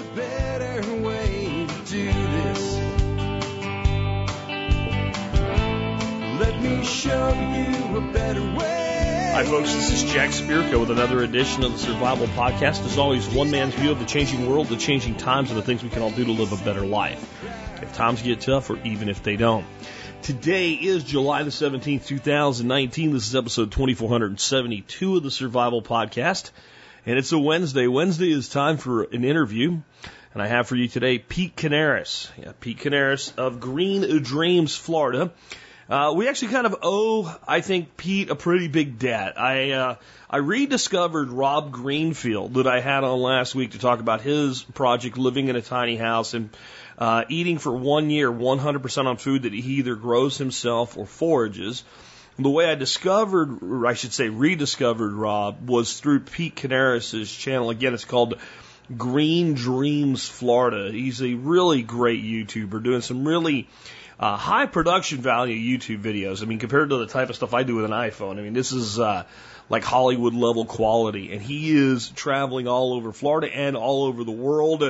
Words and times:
a 0.00 0.14
better 0.14 0.94
way 1.02 1.66
to 1.68 1.90
do 1.90 2.06
this. 2.06 2.76
Let 6.40 6.62
me 6.62 6.84
show 6.84 7.28
you 7.28 7.96
a 7.98 8.12
better 8.12 8.40
way. 8.40 9.30
Hi, 9.34 9.44
folks. 9.44 9.74
This 9.74 9.92
is 9.92 10.10
Jack 10.12 10.30
Spirko 10.30 10.80
with 10.80 10.90
another 10.90 11.22
edition 11.22 11.64
of 11.64 11.72
the 11.72 11.78
Survival 11.78 12.28
Podcast. 12.28 12.84
As 12.84 12.98
always, 12.98 13.28
one 13.28 13.50
man's 13.50 13.74
view 13.74 13.90
of 13.90 13.98
the 13.98 14.06
changing 14.06 14.48
world, 14.48 14.68
the 14.68 14.76
changing 14.76 15.16
times, 15.16 15.50
and 15.50 15.58
the 15.58 15.62
things 15.62 15.82
we 15.82 15.90
can 15.90 16.02
all 16.02 16.10
do 16.10 16.24
to 16.24 16.32
live 16.32 16.52
a 16.52 16.64
better 16.64 16.86
life. 16.86 17.22
If 17.82 17.92
times 17.94 18.22
get 18.22 18.40
tough, 18.40 18.70
or 18.70 18.78
even 18.84 19.08
if 19.08 19.22
they 19.22 19.36
don't. 19.36 19.66
Today 20.22 20.72
is 20.72 21.04
July 21.04 21.42
the 21.42 21.50
17th, 21.50 22.06
2019. 22.06 23.12
This 23.12 23.28
is 23.28 23.36
episode 23.36 23.72
2472 23.72 25.16
of 25.16 25.22
the 25.22 25.30
Survival 25.30 25.82
Podcast. 25.82 26.50
And 27.06 27.18
it's 27.18 27.32
a 27.32 27.38
Wednesday. 27.38 27.86
Wednesday 27.86 28.30
is 28.30 28.50
time 28.50 28.76
for 28.76 29.04
an 29.04 29.24
interview. 29.24 29.80
And 30.34 30.42
I 30.42 30.46
have 30.46 30.68
for 30.68 30.76
you 30.76 30.86
today 30.86 31.18
Pete 31.18 31.56
Kanaris. 31.56 32.30
Yeah, 32.36 32.52
Pete 32.60 32.78
Kanaris 32.78 33.36
of 33.38 33.58
Green 33.58 34.22
Dreams, 34.22 34.76
Florida. 34.76 35.32
Uh, 35.88 36.12
we 36.14 36.28
actually 36.28 36.48
kind 36.48 36.66
of 36.66 36.76
owe, 36.82 37.34
I 37.48 37.62
think, 37.62 37.96
Pete 37.96 38.30
a 38.30 38.36
pretty 38.36 38.68
big 38.68 38.98
debt. 38.98 39.40
I 39.40 39.70
uh, 39.72 39.96
I 40.28 40.36
rediscovered 40.36 41.30
Rob 41.30 41.72
Greenfield 41.72 42.54
that 42.54 42.68
I 42.68 42.80
had 42.80 43.02
on 43.02 43.18
last 43.18 43.54
week 43.54 43.72
to 43.72 43.78
talk 43.78 43.98
about 43.98 44.20
his 44.20 44.62
project, 44.62 45.16
living 45.16 45.48
in 45.48 45.56
a 45.56 45.62
tiny 45.62 45.96
house 45.96 46.34
and 46.34 46.50
uh, 46.98 47.24
eating 47.28 47.58
for 47.58 47.74
one 47.74 48.10
year 48.10 48.30
100% 48.30 49.06
on 49.06 49.16
food 49.16 49.42
that 49.42 49.52
he 49.52 49.78
either 49.78 49.96
grows 49.96 50.36
himself 50.36 50.96
or 50.98 51.06
forages. 51.06 51.82
The 52.42 52.48
way 52.48 52.70
I 52.70 52.74
discovered, 52.74 53.62
or 53.62 53.86
I 53.86 53.92
should 53.92 54.14
say 54.14 54.30
rediscovered 54.30 55.12
Rob, 55.12 55.68
was 55.68 56.00
through 56.00 56.20
Pete 56.20 56.56
Kanaris' 56.56 57.38
channel. 57.38 57.68
Again, 57.68 57.92
it's 57.92 58.06
called 58.06 58.40
Green 58.96 59.52
Dreams 59.52 60.26
Florida. 60.26 60.90
He's 60.90 61.20
a 61.20 61.34
really 61.34 61.82
great 61.82 62.24
YouTuber 62.24 62.82
doing 62.82 63.02
some 63.02 63.28
really 63.28 63.68
uh, 64.18 64.38
high 64.38 64.64
production 64.64 65.18
value 65.18 65.54
YouTube 65.54 66.02
videos. 66.02 66.42
I 66.42 66.46
mean, 66.46 66.58
compared 66.58 66.88
to 66.88 66.96
the 66.96 67.06
type 67.06 67.28
of 67.28 67.36
stuff 67.36 67.52
I 67.52 67.62
do 67.62 67.76
with 67.76 67.84
an 67.84 67.90
iPhone, 67.90 68.38
I 68.38 68.42
mean, 68.42 68.54
this 68.54 68.72
is 68.72 68.98
uh, 68.98 69.24
like 69.68 69.84
Hollywood 69.84 70.32
level 70.32 70.64
quality. 70.64 71.34
And 71.34 71.42
he 71.42 71.76
is 71.76 72.08
traveling 72.08 72.66
all 72.66 72.94
over 72.94 73.12
Florida 73.12 73.54
and 73.54 73.76
all 73.76 74.04
over 74.04 74.24
the 74.24 74.32
world. 74.32 74.82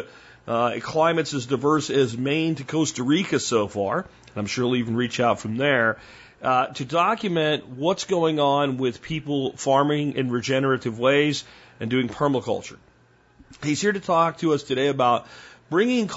Uh, 0.47 0.79
climates 0.81 1.35
as 1.35 1.47
diverse 1.47 1.91
as 1.91 2.17
Maine 2.17 2.55
to 2.55 2.65
Costa 2.65 3.03
Rica 3.03 3.41
so 3.41 3.67
far. 3.67 3.99
And 3.99 4.37
I'm 4.37 4.47
sure 4.47 4.67
he'll 4.67 4.77
even 4.77 4.95
reach 4.95 5.19
out 5.19 5.41
from 5.41 5.57
there. 5.57 5.99
Uh, 6.43 6.69
to 6.69 6.87
document 6.87 7.69
what's 7.69 8.05
going 8.05 8.41
on 8.41 8.79
with 8.79 9.03
people 9.03 9.53
farming 9.57 10.15
in 10.15 10.31
regenerative 10.31 10.99
ways 10.99 11.45
and 11.81 11.91
doing 11.91 12.09
permaculture. 12.09 12.79
He's 13.63 13.81
here 13.83 13.93
to 13.93 14.01
talk 14.01 14.39
to 14.39 14.55
us 14.55 14.63
today 14.63 14.89
about 14.89 15.27
bringing 15.69 16.05
uh, 16.05 16.09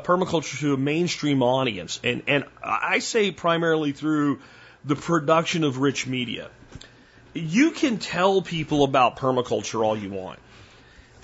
permaculture 0.00 0.58
to 0.60 0.74
a 0.74 0.76
mainstream 0.76 1.42
audience, 1.42 2.00
and 2.02 2.22
and 2.26 2.44
I 2.62 2.98
say 2.98 3.30
primarily 3.30 3.92
through 3.92 4.40
the 4.84 4.96
production 4.96 5.62
of 5.62 5.78
rich 5.78 6.06
media. 6.06 6.50
You 7.34 7.70
can 7.70 7.98
tell 7.98 8.42
people 8.42 8.82
about 8.82 9.16
permaculture 9.16 9.84
all 9.84 9.96
you 9.96 10.10
want. 10.10 10.40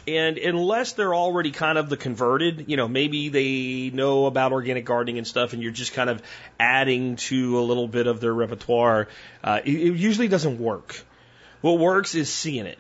And 0.07 0.37
unless 0.37 0.93
they're 0.93 1.15
already 1.15 1.51
kind 1.51 1.79
of 1.79 1.89
the 1.89 1.97
converted, 1.97 2.67
you 2.69 2.77
know, 2.77 2.87
maybe 2.87 3.31
they 3.31 3.91
know 3.95 4.27
about 4.27 4.53
organic 4.53 4.85
gardening 4.85 5.17
and 5.17 5.27
stuff, 5.27 5.55
and 5.55 5.63
you're 5.63 5.73
just 5.73 5.95
kind 5.95 6.11
of 6.11 6.23
adding 6.61 7.17
to 7.17 7.59
a 7.59 7.63
little 7.63 7.89
bit 7.89 8.07
of 8.07 8.21
their 8.21 8.35
repertoire, 8.35 9.09
uh, 9.43 9.61
it, 9.65 9.75
it 9.75 9.97
usually 9.97 10.29
doesn't 10.29 10.59
work. 10.59 11.03
What 11.63 11.79
works 11.79 12.15
is 12.15 12.31
seeing 12.31 12.67
it. 12.67 12.79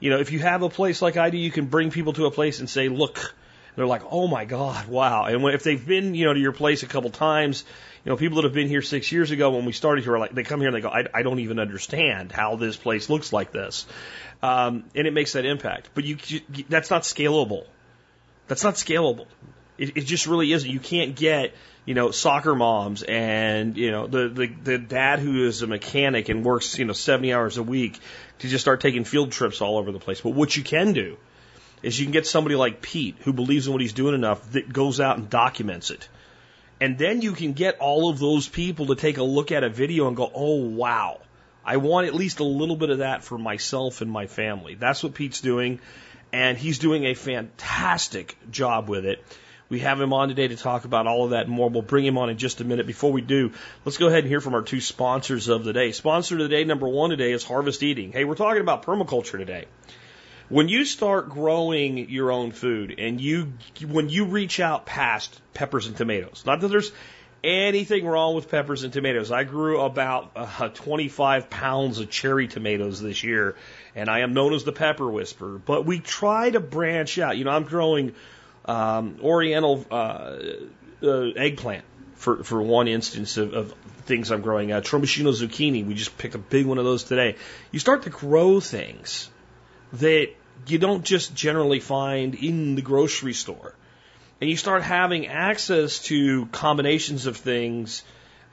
You 0.00 0.10
know, 0.10 0.18
if 0.18 0.32
you 0.32 0.40
have 0.40 0.62
a 0.62 0.68
place 0.68 1.00
like 1.00 1.16
I 1.16 1.30
do, 1.30 1.38
you 1.38 1.52
can 1.52 1.66
bring 1.66 1.90
people 1.90 2.12
to 2.14 2.26
a 2.26 2.30
place 2.30 2.58
and 2.58 2.68
say, 2.68 2.88
look, 2.88 3.34
they're 3.76 3.86
like, 3.86 4.02
oh 4.10 4.26
my 4.26 4.44
God, 4.44 4.88
wow. 4.88 5.24
And 5.26 5.42
when, 5.42 5.54
if 5.54 5.62
they've 5.62 5.84
been, 5.84 6.14
you 6.14 6.24
know, 6.24 6.34
to 6.34 6.40
your 6.40 6.52
place 6.52 6.82
a 6.82 6.86
couple 6.86 7.10
times, 7.10 7.64
you 8.04 8.10
know, 8.10 8.16
people 8.16 8.36
that 8.36 8.44
have 8.44 8.52
been 8.52 8.68
here 8.68 8.82
six 8.82 9.10
years 9.12 9.30
ago 9.30 9.50
when 9.50 9.64
we 9.64 9.72
started 9.72 10.04
here, 10.04 10.14
are 10.14 10.18
like, 10.18 10.34
they 10.34 10.42
come 10.42 10.60
here 10.60 10.68
and 10.68 10.76
they 10.76 10.82
go, 10.82 10.90
I, 10.90 11.06
I 11.12 11.22
don't 11.22 11.38
even 11.38 11.58
understand 11.58 12.32
how 12.32 12.56
this 12.56 12.76
place 12.76 13.08
looks 13.08 13.32
like 13.32 13.50
this. 13.50 13.86
Um, 14.42 14.84
and 14.94 15.06
it 15.06 15.14
makes 15.14 15.32
that 15.32 15.46
impact. 15.46 15.88
But 15.94 16.04
you, 16.04 16.18
you, 16.26 16.40
that's 16.68 16.90
not 16.90 17.02
scalable. 17.02 17.64
That's 18.46 18.62
not 18.62 18.74
scalable. 18.74 19.26
It, 19.78 19.96
it 19.96 20.00
just 20.02 20.26
really 20.26 20.52
isn't. 20.52 20.70
You 20.70 20.80
can't 20.80 21.16
get, 21.16 21.54
you 21.86 21.94
know, 21.94 22.10
soccer 22.10 22.54
moms 22.54 23.02
and, 23.02 23.74
you 23.78 23.90
know, 23.90 24.06
the, 24.06 24.28
the, 24.28 24.46
the 24.46 24.78
dad 24.78 25.20
who 25.20 25.46
is 25.46 25.62
a 25.62 25.66
mechanic 25.66 26.28
and 26.28 26.44
works, 26.44 26.78
you 26.78 26.84
know, 26.84 26.92
70 26.92 27.32
hours 27.32 27.56
a 27.56 27.62
week 27.62 27.98
to 28.40 28.48
just 28.48 28.62
start 28.62 28.82
taking 28.82 29.04
field 29.04 29.32
trips 29.32 29.62
all 29.62 29.78
over 29.78 29.92
the 29.92 29.98
place. 29.98 30.20
But 30.20 30.30
what 30.30 30.54
you 30.54 30.62
can 30.62 30.92
do 30.92 31.16
is 31.82 31.98
you 31.98 32.04
can 32.04 32.12
get 32.12 32.26
somebody 32.26 32.54
like 32.54 32.82
Pete 32.82 33.16
who 33.20 33.32
believes 33.32 33.66
in 33.66 33.72
what 33.72 33.80
he's 33.80 33.94
doing 33.94 34.14
enough 34.14 34.52
that 34.52 34.70
goes 34.70 35.00
out 35.00 35.16
and 35.16 35.30
documents 35.30 35.90
it. 35.90 36.06
And 36.84 36.98
then 36.98 37.22
you 37.22 37.32
can 37.32 37.54
get 37.54 37.78
all 37.78 38.10
of 38.10 38.18
those 38.18 38.46
people 38.46 38.88
to 38.88 38.94
take 38.94 39.16
a 39.16 39.22
look 39.22 39.52
at 39.52 39.64
a 39.64 39.70
video 39.70 40.06
and 40.06 40.14
go, 40.14 40.30
oh, 40.34 40.56
wow. 40.56 41.18
I 41.64 41.78
want 41.78 42.08
at 42.08 42.14
least 42.14 42.40
a 42.40 42.44
little 42.44 42.76
bit 42.76 42.90
of 42.90 42.98
that 42.98 43.24
for 43.24 43.38
myself 43.38 44.02
and 44.02 44.10
my 44.10 44.26
family. 44.26 44.74
That's 44.74 45.02
what 45.02 45.14
Pete's 45.14 45.40
doing. 45.40 45.80
And 46.30 46.58
he's 46.58 46.78
doing 46.78 47.04
a 47.06 47.14
fantastic 47.14 48.36
job 48.50 48.90
with 48.90 49.06
it. 49.06 49.24
We 49.70 49.78
have 49.78 49.98
him 49.98 50.12
on 50.12 50.28
today 50.28 50.48
to 50.48 50.56
talk 50.56 50.84
about 50.84 51.06
all 51.06 51.24
of 51.24 51.30
that 51.30 51.46
and 51.46 51.54
more. 51.54 51.70
We'll 51.70 51.80
bring 51.80 52.04
him 52.04 52.18
on 52.18 52.28
in 52.28 52.36
just 52.36 52.60
a 52.60 52.64
minute. 52.64 52.86
Before 52.86 53.10
we 53.10 53.22
do, 53.22 53.52
let's 53.86 53.96
go 53.96 54.08
ahead 54.08 54.24
and 54.24 54.28
hear 54.28 54.42
from 54.42 54.52
our 54.52 54.60
two 54.60 54.82
sponsors 54.82 55.48
of 55.48 55.64
the 55.64 55.72
day. 55.72 55.92
Sponsor 55.92 56.34
of 56.34 56.42
the 56.42 56.48
day, 56.48 56.64
number 56.64 56.86
one 56.86 57.08
today, 57.08 57.32
is 57.32 57.44
Harvest 57.44 57.82
Eating. 57.82 58.12
Hey, 58.12 58.24
we're 58.24 58.34
talking 58.34 58.60
about 58.60 58.84
permaculture 58.84 59.38
today. 59.38 59.64
When 60.48 60.68
you 60.68 60.84
start 60.84 61.30
growing 61.30 62.10
your 62.10 62.30
own 62.30 62.52
food 62.52 62.94
and 62.98 63.20
you, 63.20 63.54
when 63.86 64.10
you 64.10 64.26
reach 64.26 64.60
out 64.60 64.84
past 64.84 65.40
peppers 65.54 65.86
and 65.86 65.96
tomatoes, 65.96 66.44
not 66.44 66.60
that 66.60 66.68
there's 66.68 66.92
anything 67.42 68.06
wrong 68.06 68.34
with 68.34 68.50
peppers 68.50 68.84
and 68.84 68.92
tomatoes. 68.92 69.30
I 69.30 69.44
grew 69.44 69.80
about 69.80 70.32
uh, 70.36 70.68
25 70.68 71.50
pounds 71.50 71.98
of 71.98 72.10
cherry 72.10 72.48
tomatoes 72.48 73.00
this 73.00 73.22
year, 73.22 73.56
and 73.94 74.08
I 74.08 74.20
am 74.20 74.34
known 74.34 74.54
as 74.54 74.64
the 74.64 74.72
pepper 74.72 75.08
whisperer. 75.08 75.58
But 75.58 75.84
we 75.86 76.00
try 76.00 76.50
to 76.50 76.60
branch 76.60 77.18
out. 77.18 77.36
You 77.36 77.44
know, 77.44 77.50
I'm 77.50 77.64
growing 77.64 78.14
um, 78.64 79.18
Oriental 79.22 79.84
uh, 79.90 80.36
uh, 81.02 81.08
eggplant 81.36 81.84
for 82.16 82.42
for 82.42 82.62
one 82.62 82.88
instance 82.88 83.36
of, 83.36 83.52
of 83.52 83.74
things 84.06 84.30
I'm 84.30 84.40
growing. 84.42 84.72
Uh, 84.72 84.80
Tromboncino 84.80 85.32
zucchini. 85.32 85.86
We 85.86 85.94
just 85.94 86.16
picked 86.16 86.34
a 86.34 86.38
big 86.38 86.66
one 86.66 86.78
of 86.78 86.84
those 86.84 87.04
today. 87.04 87.36
You 87.72 87.78
start 87.78 88.04
to 88.04 88.10
grow 88.10 88.60
things 88.60 89.28
that 89.94 90.30
you 90.66 90.78
don't 90.78 91.04
just 91.04 91.34
generally 91.34 91.80
find 91.80 92.34
in 92.34 92.74
the 92.74 92.82
grocery 92.82 93.34
store. 93.34 93.74
And 94.40 94.50
you 94.50 94.56
start 94.56 94.82
having 94.82 95.26
access 95.26 96.00
to 96.04 96.46
combinations 96.46 97.26
of 97.26 97.36
things 97.36 98.02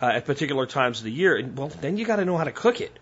uh, 0.01 0.07
at 0.07 0.25
particular 0.25 0.66
times 0.66 1.00
of 1.00 1.06
the 1.06 1.12
year. 1.12 1.35
And 1.35 1.57
well, 1.57 1.69
then 1.69 1.97
you 1.97 2.06
got 2.06 2.18
to 2.18 2.25
know 2.25 2.38
how 2.38 2.44
to 2.44 2.51
cook 2.51 2.81
it. 2.81 2.97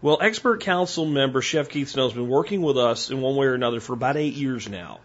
Well, 0.00 0.18
expert 0.20 0.60
council 0.60 1.06
member 1.06 1.42
Chef 1.42 1.68
Keith 1.68 1.88
Snow 1.88 2.04
has 2.04 2.12
been 2.12 2.28
working 2.28 2.62
with 2.62 2.78
us 2.78 3.10
in 3.10 3.20
one 3.20 3.34
way 3.34 3.46
or 3.46 3.54
another 3.54 3.80
for 3.80 3.94
about 3.94 4.16
eight 4.16 4.34
years 4.34 4.68
now. 4.68 5.00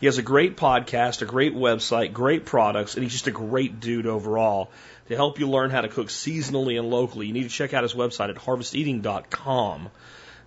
He 0.00 0.06
has 0.06 0.16
a 0.16 0.22
great 0.22 0.56
podcast, 0.56 1.20
a 1.20 1.26
great 1.26 1.54
website, 1.54 2.14
great 2.14 2.46
products, 2.46 2.94
and 2.94 3.02
he's 3.02 3.12
just 3.12 3.26
a 3.26 3.32
great 3.32 3.80
dude 3.80 4.06
overall 4.06 4.70
to 5.08 5.16
help 5.16 5.38
you 5.38 5.50
learn 5.50 5.70
how 5.70 5.82
to 5.82 5.88
cook 5.88 6.06
seasonally 6.06 6.78
and 6.78 6.88
locally. 6.88 7.26
You 7.26 7.34
need 7.34 7.42
to 7.42 7.50
check 7.50 7.74
out 7.74 7.82
his 7.82 7.92
website 7.92 8.30
at 8.30 8.38
harvesteating.com. 8.38 9.90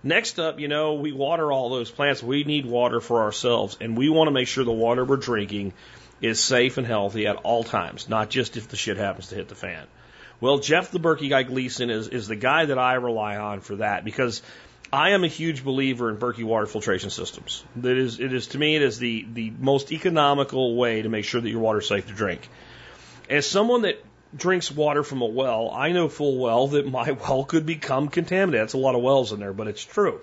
Next 0.04 0.38
up, 0.38 0.60
you 0.60 0.68
know, 0.68 0.94
we 0.94 1.12
water 1.12 1.50
all 1.50 1.70
those 1.70 1.90
plants. 1.90 2.22
We 2.22 2.44
need 2.44 2.66
water 2.66 3.00
for 3.00 3.22
ourselves, 3.22 3.78
and 3.80 3.96
we 3.96 4.10
want 4.10 4.28
to 4.28 4.32
make 4.32 4.48
sure 4.48 4.62
the 4.62 4.70
water 4.70 5.02
we're 5.02 5.16
drinking 5.16 5.72
is 6.20 6.38
safe 6.38 6.76
and 6.76 6.86
healthy 6.86 7.26
at 7.26 7.36
all 7.36 7.64
times, 7.64 8.06
not 8.06 8.28
just 8.28 8.58
if 8.58 8.68
the 8.68 8.76
shit 8.76 8.98
happens 8.98 9.28
to 9.28 9.34
hit 9.34 9.48
the 9.48 9.54
fan. 9.54 9.86
Well, 10.42 10.58
Jeff 10.58 10.90
the 10.90 11.00
Berkey 11.00 11.30
guy 11.30 11.42
Gleason 11.42 11.88
is, 11.88 12.08
is 12.08 12.28
the 12.28 12.36
guy 12.36 12.66
that 12.66 12.78
I 12.78 12.94
rely 12.94 13.38
on 13.38 13.60
for 13.60 13.76
that 13.76 14.04
because 14.04 14.42
I 14.92 15.10
am 15.10 15.24
a 15.24 15.28
huge 15.28 15.64
believer 15.64 16.10
in 16.10 16.18
Berkey 16.18 16.44
water 16.44 16.66
filtration 16.66 17.08
systems. 17.08 17.64
That 17.76 17.96
is, 17.96 18.20
it 18.20 18.32
is 18.32 18.48
to 18.48 18.58
me, 18.58 18.76
it 18.76 18.82
is 18.82 18.98
the, 18.98 19.26
the 19.32 19.52
most 19.58 19.90
economical 19.90 20.76
way 20.76 21.00
to 21.00 21.08
make 21.08 21.24
sure 21.24 21.40
that 21.40 21.48
your 21.48 21.60
water 21.60 21.78
is 21.78 21.88
safe 21.88 22.06
to 22.08 22.12
drink. 22.12 22.46
As 23.30 23.46
someone 23.46 23.82
that 23.82 24.04
drinks 24.36 24.70
water 24.70 25.02
from 25.02 25.22
a 25.22 25.26
well, 25.26 25.70
I 25.70 25.92
know 25.92 26.08
full 26.08 26.38
well 26.38 26.68
that 26.68 26.86
my 26.86 27.10
well 27.28 27.44
could 27.44 27.66
become 27.66 28.08
contaminated. 28.08 28.62
That's 28.62 28.74
a 28.74 28.78
lot 28.78 28.94
of 28.94 29.02
wells 29.02 29.32
in 29.32 29.40
there, 29.40 29.52
but 29.52 29.66
it's 29.66 29.84
true, 29.84 30.20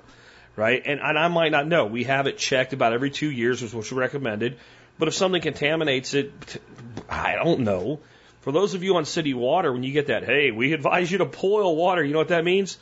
right? 0.56 0.82
And, 0.86 1.00
and 1.00 1.18
I 1.18 1.28
might 1.28 1.52
not 1.52 1.68
know. 1.68 1.86
We 1.86 2.06
have 2.06 2.28
it 2.28 2.38
checked 2.38 2.74
about 2.74 2.94
every 2.94 3.12
two 3.12 3.30
years, 3.30 3.62
which 3.62 3.74
is 3.74 3.92
recommended. 3.92 4.58
But 5.00 5.08
if 5.08 5.14
something 5.14 5.42
contaminates 5.42 6.14
it, 6.14 6.32
I 7.10 7.36
don't 7.36 7.62
know. 7.62 8.00
For 8.42 8.52
those 8.52 8.74
of 8.74 8.84
you 8.84 8.96
on 8.98 9.06
city 9.06 9.34
water, 9.34 9.72
when 9.72 9.84
you 9.84 9.94
get 9.94 10.08
that, 10.08 10.24
hey, 10.24 10.52
we 10.52 10.74
advise 10.74 11.12
you 11.12 11.20
to 11.20 11.26
boil 11.26 11.76
water, 11.76 12.04
you 12.04 12.14
know 12.14 12.20
what 12.20 12.30
that 12.30 12.44
means? 12.44 12.78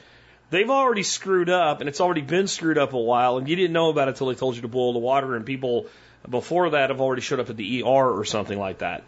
They've 0.51 0.69
already 0.69 1.03
screwed 1.03 1.49
up, 1.49 1.79
and 1.79 1.89
it's 1.89 2.01
already 2.01 2.21
been 2.21 2.47
screwed 2.47 2.77
up 2.77 2.93
a 2.93 2.99
while, 2.99 3.37
and 3.37 3.47
you 3.47 3.55
didn't 3.55 3.73
know 3.73 3.89
about 3.89 4.07
it 4.07 4.11
until 4.11 4.27
they 4.27 4.35
told 4.35 4.55
you 4.55 4.63
to 4.63 4.67
boil 4.67 4.93
the 4.93 4.99
water, 4.99 5.35
and 5.35 5.45
people 5.45 5.87
before 6.27 6.71
that 6.71 6.89
have 6.89 7.01
already 7.01 7.21
showed 7.21 7.39
up 7.39 7.49
at 7.49 7.57
the 7.57 7.83
ER 7.83 7.85
or 7.85 8.25
something 8.25 8.57
like 8.57 8.79
that. 8.79 9.03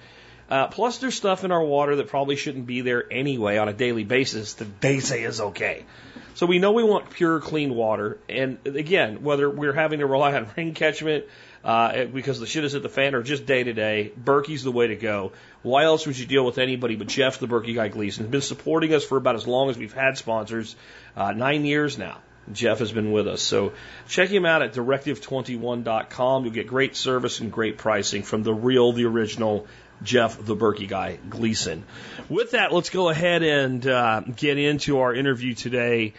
Uh, 0.51 0.67
plus, 0.67 0.97
there's 0.97 1.15
stuff 1.15 1.45
in 1.45 1.51
our 1.53 1.63
water 1.63 1.95
that 1.95 2.09
probably 2.09 2.35
shouldn't 2.35 2.67
be 2.67 2.81
there 2.81 3.05
anyway 3.09 3.57
on 3.57 3.69
a 3.69 3.73
daily 3.73 4.03
basis 4.03 4.55
that 4.55 4.81
they 4.81 4.99
say 4.99 5.23
is 5.23 5.39
okay. 5.39 5.85
So 6.33 6.45
we 6.45 6.59
know 6.59 6.73
we 6.73 6.83
want 6.83 7.09
pure, 7.09 7.39
clean 7.39 7.73
water. 7.73 8.17
And 8.27 8.57
again, 8.65 9.23
whether 9.23 9.49
we're 9.49 9.71
having 9.71 9.99
to 9.99 10.05
rely 10.05 10.33
on 10.33 10.47
rain 10.57 10.73
catchment, 10.73 11.23
uh, 11.63 12.03
because 12.03 12.41
the 12.41 12.47
shit 12.47 12.65
is 12.65 12.75
at 12.75 12.83
the 12.83 12.89
fan 12.89 13.15
or 13.15 13.23
just 13.23 13.45
day 13.45 13.63
to 13.63 13.71
day, 13.71 14.11
Berkey's 14.21 14.63
the 14.63 14.73
way 14.73 14.87
to 14.87 14.97
go. 14.97 15.31
Why 15.61 15.85
else 15.85 16.05
would 16.05 16.19
you 16.19 16.25
deal 16.25 16.45
with 16.45 16.57
anybody 16.57 16.97
but 16.97 17.07
Jeff, 17.07 17.39
the 17.39 17.47
Berkey 17.47 17.75
guy 17.75 17.87
Gleason? 17.87 18.25
He's 18.25 18.31
been 18.31 18.41
supporting 18.41 18.93
us 18.93 19.05
for 19.05 19.17
about 19.17 19.35
as 19.35 19.47
long 19.47 19.69
as 19.69 19.77
we've 19.77 19.93
had 19.93 20.17
sponsors, 20.17 20.75
uh, 21.15 21.31
nine 21.31 21.63
years 21.63 21.97
now. 21.97 22.17
Jeff 22.51 22.79
has 22.79 22.91
been 22.91 23.11
with 23.11 23.27
us. 23.27 23.41
So 23.41 23.73
check 24.07 24.29
him 24.29 24.45
out 24.45 24.61
at 24.61 24.73
directive21.com. 24.73 26.43
You'll 26.43 26.53
get 26.53 26.67
great 26.67 26.95
service 26.95 27.39
and 27.39 27.51
great 27.51 27.77
pricing 27.77 28.23
from 28.23 28.43
the 28.43 28.53
real, 28.53 28.91
the 28.93 29.05
original 29.05 29.67
Jeff, 30.03 30.43
the 30.43 30.55
Berkey 30.55 30.87
guy, 30.87 31.17
Gleason. 31.29 31.83
With 32.29 32.51
that, 32.51 32.73
let's 32.73 32.89
go 32.89 33.09
ahead 33.09 33.43
and 33.43 33.85
uh, 33.85 34.21
get 34.21 34.57
into 34.57 34.99
our 34.99 35.13
interview 35.13 35.53
today 35.53 36.13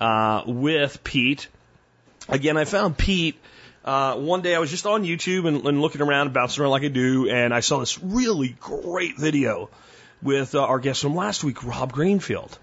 uh, 0.00 0.42
with 0.46 1.02
Pete. 1.04 1.48
Again, 2.28 2.56
I 2.56 2.64
found 2.64 2.98
Pete 2.98 3.36
uh, 3.88 4.16
one 4.16 4.42
day 4.42 4.54
I 4.54 4.58
was 4.58 4.70
just 4.70 4.84
on 4.84 5.02
YouTube 5.02 5.48
and, 5.48 5.64
and, 5.64 5.80
looking 5.80 6.02
around, 6.02 6.34
bouncing 6.34 6.62
around 6.62 6.72
like 6.72 6.82
I 6.82 6.88
do, 6.88 7.30
and 7.30 7.54
I 7.54 7.60
saw 7.60 7.78
this 7.78 7.98
really 8.02 8.54
great 8.60 9.16
video 9.16 9.70
with 10.20 10.54
uh, 10.54 10.62
our 10.62 10.78
guest 10.78 11.00
from 11.00 11.14
last 11.14 11.42
week, 11.42 11.64
Rob 11.64 11.90
Greenfield. 11.90 12.58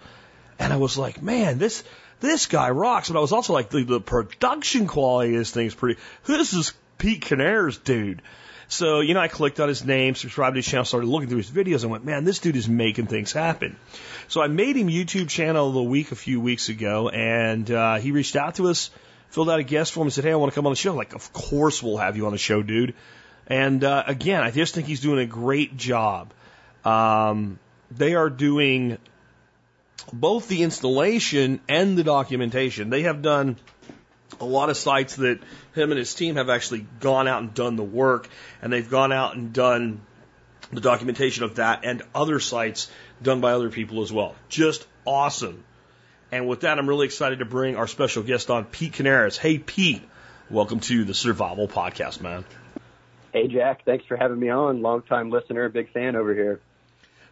And 0.60 0.72
I 0.72 0.76
was 0.76 1.00
like, 1.00 1.24
man, 1.24 1.58
this 1.58 1.84
this 2.20 2.46
guy 2.46 2.70
rocks. 2.70 3.10
But 3.10 3.18
I 3.18 3.22
was 3.22 3.32
also 3.32 3.54
like, 3.54 3.70
the, 3.70 3.84
the 3.84 4.00
production 4.00 4.86
quality 4.86 5.34
of 5.34 5.40
this 5.40 5.52
thing 5.52 5.66
is 5.66 5.74
pretty. 5.74 6.00
This 6.26 6.54
is 6.54 6.74
Pete 7.00 7.26
Kanaris, 7.26 7.84
dude. 7.84 8.22
So, 8.68 9.00
you 9.00 9.14
know, 9.14 9.20
I 9.20 9.28
clicked 9.28 9.60
on 9.60 9.68
his 9.68 9.86
name, 9.86 10.16
subscribed 10.16 10.56
to 10.56 10.60
his 10.60 10.66
channel, 10.66 10.86
started 10.86 11.08
looking 11.08 11.30
through 11.30 11.38
his 11.38 11.52
videos, 11.52 11.84
and 11.84 11.92
went, 11.92 12.04
man, 12.04 12.24
this 12.24 12.40
dude 12.40 12.56
is 12.56 12.68
making 12.68 13.08
things 13.08 13.32
happen. 13.32 13.78
So 14.28 14.42
I 14.42 14.48
made 14.48 14.76
him 14.76 14.88
YouTube 14.88 15.30
channel 15.30 15.68
of 15.68 15.76
the 15.76 15.84
week 15.84 16.12
a 16.12 16.16
few 16.16 16.42
weeks 16.42 16.70
ago, 16.70 17.10
and 17.10 17.70
uh, 17.70 17.96
he 17.96 18.12
reached 18.12 18.36
out 18.36 18.56
to 18.56 18.68
us 18.68 18.90
filled 19.30 19.50
out 19.50 19.60
a 19.60 19.64
guest 19.64 19.92
form 19.92 20.08
and 20.08 20.14
said, 20.14 20.24
Hey, 20.24 20.32
I 20.32 20.36
want 20.36 20.54
to 20.54 20.56
come 20.56 20.66
on 20.66 20.72
the 20.72 20.78
show. 20.78 20.96
Like, 20.96 21.14
of 21.14 21.34
course 21.34 21.84
we'll 21.84 21.98
have 21.98 22.16
you 22.16 22.26
on 22.26 22.32
the 22.32 22.38
show, 22.38 22.64
dude. 22.64 22.96
And 23.48 23.84
uh, 23.84 24.04
again, 24.08 24.42
I 24.42 24.50
just 24.50 24.74
think 24.74 24.88
he's 24.88 25.02
doing 25.02 25.20
a 25.20 25.26
great 25.26 25.76
job. 25.76 26.34
Um, 26.86 27.60
they 27.92 28.16
are 28.16 28.30
doing 28.30 28.98
both 30.14 30.48
the 30.48 30.64
installation 30.64 31.60
and 31.68 31.98
the 31.98 32.04
documentation. 32.04 32.90
They 32.90 33.04
have 33.04 33.22
done 33.22 33.58
a 34.40 34.46
lot 34.46 34.70
of 34.70 34.78
sites 34.78 35.16
that 35.18 35.40
him 35.74 35.92
and 35.92 35.98
his 35.98 36.14
team 36.14 36.36
have 36.36 36.50
actually 36.50 36.86
gone 37.00 37.28
out 37.28 37.42
and 37.42 37.54
done 37.54 37.76
the 37.76 37.84
work, 37.84 38.30
and 38.62 38.72
they've 38.72 38.90
gone 38.90 39.12
out 39.12 39.36
and 39.36 39.54
done 39.54 40.02
the 40.72 40.82
documentation 40.82 41.44
of 41.44 41.56
that 41.56 41.82
and 41.84 42.02
other 42.14 42.40
sites 42.40 42.90
done 43.22 43.42
by 43.42 43.54
other 43.54 43.70
people 43.70 44.02
as 44.02 44.12
well. 44.12 44.36
Just 44.50 44.86
awesome. 45.06 45.64
And 46.32 46.48
with 46.48 46.62
that, 46.62 46.80
I'm 46.80 46.90
really 46.90 47.06
excited 47.06 47.40
to 47.40 47.46
bring 47.46 47.76
our 47.76 47.88
special 47.88 48.24
guest 48.24 48.50
on, 48.50 48.66
Pete 48.66 48.94
Kanaris. 48.94 49.38
Hey, 49.38 49.60
Pete, 49.60 50.02
welcome 50.50 50.80
to 50.82 51.06
the 51.06 51.14
Survival 51.14 51.68
Podcast, 51.68 52.20
man. 52.20 52.46
Hey, 53.32 53.48
Jack. 53.48 53.86
Thanks 53.86 54.06
for 54.06 54.18
having 54.18 54.40
me 54.40 54.50
on. 54.50 54.82
Long 54.82 55.02
time 55.04 55.30
listener, 55.30 55.70
big 55.70 55.92
fan 55.92 56.16
over 56.16 56.34
here. 56.34 56.60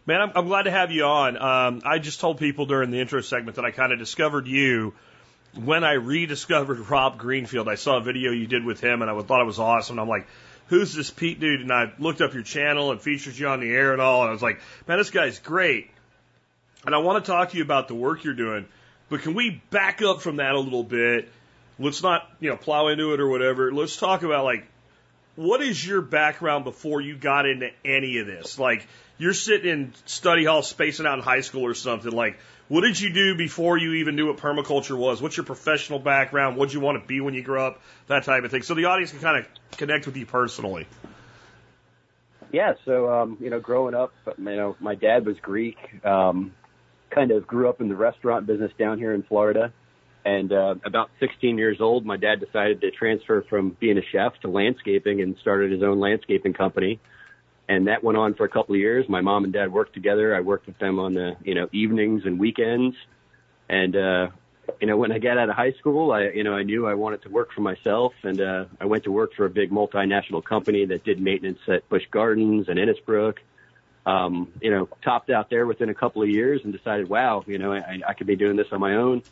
Man, 0.06 0.20
I'm, 0.20 0.32
I'm 0.34 0.46
glad 0.46 0.64
to 0.64 0.70
have 0.70 0.90
you 0.90 1.04
on. 1.04 1.36
Um, 1.36 1.82
I 1.84 1.98
just 1.98 2.20
told 2.20 2.38
people 2.38 2.66
during 2.66 2.90
the 2.90 3.00
intro 3.00 3.22
segment 3.22 3.56
that 3.56 3.64
I 3.64 3.70
kind 3.70 3.92
of 3.92 3.98
discovered 3.98 4.46
you 4.46 4.94
when 5.56 5.84
I 5.84 5.92
rediscovered 5.92 6.78
Rob 6.90 7.18
Greenfield. 7.18 7.68
I 7.68 7.74
saw 7.76 7.98
a 7.98 8.00
video 8.00 8.32
you 8.32 8.46
did 8.46 8.64
with 8.64 8.80
him, 8.80 9.02
and 9.02 9.10
I 9.10 9.20
thought 9.22 9.40
it 9.40 9.46
was 9.46 9.58
awesome. 9.58 9.94
And 9.94 10.00
I'm 10.00 10.08
like, 10.08 10.26
who's 10.68 10.94
this 10.94 11.10
Pete 11.10 11.40
dude? 11.40 11.60
And 11.60 11.72
I 11.72 11.92
looked 11.98 12.20
up 12.20 12.34
your 12.34 12.42
channel 12.42 12.90
and 12.90 13.00
featured 13.00 13.36
you 13.36 13.48
on 13.48 13.60
the 13.60 13.70
air 13.70 13.92
and 13.92 14.00
all, 14.00 14.22
and 14.22 14.30
I 14.30 14.32
was 14.32 14.42
like, 14.42 14.60
man, 14.86 14.98
this 14.98 15.10
guy's 15.10 15.38
great. 15.38 15.90
And 16.86 16.94
I 16.94 16.98
want 16.98 17.24
to 17.24 17.30
talk 17.30 17.50
to 17.50 17.56
you 17.56 17.62
about 17.62 17.88
the 17.88 17.94
work 17.94 18.24
you're 18.24 18.34
doing. 18.34 18.66
But 19.08 19.22
can 19.22 19.34
we 19.34 19.62
back 19.70 20.02
up 20.02 20.20
from 20.20 20.36
that 20.36 20.52
a 20.52 20.60
little 20.60 20.84
bit? 20.84 21.30
Let's 21.78 22.02
not, 22.02 22.28
you 22.40 22.50
know, 22.50 22.56
plow 22.56 22.88
into 22.88 23.14
it 23.14 23.20
or 23.20 23.28
whatever. 23.28 23.72
Let's 23.72 23.96
talk 23.96 24.22
about 24.22 24.44
like, 24.44 24.66
what 25.36 25.60
is 25.60 25.84
your 25.84 26.00
background 26.00 26.64
before 26.64 27.00
you 27.00 27.16
got 27.16 27.46
into 27.46 27.70
any 27.84 28.18
of 28.18 28.26
this? 28.26 28.58
Like, 28.58 28.86
you're 29.18 29.34
sitting 29.34 29.70
in 29.70 29.92
study 30.06 30.44
hall 30.44 30.62
spacing 30.62 31.06
out 31.06 31.18
in 31.18 31.24
high 31.24 31.40
school 31.40 31.62
or 31.62 31.74
something. 31.74 32.12
Like, 32.12 32.38
what 32.74 32.80
did 32.80 32.98
you 32.98 33.12
do 33.12 33.36
before 33.36 33.78
you 33.78 33.92
even 33.92 34.16
knew 34.16 34.26
what 34.26 34.38
permaculture 34.38 34.98
was? 34.98 35.22
What's 35.22 35.36
your 35.36 35.46
professional 35.46 36.00
background? 36.00 36.56
What 36.56 36.70
did 36.70 36.74
you 36.74 36.80
want 36.80 37.00
to 37.00 37.06
be 37.06 37.20
when 37.20 37.32
you 37.32 37.40
grew 37.40 37.60
up? 37.60 37.80
That 38.08 38.24
type 38.24 38.42
of 38.42 38.50
thing. 38.50 38.62
So 38.62 38.74
the 38.74 38.86
audience 38.86 39.12
can 39.12 39.20
kind 39.20 39.38
of 39.38 39.46
connect 39.76 40.06
with 40.06 40.16
you 40.16 40.26
personally. 40.26 40.88
Yeah. 42.50 42.72
So, 42.84 43.12
um, 43.12 43.36
you 43.38 43.48
know, 43.48 43.60
growing 43.60 43.94
up, 43.94 44.12
you 44.26 44.44
know, 44.44 44.74
my 44.80 44.96
dad 44.96 45.24
was 45.24 45.36
Greek. 45.38 45.76
Um, 46.04 46.52
kind 47.10 47.30
of 47.30 47.46
grew 47.46 47.68
up 47.68 47.80
in 47.80 47.88
the 47.88 47.94
restaurant 47.94 48.44
business 48.44 48.72
down 48.76 48.98
here 48.98 49.14
in 49.14 49.22
Florida. 49.22 49.72
And 50.24 50.52
uh, 50.52 50.74
about 50.84 51.10
16 51.20 51.56
years 51.56 51.80
old, 51.80 52.04
my 52.04 52.16
dad 52.16 52.40
decided 52.40 52.80
to 52.80 52.90
transfer 52.90 53.42
from 53.48 53.76
being 53.78 53.98
a 53.98 54.04
chef 54.10 54.32
to 54.40 54.48
landscaping 54.48 55.20
and 55.20 55.36
started 55.40 55.70
his 55.70 55.84
own 55.84 56.00
landscaping 56.00 56.54
company. 56.54 56.98
And 57.68 57.86
that 57.86 58.04
went 58.04 58.18
on 58.18 58.34
for 58.34 58.44
a 58.44 58.48
couple 58.48 58.74
of 58.74 58.80
years. 58.80 59.08
My 59.08 59.20
mom 59.20 59.44
and 59.44 59.52
dad 59.52 59.72
worked 59.72 59.94
together. 59.94 60.34
I 60.34 60.40
worked 60.40 60.66
with 60.66 60.78
them 60.78 60.98
on 60.98 61.14
the, 61.14 61.36
you 61.42 61.54
know, 61.54 61.68
evenings 61.72 62.22
and 62.26 62.38
weekends. 62.38 62.96
And, 63.68 63.96
uh, 63.96 64.28
you 64.80 64.86
know, 64.86 64.96
when 64.96 65.12
I 65.12 65.18
got 65.18 65.38
out 65.38 65.48
of 65.48 65.56
high 65.56 65.72
school, 65.72 66.12
I, 66.12 66.28
you 66.28 66.44
know, 66.44 66.54
I 66.54 66.62
knew 66.62 66.86
I 66.86 66.94
wanted 66.94 67.22
to 67.22 67.30
work 67.30 67.52
for 67.52 67.62
myself. 67.62 68.12
And, 68.22 68.40
uh, 68.40 68.66
I 68.80 68.84
went 68.84 69.04
to 69.04 69.12
work 69.12 69.32
for 69.34 69.46
a 69.46 69.50
big 69.50 69.70
multinational 69.70 70.44
company 70.44 70.84
that 70.86 71.04
did 71.04 71.20
maintenance 71.20 71.60
at 71.68 71.88
Busch 71.88 72.04
Gardens 72.10 72.68
and 72.68 72.78
Innisbrook 72.78 73.38
um, 74.06 74.52
you 74.60 74.70
know, 74.70 74.88
topped 75.02 75.30
out 75.30 75.50
there 75.50 75.66
within 75.66 75.88
a 75.88 75.94
couple 75.94 76.22
of 76.22 76.28
years 76.28 76.60
and 76.64 76.72
decided, 76.72 77.08
wow, 77.08 77.42
you 77.46 77.58
know, 77.58 77.72
I, 77.72 78.00
I 78.06 78.14
could 78.14 78.26
be 78.26 78.36
doing 78.36 78.56
this 78.56 78.66
on 78.70 78.80
my 78.80 78.96
own. 78.96 79.22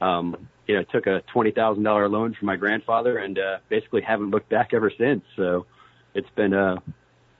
Um, 0.00 0.48
you 0.66 0.76
know, 0.76 0.82
took 0.82 1.06
a 1.06 1.22
twenty 1.32 1.50
thousand 1.50 1.82
dollar 1.82 2.08
loan 2.08 2.34
from 2.34 2.46
my 2.46 2.56
grandfather 2.56 3.18
and 3.18 3.38
uh, 3.38 3.58
basically 3.68 4.00
haven't 4.00 4.30
looked 4.30 4.48
back 4.48 4.72
ever 4.72 4.90
since. 4.90 5.24
So 5.36 5.66
it's 6.14 6.28
been, 6.30 6.54
uh, 6.54 6.78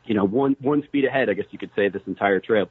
you 0.06 0.14
know, 0.14 0.24
one 0.24 0.56
one 0.60 0.82
speed 0.84 1.04
ahead, 1.04 1.30
I 1.30 1.34
guess 1.34 1.46
you 1.50 1.58
could 1.58 1.70
say, 1.74 1.88
this 1.88 2.02
entire 2.06 2.40
trip. 2.40 2.70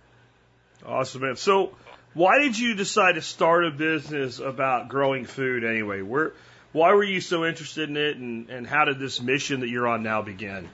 Awesome, 0.86 1.22
man. 1.22 1.36
So, 1.36 1.74
why 2.14 2.40
did 2.40 2.58
you 2.58 2.76
decide 2.76 3.16
to 3.16 3.22
start 3.22 3.66
a 3.66 3.72
business 3.72 4.40
about 4.40 4.90
growing 4.90 5.26
food 5.26 5.64
anyway? 5.64 6.02
Where, 6.02 6.34
why 6.72 6.94
were 6.94 7.04
you 7.04 7.22
so 7.22 7.46
interested 7.46 7.90
in 7.90 7.98
it, 7.98 8.18
and, 8.18 8.50
and 8.50 8.68
how 8.68 8.86
did 8.86 9.00
this 9.00 9.22
mission 9.22 9.62
that 9.62 9.70
you're 9.70 9.88
on 9.88 10.04
now 10.04 10.22
begin? 10.22 10.70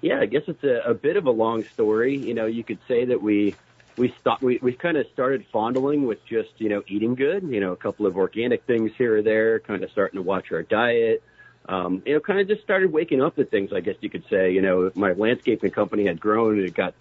Yeah, 0.00 0.20
I 0.20 0.26
guess 0.26 0.42
it's 0.48 0.64
a, 0.64 0.90
a 0.90 0.94
bit 0.94 1.16
of 1.16 1.26
a 1.26 1.30
long 1.30 1.64
story. 1.64 2.16
You 2.16 2.34
know, 2.34 2.46
you 2.46 2.64
could 2.64 2.78
say 2.88 3.06
that 3.06 3.22
we 3.22 3.54
we 3.96 4.14
stopped 4.20 4.42
we, 4.42 4.58
we 4.60 4.72
kind 4.72 4.96
of 4.96 5.06
started 5.12 5.46
fondling 5.52 6.06
with 6.06 6.24
just 6.26 6.50
you 6.58 6.68
know 6.68 6.82
eating 6.88 7.14
good 7.14 7.42
you 7.44 7.60
know 7.60 7.72
a 7.72 7.76
couple 7.76 8.06
of 8.06 8.16
organic 8.16 8.64
things 8.64 8.90
here 8.98 9.18
or 9.18 9.22
there 9.22 9.60
kind 9.60 9.84
of 9.84 9.90
starting 9.90 10.18
to 10.18 10.22
watch 10.22 10.50
our 10.52 10.62
diet 10.62 11.22
um 11.68 12.02
you 12.04 12.14
know 12.14 12.20
kind 12.20 12.40
of 12.40 12.48
just 12.48 12.62
started 12.62 12.92
waking 12.92 13.22
up 13.22 13.36
to 13.36 13.44
things 13.44 13.72
i 13.72 13.80
guess 13.80 13.96
you 14.00 14.10
could 14.10 14.24
say 14.28 14.52
you 14.52 14.60
know 14.60 14.90
my 14.94 15.12
landscaping 15.12 15.70
company 15.70 16.06
had 16.06 16.20
grown 16.20 16.58
and 16.58 16.66
it 16.66 16.74
got 16.74 16.94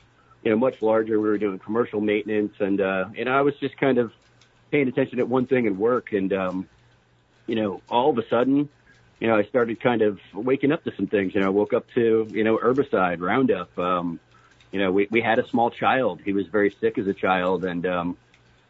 you 0.43 0.51
know 0.51 0.57
much 0.57 0.81
larger 0.81 1.19
we 1.19 1.29
were 1.29 1.37
doing 1.37 1.59
commercial 1.59 2.01
maintenance 2.01 2.53
and 2.59 2.81
uh 2.81 3.05
know 3.25 3.31
i 3.31 3.41
was 3.41 3.55
just 3.57 3.75
kind 3.77 3.97
of 3.97 4.11
paying 4.71 4.87
attention 4.87 5.19
at 5.19 5.27
one 5.27 5.45
thing 5.45 5.67
and 5.67 5.77
work 5.77 6.13
and 6.13 6.33
um 6.33 6.67
you 7.47 7.55
know 7.55 7.81
all 7.89 8.09
of 8.09 8.17
a 8.17 8.27
sudden 8.29 8.69
you 9.23 9.29
know, 9.29 9.37
I 9.37 9.43
started 9.45 9.79
kind 9.79 10.01
of 10.01 10.19
waking 10.33 10.73
up 10.73 10.83
to 10.83 10.93
some 10.97 11.07
things. 11.07 11.33
You 11.33 11.39
know, 11.39 11.47
I 11.47 11.49
woke 11.49 11.71
up 11.71 11.89
to, 11.93 12.27
you 12.29 12.43
know, 12.43 12.57
herbicide, 12.57 13.21
Roundup. 13.21 13.79
Um, 13.79 14.19
you 14.69 14.79
know, 14.79 14.91
we, 14.91 15.07
we 15.09 15.21
had 15.21 15.39
a 15.39 15.47
small 15.47 15.69
child. 15.69 16.19
He 16.19 16.33
was 16.33 16.47
very 16.47 16.71
sick 16.71 16.97
as 16.97 17.07
a 17.07 17.13
child. 17.13 17.63
And, 17.63 17.85
um, 17.85 18.17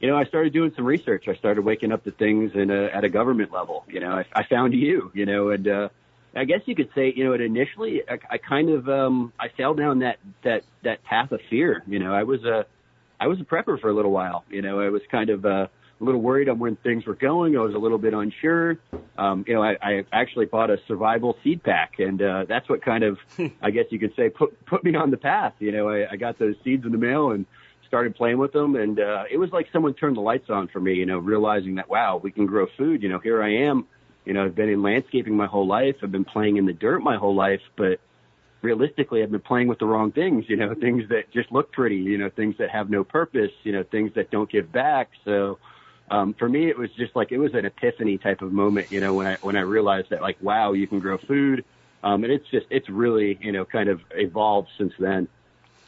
you 0.04 0.10
know, 0.10 0.18
I 0.18 0.26
started 0.26 0.52
doing 0.52 0.74
some 0.76 0.84
research. 0.84 1.30
I 1.30 1.36
started 1.36 1.62
waking 1.62 1.94
up 1.94 2.04
to 2.04 2.12
things 2.12 2.52
in 2.56 2.70
a, 2.72 2.88
at 2.88 3.06
a 3.06 3.10
government 3.10 3.54
level. 3.54 3.86
You 3.88 4.02
know, 4.02 4.12
I, 4.12 4.26
I 4.34 4.44
found 4.44 4.74
you, 4.74 5.10
you 5.14 5.26
know, 5.26 5.52
and, 5.52 5.66
uh, 5.66 5.90
I 6.36 6.44
guess 6.44 6.60
you 6.66 6.76
could 6.76 6.90
say, 6.94 7.14
you 7.16 7.24
know, 7.24 7.32
it 7.32 7.40
initially, 7.40 8.02
I, 8.10 8.20
I 8.32 8.38
kind 8.38 8.70
of, 8.70 8.90
um, 8.90 9.32
I 9.40 9.48
fell 9.48 9.74
down 9.74 10.00
that, 10.00 10.18
that, 10.44 10.64
that 10.84 11.06
path 11.06 11.32
of 11.32 11.40
fear. 11.50 11.84
You 11.88 12.00
know, 12.00 12.14
I 12.14 12.24
was 12.24 12.44
a, 12.44 12.66
I 13.18 13.28
was 13.28 13.40
a 13.40 13.46
prepper 13.46 13.80
for 13.80 13.88
a 13.88 13.94
little 13.94 14.12
while. 14.12 14.44
You 14.50 14.62
know, 14.62 14.82
I 14.82 14.90
was 14.90 15.02
kind 15.10 15.30
of, 15.30 15.46
uh, 15.46 15.68
a 16.02 16.04
little 16.04 16.20
worried 16.20 16.50
on 16.50 16.60
when 16.60 16.76
things 16.76 17.06
were 17.06 17.16
going. 17.16 17.56
I 17.56 17.62
was 17.62 17.74
a 17.74 17.78
little 17.78 17.98
bit 17.98 18.14
unsure. 18.14 18.80
Um, 19.18 19.46
you 19.48 19.54
know, 19.54 19.64
I, 19.64 19.78
I 19.82 20.06
actually 20.12 20.48
bought 20.48 20.70
a 20.70 20.80
survival 20.86 21.38
seed 21.46 21.64
pack, 21.64 22.00
and 22.00 22.22
uh, 22.22 22.44
that's 22.46 22.68
what 22.68 22.82
kind 22.82 23.06
of, 23.06 23.20
I 23.62 23.72
guess 23.72 23.86
you 23.90 24.00
could 24.00 24.14
say, 24.18 24.28
put 24.28 24.66
put 24.66 24.84
me 24.84 24.96
on 24.96 25.12
the 25.12 25.18
path. 25.18 25.54
You 25.60 25.72
know, 25.72 25.88
I, 25.88 26.12
I 26.12 26.16
got 26.18 26.40
those 26.40 26.56
seeds 26.62 26.84
in 26.86 26.92
the 26.92 26.98
mail 26.98 27.32
and 27.32 27.46
started 27.94 28.16
playing 28.16 28.40
with 28.40 28.52
them, 28.54 28.76
and 28.76 29.00
uh, 29.00 29.26
it 29.30 29.38
was 29.38 29.52
like 29.52 29.68
someone 29.72 29.94
turned 29.94 30.18
the 30.18 30.22
lights 30.22 30.50
on 30.50 30.68
for 30.68 30.80
me. 30.80 30.96
You 30.96 31.06
know, 31.06 31.20
realizing 31.20 31.76
that 31.76 31.88
wow, 31.88 32.18
we 32.18 32.32
can 32.32 32.48
grow 32.48 32.66
food. 32.76 33.04
You 33.04 33.10
know, 33.10 33.20
here 33.20 33.44
I 33.44 33.68
am. 33.68 33.86
You 34.26 34.34
know, 34.34 34.46
I've 34.46 34.56
been 34.56 34.70
in 34.70 34.82
landscaping 34.82 35.38
my 35.38 35.46
whole 35.46 35.68
life. 35.68 35.98
I've 36.02 36.12
been 36.12 36.26
playing 36.26 36.58
in 36.58 36.66
the 36.66 36.74
dirt 36.74 37.04
my 37.04 37.18
whole 37.18 37.36
life, 37.36 37.62
but 37.78 38.00
realistically, 38.64 39.22
I've 39.22 39.30
been 39.30 39.42
playing 39.42 39.68
with 39.68 39.78
the 39.78 39.86
wrong 39.86 40.12
things, 40.12 40.46
you 40.48 40.56
know, 40.56 40.74
things 40.82 41.08
that 41.10 41.32
just 41.32 41.52
look 41.52 41.72
pretty, 41.72 41.98
you 41.98 42.18
know, 42.18 42.32
things 42.36 42.56
that 42.58 42.72
have 42.72 42.90
no 42.90 43.04
purpose, 43.04 43.52
you 43.62 43.74
know, 43.74 43.84
things 43.84 44.12
that 44.16 44.32
don't 44.32 44.50
give 44.50 44.72
back. 44.72 45.12
So, 45.24 45.60
um, 46.10 46.34
for 46.34 46.50
me, 46.50 46.70
it 46.70 46.78
was 46.80 46.90
just 46.98 47.16
like 47.16 47.32
it 47.32 47.38
was 47.38 47.54
an 47.54 47.66
epiphany 47.66 48.18
type 48.18 48.42
of 48.42 48.52
moment, 48.52 48.92
you 48.92 49.02
know, 49.02 49.14
when 49.14 49.28
I 49.28 49.38
when 49.42 49.56
I 49.56 49.62
realized 49.62 50.10
that 50.10 50.24
like, 50.24 50.38
wow, 50.42 50.74
you 50.74 50.88
can 50.88 51.00
grow 51.00 51.20
food, 51.20 51.64
um, 52.02 52.24
and 52.24 52.34
it's 52.34 52.50
just 52.50 52.66
it's 52.72 52.90
really 52.90 53.38
you 53.40 53.52
know 53.52 53.66
kind 53.66 53.88
of 53.88 54.02
evolved 54.16 54.70
since 54.80 54.94
then. 54.98 55.28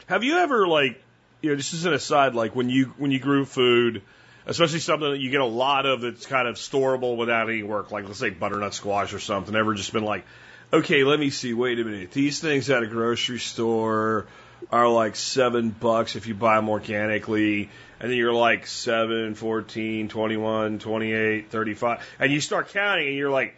Have 0.06 0.22
you 0.22 0.38
ever 0.38 0.68
like, 0.68 1.02
you 1.42 1.50
know, 1.50 1.56
just 1.56 1.74
as 1.74 1.84
an 1.84 1.92
aside, 1.92 2.34
like 2.34 2.54
when 2.54 2.70
you 2.70 2.94
when 2.98 3.10
you 3.10 3.18
grew 3.18 3.44
food, 3.44 4.02
especially 4.46 4.80
something 4.80 5.10
that 5.10 5.20
you 5.20 5.30
get 5.30 5.40
a 5.40 5.46
lot 5.46 5.86
of 5.86 6.00
that's 6.00 6.26
kind 6.26 6.48
of 6.48 6.56
storable 6.56 7.16
without 7.16 7.48
any 7.48 7.62
work, 7.62 7.90
like 7.90 8.06
let's 8.06 8.18
say 8.18 8.30
butternut 8.30 8.74
squash 8.74 9.12
or 9.12 9.20
something, 9.20 9.54
ever 9.54 9.74
just 9.74 9.92
been 9.92 10.04
like, 10.04 10.24
Okay, 10.72 11.04
let 11.04 11.20
me 11.20 11.30
see. 11.30 11.54
Wait 11.54 11.78
a 11.78 11.84
minute. 11.84 12.10
These 12.10 12.40
things 12.40 12.68
at 12.70 12.82
a 12.82 12.88
grocery 12.88 13.38
store 13.38 14.26
are 14.70 14.88
like 14.88 15.14
seven 15.14 15.70
bucks 15.70 16.16
if 16.16 16.26
you 16.26 16.34
buy 16.34 16.56
them 16.56 16.68
organically. 16.68 17.70
And 18.00 18.10
then 18.10 18.18
you're 18.18 18.32
like 18.32 18.66
seven, 18.66 19.36
fourteen, 19.36 20.08
twenty-one, 20.08 20.80
twenty-eight, 20.80 21.50
thirty-five, 21.50 22.04
And 22.18 22.32
you 22.32 22.40
start 22.40 22.70
counting 22.70 23.06
and 23.06 23.16
you're 23.16 23.30
like, 23.30 23.54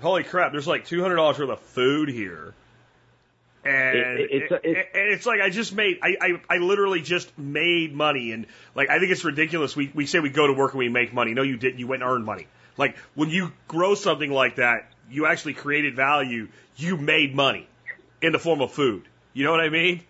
holy 0.00 0.22
crap, 0.22 0.52
there's 0.52 0.66
like 0.66 0.86
$200 0.86 1.16
worth 1.16 1.40
of 1.40 1.60
food 1.60 2.08
here. 2.08 2.54
And 3.64 3.96
it, 3.96 4.20
it, 4.20 4.28
it's, 4.30 4.52
it, 4.64 4.88
and 4.94 5.12
it's 5.12 5.24
like 5.24 5.40
I 5.40 5.50
just 5.50 5.72
made 5.72 6.00
I, 6.02 6.16
I 6.20 6.56
I 6.56 6.58
literally 6.58 7.00
just 7.00 7.36
made 7.38 7.94
money 7.94 8.32
and 8.32 8.46
like 8.74 8.90
I 8.90 8.98
think 8.98 9.12
it's 9.12 9.24
ridiculous. 9.24 9.76
We 9.76 9.90
we 9.94 10.06
say 10.06 10.18
we 10.18 10.30
go 10.30 10.48
to 10.48 10.52
work 10.52 10.72
and 10.72 10.80
we 10.80 10.88
make 10.88 11.12
money. 11.12 11.32
No, 11.34 11.42
you 11.42 11.56
didn't. 11.56 11.78
You 11.78 11.86
went 11.86 12.02
and 12.02 12.10
earned 12.10 12.24
money. 12.24 12.48
Like 12.76 12.96
when 13.14 13.30
you 13.30 13.52
grow 13.68 13.94
something 13.94 14.30
like 14.30 14.56
that, 14.56 14.90
you 15.10 15.26
actually 15.26 15.54
created 15.54 15.94
value. 15.94 16.48
You 16.76 16.96
made 16.96 17.36
money 17.36 17.68
in 18.20 18.32
the 18.32 18.38
form 18.38 18.60
of 18.62 18.72
food. 18.72 19.04
You 19.32 19.44
know 19.44 19.52
what 19.52 19.60
I 19.60 19.68
mean? 19.68 20.02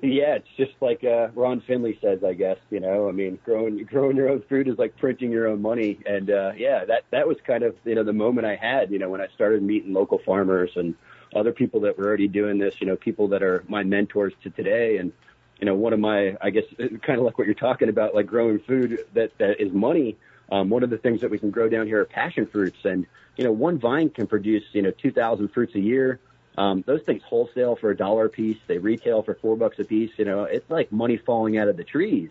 Yeah, 0.00 0.36
it's 0.36 0.48
just 0.56 0.72
like 0.80 1.02
uh, 1.02 1.28
Ron 1.34 1.60
Finley 1.60 1.98
says, 2.00 2.22
I 2.22 2.32
guess. 2.32 2.58
You 2.70 2.78
know, 2.78 3.08
I 3.08 3.12
mean, 3.12 3.38
growing 3.44 3.82
growing 3.84 4.16
your 4.16 4.30
own 4.30 4.42
food 4.48 4.68
is 4.68 4.78
like 4.78 4.96
printing 4.96 5.32
your 5.32 5.48
own 5.48 5.60
money, 5.60 5.98
and 6.06 6.30
uh, 6.30 6.52
yeah, 6.56 6.84
that 6.84 7.02
that 7.10 7.26
was 7.26 7.36
kind 7.44 7.64
of 7.64 7.74
you 7.84 7.96
know 7.96 8.04
the 8.04 8.12
moment 8.12 8.46
I 8.46 8.54
had. 8.54 8.92
You 8.92 9.00
know, 9.00 9.10
when 9.10 9.20
I 9.20 9.26
started 9.34 9.60
meeting 9.62 9.92
local 9.92 10.18
farmers 10.24 10.70
and 10.76 10.94
other 11.34 11.52
people 11.52 11.80
that 11.80 11.98
were 11.98 12.06
already 12.06 12.28
doing 12.28 12.58
this, 12.58 12.74
you 12.80 12.86
know, 12.86 12.96
people 12.96 13.28
that 13.28 13.42
are 13.42 13.64
my 13.68 13.82
mentors 13.82 14.32
to 14.42 14.50
today. 14.50 14.98
And, 14.98 15.12
you 15.60 15.66
know, 15.66 15.74
one 15.74 15.92
of 15.92 16.00
my, 16.00 16.36
I 16.40 16.50
guess, 16.50 16.64
kind 16.78 17.18
of 17.18 17.24
like 17.24 17.38
what 17.38 17.46
you're 17.46 17.54
talking 17.54 17.88
about, 17.88 18.14
like 18.14 18.26
growing 18.26 18.58
food 18.60 19.04
that, 19.14 19.36
that 19.38 19.60
is 19.60 19.72
money. 19.72 20.16
Um, 20.50 20.70
one 20.70 20.82
of 20.82 20.90
the 20.90 20.98
things 20.98 21.20
that 21.20 21.30
we 21.30 21.38
can 21.38 21.50
grow 21.50 21.68
down 21.68 21.86
here 21.86 22.00
are 22.00 22.06
passion 22.06 22.46
fruits. 22.46 22.78
And, 22.84 23.06
you 23.36 23.44
know, 23.44 23.52
one 23.52 23.78
vine 23.78 24.08
can 24.10 24.26
produce, 24.26 24.64
you 24.72 24.82
know, 24.82 24.90
2,000 24.90 25.48
fruits 25.48 25.74
a 25.74 25.80
year. 25.80 26.20
Um, 26.56 26.82
those 26.86 27.02
things 27.02 27.22
wholesale 27.22 27.76
for 27.76 27.90
a 27.90 27.96
dollar 27.96 28.26
a 28.26 28.30
piece. 28.30 28.58
They 28.66 28.78
retail 28.78 29.22
for 29.22 29.34
four 29.34 29.56
bucks 29.56 29.78
a 29.78 29.84
piece. 29.84 30.10
You 30.16 30.24
know, 30.24 30.44
it's 30.44 30.68
like 30.68 30.90
money 30.90 31.16
falling 31.16 31.56
out 31.58 31.68
of 31.68 31.76
the 31.76 31.84
trees. 31.84 32.30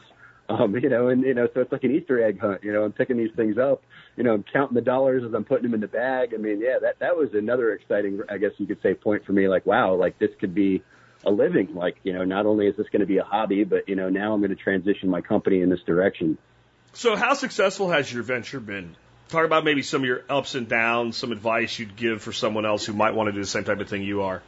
Um, 0.50 0.76
you 0.82 0.90
know, 0.90 1.10
and 1.10 1.24
you 1.24 1.34
know, 1.34 1.48
so 1.54 1.62
it's 1.62 1.72
like 1.72 1.84
an 1.84 1.96
Easter 1.96 2.24
egg 2.24 2.40
hunt. 2.40 2.64
You 2.64 2.74
know, 2.74 2.84
I'm 2.84 2.94
picking 2.94 3.18
these 3.18 3.34
things 3.36 3.58
up. 3.58 3.84
You 4.16 4.24
know, 4.24 4.34
I'm 4.34 4.46
counting 4.52 4.76
the 4.76 4.82
dollars 4.82 5.24
as 5.26 5.34
I'm 5.34 5.44
putting 5.44 5.64
them 5.64 5.74
in 5.74 5.82
the 5.82 5.88
bag. 5.88 6.34
I 6.34 6.38
mean, 6.38 6.62
yeah, 6.62 6.80
that 6.82 7.00
that 7.00 7.16
was 7.16 7.30
another 7.34 7.74
exciting, 7.74 8.22
I 8.30 8.38
guess 8.38 8.52
you 8.58 8.66
could 8.66 8.82
say, 8.82 8.94
point 8.94 9.26
for 9.26 9.34
me. 9.34 9.48
Like, 9.48 9.66
wow, 9.66 9.96
like 9.96 10.20
this 10.20 10.32
could 10.40 10.56
be 10.56 10.84
a 11.26 11.32
living. 11.32 11.76
Like, 11.76 11.98
you 12.04 12.14
know, 12.14 12.24
not 12.24 12.46
only 12.46 12.68
is 12.68 12.76
this 12.78 12.88
going 12.92 13.02
to 13.02 13.08
be 13.08 13.18
a 13.18 13.24
hobby, 13.24 13.64
but 13.64 13.88
you 13.90 13.96
know, 13.96 14.10
now 14.10 14.34
I'm 14.34 14.40
going 14.40 14.56
to 14.56 14.62
transition 14.62 15.10
my 15.10 15.22
company 15.22 15.62
in 15.62 15.70
this 15.70 15.82
direction. 15.86 16.38
So, 16.94 17.16
how 17.16 17.34
successful 17.34 17.90
has 17.90 18.12
your 18.12 18.24
venture 18.24 18.60
been? 18.60 18.96
Talk 19.30 19.46
about 19.46 19.66
maybe 19.66 19.82
some 19.82 20.02
of 20.02 20.08
your 20.08 20.24
ups 20.30 20.56
and 20.56 20.70
downs, 20.70 21.18
some 21.18 21.34
advice 21.34 21.78
you'd 21.78 21.98
give 21.98 22.22
for 22.22 22.32
someone 22.32 22.66
else 22.66 22.86
who 22.86 22.94
might 22.94 23.14
want 23.14 23.28
to 23.28 23.34
do 23.34 23.42
the 23.42 23.48
same 23.48 23.66
type 23.66 23.80
of 23.80 23.90
thing 23.90 24.02
you 24.02 24.22
are. 24.22 24.42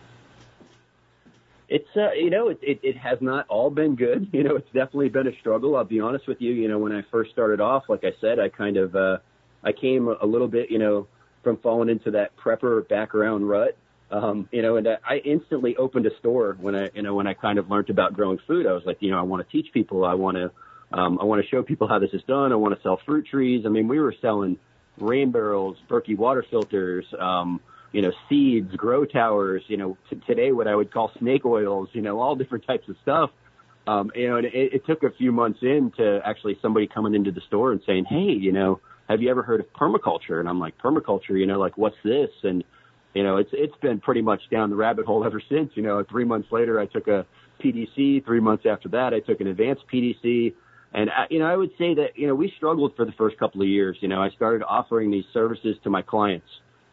It's 1.70 1.88
uh, 1.96 2.12
you 2.14 2.32
know, 2.32 2.50
it, 2.50 2.60
it 2.62 2.80
it 2.82 2.98
has 2.98 3.20
not 3.22 3.48
all 3.48 3.70
been 3.70 3.96
good. 3.96 4.30
You 4.34 4.44
know, 4.44 4.56
it's 4.56 4.68
definitely 4.68 5.10
been 5.10 5.28
a 5.28 5.38
struggle. 5.40 5.76
I'll 5.76 5.84
be 5.84 6.00
honest 6.00 6.28
with 6.28 6.42
you. 6.42 6.52
You 6.52 6.68
know, 6.68 6.80
when 6.80 6.92
I 6.92 7.04
first 7.12 7.32
started 7.32 7.62
off, 7.62 7.84
like 7.88 8.04
I 8.04 8.14
said, 8.20 8.40
I 8.40 8.50
kind 8.50 8.78
of 8.78 8.96
uh, 8.96 9.18
I 9.64 9.72
came 9.72 10.08
a 10.08 10.26
little 10.26 10.48
bit, 10.48 10.72
you 10.72 10.80
know, 10.80 11.08
from 11.44 11.58
falling 11.58 11.90
into 11.90 12.12
that 12.12 12.36
prepper 12.38 12.88
background 12.88 13.48
rut. 13.48 13.78
Um, 14.12 14.50
you 14.52 14.64
know, 14.64 14.78
and 14.78 14.88
I 14.88 15.18
instantly 15.24 15.76
opened 15.78 16.08
a 16.08 16.18
store 16.18 16.58
when 16.60 16.76
I, 16.76 16.90
you 16.96 17.04
know, 17.04 17.14
when 17.14 17.28
I 17.28 17.36
kind 17.36 17.60
of 17.60 17.70
learned 17.70 17.92
about 17.92 18.14
growing 18.14 18.40
food. 18.48 18.66
I 18.66 18.74
was 18.74 18.82
like, 18.84 18.98
you 19.02 19.12
know, 19.12 19.20
I 19.20 19.22
want 19.22 19.46
to 19.46 19.52
teach 19.52 19.72
people. 19.72 20.04
I 20.04 20.16
want 20.16 20.38
to, 20.38 20.52
um, 20.92 21.20
I 21.22 21.26
want 21.26 21.44
to 21.44 21.48
show 21.48 21.62
people 21.62 21.88
how 21.88 22.00
this 22.00 22.10
is 22.14 22.24
done. 22.28 22.52
I 22.52 22.56
want 22.56 22.76
to 22.76 22.82
sell 22.82 23.00
fruit 23.06 23.28
trees. 23.28 23.66
I 23.68 23.70
mean, 23.70 23.88
we 23.88 24.00
were 24.00 24.16
selling 24.20 24.58
rain 24.98 25.32
barrels, 25.32 25.78
Berkey 25.88 26.18
water 26.18 26.44
filters, 26.50 27.06
um, 27.20 27.62
you 27.92 28.02
know, 28.02 28.12
seeds, 28.28 28.74
grow 28.76 29.06
towers, 29.06 29.64
you 29.68 29.78
know, 29.78 29.98
t- 30.10 30.22
today 30.28 30.52
what 30.52 30.68
I 30.68 30.76
would 30.76 30.94
call 30.94 31.12
snake 31.20 31.46
oils, 31.46 31.90
you 31.94 32.02
know, 32.02 32.20
all 32.20 32.36
different 32.38 32.66
types 32.66 32.88
of 32.90 32.96
stuff. 33.02 33.32
Um, 33.88 34.12
you 34.14 34.30
know, 34.30 34.38
and 34.38 34.46
it, 34.46 34.54
it 34.54 34.86
took 34.86 35.04
a 35.04 35.10
few 35.10 35.32
months 35.32 35.60
in 35.62 35.92
to 35.98 36.20
actually 36.24 36.60
somebody 36.62 36.86
coming 36.88 37.16
into 37.16 37.32
the 37.32 37.42
store 37.48 37.72
and 37.72 37.82
saying, 37.88 38.06
Hey, 38.06 38.34
you 38.40 38.52
know, 38.52 38.82
have 39.10 39.22
you 39.22 39.32
ever 39.32 39.42
heard 39.42 39.60
of 39.60 39.74
permaculture? 39.74 40.40
And 40.40 40.48
I'm 40.48 40.60
like, 40.60 40.78
permaculture, 40.78 41.40
you 41.40 41.48
know, 41.48 41.60
like 41.60 41.78
what's 41.78 41.96
this? 42.04 42.30
And, 42.44 42.64
you 43.16 43.24
know, 43.24 43.38
it's, 43.38 43.50
it's 43.54 43.76
been 43.82 44.00
pretty 44.00 44.22
much 44.22 44.42
down 44.52 44.70
the 44.70 44.76
rabbit 44.76 45.08
hole 45.08 45.26
ever 45.26 45.42
since, 45.50 45.72
you 45.74 45.82
know, 45.82 46.04
three 46.08 46.26
months 46.26 46.50
later, 46.52 46.80
I 46.80 46.86
took 46.86 47.08
a 47.08 47.26
PDC. 47.60 48.24
Three 48.26 48.40
months 48.40 48.66
after 48.70 48.90
that, 48.90 49.14
I 49.14 49.20
took 49.20 49.42
an 49.42 49.48
advanced 49.48 49.84
PDC. 49.92 50.54
And, 50.94 51.10
I, 51.10 51.26
you 51.32 51.40
know, 51.40 51.46
I 51.46 51.56
would 51.56 51.72
say 51.80 51.96
that, 51.96 52.10
you 52.16 52.28
know, 52.28 52.36
we 52.36 52.54
struggled 52.58 52.96
for 52.96 53.06
the 53.06 53.12
first 53.14 53.40
couple 53.40 53.62
of 53.62 53.68
years. 53.68 53.98
You 54.02 54.08
know, 54.08 54.22
I 54.22 54.30
started 54.30 54.64
offering 54.64 55.10
these 55.10 55.26
services 55.34 55.76
to 55.84 55.90
my 55.90 56.04
clients 56.04 56.48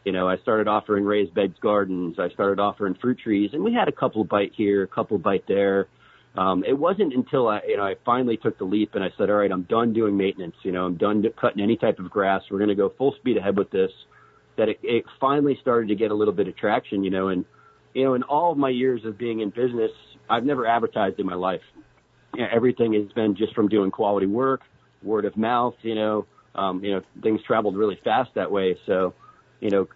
you 0.06 0.12
know, 0.12 0.28
I 0.28 0.36
started 0.38 0.68
offering 0.68 1.04
raised 1.04 1.34
beds 1.34 1.56
gardens. 1.60 2.16
I 2.20 2.28
started 2.28 2.60
offering 2.60 2.94
fruit 2.94 3.18
trees, 3.18 3.50
and 3.52 3.64
we 3.64 3.74
had 3.74 3.88
a 3.88 3.92
couple 3.92 4.22
bite 4.22 4.52
here, 4.56 4.84
a 4.84 4.86
couple 4.86 5.18
bite 5.18 5.42
there. 5.48 5.88
Um, 6.38 6.62
it 6.62 6.74
wasn't 6.78 7.12
until 7.12 7.48
I, 7.48 7.60
you 7.66 7.76
know, 7.76 7.82
I 7.82 7.94
finally 8.04 8.36
took 8.36 8.56
the 8.56 8.64
leap 8.66 8.94
and 8.94 9.02
I 9.02 9.08
said, 9.18 9.30
all 9.30 9.36
right, 9.36 9.50
I'm 9.50 9.64
done 9.64 9.92
doing 9.92 10.16
maintenance. 10.16 10.54
You 10.62 10.70
know, 10.70 10.84
I'm 10.84 10.96
done 10.96 11.24
cutting 11.40 11.60
any 11.60 11.76
type 11.76 11.98
of 11.98 12.08
grass. 12.08 12.42
We're 12.48 12.58
going 12.58 12.68
to 12.68 12.76
go 12.76 12.92
full 12.96 13.16
speed 13.18 13.36
ahead 13.36 13.56
with 13.56 13.70
this. 13.72 13.90
That 14.56 14.68
it, 14.68 14.78
it 14.84 15.04
finally 15.20 15.58
started 15.60 15.88
to 15.88 15.96
get 15.96 16.12
a 16.12 16.14
little 16.14 16.34
bit 16.34 16.46
of 16.46 16.56
traction. 16.56 17.02
You 17.02 17.10
know, 17.10 17.28
and 17.28 17.44
you 17.92 18.04
know, 18.04 18.14
in 18.14 18.22
all 18.22 18.52
of 18.52 18.58
my 18.58 18.70
years 18.70 19.04
of 19.04 19.18
being 19.18 19.40
in 19.40 19.50
business, 19.50 19.90
I've 20.30 20.44
never 20.44 20.68
advertised 20.68 21.18
in 21.18 21.26
my 21.26 21.34
life. 21.34 21.62
You 22.36 22.42
know, 22.42 22.48
everything 22.54 22.92
has 22.92 23.10
been 23.12 23.34
just 23.34 23.56
from 23.56 23.66
doing 23.66 23.90
quality 23.90 24.26
work, 24.26 24.60
word 25.02 25.24
of 25.24 25.36
mouth. 25.36 25.74
You 25.82 25.96
know, 25.96 26.26
um, 26.54 26.84
you 26.84 26.92
know, 26.92 27.00
things 27.24 27.40
traveled 27.44 27.76
really 27.76 27.98
fast 28.04 28.30
that 28.36 28.52
way. 28.52 28.76
So 28.86 29.14
you 29.60 29.70
know, 29.70 29.88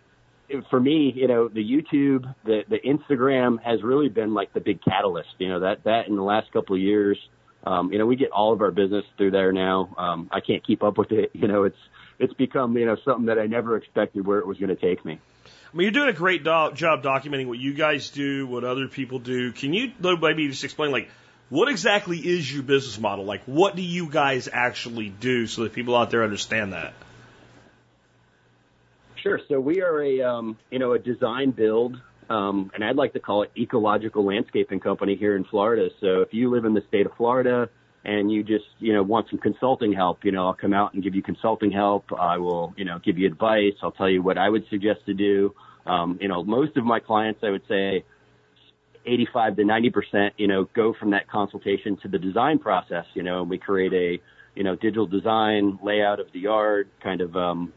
for 0.68 0.80
me, 0.80 1.12
you 1.14 1.28
know, 1.28 1.48
the 1.48 1.64
YouTube, 1.64 2.32
the 2.44 2.64
the 2.68 2.78
Instagram 2.78 3.62
has 3.62 3.82
really 3.82 4.08
been 4.08 4.34
like 4.34 4.52
the 4.52 4.60
big 4.60 4.82
catalyst. 4.82 5.30
You 5.38 5.48
know, 5.48 5.60
that 5.60 5.84
that 5.84 6.08
in 6.08 6.16
the 6.16 6.22
last 6.22 6.52
couple 6.52 6.74
of 6.76 6.82
years, 6.82 7.18
um, 7.64 7.92
you 7.92 7.98
know, 7.98 8.06
we 8.06 8.16
get 8.16 8.30
all 8.30 8.52
of 8.52 8.60
our 8.60 8.70
business 8.70 9.04
through 9.16 9.32
there 9.32 9.52
now. 9.52 9.94
Um, 9.96 10.28
I 10.32 10.40
can't 10.40 10.66
keep 10.66 10.82
up 10.82 10.98
with 10.98 11.12
it. 11.12 11.30
You 11.40 11.48
know, 11.48 11.64
it's 11.64 11.78
it's 12.18 12.34
become 12.34 12.76
you 12.76 12.86
know 12.86 12.96
something 13.04 13.26
that 13.26 13.38
I 13.38 13.46
never 13.46 13.76
expected 13.76 14.26
where 14.26 14.38
it 14.38 14.46
was 14.46 14.58
going 14.58 14.74
to 14.74 14.80
take 14.80 15.04
me. 15.04 15.18
I 15.72 15.76
mean, 15.76 15.84
you're 15.84 15.92
doing 15.92 16.08
a 16.08 16.18
great 16.18 16.42
do- 16.42 16.72
job 16.74 17.02
documenting 17.02 17.46
what 17.46 17.58
you 17.58 17.74
guys 17.74 18.10
do, 18.10 18.46
what 18.46 18.64
other 18.64 18.88
people 18.88 19.20
do. 19.20 19.52
Can 19.52 19.72
you 19.72 19.92
maybe 20.00 20.48
just 20.48 20.64
explain 20.64 20.90
like 20.90 21.08
what 21.48 21.68
exactly 21.68 22.18
is 22.18 22.52
your 22.52 22.62
business 22.62 22.98
model? 22.98 23.24
Like, 23.24 23.42
what 23.44 23.76
do 23.76 23.82
you 23.82 24.08
guys 24.08 24.48
actually 24.52 25.08
do 25.08 25.46
so 25.46 25.62
that 25.62 25.72
people 25.72 25.96
out 25.96 26.10
there 26.10 26.24
understand 26.24 26.72
that? 26.72 26.94
Sure. 29.22 29.38
So 29.48 29.60
we 29.60 29.82
are 29.82 30.02
a 30.02 30.22
um, 30.22 30.56
you 30.70 30.78
know 30.78 30.92
a 30.92 30.98
design 30.98 31.50
build, 31.50 31.96
um, 32.30 32.70
and 32.74 32.82
I'd 32.82 32.96
like 32.96 33.12
to 33.12 33.20
call 33.20 33.42
it 33.42 33.50
ecological 33.56 34.24
landscaping 34.24 34.80
company 34.80 35.14
here 35.14 35.36
in 35.36 35.44
Florida. 35.44 35.90
So 36.00 36.22
if 36.22 36.32
you 36.32 36.50
live 36.50 36.64
in 36.64 36.72
the 36.72 36.82
state 36.88 37.06
of 37.06 37.12
Florida 37.16 37.68
and 38.04 38.32
you 38.32 38.42
just 38.42 38.64
you 38.78 38.94
know 38.94 39.02
want 39.02 39.28
some 39.28 39.38
consulting 39.38 39.92
help, 39.92 40.24
you 40.24 40.32
know 40.32 40.46
I'll 40.46 40.54
come 40.54 40.72
out 40.72 40.94
and 40.94 41.02
give 41.02 41.14
you 41.14 41.22
consulting 41.22 41.70
help. 41.70 42.06
I 42.18 42.38
will 42.38 42.72
you 42.76 42.84
know 42.84 42.98
give 43.04 43.18
you 43.18 43.26
advice. 43.26 43.74
I'll 43.82 43.92
tell 43.92 44.08
you 44.08 44.22
what 44.22 44.38
I 44.38 44.48
would 44.48 44.64
suggest 44.70 45.00
to 45.06 45.14
do. 45.14 45.54
Um, 45.84 46.18
you 46.20 46.28
know 46.28 46.42
most 46.42 46.76
of 46.76 46.84
my 46.84 47.00
clients, 47.00 47.40
I 47.42 47.50
would 47.50 47.66
say. 47.68 48.04
85 49.06 49.56
to 49.56 49.64
90 49.64 49.90
percent, 49.90 50.34
you 50.36 50.46
know, 50.46 50.68
go 50.76 50.92
from 51.00 51.12
that 51.12 51.26
consultation 51.26 51.96
to 52.02 52.08
the 52.08 52.18
design 52.18 52.58
process. 52.58 53.06
You 53.14 53.22
know, 53.22 53.40
and 53.40 53.48
we 53.48 53.56
create 53.56 53.94
a, 53.94 54.22
you 54.54 54.62
know, 54.62 54.76
digital 54.76 55.06
design 55.06 55.78
layout 55.82 56.20
of 56.20 56.26
the 56.34 56.40
yard, 56.40 56.90
kind 57.02 57.22
of, 57.22 57.34
um, 57.34 57.72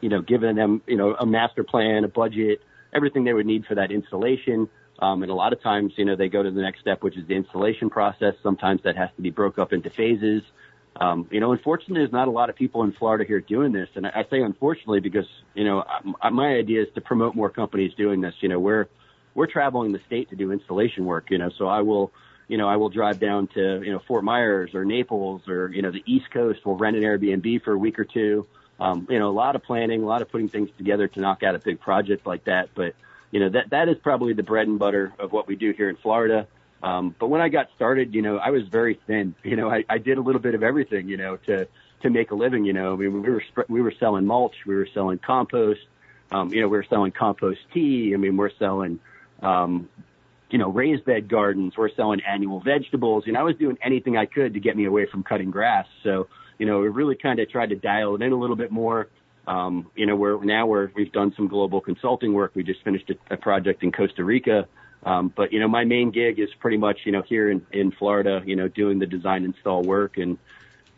you 0.00 0.08
know, 0.08 0.20
giving 0.20 0.56
them, 0.56 0.82
you 0.86 0.96
know, 0.96 1.14
a 1.14 1.26
master 1.26 1.64
plan, 1.64 2.04
a 2.04 2.08
budget, 2.08 2.60
everything 2.92 3.24
they 3.24 3.32
would 3.32 3.46
need 3.46 3.66
for 3.66 3.74
that 3.74 3.90
installation. 3.90 4.68
Um, 4.98 5.22
and 5.22 5.30
a 5.30 5.34
lot 5.34 5.52
of 5.52 5.62
times, 5.62 5.92
you 5.96 6.04
know, 6.04 6.16
they 6.16 6.28
go 6.28 6.42
to 6.42 6.50
the 6.50 6.62
next 6.62 6.80
step, 6.80 7.02
which 7.02 7.16
is 7.16 7.26
the 7.26 7.34
installation 7.34 7.90
process. 7.90 8.34
Sometimes 8.42 8.82
that 8.84 8.96
has 8.96 9.10
to 9.16 9.22
be 9.22 9.30
broke 9.30 9.58
up 9.58 9.72
into 9.72 9.90
phases. 9.90 10.42
Um, 10.98 11.28
you 11.30 11.40
know, 11.40 11.52
unfortunately, 11.52 12.00
there's 12.00 12.12
not 12.12 12.28
a 12.28 12.30
lot 12.30 12.48
of 12.48 12.56
people 12.56 12.82
in 12.82 12.92
Florida 12.92 13.24
here 13.24 13.40
doing 13.40 13.72
this. 13.72 13.88
And 13.94 14.06
I, 14.06 14.10
I 14.14 14.24
say 14.30 14.40
unfortunately 14.40 15.00
because, 15.00 15.26
you 15.54 15.64
know, 15.64 15.84
I, 16.22 16.30
my 16.30 16.54
idea 16.54 16.82
is 16.82 16.88
to 16.94 17.02
promote 17.02 17.34
more 17.34 17.50
companies 17.50 17.92
doing 17.94 18.22
this. 18.22 18.34
You 18.40 18.48
know, 18.48 18.58
we're, 18.58 18.88
we're 19.34 19.46
traveling 19.46 19.92
the 19.92 20.00
state 20.06 20.30
to 20.30 20.36
do 20.36 20.50
installation 20.50 21.04
work, 21.04 21.30
you 21.30 21.36
know, 21.36 21.50
so 21.58 21.66
I 21.66 21.82
will, 21.82 22.12
you 22.48 22.56
know, 22.56 22.66
I 22.66 22.76
will 22.76 22.88
drive 22.88 23.20
down 23.20 23.48
to, 23.48 23.82
you 23.82 23.92
know, 23.92 24.00
Fort 24.08 24.24
Myers 24.24 24.74
or 24.74 24.86
Naples 24.86 25.42
or, 25.48 25.68
you 25.68 25.82
know, 25.82 25.90
the 25.90 26.02
East 26.06 26.30
Coast. 26.30 26.60
We'll 26.64 26.76
rent 26.76 26.96
an 26.96 27.02
Airbnb 27.02 27.62
for 27.62 27.72
a 27.72 27.78
week 27.78 27.98
or 27.98 28.04
two 28.04 28.46
um, 28.78 29.06
you 29.10 29.18
know, 29.18 29.28
a 29.28 29.32
lot 29.32 29.56
of 29.56 29.62
planning, 29.62 30.02
a 30.02 30.06
lot 30.06 30.22
of 30.22 30.30
putting 30.30 30.48
things 30.48 30.70
together 30.76 31.08
to 31.08 31.20
knock 31.20 31.42
out 31.42 31.54
a 31.54 31.58
big 31.58 31.80
project 31.80 32.26
like 32.26 32.44
that. 32.44 32.70
But, 32.74 32.94
you 33.30 33.40
know, 33.40 33.48
that, 33.50 33.70
that 33.70 33.88
is 33.88 33.96
probably 34.02 34.32
the 34.32 34.42
bread 34.42 34.68
and 34.68 34.78
butter 34.78 35.12
of 35.18 35.32
what 35.32 35.46
we 35.46 35.56
do 35.56 35.72
here 35.72 35.88
in 35.88 35.96
Florida. 35.96 36.46
Um, 36.82 37.14
but 37.18 37.28
when 37.28 37.40
I 37.40 37.48
got 37.48 37.68
started, 37.74 38.14
you 38.14 38.22
know, 38.22 38.36
I 38.36 38.50
was 38.50 38.62
very 38.68 39.00
thin. 39.06 39.34
You 39.44 39.56
know, 39.56 39.70
I, 39.70 39.84
I 39.88 39.98
did 39.98 40.18
a 40.18 40.20
little 40.20 40.40
bit 40.40 40.54
of 40.54 40.62
everything, 40.62 41.08
you 41.08 41.16
know, 41.16 41.36
to, 41.46 41.66
to 42.02 42.10
make 42.10 42.30
a 42.30 42.34
living, 42.34 42.64
you 42.64 42.72
know, 42.72 42.92
I 42.92 42.96
mean, 42.96 43.22
we 43.22 43.30
were, 43.30 43.42
we 43.68 43.80
were 43.80 43.94
selling 43.98 44.26
mulch, 44.26 44.54
we 44.66 44.74
were 44.74 44.88
selling 44.92 45.18
compost, 45.18 45.80
um, 46.30 46.52
you 46.52 46.60
know, 46.60 46.68
we 46.68 46.76
were 46.76 46.86
selling 46.88 47.12
compost 47.12 47.60
tea. 47.72 48.12
I 48.14 48.16
mean, 48.16 48.36
we're 48.36 48.50
selling, 48.58 48.98
um, 49.42 49.88
you 50.50 50.58
know, 50.58 50.68
raised 50.68 51.04
bed 51.04 51.28
gardens. 51.28 51.76
We're 51.76 51.94
selling 51.94 52.20
annual 52.22 52.60
vegetables. 52.60 53.26
You 53.26 53.32
know, 53.32 53.40
I 53.40 53.44
was 53.44 53.56
doing 53.56 53.78
anything 53.82 54.16
I 54.16 54.26
could 54.26 54.54
to 54.54 54.60
get 54.60 54.76
me 54.76 54.84
away 54.84 55.06
from 55.06 55.22
cutting 55.22 55.50
grass. 55.50 55.86
So, 56.02 56.28
you 56.58 56.66
know, 56.66 56.80
we 56.80 56.88
really 56.88 57.16
kind 57.16 57.38
of 57.38 57.50
tried 57.50 57.70
to 57.70 57.76
dial 57.76 58.14
it 58.14 58.22
in 58.22 58.32
a 58.32 58.36
little 58.36 58.56
bit 58.56 58.70
more. 58.70 59.08
Um, 59.46 59.90
you 59.94 60.06
know, 60.06 60.16
we're 60.16 60.42
now 60.44 60.66
we're, 60.66 60.90
we've 60.94 61.12
done 61.12 61.32
some 61.36 61.48
global 61.48 61.80
consulting 61.80 62.32
work. 62.32 62.52
We 62.54 62.62
just 62.62 62.82
finished 62.82 63.10
a, 63.10 63.34
a 63.34 63.36
project 63.36 63.82
in 63.82 63.92
Costa 63.92 64.24
Rica. 64.24 64.66
Um, 65.04 65.32
but 65.34 65.52
you 65.52 65.60
know, 65.60 65.68
my 65.68 65.84
main 65.84 66.10
gig 66.10 66.40
is 66.40 66.48
pretty 66.58 66.78
much, 66.78 67.00
you 67.04 67.12
know, 67.12 67.22
here 67.22 67.50
in, 67.50 67.64
in 67.72 67.92
Florida, 67.92 68.42
you 68.44 68.56
know, 68.56 68.66
doing 68.66 68.98
the 68.98 69.06
design 69.06 69.44
install 69.44 69.82
work. 69.82 70.18
And, 70.18 70.36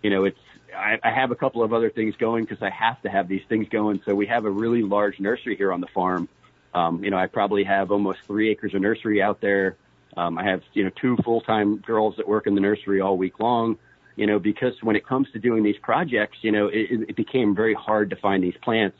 you 0.03 0.09
know, 0.09 0.25
it's, 0.25 0.39
I, 0.75 0.99
I 1.03 1.11
have 1.11 1.31
a 1.31 1.35
couple 1.35 1.63
of 1.63 1.73
other 1.73 1.91
things 1.91 2.15
going 2.17 2.45
because 2.45 2.63
I 2.63 2.71
have 2.71 3.03
to 3.03 3.11
have 3.11 3.29
these 3.29 3.43
things 3.49 3.69
going. 3.69 4.01
So 4.07 4.15
we 4.15 4.27
have 4.27 4.47
a 4.47 4.51
really 4.51 4.83
large 4.83 5.21
nursery 5.21 5.57
here 5.57 5.73
on 5.73 5.81
the 5.81 5.89
farm. 5.89 6.29
Um, 6.73 7.05
you 7.05 7.11
know, 7.11 7.19
I 7.19 7.27
probably 7.27 7.65
have 7.65 7.91
almost 7.91 8.21
three 8.27 8.51
acres 8.51 8.75
of 8.75 8.81
nursery 8.81 9.21
out 9.21 9.41
there. 9.41 9.77
Um, 10.17 10.39
I 10.39 10.45
have, 10.45 10.63
you 10.73 10.85
know, 10.85 10.91
two 10.91 11.17
full-time 11.19 11.79
girls 11.79 12.17
that 12.17 12.27
work 12.27 12.47
in 12.47 12.55
the 12.55 12.61
nursery 12.61 13.01
all 13.01 13.17
week 13.17 13.41
long, 13.41 13.79
you 14.19 14.27
know, 14.27 14.41
because 14.41 14.73
when 14.83 14.97
it 14.97 15.07
comes 15.07 15.29
to 15.33 15.39
doing 15.39 15.63
these 15.63 15.79
projects, 15.81 16.39
you 16.43 16.51
know, 16.51 16.67
it, 16.67 17.09
it 17.09 17.17
became 17.17 17.55
very 17.55 17.73
hard 17.73 18.11
to 18.11 18.17
find 18.17 18.43
these 18.43 18.57
plants. 18.63 18.99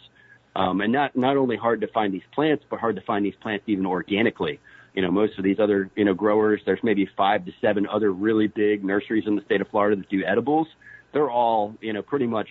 Um, 0.55 0.81
and 0.81 0.93
not, 0.93 1.17
not 1.17 1.37
only 1.37 1.57
hard 1.57 1.81
to 1.81 1.89
find 1.89 2.15
these 2.15 2.23
plants, 2.33 2.65
but 2.71 2.79
hard 2.79 2.95
to 2.97 3.03
find 3.03 3.25
these 3.25 3.35
plants 3.43 3.65
even 3.67 3.85
organically. 3.85 4.61
You 4.95 5.03
know, 5.03 5.11
most 5.11 5.37
of 5.37 5.43
these 5.43 5.59
other, 5.59 5.91
you 5.97 6.05
know, 6.05 6.15
growers, 6.15 6.61
there's 6.65 6.79
maybe 6.85 7.09
five 7.17 7.45
to 7.47 7.53
seven 7.61 7.87
other 7.87 8.13
really 8.13 8.47
big 8.47 8.85
nurseries 8.85 9.25
in 9.27 9.35
the 9.35 9.43
state 9.43 9.61
of 9.61 9.69
Florida 9.69 9.97
that 9.97 10.09
do 10.09 10.23
edibles. 10.25 10.69
They're 11.13 11.31
all, 11.31 11.75
you 11.81 11.93
know, 11.93 12.03
pretty 12.03 12.27
much 12.27 12.49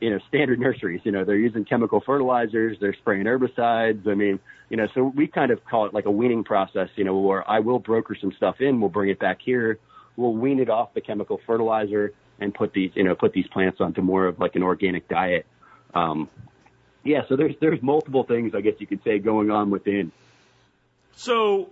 you 0.00 0.10
know, 0.10 0.18
standard 0.28 0.60
nurseries. 0.66 1.00
You 1.04 1.12
know, 1.12 1.24
they're 1.24 1.36
using 1.36 1.64
chemical 1.64 2.02
fertilizers, 2.04 2.76
they're 2.80 2.94
spraying 2.94 3.24
herbicides. 3.24 4.06
I 4.06 4.14
mean, 4.14 4.38
you 4.68 4.76
know, 4.76 4.86
so 4.94 5.04
we 5.16 5.26
kind 5.26 5.50
of 5.50 5.64
call 5.64 5.86
it 5.86 5.94
like 5.94 6.04
a 6.04 6.10
weaning 6.10 6.44
process, 6.44 6.88
you 6.96 7.04
know, 7.04 7.16
where 7.16 7.48
I 7.48 7.60
will 7.60 7.78
broker 7.78 8.16
some 8.20 8.32
stuff 8.36 8.56
in, 8.60 8.80
we'll 8.80 8.90
bring 8.90 9.10
it 9.10 9.18
back 9.18 9.38
here, 9.42 9.78
we'll 10.16 10.34
wean 10.34 10.60
it 10.60 10.70
off 10.70 10.94
the 10.94 11.00
chemical 11.00 11.40
fertilizer 11.46 12.12
and 12.38 12.54
put 12.54 12.72
these, 12.72 12.90
you 12.94 13.04
know, 13.04 13.14
put 13.14 13.32
these 13.32 13.46
plants 13.48 13.80
onto 13.80 14.02
more 14.02 14.26
of 14.26 14.38
like 14.38 14.56
an 14.56 14.62
organic 14.62 15.08
diet. 15.08 15.46
Um, 15.94 16.28
yeah, 17.04 17.22
so 17.28 17.36
there's 17.36 17.54
there's 17.60 17.82
multiple 17.82 18.24
things 18.24 18.54
I 18.54 18.60
guess 18.60 18.74
you 18.78 18.86
could 18.86 19.02
say 19.04 19.18
going 19.18 19.50
on 19.50 19.70
within. 19.70 20.12
So 21.16 21.70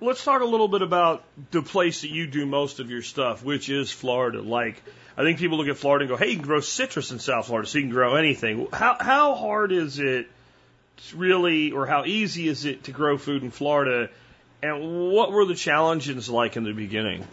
let's 0.00 0.22
talk 0.24 0.42
a 0.42 0.46
little 0.46 0.68
bit 0.68 0.82
about 0.82 1.24
the 1.50 1.62
place 1.62 2.02
that 2.02 2.10
you 2.10 2.26
do 2.26 2.46
most 2.46 2.78
of 2.78 2.90
your 2.90 3.02
stuff, 3.02 3.42
which 3.42 3.68
is 3.68 3.90
Florida. 3.90 4.42
Like 4.42 4.82
I 5.16 5.22
think 5.22 5.38
people 5.38 5.58
look 5.58 5.68
at 5.68 5.78
Florida 5.78 6.04
and 6.04 6.10
go, 6.10 6.16
"Hey, 6.16 6.30
you 6.30 6.36
can 6.36 6.44
grow 6.44 6.60
citrus 6.60 7.10
in 7.10 7.18
South 7.18 7.46
Florida, 7.46 7.68
so 7.68 7.78
you 7.78 7.84
can 7.84 7.92
grow 7.92 8.16
anything." 8.16 8.68
How 8.72 8.96
how 9.00 9.34
hard 9.34 9.72
is 9.72 9.98
it 9.98 10.28
really, 11.14 11.72
or 11.72 11.86
how 11.86 12.04
easy 12.04 12.48
is 12.48 12.64
it 12.64 12.84
to 12.84 12.92
grow 12.92 13.18
food 13.18 13.42
in 13.42 13.50
Florida? 13.50 14.10
And 14.62 15.10
what 15.10 15.32
were 15.32 15.44
the 15.44 15.54
challenges 15.54 16.28
like 16.28 16.56
in 16.56 16.64
the 16.64 16.72
beginning? 16.72 17.26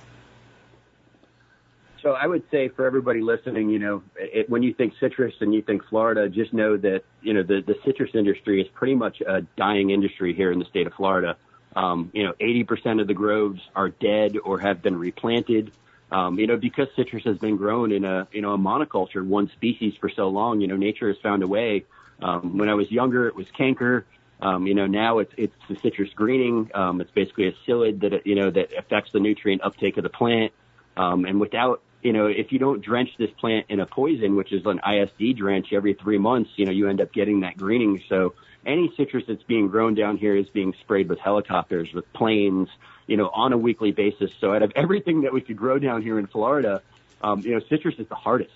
So 2.03 2.11
I 2.11 2.27
would 2.27 2.43
say 2.51 2.67
for 2.67 2.85
everybody 2.85 3.21
listening, 3.21 3.69
you 3.69 3.79
know, 3.79 4.03
it, 4.17 4.49
when 4.49 4.61
you 4.61 4.73
think 4.73 4.93
citrus 4.99 5.33
and 5.39 5.53
you 5.53 5.61
think 5.61 5.85
Florida, 5.85 6.27
just 6.27 6.53
know 6.53 6.75
that 6.77 7.03
you 7.21 7.33
know 7.33 7.43
the 7.43 7.61
the 7.65 7.75
citrus 7.85 8.11
industry 8.13 8.61
is 8.61 8.67
pretty 8.73 8.93
much 8.93 9.21
a 9.21 9.41
dying 9.57 9.89
industry 9.89 10.33
here 10.33 10.51
in 10.51 10.59
the 10.59 10.65
state 10.65 10.85
of 10.85 10.93
Florida. 10.93 11.37
Um, 11.75 12.11
you 12.13 12.23
know, 12.23 12.33
80% 12.33 13.01
of 13.01 13.07
the 13.07 13.13
groves 13.13 13.61
are 13.75 13.89
dead 13.89 14.37
or 14.43 14.59
have 14.59 14.81
been 14.81 14.95
replanted. 14.95 15.71
Um, 16.11 16.37
you 16.37 16.45
know, 16.45 16.57
because 16.57 16.87
citrus 16.95 17.23
has 17.23 17.37
been 17.39 17.57
grown 17.57 17.91
in 17.91 18.05
a, 18.05 18.27
you 18.31 18.41
know, 18.41 18.53
a 18.53 18.57
monoculture, 18.57 19.25
one 19.25 19.49
species 19.49 19.95
for 19.99 20.09
so 20.09 20.27
long, 20.27 20.61
you 20.61 20.67
know, 20.67 20.75
nature 20.75 21.07
has 21.07 21.17
found 21.23 21.41
a 21.41 21.47
way. 21.47 21.85
Um, 22.21 22.59
when 22.59 22.69
I 22.69 22.75
was 22.75 22.91
younger, 22.91 23.27
it 23.27 23.35
was 23.35 23.47
canker. 23.57 24.05
Um, 24.39 24.67
you 24.67 24.75
know, 24.75 24.85
now 24.85 25.17
it's, 25.19 25.33
it's 25.37 25.55
the 25.67 25.75
citrus 25.77 26.11
greening. 26.13 26.69
Um, 26.75 27.01
it's 27.01 27.09
basically 27.09 27.47
a 27.47 27.53
psyllid 27.65 28.01
that, 28.01 28.27
you 28.27 28.35
know, 28.35 28.51
that 28.51 28.73
affects 28.77 29.11
the 29.11 29.19
nutrient 29.19 29.63
uptake 29.63 29.97
of 29.97 30.03
the 30.03 30.09
plant. 30.09 30.53
Um, 30.95 31.25
and 31.25 31.39
without, 31.39 31.81
you 32.03 32.11
know, 32.13 32.27
if 32.27 32.51
you 32.51 32.59
don't 32.59 32.81
drench 32.81 33.09
this 33.17 33.31
plant 33.39 33.67
in 33.69 33.79
a 33.79 33.85
poison, 33.85 34.35
which 34.35 34.51
is 34.51 34.65
an 34.65 34.79
ISD 34.79 35.37
drench 35.37 35.67
every 35.71 35.93
three 35.93 36.17
months, 36.17 36.51
you 36.57 36.65
know, 36.65 36.71
you 36.71 36.89
end 36.89 37.01
up 37.01 37.13
getting 37.13 37.41
that 37.41 37.57
greening. 37.57 38.01
So 38.09 38.33
any 38.65 38.93
citrus 38.97 39.23
that's 39.27 39.43
being 39.43 39.69
grown 39.69 39.95
down 39.95 40.17
here 40.17 40.35
is 40.35 40.47
being 40.49 40.73
sprayed 40.81 41.09
with 41.09 41.19
helicopters, 41.19 41.93
with 41.93 42.11
planes, 42.13 42.67
you 43.07 43.17
know, 43.17 43.29
on 43.29 43.53
a 43.53 43.57
weekly 43.57 43.91
basis. 43.91 44.31
So 44.39 44.53
out 44.53 44.63
of 44.63 44.73
everything 44.75 45.21
that 45.21 45.33
we 45.33 45.41
could 45.41 45.57
grow 45.57 45.79
down 45.79 46.01
here 46.01 46.19
in 46.19 46.27
Florida, 46.27 46.81
um, 47.21 47.39
you 47.39 47.51
know, 47.51 47.61
citrus 47.69 47.95
is 47.97 48.07
the 48.09 48.15
hardest. 48.15 48.51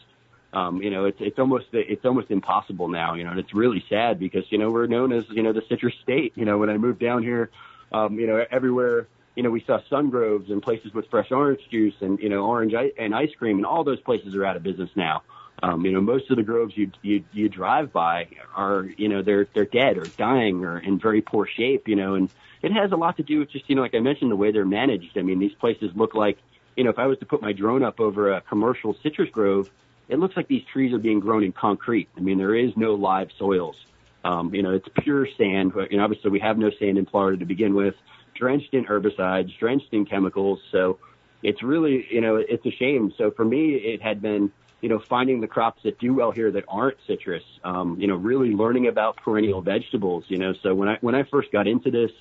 Um, 0.53 0.81
you 0.81 0.89
know, 0.89 1.05
it's 1.05 1.17
it's 1.19 1.39
almost 1.39 1.67
it's 1.73 2.05
almost 2.05 2.31
impossible 2.31 2.87
now. 2.87 3.15
You 3.15 3.25
know, 3.25 3.31
and 3.31 3.39
it's 3.39 3.53
really 3.53 3.83
sad 3.89 4.17
because 4.17 4.49
you 4.49 4.57
know 4.57 4.71
we're 4.71 4.87
known 4.87 5.11
as 5.11 5.25
you 5.29 5.43
know 5.43 5.51
the 5.51 5.61
citrus 5.67 5.93
state. 6.03 6.33
You 6.35 6.45
know, 6.45 6.57
when 6.57 6.69
I 6.69 6.77
moved 6.77 6.99
down 6.99 7.21
here, 7.21 7.51
um, 7.91 8.17
you 8.17 8.27
know, 8.27 8.43
everywhere 8.49 9.07
you 9.37 9.43
know 9.43 9.49
we 9.49 9.63
saw 9.65 9.79
sun 9.89 10.09
groves 10.09 10.49
and 10.49 10.61
places 10.61 10.93
with 10.93 11.05
fresh 11.09 11.31
orange 11.31 11.61
juice 11.71 11.95
and 12.01 12.19
you 12.19 12.27
know 12.27 12.43
orange 12.43 12.73
and 12.97 13.15
ice 13.15 13.31
cream, 13.37 13.57
and 13.57 13.65
all 13.65 13.85
those 13.85 14.01
places 14.01 14.35
are 14.35 14.45
out 14.45 14.57
of 14.57 14.63
business 14.63 14.89
now. 14.95 15.23
Um, 15.63 15.85
you 15.85 15.91
know, 15.91 16.01
most 16.01 16.29
of 16.29 16.37
the 16.37 16.43
groves 16.43 16.73
you 16.75 16.91
you 17.01 17.23
you 17.31 17.47
drive 17.47 17.93
by 17.93 18.27
are 18.55 18.85
you 18.97 19.07
know 19.07 19.23
they're 19.23 19.47
they're 19.53 19.65
dead 19.65 19.97
or 19.97 20.07
dying 20.17 20.65
or 20.65 20.79
in 20.79 20.99
very 20.99 21.21
poor 21.21 21.47
shape. 21.47 21.87
You 21.87 21.95
know, 21.95 22.15
and 22.15 22.29
it 22.61 22.71
has 22.71 22.91
a 22.91 22.95
lot 22.95 23.17
to 23.17 23.23
do 23.23 23.39
with 23.39 23.51
just, 23.51 23.69
you 23.69 23.75
know, 23.75 23.81
like 23.81 23.93
I 23.93 23.99
mentioned, 23.99 24.31
the 24.31 24.35
way 24.35 24.51
they're 24.51 24.65
managed. 24.65 25.17
I 25.17 25.21
mean, 25.21 25.39
these 25.39 25.53
places 25.59 25.91
look 25.95 26.15
like, 26.15 26.37
you 26.75 26.83
know, 26.83 26.89
if 26.89 26.99
I 26.99 27.05
was 27.05 27.19
to 27.19 27.25
put 27.25 27.41
my 27.41 27.53
drone 27.53 27.83
up 27.83 27.99
over 27.99 28.33
a 28.33 28.41
commercial 28.41 28.95
citrus 29.03 29.29
grove, 29.31 29.67
it 30.09 30.19
looks 30.19 30.35
like 30.35 30.47
these 30.47 30.63
trees 30.71 30.93
are 30.93 30.99
being 30.99 31.19
grown 31.19 31.43
in 31.43 31.51
concrete. 31.51 32.09
I 32.17 32.21
mean, 32.21 32.37
there 32.37 32.55
is 32.55 32.71
no 32.75 32.95
live 32.95 33.29
soils. 33.37 33.75
Um, 34.23 34.53
you 34.53 34.63
know, 34.63 34.71
it's 34.71 34.87
pure 35.03 35.27
sand. 35.37 35.73
But, 35.73 35.91
you 35.91 35.97
know, 35.97 36.03
obviously 36.03 36.31
we 36.31 36.39
have 36.39 36.57
no 36.57 36.71
sand 36.79 36.97
in 36.97 37.05
Florida 37.05 37.37
to 37.37 37.45
begin 37.45 37.73
with, 37.75 37.95
drenched 38.37 38.73
in 38.73 38.85
herbicides, 38.85 39.57
drenched 39.57 39.93
in 39.93 40.05
chemicals. 40.05 40.59
So 40.71 40.99
it's 41.43 41.61
really, 41.63 42.07
you 42.09 42.21
know, 42.21 42.35
it's 42.37 42.65
a 42.65 42.71
shame. 42.71 43.13
So 43.17 43.31
for 43.31 43.45
me, 43.45 43.75
it 43.75 44.01
had 44.01 44.21
been, 44.21 44.51
you 44.81 44.89
know, 44.89 44.99
finding 44.99 45.41
the 45.41 45.47
crops 45.47 45.83
that 45.83 45.99
do 45.99 46.13
well 46.13 46.31
here 46.31 46.51
that 46.51 46.65
aren't 46.67 46.97
citrus, 47.07 47.43
um, 47.63 47.99
you 47.99 48.07
know, 48.07 48.15
really 48.15 48.51
learning 48.51 48.87
about 48.87 49.17
perennial 49.17 49.61
vegetables, 49.61 50.25
you 50.27 50.37
know, 50.37 50.53
so 50.53 50.75
when 50.75 50.87
I, 50.89 50.97
when 51.01 51.15
I 51.15 51.23
first 51.23 51.51
got 51.51 51.67
into 51.67 51.89
this, 51.89 52.11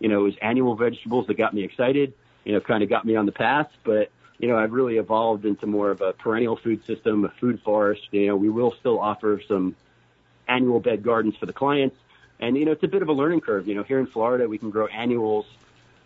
you 0.00 0.08
know, 0.08 0.20
it 0.20 0.24
was 0.24 0.36
annual 0.42 0.74
vegetables 0.74 1.26
that 1.28 1.34
got 1.34 1.54
me 1.54 1.62
excited, 1.62 2.14
you 2.44 2.52
know, 2.52 2.60
kind 2.60 2.82
of 2.82 2.88
got 2.88 3.04
me 3.04 3.16
on 3.16 3.26
the 3.26 3.32
path. 3.32 3.70
But, 3.84 4.10
you 4.38 4.48
know, 4.48 4.56
I've 4.56 4.72
really 4.72 4.96
evolved 4.96 5.44
into 5.44 5.66
more 5.66 5.90
of 5.90 6.00
a 6.00 6.12
perennial 6.14 6.56
food 6.56 6.84
system, 6.86 7.24
a 7.24 7.28
food 7.28 7.60
forest. 7.62 8.02
You 8.10 8.28
know, 8.28 8.36
we 8.36 8.48
will 8.48 8.72
still 8.80 8.98
offer 8.98 9.40
some 9.46 9.76
annual 10.48 10.80
bed 10.80 11.02
gardens 11.02 11.36
for 11.36 11.46
the 11.46 11.52
clients. 11.52 11.96
And, 12.40 12.56
you 12.56 12.64
know, 12.64 12.72
it's 12.72 12.82
a 12.82 12.88
bit 12.88 13.02
of 13.02 13.08
a 13.08 13.12
learning 13.12 13.40
curve. 13.40 13.68
You 13.68 13.74
know, 13.74 13.82
here 13.82 13.98
in 13.98 14.06
Florida, 14.06 14.48
we 14.48 14.58
can 14.58 14.70
grow 14.70 14.86
annuals, 14.86 15.46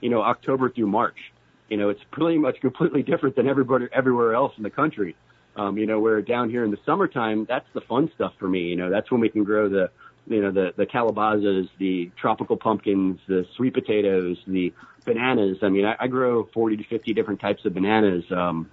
you 0.00 0.10
know, 0.10 0.22
October 0.22 0.68
through 0.68 0.88
March. 0.88 1.32
You 1.68 1.76
know, 1.76 1.88
it's 1.88 2.02
pretty 2.10 2.38
much 2.38 2.60
completely 2.60 3.02
different 3.02 3.36
than 3.36 3.48
everybody 3.48 3.86
everywhere 3.92 4.34
else 4.34 4.52
in 4.56 4.62
the 4.62 4.70
country. 4.70 5.16
Um, 5.56 5.78
you 5.78 5.86
know, 5.86 6.00
where 6.00 6.20
down 6.20 6.50
here 6.50 6.64
in 6.64 6.72
the 6.72 6.78
summertime, 6.84 7.44
that's 7.44 7.66
the 7.74 7.80
fun 7.80 8.10
stuff 8.14 8.34
for 8.38 8.48
me. 8.48 8.62
You 8.62 8.76
know, 8.76 8.90
that's 8.90 9.10
when 9.10 9.20
we 9.20 9.28
can 9.28 9.44
grow 9.44 9.68
the 9.68 9.90
you 10.26 10.40
know, 10.40 10.50
the, 10.50 10.72
the 10.76 10.86
calabazas, 10.86 11.68
the 11.78 12.10
tropical 12.16 12.56
pumpkins, 12.56 13.20
the 13.28 13.46
sweet 13.56 13.74
potatoes, 13.74 14.38
the 14.46 14.72
bananas. 15.04 15.58
I 15.62 15.68
mean, 15.68 15.84
I, 15.84 15.96
I 16.00 16.06
grow 16.06 16.48
40 16.54 16.78
to 16.78 16.84
50 16.84 17.12
different 17.12 17.40
types 17.40 17.64
of 17.64 17.74
bananas, 17.74 18.24
um, 18.30 18.70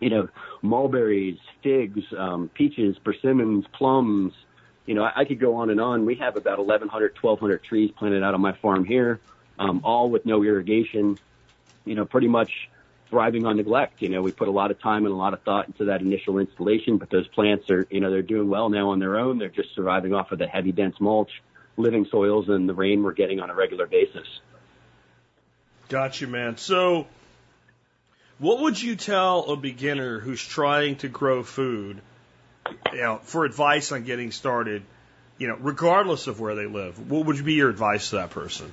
you 0.00 0.10
know, 0.10 0.28
mulberries, 0.62 1.38
figs, 1.62 2.02
um, 2.16 2.50
peaches, 2.54 2.96
persimmons, 3.04 3.64
plums. 3.72 4.32
You 4.86 4.94
know, 4.94 5.04
I, 5.04 5.12
I 5.20 5.24
could 5.24 5.40
go 5.40 5.56
on 5.56 5.70
and 5.70 5.80
on. 5.80 6.06
We 6.06 6.16
have 6.16 6.36
about 6.36 6.58
1,100, 6.58 7.14
1,200 7.20 7.62
trees 7.62 7.90
planted 7.96 8.22
out 8.22 8.34
on 8.34 8.40
my 8.40 8.52
farm 8.52 8.84
here, 8.84 9.20
um, 9.58 9.80
all 9.84 10.10
with 10.10 10.26
no 10.26 10.42
irrigation. 10.42 11.18
You 11.84 11.94
know, 11.94 12.04
pretty 12.04 12.28
much 12.28 12.70
thriving 13.12 13.44
on 13.44 13.58
neglect. 13.58 14.00
You 14.00 14.08
know, 14.08 14.22
we 14.22 14.32
put 14.32 14.48
a 14.48 14.52
lot 14.52 14.70
of 14.70 14.80
time 14.80 15.04
and 15.04 15.12
a 15.12 15.16
lot 15.16 15.34
of 15.34 15.42
thought 15.42 15.66
into 15.66 15.84
that 15.84 16.00
initial 16.00 16.38
installation, 16.38 16.96
but 16.96 17.10
those 17.10 17.28
plants 17.28 17.70
are, 17.70 17.86
you 17.90 18.00
know, 18.00 18.10
they're 18.10 18.22
doing 18.22 18.48
well 18.48 18.70
now 18.70 18.88
on 18.88 19.00
their 19.00 19.18
own. 19.18 19.38
They're 19.38 19.50
just 19.50 19.74
surviving 19.74 20.14
off 20.14 20.32
of 20.32 20.38
the 20.38 20.46
heavy, 20.46 20.72
dense 20.72 20.96
mulch, 20.98 21.30
living 21.76 22.06
soils, 22.10 22.48
and 22.48 22.66
the 22.66 22.72
rain 22.72 23.02
we're 23.02 23.12
getting 23.12 23.38
on 23.38 23.50
a 23.50 23.54
regular 23.54 23.86
basis. 23.86 24.26
Gotcha, 25.90 26.26
man. 26.26 26.56
So, 26.56 27.06
what 28.38 28.62
would 28.62 28.80
you 28.80 28.96
tell 28.96 29.40
a 29.52 29.56
beginner 29.56 30.18
who's 30.18 30.42
trying 30.42 30.96
to 30.96 31.08
grow 31.08 31.42
food, 31.42 32.00
you 32.92 33.00
know, 33.00 33.20
for 33.22 33.44
advice 33.44 33.92
on 33.92 34.04
getting 34.04 34.30
started, 34.30 34.82
you 35.38 35.48
know, 35.48 35.56
regardless 35.58 36.26
of 36.26 36.40
where 36.40 36.54
they 36.54 36.66
live? 36.66 37.10
What 37.10 37.26
would 37.26 37.44
be 37.44 37.54
your 37.54 37.70
advice 37.70 38.10
to 38.10 38.16
that 38.16 38.30
person? 38.30 38.72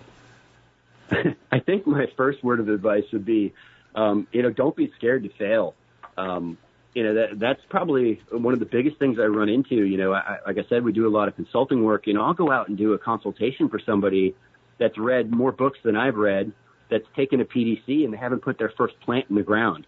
I 1.51 1.59
think 1.59 1.87
my 1.87 2.05
first 2.17 2.43
word 2.43 2.59
of 2.59 2.69
advice 2.69 3.05
would 3.11 3.25
be 3.25 3.53
um, 3.95 4.27
you 4.31 4.43
know, 4.43 4.51
don't 4.51 4.75
be 4.75 4.91
scared 4.97 5.23
to 5.23 5.29
fail. 5.29 5.73
Um, 6.17 6.57
you 6.93 7.03
know, 7.03 7.13
that, 7.15 7.39
that's 7.39 7.61
probably 7.69 8.21
one 8.31 8.53
of 8.53 8.59
the 8.59 8.65
biggest 8.65 8.97
things 8.97 9.17
I 9.19 9.25
run 9.25 9.49
into. 9.49 9.75
You 9.75 9.97
know, 9.97 10.13
I, 10.13 10.37
like 10.45 10.57
I 10.57 10.67
said, 10.69 10.83
we 10.83 10.91
do 10.91 11.07
a 11.07 11.09
lot 11.09 11.27
of 11.27 11.35
consulting 11.35 11.83
work. 11.83 12.07
You 12.07 12.13
know, 12.13 12.23
I'll 12.23 12.33
go 12.33 12.51
out 12.51 12.67
and 12.67 12.77
do 12.77 12.93
a 12.93 12.99
consultation 12.99 13.69
for 13.69 13.79
somebody 13.85 14.35
that's 14.77 14.97
read 14.97 15.31
more 15.31 15.51
books 15.51 15.79
than 15.83 15.95
I've 15.95 16.15
read, 16.15 16.51
that's 16.89 17.05
taken 17.15 17.41
a 17.41 17.45
PDC 17.45 18.03
and 18.03 18.13
they 18.13 18.17
haven't 18.17 18.41
put 18.41 18.57
their 18.57 18.71
first 18.75 18.99
plant 19.01 19.25
in 19.29 19.35
the 19.35 19.43
ground. 19.43 19.85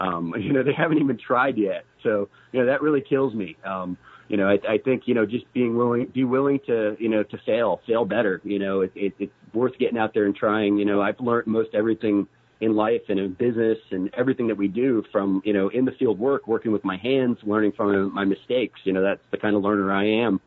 Um, 0.00 0.34
you 0.38 0.52
know, 0.52 0.62
they 0.62 0.72
haven't 0.72 0.98
even 0.98 1.18
tried 1.18 1.58
yet. 1.58 1.84
So, 2.02 2.28
you 2.52 2.60
know, 2.60 2.66
that 2.66 2.80
really 2.80 3.02
kills 3.02 3.34
me. 3.34 3.56
Um, 3.64 3.98
you 4.28 4.36
know, 4.36 4.48
I, 4.48 4.58
I 4.68 4.78
think, 4.78 5.02
you 5.06 5.14
know, 5.14 5.26
just 5.26 5.44
being 5.52 5.76
willing, 5.76 6.06
be 6.06 6.24
willing 6.24 6.60
to, 6.66 6.96
you 6.98 7.08
know, 7.08 7.22
to 7.22 7.38
fail, 7.44 7.80
fail 7.86 8.04
better. 8.04 8.40
You 8.44 8.58
know, 8.58 8.80
it, 8.80 8.92
it, 8.94 9.12
it's 9.18 9.32
worth 9.52 9.76
getting 9.78 9.98
out 9.98 10.14
there 10.14 10.24
and 10.24 10.34
trying. 10.34 10.78
You 10.78 10.84
know, 10.84 11.02
I've 11.02 11.20
learned 11.20 11.48
most 11.48 11.74
everything 11.74 12.26
in 12.60 12.74
life 12.76 13.02
and 13.08 13.18
in 13.18 13.32
business 13.34 13.78
and 13.90 14.10
everything 14.16 14.46
that 14.48 14.56
we 14.56 14.68
do 14.68 15.02
from, 15.10 15.42
you 15.44 15.52
know, 15.52 15.68
in 15.68 15.84
the 15.84 15.92
field 15.92 16.18
work, 16.18 16.46
working 16.46 16.72
with 16.72 16.84
my 16.84 16.96
hands, 16.96 17.38
learning 17.42 17.72
from 17.76 18.14
my 18.14 18.24
mistakes. 18.24 18.80
You 18.84 18.92
know, 18.92 19.02
that's 19.02 19.22
the 19.30 19.38
kind 19.38 19.56
of 19.56 19.62
learner 19.62 19.92
I 19.92 20.06
am. 20.24 20.40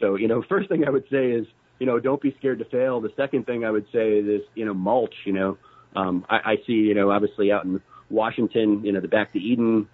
So, 0.00 0.16
you 0.16 0.28
know, 0.28 0.42
first 0.48 0.68
thing 0.68 0.84
I 0.86 0.90
would 0.90 1.04
say 1.10 1.30
is, 1.30 1.46
you 1.78 1.86
know, 1.86 2.00
don't 2.00 2.20
be 2.20 2.34
scared 2.38 2.58
to 2.58 2.64
fail. 2.66 3.00
The 3.00 3.12
second 3.16 3.46
thing 3.46 3.64
I 3.64 3.70
would 3.70 3.86
say 3.92 4.18
is, 4.18 4.42
you 4.54 4.64
know, 4.64 4.74
mulch, 4.74 5.14
you 5.24 5.32
know, 5.32 5.56
um, 5.96 6.24
I, 6.28 6.36
I 6.36 6.56
see, 6.66 6.72
you 6.72 6.94
know, 6.94 7.10
obviously 7.10 7.52
out 7.52 7.64
in 7.64 7.80
Washington, 8.10 8.84
you 8.84 8.92
know, 8.92 9.00
the 9.00 9.08
back 9.08 9.32
to 9.32 9.38
Eden, 9.38 9.88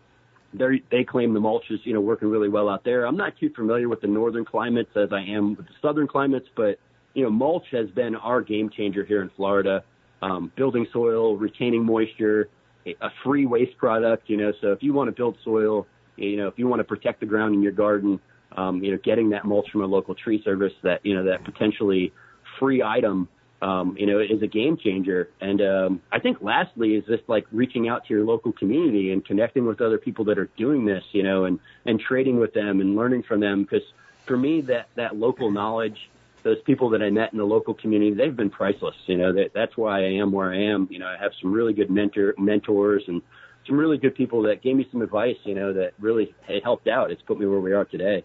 they 0.54 0.82
they 0.90 1.04
claim 1.04 1.34
the 1.34 1.40
mulch 1.40 1.64
is, 1.70 1.80
you 1.84 1.92
know, 1.92 2.00
working 2.00 2.28
really 2.28 2.48
well 2.48 2.68
out 2.68 2.84
there. 2.84 3.06
I'm 3.06 3.16
not 3.16 3.36
too 3.38 3.50
familiar 3.54 3.88
with 3.88 4.00
the 4.00 4.06
northern 4.06 4.44
climates 4.44 4.90
as 4.96 5.12
I 5.12 5.20
am 5.20 5.56
with 5.56 5.66
the 5.66 5.74
southern 5.82 6.08
climates, 6.08 6.48
but, 6.56 6.78
you 7.14 7.24
know, 7.24 7.30
mulch 7.30 7.66
has 7.72 7.90
been 7.90 8.16
our 8.16 8.40
game 8.40 8.70
changer 8.70 9.04
here 9.04 9.22
in 9.22 9.30
Florida. 9.36 9.84
Um, 10.22 10.50
building 10.56 10.86
soil, 10.94 11.36
retaining 11.36 11.84
moisture, 11.84 12.48
a 12.86 13.08
free 13.22 13.44
waste 13.44 13.76
product, 13.76 14.30
you 14.30 14.36
know, 14.38 14.52
so 14.60 14.72
if 14.72 14.82
you 14.82 14.94
want 14.94 15.08
to 15.08 15.12
build 15.12 15.36
soil, 15.44 15.86
you 16.16 16.38
know, 16.38 16.48
if 16.48 16.54
you 16.56 16.66
want 16.66 16.80
to 16.80 16.84
protect 16.84 17.20
the 17.20 17.26
ground 17.26 17.54
in 17.54 17.62
your 17.62 17.72
garden, 17.72 18.18
um, 18.56 18.82
you 18.82 18.92
know, 18.92 18.98
getting 19.04 19.28
that 19.30 19.44
mulch 19.44 19.66
from 19.70 19.82
a 19.82 19.86
local 19.86 20.14
tree 20.14 20.40
service 20.42 20.72
that, 20.82 21.04
you 21.04 21.14
know, 21.14 21.24
that 21.24 21.44
potentially 21.44 22.12
free 22.58 22.82
item, 22.82 23.28
um, 23.62 23.96
you 23.98 24.06
know, 24.06 24.20
is 24.20 24.42
a 24.42 24.46
game 24.46 24.76
changer. 24.76 25.30
And, 25.40 25.60
um, 25.62 26.02
I 26.12 26.18
think 26.18 26.38
lastly 26.40 26.94
is 26.94 27.04
just 27.06 27.28
like 27.28 27.46
reaching 27.52 27.88
out 27.88 28.06
to 28.06 28.14
your 28.14 28.24
local 28.24 28.52
community 28.52 29.12
and 29.12 29.24
connecting 29.24 29.66
with 29.66 29.80
other 29.80 29.98
people 29.98 30.26
that 30.26 30.38
are 30.38 30.50
doing 30.56 30.84
this, 30.84 31.04
you 31.12 31.22
know, 31.22 31.44
and, 31.44 31.58
and 31.84 31.98
trading 31.98 32.38
with 32.38 32.52
them 32.52 32.80
and 32.80 32.96
learning 32.96 33.22
from 33.22 33.40
them. 33.40 33.64
Cause 33.64 33.82
for 34.26 34.36
me, 34.36 34.60
that, 34.62 34.88
that 34.96 35.16
local 35.16 35.50
knowledge, 35.50 36.10
those 36.42 36.60
people 36.62 36.90
that 36.90 37.02
I 37.02 37.10
met 37.10 37.32
in 37.32 37.38
the 37.38 37.44
local 37.44 37.74
community, 37.74 38.14
they've 38.14 38.36
been 38.36 38.50
priceless. 38.50 38.96
You 39.06 39.16
know, 39.16 39.32
that, 39.32 39.52
that's 39.54 39.76
why 39.76 40.00
I 40.00 40.12
am 40.14 40.32
where 40.32 40.52
I 40.52 40.64
am. 40.72 40.88
You 40.90 40.98
know, 40.98 41.06
I 41.06 41.16
have 41.16 41.32
some 41.40 41.52
really 41.52 41.72
good 41.72 41.90
mentor, 41.90 42.34
mentors 42.38 43.04
and 43.08 43.22
some 43.66 43.76
really 43.76 43.98
good 43.98 44.14
people 44.14 44.42
that 44.42 44.62
gave 44.62 44.76
me 44.76 44.86
some 44.92 45.02
advice, 45.02 45.36
you 45.44 45.54
know, 45.54 45.72
that 45.72 45.94
really 45.98 46.34
it 46.48 46.62
helped 46.62 46.88
out. 46.88 47.10
It's 47.10 47.22
put 47.22 47.38
me 47.38 47.46
where 47.46 47.60
we 47.60 47.72
are 47.72 47.84
today. 47.84 48.24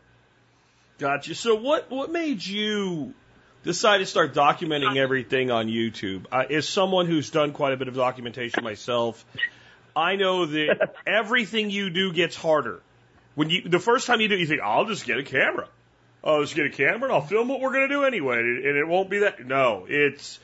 Gotcha. 0.97 1.33
So 1.33 1.55
what 1.55 1.89
what 1.89 2.11
made 2.11 2.45
you 2.45 3.13
decide 3.63 3.99
to 3.99 4.05
start 4.05 4.33
documenting 4.33 4.97
everything 4.97 5.51
on 5.51 5.67
YouTube? 5.67 6.25
Uh, 6.31 6.43
as 6.49 6.67
someone 6.67 7.05
who's 7.05 7.29
done 7.29 7.53
quite 7.53 7.73
a 7.73 7.77
bit 7.77 7.87
of 7.87 7.95
documentation 7.95 8.63
myself, 8.63 9.25
I 9.95 10.15
know 10.15 10.45
that 10.45 10.95
everything 11.07 11.69
you 11.69 11.89
do 11.89 12.13
gets 12.13 12.35
harder. 12.35 12.81
When 13.35 13.49
you 13.49 13.61
the 13.67 13.79
first 13.79 14.07
time 14.07 14.21
you 14.21 14.27
do, 14.27 14.35
it, 14.35 14.39
you 14.39 14.47
think, 14.47 14.61
"I'll 14.61 14.85
just 14.85 15.05
get 15.05 15.17
a 15.17 15.23
camera. 15.23 15.67
I'll 16.23 16.41
just 16.41 16.55
get 16.55 16.65
a 16.65 16.69
camera 16.69 17.05
and 17.05 17.13
I'll 17.13 17.25
film 17.25 17.47
what 17.47 17.61
we're 17.61 17.71
going 17.71 17.87
to 17.87 17.95
do 17.95 18.03
anyway, 18.03 18.37
and 18.39 18.77
it 18.77 18.87
won't 18.87 19.09
be 19.09 19.19
that." 19.19 19.45
No, 19.45 19.85
it's 19.87 20.39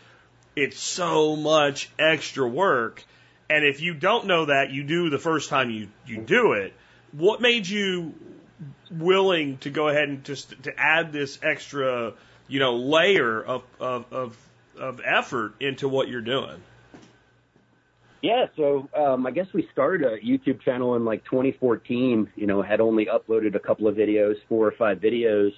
it's 0.55 0.79
so 0.79 1.35
much 1.35 1.89
extra 1.99 2.47
work, 2.47 3.03
and 3.49 3.65
if 3.65 3.81
you 3.81 3.93
don't 3.93 4.25
know 4.25 4.45
that, 4.45 4.71
you 4.71 4.83
do 4.83 5.09
the 5.09 5.19
first 5.19 5.49
time 5.49 5.69
you 5.69 5.89
you 6.05 6.17
do 6.17 6.53
it. 6.53 6.73
What 7.11 7.41
made 7.41 7.67
you 7.67 8.13
willing 8.89 9.57
to 9.59 9.69
go 9.69 9.87
ahead 9.87 10.09
and 10.09 10.23
just 10.23 10.63
to 10.63 10.73
add 10.77 11.11
this 11.11 11.39
extra, 11.43 12.13
you 12.47 12.59
know, 12.59 12.75
layer 12.75 13.41
of 13.41 13.63
of 13.79 14.11
of, 14.11 14.37
of 14.79 15.01
effort 15.05 15.53
into 15.59 15.87
what 15.87 16.07
you're 16.07 16.21
doing? 16.21 16.61
Yeah, 18.21 18.47
so 18.55 18.89
um, 18.95 19.27
I 19.27 19.31
guess 19.31 19.47
we 19.53 19.67
started 19.71 20.05
a 20.05 20.17
YouTube 20.17 20.61
channel 20.61 20.95
in 20.95 21.05
like 21.05 21.23
2014. 21.25 22.31
You 22.35 22.47
know, 22.47 22.61
had 22.61 22.81
only 22.81 23.05
uploaded 23.05 23.55
a 23.55 23.59
couple 23.59 23.87
of 23.87 23.95
videos, 23.95 24.35
four 24.49 24.67
or 24.67 24.71
five 24.71 24.99
videos, 24.99 25.51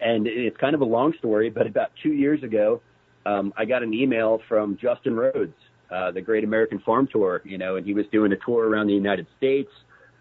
and 0.00 0.26
it's 0.26 0.56
kind 0.56 0.74
of 0.74 0.80
a 0.80 0.84
long 0.84 1.12
story. 1.18 1.50
But 1.50 1.66
about 1.66 1.90
two 2.02 2.12
years 2.12 2.42
ago, 2.42 2.82
um, 3.24 3.52
I 3.56 3.64
got 3.64 3.82
an 3.82 3.92
email 3.92 4.40
from 4.48 4.78
Justin 4.80 5.16
Rhodes, 5.16 5.56
uh, 5.90 6.12
the 6.12 6.20
Great 6.20 6.44
American 6.44 6.78
Farm 6.78 7.08
Tour. 7.10 7.42
You 7.44 7.58
know, 7.58 7.76
and 7.76 7.84
he 7.84 7.94
was 7.94 8.06
doing 8.12 8.32
a 8.32 8.36
tour 8.36 8.68
around 8.68 8.86
the 8.86 8.94
United 8.94 9.26
States 9.36 9.70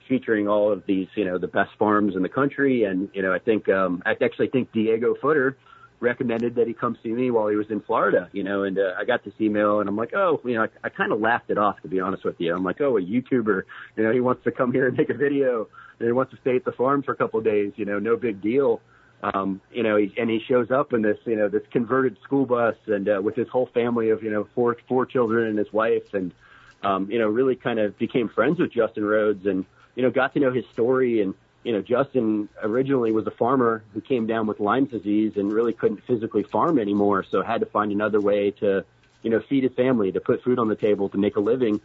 featuring 0.07 0.47
all 0.47 0.71
of 0.71 0.85
these, 0.85 1.07
you 1.15 1.25
know, 1.25 1.37
the 1.37 1.47
best 1.47 1.71
farms 1.77 2.15
in 2.15 2.21
the 2.21 2.29
country. 2.29 2.83
And, 2.83 3.09
you 3.13 3.21
know, 3.21 3.33
I 3.33 3.39
think, 3.39 3.67
um, 3.69 4.03
I 4.05 4.11
actually 4.23 4.47
think 4.47 4.71
Diego 4.71 5.15
Footer 5.21 5.57
recommended 5.99 6.55
that 6.55 6.67
he 6.67 6.73
come 6.73 6.97
see 7.01 7.09
me 7.09 7.31
while 7.31 7.47
he 7.47 7.55
was 7.55 7.67
in 7.69 7.81
Florida, 7.81 8.29
you 8.33 8.43
know, 8.43 8.63
and, 8.63 8.77
uh, 8.77 8.93
I 8.97 9.05
got 9.05 9.23
this 9.23 9.33
email 9.39 9.79
and 9.79 9.89
I'm 9.89 9.95
like, 9.95 10.13
oh, 10.13 10.41
you 10.43 10.53
know, 10.53 10.63
I, 10.63 10.67
I 10.83 10.89
kind 10.89 11.11
of 11.11 11.19
laughed 11.19 11.49
it 11.49 11.57
off 11.57 11.81
to 11.81 11.87
be 11.87 11.99
honest 11.99 12.23
with 12.23 12.35
you. 12.39 12.53
I'm 12.53 12.63
like, 12.63 12.81
oh, 12.81 12.97
a 12.97 13.01
YouTuber, 13.01 13.63
you 13.95 14.03
know, 14.03 14.11
he 14.11 14.19
wants 14.19 14.43
to 14.43 14.51
come 14.51 14.71
here 14.71 14.87
and 14.87 14.97
make 14.97 15.09
a 15.09 15.13
video 15.13 15.67
and 15.99 16.07
he 16.07 16.11
wants 16.11 16.31
to 16.33 16.37
stay 16.41 16.55
at 16.55 16.65
the 16.65 16.73
farm 16.73 17.01
for 17.01 17.13
a 17.13 17.15
couple 17.15 17.39
of 17.39 17.45
days, 17.45 17.71
you 17.77 17.85
know, 17.85 17.97
no 17.97 18.17
big 18.17 18.41
deal. 18.41 18.81
Um, 19.23 19.61
you 19.71 19.81
know, 19.81 19.95
he, 19.95 20.13
and 20.17 20.29
he 20.29 20.39
shows 20.47 20.69
up 20.69 20.93
in 20.93 21.01
this, 21.01 21.17
you 21.25 21.37
know, 21.37 21.47
this 21.47 21.63
converted 21.71 22.17
school 22.23 22.45
bus 22.45 22.75
and, 22.85 23.07
uh, 23.09 23.21
with 23.23 23.35
his 23.35 23.47
whole 23.47 23.69
family 23.73 24.09
of, 24.09 24.21
you 24.21 24.29
know, 24.29 24.47
four, 24.53 24.75
four 24.87 25.05
children 25.05 25.47
and 25.47 25.57
his 25.57 25.71
wife 25.73 26.13
and, 26.13 26.33
um, 26.83 27.09
you 27.09 27.17
know, 27.17 27.27
really 27.27 27.55
kind 27.55 27.79
of 27.79 27.97
became 27.97 28.29
friends 28.29 28.59
with 28.59 28.71
Justin 28.71 29.05
Rhodes 29.05 29.45
and, 29.45 29.65
you 29.95 30.03
know, 30.03 30.11
got 30.11 30.33
to 30.33 30.39
know 30.39 30.51
his 30.51 30.65
story. 30.67 31.21
And, 31.21 31.33
you 31.63 31.73
know, 31.73 31.81
Justin 31.81 32.49
originally 32.61 33.11
was 33.11 33.25
a 33.25 33.31
farmer 33.31 33.83
who 33.93 34.01
came 34.01 34.27
down 34.27 34.47
with 34.47 34.59
Lyme 34.59 34.85
disease 34.85 35.33
and 35.35 35.51
really 35.51 35.73
couldn't 35.73 36.03
physically 36.05 36.43
farm 36.43 36.77
anymore. 36.77 37.23
So 37.23 37.41
had 37.41 37.61
to 37.61 37.65
find 37.65 37.91
another 37.91 38.21
way 38.21 38.51
to, 38.51 38.85
you 39.23 39.29
know, 39.29 39.41
feed 39.41 39.63
his 39.63 39.73
family, 39.73 40.11
to 40.11 40.19
put 40.19 40.43
food 40.43 40.59
on 40.59 40.67
the 40.67 40.75
table, 40.75 41.09
to 41.09 41.17
make 41.17 41.35
a 41.35 41.39
living. 41.39 41.81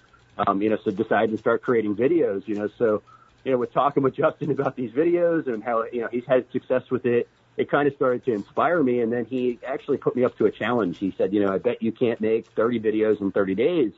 Um, 0.46 0.62
you 0.62 0.70
know, 0.70 0.79
so 0.85 0.90
decided 0.90 1.33
to 1.33 1.38
start 1.38 1.62
creating 1.62 1.96
videos, 1.96 2.46
you 2.49 2.55
know, 2.55 2.70
so, 2.79 3.03
you 3.44 3.53
know, 3.53 3.59
with 3.59 3.73
talking 3.73 4.03
with 4.03 4.14
Justin 4.14 4.51
about 4.59 4.77
these 4.77 4.90
videos 4.90 5.46
and 5.46 5.62
how, 5.62 5.85
you 5.92 6.01
know, 6.03 6.09
he's 6.11 6.25
had 6.27 6.51
success 6.51 6.90
with 6.90 7.05
it, 7.07 7.29
it 7.57 7.70
kind 7.70 7.87
of 7.87 7.94
started 7.94 8.25
to 8.25 8.33
inspire 8.33 8.83
me. 8.83 9.01
And 9.01 9.12
then 9.12 9.25
he 9.27 9.59
actually 9.66 9.99
put 9.99 10.16
me 10.16 10.25
up 10.25 10.37
to 10.38 10.46
a 10.46 10.51
challenge. 10.51 10.99
He 10.99 11.14
said, 11.16 11.35
you 11.35 11.44
know, 11.44 11.53
I 11.53 11.59
bet 11.59 11.83
you 11.83 11.92
can't 11.92 12.20
make 12.20 12.46
30 12.49 12.81
videos 12.81 13.20
in 13.20 13.33
30 13.33 13.55
days. 13.55 13.92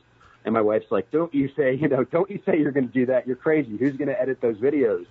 And 0.45 0.53
my 0.53 0.61
wife's 0.61 0.91
like, 0.91 1.09
don't 1.11 1.33
you 1.33 1.49
say, 1.55 1.73
you 1.75 1.87
know, 1.87 2.03
don't 2.03 2.29
you 2.29 2.41
say 2.45 2.57
you're 2.59 2.71
going 2.71 2.87
to 2.87 2.93
do 2.93 3.05
that. 3.07 3.27
You're 3.27 3.35
crazy. 3.35 3.77
Who's 3.77 3.95
going 3.95 4.09
to 4.09 4.19
edit 4.19 4.41
those 4.41 4.57
videos? 4.57 5.05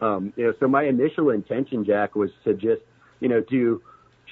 Um, 0.00 0.32
you 0.36 0.44
know, 0.44 0.54
so 0.58 0.66
my 0.66 0.84
initial 0.84 1.30
intention, 1.30 1.84
Jack, 1.84 2.16
was 2.16 2.30
to 2.44 2.54
just, 2.54 2.82
you 3.20 3.28
know, 3.28 3.40
do 3.40 3.82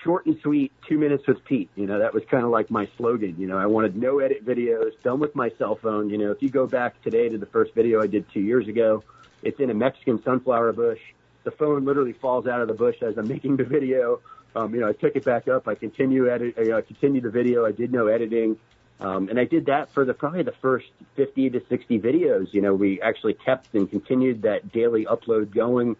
short 0.03 0.27
and 0.27 0.39
sweet, 0.43 0.73
two 0.89 0.99
minutes 0.99 1.27
with 1.27 1.45
Pete. 1.45 1.71
You 1.77 1.87
know, 1.87 1.99
that 1.99 2.13
was 2.13 2.25
kind 2.31 2.45
of 2.45 2.51
like 2.51 2.71
my 2.71 2.89
slogan. 2.97 3.37
You 3.39 3.47
know, 3.47 3.59
I 3.59 3.67
wanted 3.67 3.97
no 3.97 4.19
edit 4.19 4.45
videos, 4.45 5.01
done 5.03 5.21
with 5.21 5.35
my 5.37 5.51
cell 5.59 5.77
phone. 5.77 6.11
You 6.11 6.19
know, 6.19 6.33
if 6.33 6.43
you 6.43 6.51
go 6.51 6.67
back 6.67 7.01
today 7.03 7.29
to 7.29 7.39
the 7.39 7.47
first 7.47 7.75
video 7.75 8.03
I 8.03 8.07
did 8.07 8.29
two 8.33 8.41
years 8.41 8.67
ago, 8.67 9.05
it's 9.43 9.61
in 9.61 9.71
a 9.71 9.75
Mexican 9.75 10.23
sunflower 10.23 10.73
bush. 10.73 11.01
The 11.45 11.51
phone 11.53 11.85
literally 11.85 12.13
falls 12.13 12.47
out 12.47 12.61
of 12.61 12.69
the 12.69 12.75
bush 12.75 12.97
as 13.03 13.17
I'm 13.17 13.29
making 13.29 13.57
the 13.57 13.65
video. 13.65 14.21
Um, 14.55 14.75
you 14.75 14.81
know, 14.81 14.89
I 14.89 14.93
pick 14.93 15.15
it 15.17 15.25
back 15.25 15.49
up. 15.49 15.69
I 15.69 15.75
continue 15.75 16.29
edit, 16.29 16.55
I 16.59 16.73
uh, 16.73 16.81
continue 16.83 17.21
the 17.21 17.31
video. 17.31 17.65
I 17.65 17.73
did 17.73 17.93
no 17.93 18.09
editing. 18.09 18.59
Um, 19.01 19.29
and 19.29 19.41
I 19.41 19.45
did 19.45 19.67
that 19.67 19.93
for 19.95 20.05
the 20.05 20.13
probably 20.13 20.43
the 20.43 20.55
first 20.61 20.87
50 21.17 21.51
to 21.51 21.63
60 21.69 22.01
videos. 22.01 22.53
You 22.53 22.61
know, 22.61 22.75
we 22.75 23.01
actually 23.01 23.35
kept 23.35 23.75
and 23.75 23.89
continued 23.89 24.43
that 24.43 24.73
daily 24.73 25.07
upload 25.07 25.55
going 25.55 25.97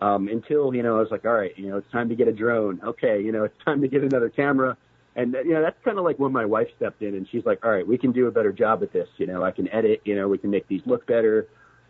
um, 0.00 0.28
until 0.28 0.74
you 0.74 0.82
know 0.82 0.96
I 0.96 1.00
was 1.00 1.10
like, 1.10 1.24
all 1.24 1.34
right, 1.34 1.56
you 1.58 1.68
know, 1.68 1.78
it's 1.78 1.90
time 1.90 2.08
to 2.08 2.14
get 2.14 2.28
a 2.28 2.32
drone. 2.32 2.80
Okay, 2.84 3.20
you 3.20 3.32
know, 3.32 3.44
it's 3.44 3.64
time 3.64 3.80
to 3.82 3.88
get 3.88 4.02
another 4.02 4.28
camera. 4.28 4.76
And 5.16 5.32
you 5.32 5.54
know, 5.54 5.62
that's 5.62 5.82
kind 5.82 5.98
of 5.98 6.04
like 6.04 6.18
when 6.18 6.32
my 6.32 6.44
wife 6.44 6.68
stepped 6.76 7.02
in 7.02 7.14
and 7.14 7.26
she's 7.30 7.44
like, 7.46 7.64
all 7.64 7.70
right, 7.70 7.86
we 7.86 7.96
can 7.96 8.12
do 8.12 8.26
a 8.26 8.30
better 8.30 8.52
job 8.52 8.82
at 8.82 8.92
this. 8.92 9.08
You 9.16 9.26
know, 9.26 9.42
I 9.42 9.50
can 9.50 9.68
edit. 9.72 10.02
You 10.04 10.14
know, 10.14 10.28
we 10.28 10.38
can 10.38 10.50
make 10.50 10.68
these 10.68 10.82
look 10.84 11.06
better. 11.06 11.48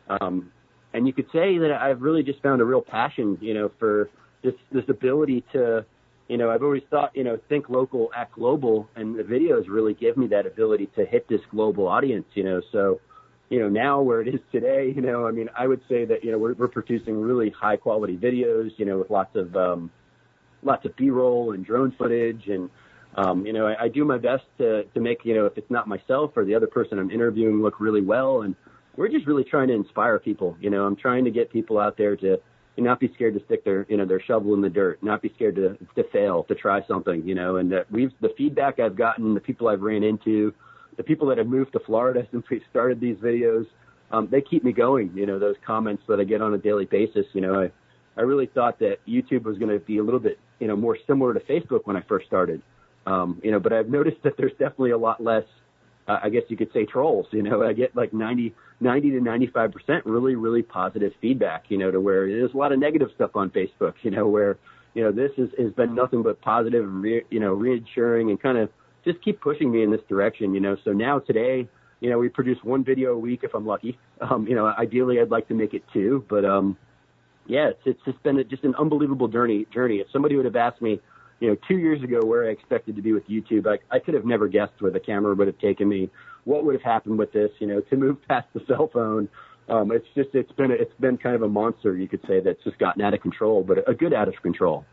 Um, 0.09 0.53
and 0.95 1.07
you 1.07 1.12
could 1.12 1.27
say 1.33 1.59
that 1.59 1.73
I've 1.73 2.01
really 2.01 2.23
just 2.23 2.40
found 2.40 2.62
a 2.62 2.64
real 2.64 2.81
passion, 2.81 3.37
you 3.40 3.53
know, 3.53 3.71
for 3.79 4.09
this 4.42 4.55
this 4.71 4.88
ability 4.88 5.45
to 5.53 5.85
you 6.29 6.37
know, 6.37 6.51
I've 6.51 6.62
always 6.62 6.83
thought, 6.91 7.15
you 7.15 7.23
know, 7.23 7.39
think 7.49 7.69
local, 7.69 8.11
act 8.15 8.35
global, 8.35 8.89
and 8.97 9.17
the 9.17 9.23
videos 9.23 9.69
really 9.69 9.95
give 9.95 10.17
me 10.17 10.27
that 10.29 10.47
ability 10.47 10.91
to 10.97 11.05
hit 11.05 11.29
this 11.29 11.41
global 11.51 11.87
audience, 11.87 12.27
you 12.35 12.43
know. 12.43 12.61
So, 12.73 13.01
you 13.49 13.61
know, 13.61 13.69
now 13.69 14.03
where 14.03 14.21
it 14.21 14.29
is 14.29 14.41
today, 14.51 14.93
you 14.95 15.03
know, 15.03 15.27
I 15.27 15.31
mean, 15.31 15.49
I 15.57 15.69
would 15.69 15.81
say 15.89 16.05
that, 16.05 16.25
you 16.25 16.33
know, 16.33 16.39
we're, 16.39 16.55
we're 16.55 16.69
producing 16.69 17.21
really 17.21 17.51
high 17.51 17.77
quality 17.77 18.17
videos, 18.17 18.71
you 18.77 18.85
know, 18.85 18.99
with 18.99 19.11
lots 19.11 19.37
of, 19.37 19.55
um, 19.55 19.91
lots 20.65 20.85
of 20.85 20.97
B-roll 20.97 21.53
and 21.53 21.65
drone 21.65 21.95
footage. 21.97 22.49
And, 22.49 22.71
um, 23.15 23.47
you 23.47 23.53
know, 23.53 23.69
I, 23.69 23.85
I 23.85 23.89
do 23.89 24.05
my 24.05 24.19
best 24.19 24.43
to, 24.59 24.83
to 24.83 25.01
make, 25.01 25.25
you 25.25 25.35
know, 25.35 25.47
if 25.47 25.57
it's 25.57 25.71
not 25.71 25.87
myself 25.87 26.33
or 26.35 26.45
the 26.45 26.57
other 26.57 26.67
person 26.67 26.99
I'm 26.99 27.12
interviewing 27.12 27.62
look 27.62 27.79
really 27.79 28.03
well. 28.03 28.43
And 28.43 28.57
we're 28.97 29.09
just 29.09 29.29
really 29.29 29.45
trying 29.45 29.69
to 29.69 29.75
inspire 29.75 30.19
people. 30.19 30.57
You 30.61 30.71
know, 30.71 30.85
I'm 30.85 30.97
trying 30.97 31.25
to 31.25 31.31
get 31.31 31.53
people 31.53 31.79
out 31.79 31.97
there 31.97 32.17
to, 32.17 32.41
and 32.77 32.85
not 32.85 33.01
be 33.01 33.11
scared 33.15 33.35
to 33.35 33.45
stick 33.45 33.65
their 33.65 33.87
you 33.89 33.97
know 33.97 34.05
their 34.05 34.21
shovel 34.21 34.55
in 34.55 34.61
the 34.61 34.69
dirt, 34.69 35.03
not 35.03 35.23
be 35.23 35.33
scared 35.35 35.57
to 35.57 35.77
to 35.95 36.09
fail, 36.11 36.45
to 36.45 36.55
try 36.55 36.85
something, 36.87 37.27
you 37.27 37.35
know. 37.35 37.57
And 37.57 37.71
that 37.73 37.91
we've 37.91 38.12
the 38.21 38.33
feedback 38.37 38.79
I've 38.79 38.97
gotten, 38.97 39.35
the 39.35 39.41
people 39.41 39.69
I've 39.69 39.83
ran 39.83 40.03
into, 40.03 40.53
the 40.97 41.03
people 41.03 41.27
that 41.29 41.39
have 41.39 41.47
moved 41.47 41.73
to 41.73 41.81
Florida 41.81 42.27
since 42.33 42.45
we 42.51 42.62
started 42.71 43.01
these 43.01 43.17
videos, 43.17 43.67
um, 44.11 44.29
they 44.31 44.41
keep 44.41 44.65
me 44.65 44.73
going. 44.73 45.11
You 45.15 45.27
know, 45.27 45.39
those 45.39 45.57
comments 45.67 46.03
that 46.09 46.21
I 46.21 46.25
get 46.25 46.43
on 46.43 46.55
a 46.55 46.59
daily 46.59 46.85
basis. 46.85 47.27
You 47.33 47.41
know, 47.41 47.62
I 47.62 47.71
I 48.17 48.23
really 48.23 48.47
thought 48.47 48.79
that 48.81 48.99
YouTube 49.07 49.45
was 49.45 49.59
going 49.59 49.71
to 49.71 49.85
be 49.85 49.99
a 49.99 50.03
little 50.03 50.21
bit 50.21 50.39
you 50.59 50.69
know 50.69 50.77
more 50.77 50.97
similar 51.07 51.35
to 51.35 51.41
Facebook 51.41 51.81
when 51.85 51.97
I 51.97 52.03
first 52.03 52.27
started. 52.27 52.62
Um, 53.07 53.41
you 53.45 53.53
know, 53.53 53.61
but 53.61 53.73
I've 53.73 53.89
noticed 53.89 54.23
that 54.25 54.37
there's 54.37 54.53
definitely 54.53 54.91
a 54.91 54.99
lot 54.99 55.23
less 55.23 55.45
uh, 56.09 56.21
I 56.23 56.29
guess 56.29 56.42
you 56.49 56.57
could 56.57 56.73
say 56.73 56.85
trolls. 56.85 57.27
You 57.31 57.42
know, 57.42 57.62
I 57.62 57.73
get 57.73 57.97
like 57.97 58.12
90, 58.12 58.55
90 58.81 59.11
to 59.11 59.21
95 59.21 59.73
percent 59.73 60.07
really, 60.07 60.35
really 60.35 60.62
positive 60.62 61.12
feedback. 61.21 61.64
You 61.69 61.79
know, 61.79 61.90
to 61.90 62.01
where 62.01 62.29
there's 62.29 62.55
a 62.55 62.57
lot 62.57 62.73
of 62.73 62.79
negative 62.79 63.09
stuff 63.14 63.33
on 63.35 63.51
Facebook. 63.51 63.95
You 64.03 64.11
know, 64.11 64.27
where 64.29 64.59
you 64.95 65.03
know 65.03 65.12
this 65.12 65.33
has, 65.37 65.49
has 65.59 65.73
been 65.73 65.95
nothing 65.95 66.23
but 66.23 66.40
positive, 66.40 66.85
re, 66.88 67.23
you 67.31 67.40
know, 67.40 67.53
reassuring 67.53 68.31
and 68.31 68.40
kind 68.40 68.59
of 68.59 68.71
just 69.05 69.23
keep 69.23 69.40
pushing 69.40 69.71
me 69.71 69.83
in 69.83 69.90
this 69.90 70.03
direction. 70.09 70.55
You 70.55 70.61
know, 70.61 70.77
so 70.85 70.92
now 70.92 71.19
today, 71.19 71.69
you 72.01 72.11
know, 72.11 72.19
we 72.19 72.29
produce 72.29 72.59
one 72.62 72.85
video 72.85 73.12
a 73.12 73.19
week 73.19 73.40
if 73.42 73.55
I'm 73.55 73.66
lucky. 73.66 73.99
Um, 74.19 74.47
you 74.47 74.55
know, 74.55 74.66
ideally 74.66 75.21
I'd 75.21 75.31
like 75.31 75.47
to 75.49 75.55
make 75.55 75.75
it 75.75 75.85
two, 75.92 76.25
but 76.31 76.42
um, 76.42 76.79
yeah, 77.47 77.69
it's, 77.69 77.81
it's 77.85 78.01
just 78.07 78.23
been 78.23 78.38
a, 78.38 78.45
just 78.45 78.64
an 78.64 78.75
unbelievable 78.77 79.29
journey. 79.29 79.66
Journey. 79.73 79.97
If 79.97 80.07
somebody 80.11 80.37
would 80.37 80.47
have 80.47 80.57
asked 80.57 80.81
me, 80.81 81.01
you 81.40 81.49
know, 81.49 81.57
two 81.68 81.79
years 81.79 82.03
ago 82.03 82.25
where 82.25 82.46
I 82.46 82.51
expected 82.51 82.96
to 82.96 83.03
be 83.03 83.12
with 83.12 83.29
YouTube, 83.29 83.66
I, 83.66 83.79
I 83.94 83.99
could 83.99 84.14
have 84.14 84.25
never 84.25 84.49
guessed 84.49 84.72
where 84.81 84.90
the 84.90 85.01
camera 85.01 85.35
would 85.35 85.46
have 85.46 85.59
taken 85.59 85.88
me. 85.88 86.11
What 86.44 86.64
would 86.64 86.75
have 86.75 86.83
happened 86.83 87.18
with 87.18 87.33
this? 87.33 87.51
You 87.59 87.66
know, 87.66 87.81
to 87.81 87.96
move 87.96 88.16
past 88.29 88.49
the 88.55 88.62
cell 88.66 88.88
phone. 88.92 89.29
Um, 89.68 89.90
it's 89.90 90.07
just 90.14 90.31
it's 90.33 90.53
been 90.53 90.70
a, 90.70 90.75
it's 90.75 90.94
been 91.01 91.18
kind 91.18 91.35
of 91.35 91.42
a 91.42 91.49
monster, 91.49 91.96
you 91.96 92.07
could 92.07 92.20
say, 92.29 92.38
that's 92.40 92.62
just 92.62 92.79
gotten 92.79 93.03
out 93.03 93.14
of 93.14 93.20
control, 93.20 93.64
but 93.64 93.88
a, 93.88 93.94
good 93.94 94.14
out 94.14 94.29
of 94.29 94.40
control. 94.40 94.85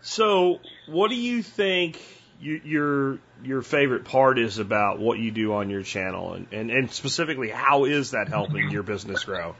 So, 0.00 0.58
what 0.88 1.08
do 1.08 1.14
you 1.14 1.40
think 1.40 2.00
you, 2.40 2.60
your 2.64 3.18
your 3.44 3.62
favorite 3.62 4.06
part 4.06 4.40
is 4.40 4.58
about 4.58 4.98
what 4.98 5.20
you 5.20 5.30
do 5.30 5.52
on 5.54 5.70
your 5.70 5.82
channel, 5.82 6.34
and, 6.34 6.48
and, 6.50 6.70
and 6.72 6.90
specifically, 6.90 7.48
how 7.48 7.84
is 7.84 8.10
that 8.10 8.28
helping 8.28 8.70
your 8.70 8.82
business 8.82 9.22
grow? 9.22 9.54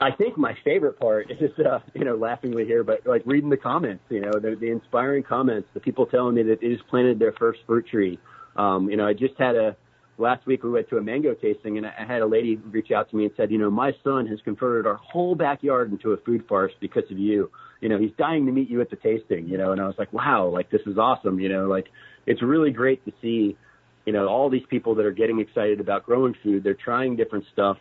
I 0.00 0.12
think 0.12 0.38
my 0.38 0.56
favorite 0.64 0.98
part 0.98 1.30
is 1.30 1.38
just, 1.38 1.58
uh, 1.60 1.80
you 1.94 2.04
know, 2.04 2.16
laughingly 2.16 2.64
here, 2.64 2.84
but 2.84 3.06
like 3.06 3.22
reading 3.26 3.50
the 3.50 3.56
comments, 3.56 4.04
you 4.08 4.20
know, 4.20 4.32
the, 4.32 4.56
the 4.58 4.70
inspiring 4.70 5.22
comments, 5.22 5.68
the 5.74 5.80
people 5.80 6.06
telling 6.06 6.34
me 6.34 6.42
that 6.44 6.60
they 6.60 6.68
just 6.68 6.86
planted 6.88 7.18
their 7.18 7.32
first 7.32 7.60
fruit 7.66 7.86
tree. 7.86 8.18
Um, 8.56 8.88
you 8.90 8.96
know, 8.96 9.06
I 9.06 9.12
just 9.12 9.34
had 9.38 9.54
a, 9.56 9.76
last 10.16 10.46
week 10.46 10.64
we 10.64 10.70
went 10.70 10.88
to 10.90 10.96
a 10.98 11.02
mango 11.02 11.34
tasting 11.34 11.78
and 11.78 11.86
I 11.86 12.04
had 12.06 12.22
a 12.22 12.26
lady 12.26 12.56
reach 12.56 12.90
out 12.90 13.10
to 13.10 13.16
me 13.16 13.24
and 13.24 13.32
said, 13.36 13.50
you 13.50 13.58
know, 13.58 13.70
my 13.70 13.92
son 14.02 14.26
has 14.26 14.40
converted 14.42 14.86
our 14.86 14.96
whole 14.96 15.34
backyard 15.34 15.92
into 15.92 16.12
a 16.12 16.16
food 16.18 16.44
forest 16.48 16.76
because 16.80 17.04
of 17.10 17.18
you. 17.18 17.50
You 17.80 17.88
know, 17.88 17.98
he's 17.98 18.10
dying 18.18 18.46
to 18.46 18.52
meet 18.52 18.68
you 18.68 18.80
at 18.80 18.90
the 18.90 18.96
tasting, 18.96 19.46
you 19.48 19.56
know, 19.56 19.70
and 19.72 19.80
I 19.80 19.86
was 19.86 19.94
like, 19.98 20.12
wow, 20.12 20.48
like 20.48 20.70
this 20.70 20.80
is 20.86 20.98
awesome. 20.98 21.38
You 21.38 21.48
know, 21.48 21.66
like 21.66 21.86
it's 22.26 22.42
really 22.42 22.72
great 22.72 23.04
to 23.04 23.12
see, 23.22 23.56
you 24.04 24.12
know, 24.12 24.26
all 24.26 24.50
these 24.50 24.66
people 24.68 24.96
that 24.96 25.06
are 25.06 25.12
getting 25.12 25.38
excited 25.38 25.78
about 25.78 26.04
growing 26.04 26.34
food. 26.42 26.64
They're 26.64 26.74
trying 26.74 27.14
different 27.14 27.44
stuff 27.52 27.78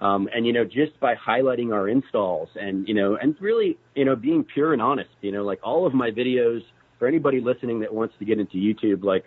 um, 0.00 0.28
and 0.34 0.46
you 0.46 0.52
know, 0.52 0.64
just 0.64 0.98
by 1.00 1.14
highlighting 1.14 1.72
our 1.72 1.88
installs 1.88 2.48
and 2.54 2.86
you 2.86 2.94
know, 2.94 3.16
and 3.20 3.34
really, 3.40 3.78
you 3.94 4.04
know, 4.04 4.16
being 4.16 4.44
pure 4.44 4.72
and 4.72 4.82
honest, 4.82 5.10
you 5.22 5.32
know, 5.32 5.44
like 5.44 5.60
all 5.62 5.86
of 5.86 5.94
my 5.94 6.10
videos 6.10 6.60
for 6.98 7.08
anybody 7.08 7.40
listening 7.40 7.80
that 7.80 7.92
wants 7.92 8.14
to 8.18 8.24
get 8.24 8.38
into 8.38 8.56
YouTube, 8.56 9.04
like, 9.04 9.24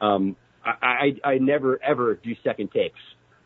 um, 0.00 0.36
I, 0.64 1.16
I, 1.24 1.30
I 1.30 1.38
never 1.38 1.82
ever 1.82 2.14
do 2.14 2.34
second 2.42 2.72
takes. 2.72 2.98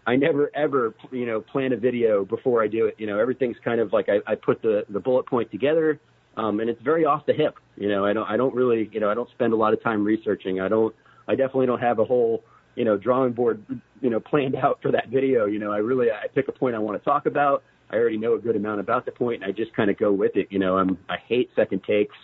I 0.06 0.16
never 0.16 0.50
ever, 0.56 0.94
you 1.12 1.26
know, 1.26 1.40
plan 1.40 1.72
a 1.72 1.76
video 1.76 2.24
before 2.24 2.62
I 2.62 2.68
do 2.68 2.86
it. 2.86 2.94
You 2.98 3.06
know, 3.06 3.18
everything's 3.18 3.56
kind 3.62 3.80
of 3.80 3.92
like 3.92 4.08
I, 4.08 4.32
I 4.32 4.34
put 4.34 4.62
the, 4.62 4.84
the 4.88 4.98
bullet 4.98 5.26
point 5.26 5.50
together, 5.50 6.00
um, 6.36 6.60
and 6.60 6.70
it's 6.70 6.82
very 6.82 7.04
off 7.04 7.26
the 7.26 7.34
hip. 7.34 7.56
You 7.76 7.88
know, 7.88 8.04
I 8.04 8.14
don't, 8.14 8.28
I 8.28 8.36
don't 8.36 8.54
really, 8.54 8.88
you 8.92 9.00
know, 9.00 9.10
I 9.10 9.14
don't 9.14 9.28
spend 9.30 9.52
a 9.52 9.56
lot 9.56 9.74
of 9.74 9.82
time 9.82 10.02
researching. 10.02 10.60
I 10.60 10.68
don't, 10.68 10.94
I 11.28 11.32
definitely 11.32 11.66
don't 11.66 11.80
have 11.80 11.98
a 11.98 12.04
whole, 12.04 12.42
you 12.74 12.84
know, 12.84 12.96
drawing 12.96 13.32
board, 13.32 13.64
you 14.00 14.10
know, 14.10 14.20
planned 14.20 14.56
out 14.56 14.80
for 14.82 14.92
that 14.92 15.08
video. 15.08 15.46
You 15.46 15.58
know, 15.58 15.72
I 15.72 15.78
really, 15.78 16.10
I 16.10 16.28
pick 16.28 16.48
a 16.48 16.52
point 16.52 16.74
I 16.74 16.78
want 16.78 17.00
to 17.00 17.04
talk 17.04 17.26
about. 17.26 17.62
I 17.90 17.96
already 17.96 18.18
know 18.18 18.34
a 18.34 18.38
good 18.38 18.56
amount 18.56 18.80
about 18.80 19.04
the 19.04 19.12
point, 19.12 19.42
and 19.42 19.44
I 19.44 19.52
just 19.52 19.74
kind 19.74 19.90
of 19.90 19.98
go 19.98 20.12
with 20.12 20.36
it. 20.36 20.48
You 20.50 20.58
know, 20.58 20.78
I'm, 20.78 20.96
I 21.08 21.16
hate 21.26 21.50
second 21.56 21.82
takes. 21.84 22.14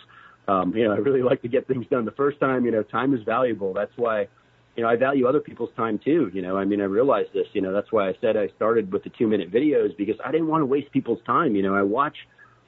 Um, 0.47 0.73
you 0.75 0.85
know, 0.85 0.93
I 0.93 0.97
really 0.97 1.21
like 1.29 1.41
to 1.41 1.47
get 1.47 1.67
things 1.67 1.85
done 1.89 2.05
the 2.05 2.11
first 2.11 2.39
time. 2.39 2.65
You 2.65 2.71
know, 2.71 2.83
time 2.83 3.13
is 3.13 3.21
valuable. 3.23 3.73
That's 3.73 3.91
why, 3.97 4.27
you 4.75 4.83
know, 4.83 4.89
I 4.89 4.95
value 4.95 5.27
other 5.27 5.41
people's 5.41 5.71
time 5.75 5.99
too. 6.03 6.31
You 6.33 6.41
know, 6.41 6.57
I 6.57 6.63
mean, 6.63 6.79
I 6.79 6.85
realize 6.85 7.25
this. 7.33 7.47
You 7.53 7.61
know, 7.61 7.73
that's 7.73 7.91
why 7.91 8.07
I 8.07 8.13
said 8.21 8.37
I 8.37 8.47
started 8.55 8.91
with 8.91 9.03
the 9.03 9.09
two 9.09 9.27
minute 9.27 9.51
videos 9.51 9.95
because 9.97 10.15
I 10.23 10.31
didn't 10.31 10.47
want 10.47 10.61
to 10.61 10.65
waste 10.65 10.91
people's 10.91 11.19
time. 11.25 11.55
You 11.55 11.63
know, 11.63 11.75
I 11.75 11.81
watch 11.81 12.15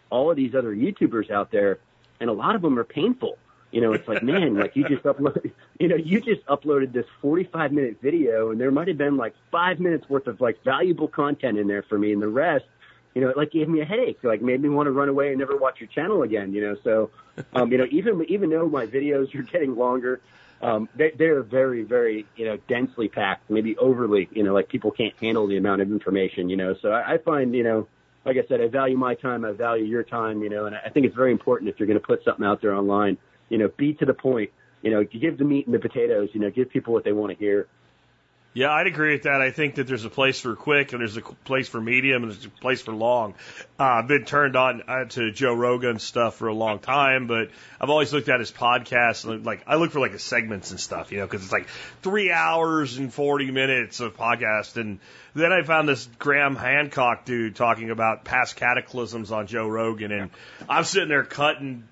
all 0.09 0.29
of 0.29 0.35
these 0.35 0.53
other 0.55 0.75
YouTubers 0.75 1.31
out 1.31 1.51
there, 1.51 1.79
and 2.19 2.29
a 2.29 2.33
lot 2.33 2.55
of 2.55 2.61
them 2.61 2.77
are 2.77 2.83
painful. 2.83 3.37
You 3.71 3.82
know, 3.82 3.93
it's 3.93 4.08
like, 4.08 4.23
man, 4.23 4.55
like 4.55 4.75
you 4.75 4.88
just 4.88 5.03
uploaded, 5.03 5.51
you 5.79 5.88
know, 5.88 5.95
you 5.95 6.21
just 6.21 6.43
uploaded 6.47 6.91
this 6.91 7.05
45 7.21 7.71
minute 7.71 7.97
video 8.01 8.49
and 8.51 8.60
there 8.60 8.71
might 8.71 8.88
have 8.88 8.97
been 8.97 9.15
like 9.15 9.36
five 9.51 9.79
minutes 9.79 10.10
worth 10.10 10.27
of 10.27 10.41
like 10.41 10.63
valuable 10.63 11.08
content 11.08 11.58
in 11.58 11.67
there 11.67 11.84
for 11.84 11.97
me. 11.97 12.12
And 12.12 12.21
the 12.21 12.27
rest, 12.27 12.65
you 13.13 13.21
know, 13.21 13.29
it 13.29 13.38
like 13.38 13.51
gave 13.51 13.69
me 13.69 13.82
a 13.82 13.86
headache, 13.86 14.23
like 14.23 14.41
made 14.41 14.62
me 14.62 14.69
want 14.69 14.88
to 14.88 14.91
run 14.91 15.08
away 15.08 15.29
and 15.29 15.38
never 15.38 15.55
watch 15.55 15.79
your 15.79 15.88
channel 15.88 16.23
again, 16.23 16.51
you 16.53 16.62
know? 16.62 16.77
So, 16.84 17.12
um, 17.53 17.71
you 17.71 17.77
know, 17.77 17.86
even, 17.91 18.25
even 18.27 18.49
though 18.49 18.67
my 18.67 18.88
videos 18.88 19.34
are 19.36 19.43
getting 19.43 19.75
longer, 19.75 20.19
um, 20.62 20.89
they, 20.95 21.12
they're 21.12 21.43
very, 21.43 21.84
very, 21.84 22.25
you 22.36 22.45
know, 22.45 22.58
densely 22.67 23.08
packed, 23.08 23.51
maybe 23.51 23.77
overly, 23.77 24.27
you 24.32 24.43
know, 24.43 24.53
like 24.53 24.67
people 24.67 24.89
can't 24.91 25.13
handle 25.21 25.47
the 25.47 25.58
amount 25.58 25.82
of 25.82 25.91
information, 25.91 26.49
you 26.49 26.58
know? 26.58 26.75
So 26.82 26.91
I, 26.91 27.13
I 27.13 27.17
find, 27.19 27.53
you 27.53 27.63
know, 27.63 27.88
like 28.25 28.38
I 28.38 28.47
said, 28.47 28.62
I 28.62 28.67
value 28.67 28.97
my 28.97 29.13
time, 29.13 29.45
I 29.45 29.51
value 29.51 29.86
your 29.86 30.03
time, 30.03 30.41
you 30.41 30.49
know, 30.49 30.65
and 30.65 30.75
I 30.75 30.89
think 30.89 31.05
it's 31.05 31.15
very 31.15 31.32
important 31.32 31.69
if 31.69 31.79
you're 31.79 31.88
going 31.88 31.99
to 31.99 32.05
put 32.05 32.23
something 32.25 32.45
out 32.45 32.62
there 32.62 32.73
online 32.73 33.17
you 33.49 33.57
know, 33.57 33.69
be 33.75 33.93
to 33.95 34.05
the 34.05 34.13
point. 34.13 34.51
You 34.81 34.91
know, 34.91 35.03
give 35.03 35.38
the 35.38 35.43
meat 35.43 35.65
and 35.65 35.75
the 35.75 35.79
potatoes. 35.79 36.29
You 36.33 36.39
know, 36.39 36.49
give 36.49 36.69
people 36.69 36.93
what 36.93 37.03
they 37.03 37.12
want 37.12 37.31
to 37.31 37.38
hear. 37.38 37.67
Yeah, 38.51 38.71
I'd 38.71 38.88
agree 38.88 39.13
with 39.13 39.23
that. 39.23 39.41
I 39.41 39.51
think 39.51 39.75
that 39.75 39.85
there's 39.85 40.05
a 40.05 40.09
place 40.09 40.39
for 40.39 40.55
quick 40.55 40.91
and 40.91 41.01
there's 41.01 41.17
a 41.17 41.21
place 41.21 41.69
for 41.69 41.79
medium 41.79 42.23
and 42.23 42.31
there's 42.31 42.45
a 42.45 42.49
place 42.49 42.81
for 42.81 42.93
long. 42.93 43.35
Uh, 43.79 43.83
I've 43.83 44.07
been 44.07 44.25
turned 44.25 44.55
on 44.55 44.81
uh, 44.88 45.05
to 45.05 45.31
Joe 45.31 45.53
Rogan 45.53 45.99
stuff 45.99 46.38
for 46.38 46.47
a 46.47 46.53
long 46.53 46.79
time, 46.79 47.27
but 47.27 47.51
I've 47.79 47.91
always 47.91 48.12
looked 48.12 48.27
at 48.27 48.39
his 48.39 48.51
podcast 48.51 49.29
and 49.29 49.45
like 49.45 49.63
I 49.67 49.75
look 49.75 49.91
for 49.91 49.99
like 49.99 50.13
the 50.13 50.19
segments 50.19 50.71
and 50.71 50.79
stuff, 50.79 51.12
you 51.12 51.19
know, 51.19 51.27
because 51.27 51.43
it's 51.43 51.51
like 51.51 51.67
three 52.01 52.31
hours 52.31 52.97
and 52.97 53.13
40 53.13 53.51
minutes 53.51 53.99
of 53.99 54.17
podcast. 54.17 54.77
And 54.77 54.99
then 55.35 55.53
I 55.53 55.62
found 55.62 55.88
this 55.88 56.09
Graham 56.17 56.55
Hancock 56.55 57.25
dude 57.25 57.55
talking 57.55 57.91
about 57.91 58.25
past 58.25 58.55
cataclysms 58.55 59.31
on 59.31 59.45
Joe 59.45 59.67
Rogan, 59.67 60.12
and 60.12 60.31
I'm 60.67 60.85
sitting 60.85 61.07
there 61.09 61.23
cutting 61.23 61.83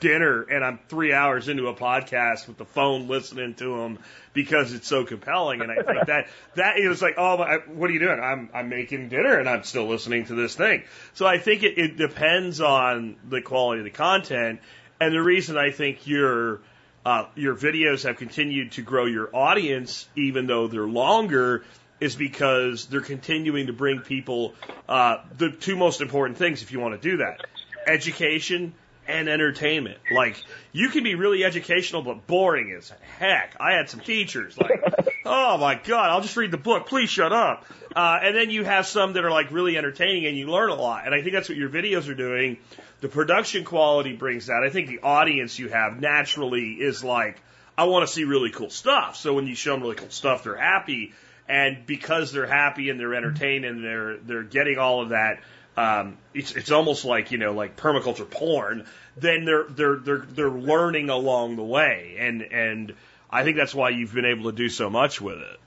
dinner 0.00 0.42
and 0.42 0.64
I'm 0.64 0.78
three 0.88 1.12
hours 1.12 1.48
into 1.48 1.68
a 1.68 1.74
podcast 1.74 2.46
with 2.46 2.56
the 2.56 2.64
phone 2.64 3.08
listening 3.08 3.54
to 3.54 3.76
them 3.78 3.98
because 4.32 4.72
it's 4.72 4.86
so 4.86 5.04
compelling. 5.04 5.60
And 5.60 5.70
I 5.70 5.76
think 5.76 6.06
that, 6.06 6.28
that 6.54 6.78
it 6.78 6.88
was 6.88 7.02
like, 7.02 7.14
oh, 7.18 7.36
what 7.66 7.90
are 7.90 7.92
you 7.92 7.98
doing? 7.98 8.20
I'm, 8.20 8.50
I'm 8.54 8.68
making 8.68 9.08
dinner 9.08 9.38
and 9.38 9.48
I'm 9.48 9.62
still 9.62 9.86
listening 9.86 10.26
to 10.26 10.34
this 10.34 10.54
thing. 10.54 10.82
So 11.14 11.26
I 11.26 11.38
think 11.38 11.62
it, 11.62 11.78
it 11.78 11.96
depends 11.96 12.60
on 12.60 13.16
the 13.28 13.40
quality 13.40 13.80
of 13.80 13.84
the 13.84 13.90
content. 13.90 14.60
And 15.00 15.12
the 15.12 15.22
reason 15.22 15.56
I 15.56 15.70
think 15.70 16.06
your, 16.06 16.60
uh, 17.04 17.26
your 17.34 17.54
videos 17.54 18.04
have 18.04 18.16
continued 18.16 18.72
to 18.72 18.82
grow 18.82 19.06
your 19.06 19.34
audience, 19.34 20.08
even 20.16 20.46
though 20.46 20.68
they're 20.68 20.86
longer, 20.86 21.64
is 22.00 22.14
because 22.14 22.86
they're 22.86 23.00
continuing 23.00 23.68
to 23.68 23.72
bring 23.72 24.00
people 24.00 24.54
uh, 24.88 25.18
the 25.38 25.50
two 25.50 25.76
most 25.76 26.00
important 26.00 26.38
things 26.38 26.62
if 26.62 26.72
you 26.72 26.80
want 26.80 27.00
to 27.00 27.10
do 27.10 27.18
that 27.18 27.46
education 27.86 28.74
and 29.08 29.28
entertainment. 29.28 29.98
Like 30.12 30.42
you 30.72 30.88
can 30.90 31.04
be 31.04 31.14
really 31.14 31.44
educational 31.44 32.02
but 32.02 32.26
boring 32.26 32.72
as 32.72 32.92
heck. 33.18 33.56
I 33.60 33.72
had 33.72 33.88
some 33.88 34.00
teachers 34.00 34.56
like, 34.58 34.82
oh 35.24 35.58
my 35.58 35.74
god, 35.76 36.10
I'll 36.10 36.20
just 36.20 36.36
read 36.36 36.50
the 36.50 36.58
book. 36.58 36.86
Please 36.86 37.10
shut 37.10 37.32
up. 37.32 37.64
Uh, 37.94 38.18
and 38.22 38.36
then 38.36 38.50
you 38.50 38.64
have 38.64 38.86
some 38.86 39.14
that 39.14 39.24
are 39.24 39.30
like 39.30 39.50
really 39.50 39.78
entertaining 39.78 40.26
and 40.26 40.36
you 40.36 40.48
learn 40.48 40.70
a 40.70 40.74
lot. 40.74 41.06
And 41.06 41.14
I 41.14 41.22
think 41.22 41.32
that's 41.32 41.48
what 41.48 41.56
your 41.56 41.70
videos 41.70 42.08
are 42.10 42.14
doing. 42.14 42.58
The 43.00 43.08
production 43.08 43.64
quality 43.64 44.14
brings 44.14 44.46
that. 44.46 44.62
I 44.62 44.70
think 44.70 44.88
the 44.88 45.00
audience 45.00 45.58
you 45.58 45.68
have 45.68 46.00
naturally 46.00 46.72
is 46.72 47.02
like, 47.02 47.40
I 47.78 47.84
want 47.84 48.06
to 48.06 48.12
see 48.12 48.24
really 48.24 48.50
cool 48.50 48.70
stuff. 48.70 49.16
So 49.16 49.34
when 49.34 49.46
you 49.46 49.54
show 49.54 49.72
them 49.72 49.82
really 49.82 49.96
cool 49.96 50.10
stuff, 50.10 50.44
they're 50.44 50.56
happy. 50.56 51.12
And 51.48 51.86
because 51.86 52.32
they're 52.32 52.46
happy 52.46 52.90
and 52.90 52.98
they're 52.98 53.14
entertained 53.14 53.64
and 53.64 53.84
they're 53.84 54.16
they're 54.16 54.42
getting 54.42 54.78
all 54.78 55.02
of 55.02 55.10
that 55.10 55.40
um, 55.76 56.16
it's 56.32 56.52
it's 56.52 56.70
almost 56.70 57.04
like 57.04 57.32
you 57.32 57.38
know 57.38 57.52
like 57.52 57.76
permaculture 57.76 58.28
porn. 58.28 58.86
Then 59.16 59.44
they're 59.44 59.64
they're 59.64 59.96
they're 59.96 60.26
they're 60.28 60.50
learning 60.50 61.10
along 61.10 61.56
the 61.56 61.64
way, 61.64 62.16
and 62.18 62.42
and 62.42 62.94
I 63.30 63.44
think 63.44 63.56
that's 63.56 63.74
why 63.74 63.90
you've 63.90 64.14
been 64.14 64.24
able 64.24 64.50
to 64.50 64.56
do 64.56 64.68
so 64.68 64.88
much 64.88 65.20
with 65.20 65.38
it. 65.38 65.60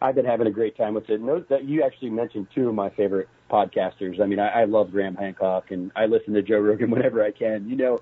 I've 0.00 0.14
been 0.14 0.26
having 0.26 0.46
a 0.46 0.50
great 0.50 0.76
time 0.76 0.94
with 0.94 1.08
it. 1.08 1.20
Note 1.20 1.48
that 1.48 1.64
you 1.64 1.82
actually 1.82 2.10
mentioned 2.10 2.48
two 2.54 2.68
of 2.68 2.74
my 2.74 2.90
favorite 2.90 3.28
podcasters. 3.50 4.20
I 4.20 4.26
mean, 4.26 4.38
I, 4.38 4.62
I 4.62 4.64
love 4.64 4.90
Graham 4.90 5.14
Hancock, 5.14 5.70
and 5.70 5.90
I 5.96 6.06
listen 6.06 6.34
to 6.34 6.42
Joe 6.42 6.58
Rogan 6.58 6.90
whenever 6.92 7.24
I 7.24 7.30
can. 7.30 7.68
You 7.68 7.76
know, 7.76 8.00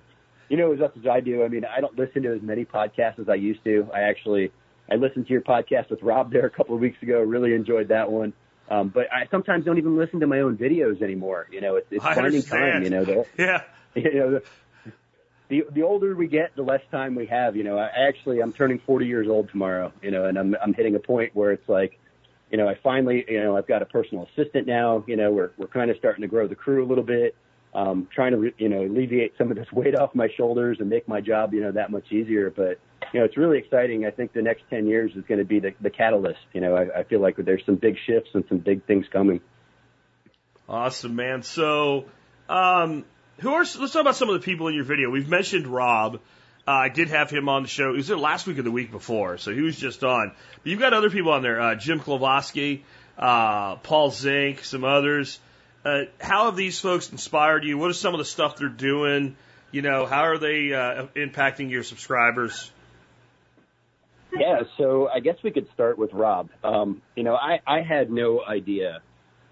you 0.48 0.56
know 0.56 0.72
as 0.72 0.80
much 0.80 0.96
as 0.98 1.06
I 1.06 1.20
do. 1.20 1.44
I 1.44 1.48
mean, 1.48 1.64
I 1.64 1.80
don't 1.80 1.96
listen 1.96 2.22
to 2.24 2.34
as 2.34 2.42
many 2.42 2.64
podcasts 2.64 3.18
as 3.18 3.28
I 3.28 3.36
used 3.36 3.64
to. 3.64 3.88
I 3.94 4.00
actually 4.00 4.52
I 4.90 4.96
listened 4.96 5.26
to 5.28 5.32
your 5.32 5.42
podcast 5.42 5.90
with 5.90 6.02
Rob 6.02 6.32
there 6.32 6.44
a 6.44 6.50
couple 6.50 6.74
of 6.74 6.80
weeks 6.80 7.00
ago. 7.02 7.20
Really 7.20 7.54
enjoyed 7.54 7.88
that 7.88 8.10
one. 8.10 8.32
Um, 8.68 8.88
but 8.88 9.12
I 9.12 9.26
sometimes 9.30 9.64
don't 9.64 9.78
even 9.78 9.96
listen 9.96 10.20
to 10.20 10.26
my 10.26 10.40
own 10.40 10.56
videos 10.56 11.02
anymore. 11.02 11.48
You 11.50 11.60
know, 11.60 11.76
it's, 11.76 11.88
it's 11.90 12.04
finding 12.04 12.42
time. 12.42 12.82
You 12.82 12.90
know, 12.90 13.04
the, 13.04 13.26
yeah. 13.38 13.62
You 13.94 14.14
know, 14.14 14.30
the, 14.30 14.42
the 15.50 15.64
the 15.70 15.82
older 15.82 16.14
we 16.14 16.26
get, 16.26 16.56
the 16.56 16.62
less 16.62 16.80
time 16.90 17.14
we 17.14 17.26
have. 17.26 17.56
You 17.56 17.64
know, 17.64 17.76
I 17.76 17.90
actually 18.08 18.40
I'm 18.40 18.54
turning 18.54 18.78
40 18.78 19.06
years 19.06 19.28
old 19.28 19.50
tomorrow. 19.50 19.92
You 20.00 20.10
know, 20.10 20.24
and 20.24 20.38
I'm 20.38 20.56
I'm 20.62 20.72
hitting 20.72 20.94
a 20.94 20.98
point 20.98 21.36
where 21.36 21.52
it's 21.52 21.68
like, 21.68 21.98
you 22.50 22.56
know, 22.56 22.66
I 22.66 22.76
finally, 22.82 23.22
you 23.28 23.42
know, 23.42 23.54
I've 23.54 23.66
got 23.66 23.82
a 23.82 23.84
personal 23.84 24.26
assistant 24.32 24.66
now. 24.66 25.04
You 25.06 25.16
know, 25.16 25.30
we're 25.30 25.50
we're 25.58 25.66
kind 25.66 25.90
of 25.90 25.98
starting 25.98 26.22
to 26.22 26.28
grow 26.28 26.48
the 26.48 26.54
crew 26.54 26.82
a 26.82 26.88
little 26.88 27.04
bit. 27.04 27.36
Um, 27.74 28.06
trying 28.14 28.32
to, 28.32 28.52
you 28.58 28.68
know, 28.68 28.82
alleviate 28.82 29.32
some 29.38 29.50
of 29.50 29.56
this 29.56 29.66
weight 29.72 29.96
off 29.96 30.14
my 30.14 30.28
shoulders 30.36 30.78
and 30.80 30.90
make 30.90 31.08
my 31.08 31.20
job, 31.20 31.54
you 31.54 31.62
know, 31.62 31.72
that 31.72 31.90
much 31.90 32.12
easier. 32.12 32.50
But 32.50 32.78
you 33.12 33.20
know, 33.20 33.24
it's 33.24 33.36
really 33.36 33.58
exciting. 33.58 34.06
I 34.06 34.10
think 34.10 34.32
the 34.32 34.42
next 34.42 34.62
10 34.70 34.86
years 34.86 35.12
is 35.16 35.24
going 35.26 35.38
to 35.38 35.44
be 35.44 35.60
the, 35.60 35.74
the 35.80 35.90
catalyst. 35.90 36.40
You 36.52 36.60
know, 36.60 36.76
I, 36.76 37.00
I 37.00 37.04
feel 37.04 37.20
like 37.20 37.36
there's 37.36 37.64
some 37.66 37.76
big 37.76 37.96
shifts 38.06 38.30
and 38.34 38.44
some 38.48 38.58
big 38.58 38.84
things 38.86 39.06
coming. 39.12 39.40
Awesome, 40.68 41.16
man. 41.16 41.42
So, 41.42 42.06
um, 42.48 43.04
who 43.38 43.52
are, 43.52 43.60
let's 43.60 43.92
talk 43.92 44.00
about 44.00 44.16
some 44.16 44.28
of 44.28 44.34
the 44.40 44.44
people 44.44 44.68
in 44.68 44.74
your 44.74 44.84
video. 44.84 45.10
We've 45.10 45.28
mentioned 45.28 45.66
Rob. 45.66 46.20
Uh, 46.66 46.70
I 46.70 46.88
did 46.88 47.08
have 47.08 47.28
him 47.28 47.48
on 47.48 47.62
the 47.62 47.68
show. 47.68 47.90
He 47.90 47.96
was 47.96 48.06
there 48.06 48.16
last 48.16 48.46
week 48.46 48.58
or 48.58 48.62
the 48.62 48.70
week 48.70 48.92
before, 48.92 49.36
so 49.36 49.52
he 49.52 49.62
was 49.62 49.76
just 49.76 50.04
on. 50.04 50.32
But 50.62 50.66
you've 50.66 50.78
got 50.78 50.94
other 50.94 51.10
people 51.10 51.32
on 51.32 51.42
there. 51.42 51.60
Uh, 51.60 51.74
Jim 51.74 51.98
Kovaleski, 51.98 52.82
uh, 53.18 53.76
Paul 53.76 54.10
Zink, 54.10 54.64
some 54.64 54.84
others. 54.84 55.40
Uh, 55.84 56.02
how 56.20 56.46
have 56.46 56.56
these 56.56 56.78
folks 56.78 57.10
inspired 57.10 57.64
you? 57.64 57.76
What 57.76 57.90
is 57.90 57.98
some 57.98 58.14
of 58.14 58.18
the 58.18 58.24
stuff 58.24 58.56
they're 58.56 58.68
doing? 58.68 59.36
You 59.72 59.82
know, 59.82 60.06
how 60.06 60.22
are 60.22 60.38
they 60.38 60.72
uh, 60.72 61.06
impacting 61.16 61.70
your 61.70 61.82
subscribers? 61.82 62.70
Yeah, 64.34 64.62
so 64.78 65.08
I 65.08 65.20
guess 65.20 65.36
we 65.42 65.50
could 65.50 65.66
start 65.74 65.98
with 65.98 66.12
Rob. 66.12 66.50
Um, 66.64 67.02
you 67.16 67.22
know, 67.22 67.34
I, 67.34 67.60
I 67.66 67.82
had 67.82 68.10
no 68.10 68.42
idea 68.42 69.00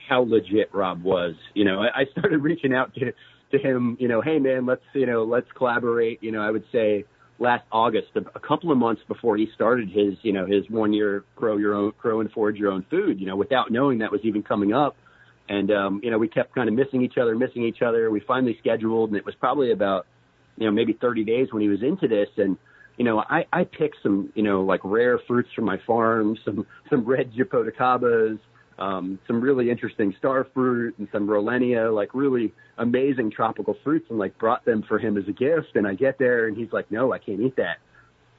how 0.08 0.22
legit 0.22 0.74
Rob 0.74 1.02
was. 1.02 1.34
You 1.54 1.64
know, 1.64 1.82
I, 1.82 2.00
I 2.00 2.04
started 2.18 2.38
reaching 2.42 2.74
out 2.74 2.94
to 2.94 3.12
to 3.52 3.58
him. 3.58 3.96
You 4.00 4.08
know, 4.08 4.20
hey 4.20 4.38
man, 4.38 4.66
let's 4.66 4.82
you 4.94 5.06
know 5.06 5.24
let's 5.24 5.50
collaborate. 5.56 6.22
You 6.22 6.32
know, 6.32 6.40
I 6.40 6.50
would 6.50 6.64
say 6.72 7.04
last 7.38 7.64
August, 7.72 8.08
a, 8.14 8.20
a 8.34 8.40
couple 8.40 8.72
of 8.72 8.78
months 8.78 9.02
before 9.06 9.36
he 9.36 9.48
started 9.54 9.90
his 9.90 10.14
you 10.22 10.32
know 10.32 10.46
his 10.46 10.68
one 10.70 10.92
year 10.92 11.24
grow 11.36 11.56
your 11.56 11.74
own 11.74 11.92
grow 11.98 12.20
and 12.20 12.30
forage 12.32 12.56
your 12.56 12.72
own 12.72 12.84
food. 12.90 13.20
You 13.20 13.26
know, 13.26 13.36
without 13.36 13.70
knowing 13.70 13.98
that 13.98 14.12
was 14.12 14.20
even 14.24 14.42
coming 14.42 14.72
up. 14.72 14.96
And 15.50 15.70
um, 15.70 16.00
you 16.02 16.10
know, 16.10 16.16
we 16.16 16.28
kept 16.28 16.54
kind 16.54 16.68
of 16.68 16.74
missing 16.74 17.02
each 17.02 17.18
other, 17.18 17.36
missing 17.36 17.64
each 17.64 17.82
other. 17.82 18.10
We 18.10 18.20
finally 18.20 18.56
scheduled, 18.58 19.10
and 19.10 19.18
it 19.18 19.26
was 19.26 19.34
probably 19.34 19.72
about 19.72 20.06
you 20.56 20.64
know 20.64 20.72
maybe 20.72 20.94
30 20.94 21.24
days 21.24 21.48
when 21.52 21.60
he 21.60 21.68
was 21.68 21.82
into 21.82 22.08
this, 22.08 22.28
and 22.38 22.56
you 23.00 23.04
know, 23.04 23.24
I, 23.30 23.46
I 23.50 23.64
picked 23.64 23.96
some, 24.02 24.30
you 24.34 24.42
know, 24.42 24.60
like 24.60 24.80
rare 24.84 25.18
fruits 25.26 25.48
from 25.56 25.64
my 25.64 25.78
farm, 25.86 26.36
some, 26.44 26.66
some 26.90 27.06
red 27.06 27.32
jaboticabas, 27.32 28.38
um, 28.78 29.18
some 29.26 29.40
really 29.40 29.70
interesting 29.70 30.14
star 30.18 30.46
fruit 30.52 30.98
and 30.98 31.08
some 31.10 31.26
Rollinia, 31.26 31.94
like 31.94 32.10
really 32.12 32.52
amazing 32.76 33.30
tropical 33.30 33.74
fruits 33.82 34.04
and 34.10 34.18
like 34.18 34.36
brought 34.36 34.66
them 34.66 34.84
for 34.86 34.98
him 34.98 35.16
as 35.16 35.26
a 35.28 35.32
gift. 35.32 35.76
And 35.76 35.86
I 35.86 35.94
get 35.94 36.18
there 36.18 36.46
and 36.46 36.54
he's 36.54 36.72
like, 36.72 36.90
no, 36.90 37.10
I 37.10 37.18
can't 37.18 37.40
eat 37.40 37.56
that. 37.56 37.78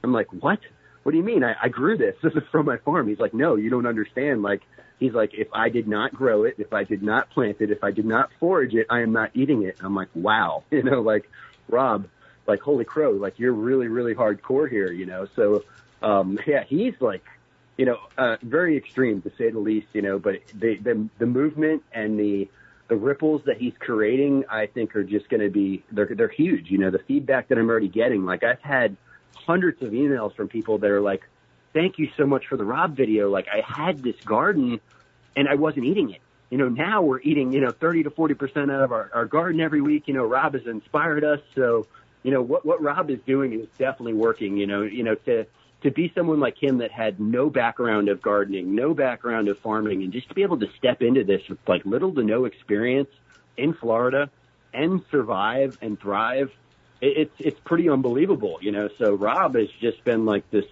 I'm 0.04 0.12
like, 0.12 0.32
what? 0.32 0.60
What 1.02 1.12
do 1.12 1.18
you 1.18 1.24
mean? 1.24 1.42
I, 1.42 1.56
I 1.62 1.68
grew 1.68 1.96
this. 1.96 2.16
This 2.22 2.34
is 2.34 2.42
from 2.50 2.66
my 2.66 2.76
farm. 2.78 3.08
He's 3.08 3.18
like, 3.18 3.34
no, 3.34 3.56
you 3.56 3.70
don't 3.70 3.86
understand. 3.86 4.42
Like, 4.42 4.62
he's 5.02 5.12
like, 5.12 5.34
if 5.34 5.48
I 5.52 5.68
did 5.68 5.88
not 5.88 6.14
grow 6.14 6.44
it, 6.44 6.54
if 6.58 6.72
I 6.72 6.84
did 6.84 7.02
not 7.02 7.30
plant 7.30 7.60
it, 7.60 7.70
if 7.70 7.82
I 7.82 7.90
did 7.90 8.06
not 8.06 8.30
forage 8.38 8.74
it, 8.74 8.86
I 8.88 9.00
am 9.00 9.12
not 9.12 9.30
eating 9.34 9.64
it. 9.64 9.76
I'm 9.80 9.94
like, 9.94 10.08
wow, 10.14 10.62
you 10.70 10.82
know, 10.82 11.00
like 11.00 11.28
Rob, 11.68 12.06
like 12.46 12.60
holy 12.60 12.84
crow, 12.84 13.12
like 13.12 13.38
you're 13.38 13.52
really 13.52 13.88
really 13.88 14.14
hardcore 14.14 14.68
here, 14.68 14.90
you 14.90 15.06
know. 15.06 15.26
So 15.36 15.64
um, 16.02 16.38
yeah, 16.46 16.64
he's 16.64 16.94
like 17.00 17.24
you 17.76 17.86
know 17.86 17.98
uh, 18.18 18.36
very 18.42 18.76
extreme 18.76 19.22
to 19.22 19.32
say 19.36 19.50
the 19.50 19.58
least, 19.58 19.88
you 19.92 20.02
know. 20.02 20.18
But 20.18 20.40
the 20.54 20.76
the, 20.76 21.08
the 21.18 21.26
movement 21.26 21.82
and 21.92 22.18
the 22.18 22.48
the 22.88 22.96
ripples 22.96 23.42
that 23.46 23.56
he's 23.58 23.74
creating, 23.78 24.44
I 24.50 24.66
think, 24.66 24.94
are 24.96 25.04
just 25.04 25.28
going 25.28 25.40
to 25.40 25.50
be 25.50 25.82
they're 25.90 26.10
they're 26.14 26.28
huge. 26.28 26.70
You 26.70 26.78
know, 26.78 26.90
the 26.90 26.98
feedback 27.00 27.48
that 27.48 27.58
I'm 27.58 27.68
already 27.68 27.88
getting, 27.88 28.24
like 28.24 28.42
I've 28.42 28.60
had 28.60 28.96
hundreds 29.34 29.82
of 29.82 29.92
emails 29.92 30.34
from 30.34 30.48
people 30.48 30.78
that 30.78 30.90
are 30.90 31.00
like, 31.00 31.22
"Thank 31.72 31.98
you 31.98 32.10
so 32.16 32.26
much 32.26 32.46
for 32.46 32.56
the 32.56 32.64
Rob 32.64 32.96
video. 32.96 33.30
Like 33.30 33.46
I 33.48 33.60
had 33.60 33.98
this 34.02 34.16
garden 34.24 34.80
and 35.36 35.48
I 35.48 35.54
wasn't 35.54 35.86
eating 35.86 36.10
it." 36.10 36.20
You 36.50 36.58
know, 36.58 36.68
now 36.68 37.00
we're 37.00 37.20
eating, 37.20 37.52
you 37.52 37.62
know, 37.62 37.70
30 37.70 38.02
to 38.02 38.10
40% 38.10 38.70
out 38.70 38.82
of 38.82 38.92
our, 38.92 39.10
our 39.14 39.24
garden 39.24 39.58
every 39.62 39.80
week. 39.80 40.06
You 40.06 40.12
know, 40.12 40.24
Rob 40.24 40.52
has 40.52 40.66
inspired 40.66 41.24
us. 41.24 41.40
So, 41.54 41.86
you 42.22 42.30
know, 42.30 42.42
what, 42.42 42.66
what 42.66 42.82
Rob 42.82 43.08
is 43.08 43.20
doing 43.26 43.58
is 43.58 43.66
definitely 43.78 44.12
working, 44.12 44.58
you 44.58 44.66
know, 44.66 44.82
you 44.82 45.02
know, 45.02 45.14
to, 45.14 45.46
to 45.82 45.90
be 45.90 46.12
someone 46.14 46.40
like 46.40 46.62
him 46.62 46.78
that 46.78 46.90
had 46.90 47.18
no 47.18 47.48
background 47.48 48.10
of 48.10 48.20
gardening, 48.20 48.74
no 48.74 48.92
background 48.92 49.48
of 49.48 49.58
farming, 49.60 50.02
and 50.02 50.12
just 50.12 50.28
to 50.28 50.34
be 50.34 50.42
able 50.42 50.58
to 50.58 50.68
step 50.76 51.00
into 51.00 51.24
this 51.24 51.40
with 51.48 51.58
like 51.66 51.86
little 51.86 52.14
to 52.14 52.22
no 52.22 52.44
experience 52.44 53.08
in 53.56 53.72
Florida 53.72 54.30
and 54.72 55.02
survive 55.10 55.78
and 55.80 55.98
thrive, 55.98 56.50
it, 57.02 57.18
it's 57.18 57.34
it's 57.38 57.60
pretty 57.60 57.90
unbelievable, 57.90 58.58
you 58.62 58.72
know. 58.72 58.88
So 58.96 59.12
Rob 59.14 59.56
has 59.56 59.68
just 59.80 60.02
been 60.04 60.24
like 60.24 60.50
this, 60.50 60.64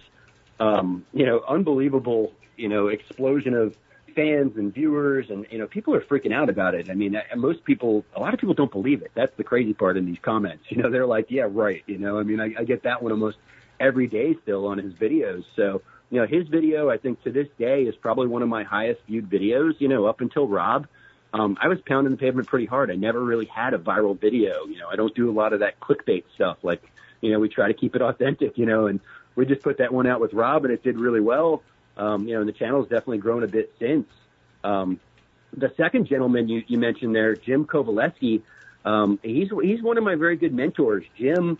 um, 0.59 1.05
you 1.13 1.25
know, 1.25 1.43
unbelievable, 1.47 2.33
you 2.57 2.69
know, 2.69 2.87
explosion 2.87 3.53
of 3.53 3.75
fans 4.15 4.57
and 4.57 4.73
viewers 4.73 5.29
and 5.29 5.45
you 5.49 5.57
know 5.57 5.67
people 5.67 5.95
are 5.95 6.01
freaking 6.01 6.33
out 6.33 6.49
about 6.49 6.73
it. 6.73 6.89
I 6.89 6.95
mean, 6.95 7.21
most 7.35 7.63
people, 7.63 8.03
a 8.15 8.19
lot 8.19 8.33
of 8.33 8.39
people 8.39 8.55
don't 8.55 8.71
believe 8.71 9.03
it. 9.03 9.11
That's 9.13 9.35
the 9.37 9.43
crazy 9.43 9.73
part 9.73 9.97
in 9.97 10.05
these 10.05 10.19
comments. 10.21 10.63
You 10.69 10.81
know, 10.81 10.89
they're 10.89 11.05
like, 11.05 11.27
yeah, 11.29 11.47
right. 11.49 11.83
You 11.85 11.97
know, 11.97 12.17
I 12.17 12.23
mean, 12.23 12.39
I, 12.39 12.53
I 12.57 12.63
get 12.63 12.83
that 12.83 13.03
one 13.03 13.11
almost 13.11 13.37
every 13.79 14.07
day 14.07 14.35
still 14.41 14.67
on 14.67 14.77
his 14.77 14.93
videos. 14.93 15.43
So 15.55 15.81
you 16.09 16.19
know, 16.19 16.27
his 16.27 16.47
video 16.47 16.89
I 16.89 16.97
think 16.97 17.21
to 17.23 17.31
this 17.31 17.47
day 17.59 17.83
is 17.83 17.95
probably 17.95 18.27
one 18.27 18.41
of 18.41 18.49
my 18.49 18.63
highest 18.63 19.01
viewed 19.07 19.29
videos. 19.29 19.73
You 19.79 19.89
know, 19.89 20.05
up 20.05 20.21
until 20.21 20.47
Rob. 20.47 20.87
Um, 21.33 21.57
I 21.61 21.67
was 21.67 21.79
pounding 21.85 22.11
the 22.11 22.17
pavement 22.17 22.47
pretty 22.47 22.65
hard. 22.65 22.91
I 22.91 22.95
never 22.95 23.23
really 23.23 23.45
had 23.45 23.73
a 23.73 23.77
viral 23.77 24.19
video. 24.19 24.65
You 24.65 24.79
know, 24.79 24.89
I 24.89 24.95
don't 24.95 25.15
do 25.15 25.29
a 25.29 25.33
lot 25.33 25.53
of 25.53 25.61
that 25.61 25.79
clickbait 25.79 26.25
stuff. 26.35 26.57
Like, 26.61 26.83
you 27.21 27.31
know, 27.31 27.39
we 27.39 27.47
try 27.47 27.67
to 27.67 27.73
keep 27.73 27.95
it 27.95 28.01
authentic, 28.01 28.57
you 28.57 28.65
know, 28.65 28.87
and 28.87 28.99
we 29.35 29.45
just 29.45 29.61
put 29.61 29.77
that 29.77 29.93
one 29.93 30.07
out 30.07 30.19
with 30.19 30.33
Rob 30.33 30.65
and 30.65 30.73
it 30.73 30.83
did 30.83 30.97
really 30.97 31.21
well. 31.21 31.63
Um, 31.95 32.27
you 32.27 32.33
know, 32.33 32.41
and 32.41 32.49
the 32.49 32.53
channel's 32.53 32.87
definitely 32.89 33.19
grown 33.19 33.43
a 33.43 33.47
bit 33.47 33.73
since. 33.79 34.07
Um, 34.63 34.99
the 35.55 35.73
second 35.77 36.07
gentleman 36.07 36.47
you, 36.47 36.63
you 36.67 36.77
mentioned 36.77 37.15
there, 37.15 37.35
Jim 37.35 37.65
Kovaleski, 37.65 38.41
um, 38.85 39.19
he's 39.21 39.49
he's 39.61 39.81
one 39.81 39.97
of 39.97 40.03
my 40.03 40.15
very 40.15 40.37
good 40.37 40.53
mentors. 40.53 41.05
Jim 41.17 41.59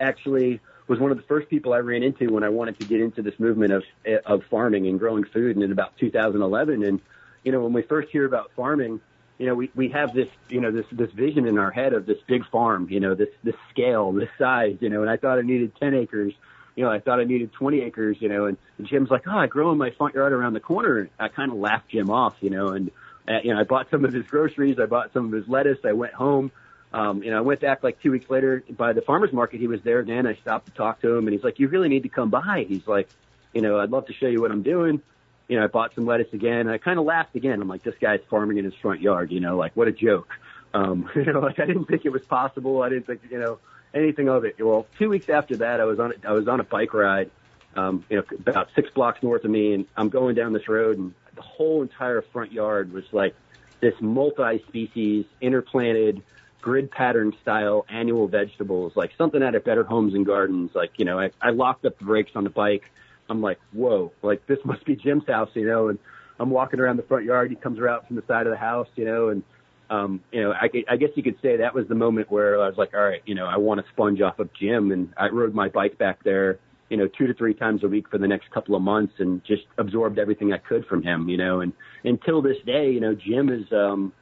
actually 0.00 0.60
was 0.86 0.98
one 0.98 1.10
of 1.10 1.16
the 1.16 1.24
first 1.24 1.48
people 1.50 1.74
I 1.74 1.78
ran 1.78 2.02
into 2.02 2.32
when 2.32 2.42
I 2.42 2.48
wanted 2.48 2.78
to 2.80 2.86
get 2.86 3.00
into 3.00 3.22
this 3.22 3.38
movement 3.38 3.72
of 3.72 3.84
of 4.24 4.44
farming 4.44 4.86
and 4.86 4.98
growing 4.98 5.24
food, 5.24 5.56
and 5.56 5.64
in 5.64 5.72
about 5.72 5.96
2011. 5.98 6.84
And 6.84 7.00
you 7.44 7.52
know, 7.52 7.60
when 7.62 7.72
we 7.72 7.82
first 7.82 8.10
hear 8.10 8.24
about 8.24 8.50
farming, 8.56 9.00
you 9.38 9.46
know, 9.46 9.54
we 9.54 9.70
we 9.74 9.88
have 9.90 10.14
this 10.14 10.28
you 10.48 10.60
know 10.60 10.70
this 10.70 10.86
this 10.90 11.10
vision 11.12 11.46
in 11.46 11.58
our 11.58 11.70
head 11.70 11.92
of 11.92 12.06
this 12.06 12.18
big 12.26 12.44
farm, 12.50 12.88
you 12.90 13.00
know, 13.00 13.14
this 13.14 13.28
this 13.44 13.54
scale, 13.70 14.12
this 14.12 14.30
size, 14.38 14.76
you 14.80 14.88
know. 14.88 15.02
And 15.02 15.10
I 15.10 15.16
thought 15.16 15.38
I 15.38 15.42
needed 15.42 15.72
10 15.80 15.94
acres 15.94 16.34
you 16.78 16.84
know, 16.84 16.92
I 16.92 17.00
thought 17.00 17.18
I 17.18 17.24
needed 17.24 17.52
20 17.54 17.80
acres, 17.80 18.18
you 18.20 18.28
know, 18.28 18.46
and, 18.46 18.56
Jim's 18.80 19.10
like, 19.10 19.26
oh, 19.26 19.36
I 19.36 19.48
grow 19.48 19.72
in 19.72 19.78
my 19.78 19.90
front 19.90 20.14
yard 20.14 20.32
around 20.32 20.52
the 20.52 20.60
corner. 20.60 21.10
I 21.18 21.26
kind 21.26 21.50
of 21.50 21.58
laughed 21.58 21.88
Jim 21.88 22.08
off, 22.08 22.36
you 22.40 22.50
know, 22.50 22.68
and, 22.68 22.92
uh, 23.26 23.40
you 23.42 23.52
know, 23.52 23.58
I 23.58 23.64
bought 23.64 23.90
some 23.90 24.04
of 24.04 24.12
his 24.12 24.24
groceries. 24.26 24.78
I 24.78 24.86
bought 24.86 25.12
some 25.12 25.26
of 25.26 25.32
his 25.32 25.48
lettuce. 25.48 25.78
I 25.84 25.94
went 25.94 26.14
home. 26.14 26.52
Um, 26.92 27.24
you 27.24 27.32
know, 27.32 27.38
I 27.38 27.40
went 27.40 27.58
back 27.58 27.82
like 27.82 28.00
two 28.00 28.12
weeks 28.12 28.30
later 28.30 28.62
by 28.70 28.92
the 28.92 29.02
farmer's 29.02 29.32
market. 29.32 29.58
He 29.58 29.66
was 29.66 29.82
there 29.82 30.04
then. 30.04 30.24
I 30.28 30.36
stopped 30.36 30.66
to 30.66 30.72
talk 30.72 31.00
to 31.00 31.16
him 31.16 31.26
and 31.26 31.34
he's 31.34 31.42
like, 31.42 31.58
you 31.58 31.66
really 31.66 31.88
need 31.88 32.04
to 32.04 32.08
come 32.08 32.30
by. 32.30 32.64
He's 32.68 32.86
like, 32.86 33.08
you 33.52 33.60
know, 33.60 33.80
I'd 33.80 33.90
love 33.90 34.06
to 34.06 34.12
show 34.12 34.28
you 34.28 34.40
what 34.40 34.52
I'm 34.52 34.62
doing. 34.62 35.02
You 35.48 35.58
know, 35.58 35.64
I 35.64 35.66
bought 35.66 35.94
some 35.94 36.06
lettuce 36.06 36.32
again. 36.32 36.60
And 36.60 36.70
I 36.70 36.78
kind 36.78 36.98
of 36.98 37.04
laughed 37.04 37.34
again. 37.34 37.60
I'm 37.60 37.68
like, 37.68 37.82
this 37.82 37.94
guy's 38.00 38.20
farming 38.28 38.58
in 38.58 38.64
his 38.64 38.74
front 38.74 39.00
yard, 39.00 39.32
you 39.32 39.40
know, 39.40 39.56
like 39.56 39.76
what 39.76 39.88
a 39.88 39.92
joke. 39.92 40.28
Um, 40.74 41.08
you 41.16 41.24
know, 41.24 41.40
like 41.40 41.58
I 41.58 41.66
didn't 41.66 41.86
think 41.86 42.04
it 42.04 42.10
was 42.10 42.24
possible. 42.26 42.82
I 42.82 42.88
didn't 42.88 43.06
think, 43.06 43.22
you 43.30 43.38
know, 43.38 43.58
anything 43.94 44.28
of 44.28 44.44
it. 44.44 44.56
Well, 44.62 44.86
two 44.98 45.08
weeks 45.08 45.28
after 45.28 45.56
that, 45.58 45.80
I 45.80 45.84
was 45.84 45.98
on 45.98 46.12
I 46.24 46.32
was 46.32 46.48
on 46.48 46.60
a 46.60 46.64
bike 46.64 46.94
ride, 46.94 47.30
um, 47.74 48.04
you 48.08 48.16
know, 48.16 48.24
about 48.46 48.68
six 48.74 48.90
blocks 48.90 49.22
north 49.22 49.44
of 49.44 49.50
me, 49.50 49.74
and 49.74 49.86
I'm 49.96 50.08
going 50.08 50.34
down 50.34 50.52
this 50.52 50.68
road, 50.68 50.98
and 50.98 51.14
the 51.34 51.42
whole 51.42 51.82
entire 51.82 52.22
front 52.22 52.52
yard 52.52 52.92
was 52.92 53.04
like 53.12 53.34
this 53.80 53.94
multi-species, 54.00 55.24
interplanted, 55.40 56.22
grid 56.60 56.90
pattern 56.90 57.32
style 57.40 57.86
annual 57.88 58.26
vegetables, 58.26 58.96
like 58.96 59.12
something 59.16 59.42
out 59.42 59.54
of 59.54 59.64
Better 59.64 59.84
Homes 59.84 60.14
and 60.14 60.26
Gardens. 60.26 60.74
Like, 60.74 60.98
you 60.98 61.04
know, 61.04 61.18
I, 61.18 61.30
I 61.40 61.50
locked 61.50 61.84
up 61.84 61.98
the 61.98 62.04
brakes 62.04 62.32
on 62.34 62.44
the 62.44 62.50
bike. 62.50 62.90
I'm 63.28 63.40
like, 63.40 63.58
whoa, 63.72 64.12
like 64.22 64.46
this 64.46 64.58
must 64.64 64.84
be 64.84 64.96
Jim's 64.96 65.26
house, 65.26 65.50
you 65.54 65.66
know, 65.66 65.88
and 65.88 65.98
I'm 66.40 66.50
walking 66.50 66.80
around 66.80 66.96
the 66.96 67.02
front 67.02 67.24
yard. 67.24 67.50
He 67.50 67.56
comes 67.56 67.78
around 67.78 68.06
from 68.06 68.16
the 68.16 68.24
side 68.28 68.46
of 68.46 68.52
the 68.52 68.58
house, 68.58 68.88
you 68.96 69.04
know, 69.04 69.28
and 69.28 69.42
um, 69.90 70.20
you 70.32 70.42
know, 70.42 70.52
I, 70.52 70.68
I 70.88 70.96
guess 70.96 71.10
you 71.14 71.22
could 71.22 71.38
say 71.40 71.56
that 71.56 71.74
was 71.74 71.88
the 71.88 71.94
moment 71.94 72.30
where 72.30 72.62
I 72.62 72.68
was 72.68 72.76
like, 72.76 72.92
all 72.92 73.00
right, 73.00 73.22
you 73.24 73.34
know, 73.34 73.46
I 73.46 73.56
want 73.56 73.80
to 73.80 73.90
sponge 73.92 74.20
off 74.20 74.38
of 74.38 74.52
Jim, 74.52 74.92
and 74.92 75.12
I 75.16 75.28
rode 75.28 75.54
my 75.54 75.68
bike 75.68 75.96
back 75.96 76.22
there, 76.24 76.58
you 76.90 76.98
know, 76.98 77.08
two 77.08 77.26
to 77.26 77.34
three 77.34 77.54
times 77.54 77.84
a 77.84 77.88
week 77.88 78.08
for 78.10 78.18
the 78.18 78.28
next 78.28 78.50
couple 78.50 78.74
of 78.74 78.82
months, 78.82 79.14
and 79.18 79.42
just 79.44 79.62
absorbed 79.78 80.18
everything 80.18 80.52
I 80.52 80.58
could 80.58 80.84
from 80.86 81.02
him, 81.02 81.28
you 81.28 81.38
know, 81.38 81.62
and 81.62 81.72
until 82.04 82.42
this 82.42 82.58
day, 82.66 82.90
you 82.90 83.00
know, 83.00 83.14
Jim 83.14 83.48
is 83.48 83.64
um, 83.72 84.12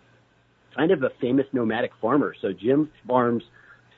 kind 0.77 0.93
of 0.93 1.03
a 1.03 1.11
famous 1.21 1.47
nomadic 1.53 1.91
farmer. 2.01 2.35
So 2.41 2.53
Jim 2.53 2.91
farms 3.07 3.43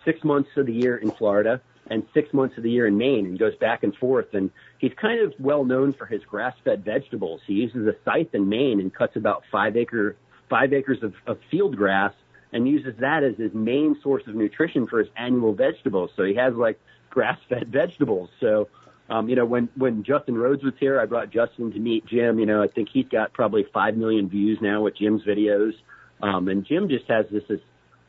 six 0.04 0.24
months 0.24 0.48
of 0.56 0.66
the 0.66 0.72
year 0.72 0.96
in 0.96 1.10
Florida 1.10 1.60
and 1.90 2.04
six 2.12 2.32
months 2.32 2.56
of 2.56 2.62
the 2.62 2.70
year 2.70 2.86
in 2.86 2.98
Maine, 2.98 3.26
and 3.26 3.38
goes 3.38 3.54
back 3.56 3.82
and 3.82 3.94
forth. 3.96 4.26
And 4.32 4.50
he's 4.78 4.92
kind 5.00 5.20
of 5.20 5.32
well 5.38 5.64
known 5.64 5.92
for 5.92 6.06
his 6.06 6.22
grass-fed 6.24 6.84
vegetables. 6.84 7.40
He 7.46 7.54
uses 7.54 7.86
a 7.86 7.94
scythe 8.04 8.34
in 8.34 8.48
Maine 8.48 8.80
and 8.80 8.94
cuts 8.94 9.16
about 9.16 9.42
five 9.50 9.76
acre 9.76 10.16
five 10.48 10.72
acres 10.72 10.98
of, 11.02 11.14
of 11.26 11.38
field 11.50 11.76
grass 11.76 12.12
and 12.52 12.66
uses 12.66 12.94
that 13.00 13.22
as 13.22 13.36
his 13.36 13.52
main 13.52 13.96
source 14.02 14.22
of 14.26 14.34
nutrition 14.34 14.86
for 14.86 14.98
his 14.98 15.08
annual 15.16 15.54
vegetables. 15.54 16.10
So 16.16 16.24
he 16.24 16.34
has 16.36 16.54
like 16.54 16.80
grass 17.10 17.38
fed 17.48 17.68
vegetables. 17.72 18.30
So, 18.40 18.68
um, 19.10 19.28
you 19.28 19.36
know, 19.36 19.44
when, 19.44 19.68
when 19.76 20.04
Justin 20.04 20.36
Rhodes 20.36 20.62
was 20.62 20.74
here, 20.78 21.00
I 21.00 21.06
brought 21.06 21.30
Justin 21.30 21.72
to 21.72 21.78
meet 21.78 22.06
Jim. 22.06 22.38
You 22.38 22.46
know, 22.46 22.62
I 22.62 22.68
think 22.68 22.88
he's 22.92 23.08
got 23.08 23.32
probably 23.32 23.66
5 23.72 23.96
million 23.96 24.28
views 24.28 24.58
now 24.60 24.82
with 24.82 24.96
Jim's 24.96 25.22
videos. 25.24 25.72
Um, 26.22 26.48
and 26.48 26.66
Jim 26.66 26.88
just 26.88 27.06
has 27.08 27.26
this, 27.30 27.44
this 27.48 27.60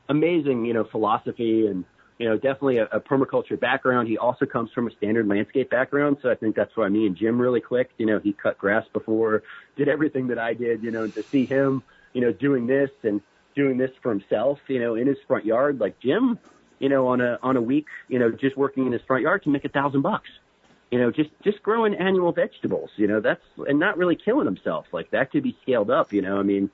amazing, 0.10 0.66
you 0.66 0.74
know, 0.74 0.86
philosophy 0.90 1.68
and, 1.68 1.86
you 2.20 2.28
know, 2.28 2.36
definitely 2.36 2.78
a, 2.78 2.86
a 2.92 3.00
permaculture 3.00 3.58
background. 3.60 4.08
He 4.10 4.18
also 4.18 4.46
comes 4.46 4.72
from 4.74 4.88
a 4.88 4.92
standard 4.92 5.26
landscape 5.28 5.70
background. 5.70 6.18
So 6.22 6.30
I 6.30 6.36
think 6.36 6.56
that's 6.56 6.76
why 6.76 6.90
me 6.90 7.08
and 7.08 7.16
Jim 7.16 7.40
really 7.40 7.62
clicked. 7.62 7.94
You 7.98 8.06
know, 8.06 8.20
he 8.20 8.34
cut 8.34 8.58
grass 8.58 8.86
before, 8.92 9.42
did 9.78 9.88
everything 9.88 10.28
that 10.28 10.38
I 10.38 10.54
did, 10.54 10.84
you 10.84 10.92
know, 10.92 11.08
to 11.08 11.24
see 11.24 11.46
him, 11.46 11.82
you 12.14 12.22
know, 12.22 12.34
doing 12.34 12.68
this 12.68 12.92
and 13.04 13.22
doing 13.56 13.78
this 13.78 13.92
for 14.04 14.10
himself, 14.12 14.60
you 14.68 14.80
know, 14.80 14.96
in 14.96 15.08
his 15.08 15.18
front 15.28 15.46
yard. 15.46 15.80
Like 15.80 16.00
Jim, 16.02 16.38
you 16.80 16.90
know, 16.90 17.08
on 17.08 17.22
a 17.22 17.40
on 17.42 17.56
a 17.56 17.62
week, 17.62 17.88
you 18.10 18.20
know, 18.20 18.32
just 18.32 18.58
working 18.58 18.86
in 18.86 18.92
his 18.92 19.02
front 19.08 19.24
yard 19.24 19.44
can 19.44 19.54
make 19.54 19.66
a 19.66 19.70
thousand 19.70 20.02
bucks. 20.02 20.30
you 20.92 21.00
know, 21.00 21.12
just 21.12 21.30
just 21.44 21.62
growing 21.62 21.94
annual 21.96 22.32
vegetables. 22.32 22.90
You 22.96 23.08
know, 23.08 23.20
that's 23.20 23.44
and 23.68 23.80
not 23.80 23.98
really 23.98 24.16
killing 24.16 24.46
himself. 24.46 24.88
Like 24.92 25.12
that 25.12 25.32
could 25.32 25.44
be 25.44 25.58
scaled 25.62 25.90
up. 25.92 26.14
You 26.14 26.22
know, 26.22 26.38
I 26.40 26.44
mean, 26.44 26.70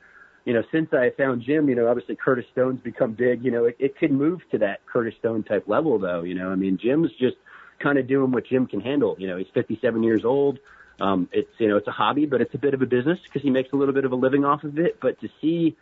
you 0.45 0.53
know, 0.53 0.63
since 0.71 0.93
I 0.93 1.09
found 1.09 1.41
Jim, 1.41 1.67
you 1.67 1.75
know, 1.75 1.87
obviously 1.87 2.15
Curtis 2.15 2.45
Stone's 2.51 2.79
become 2.79 3.13
big. 3.13 3.43
You 3.43 3.51
know, 3.51 3.65
it, 3.65 3.75
it 3.79 3.97
could 3.97 4.11
move 4.11 4.41
to 4.51 4.59
that 4.59 4.85
Curtis 4.85 5.15
Stone 5.19 5.43
type 5.43 5.67
level, 5.67 5.97
though. 5.97 6.21
You 6.21 6.35
know, 6.35 6.51
I 6.51 6.55
mean, 6.55 6.77
Jim's 6.77 7.11
just 7.19 7.35
kind 7.79 7.97
of 7.97 8.07
doing 8.07 8.31
what 8.31 8.45
Jim 8.45 8.67
can 8.67 8.79
handle. 8.79 9.15
You 9.17 9.27
know, 9.27 9.37
he's 9.37 9.47
57 9.53 10.03
years 10.03 10.23
old. 10.23 10.59
Um, 10.99 11.27
it's 11.33 11.49
you 11.57 11.67
know, 11.67 11.77
it's 11.77 11.87
a 11.87 11.91
hobby, 11.91 12.25
but 12.25 12.41
it's 12.41 12.53
a 12.53 12.57
bit 12.57 12.73
of 12.73 12.81
a 12.81 12.85
business 12.85 13.19
because 13.23 13.41
he 13.41 13.49
makes 13.49 13.73
a 13.73 13.75
little 13.75 13.93
bit 13.93 14.05
of 14.05 14.11
a 14.11 14.15
living 14.15 14.45
off 14.45 14.63
of 14.63 14.77
it. 14.77 14.99
But 15.01 15.19
to 15.21 15.29
see 15.41 15.75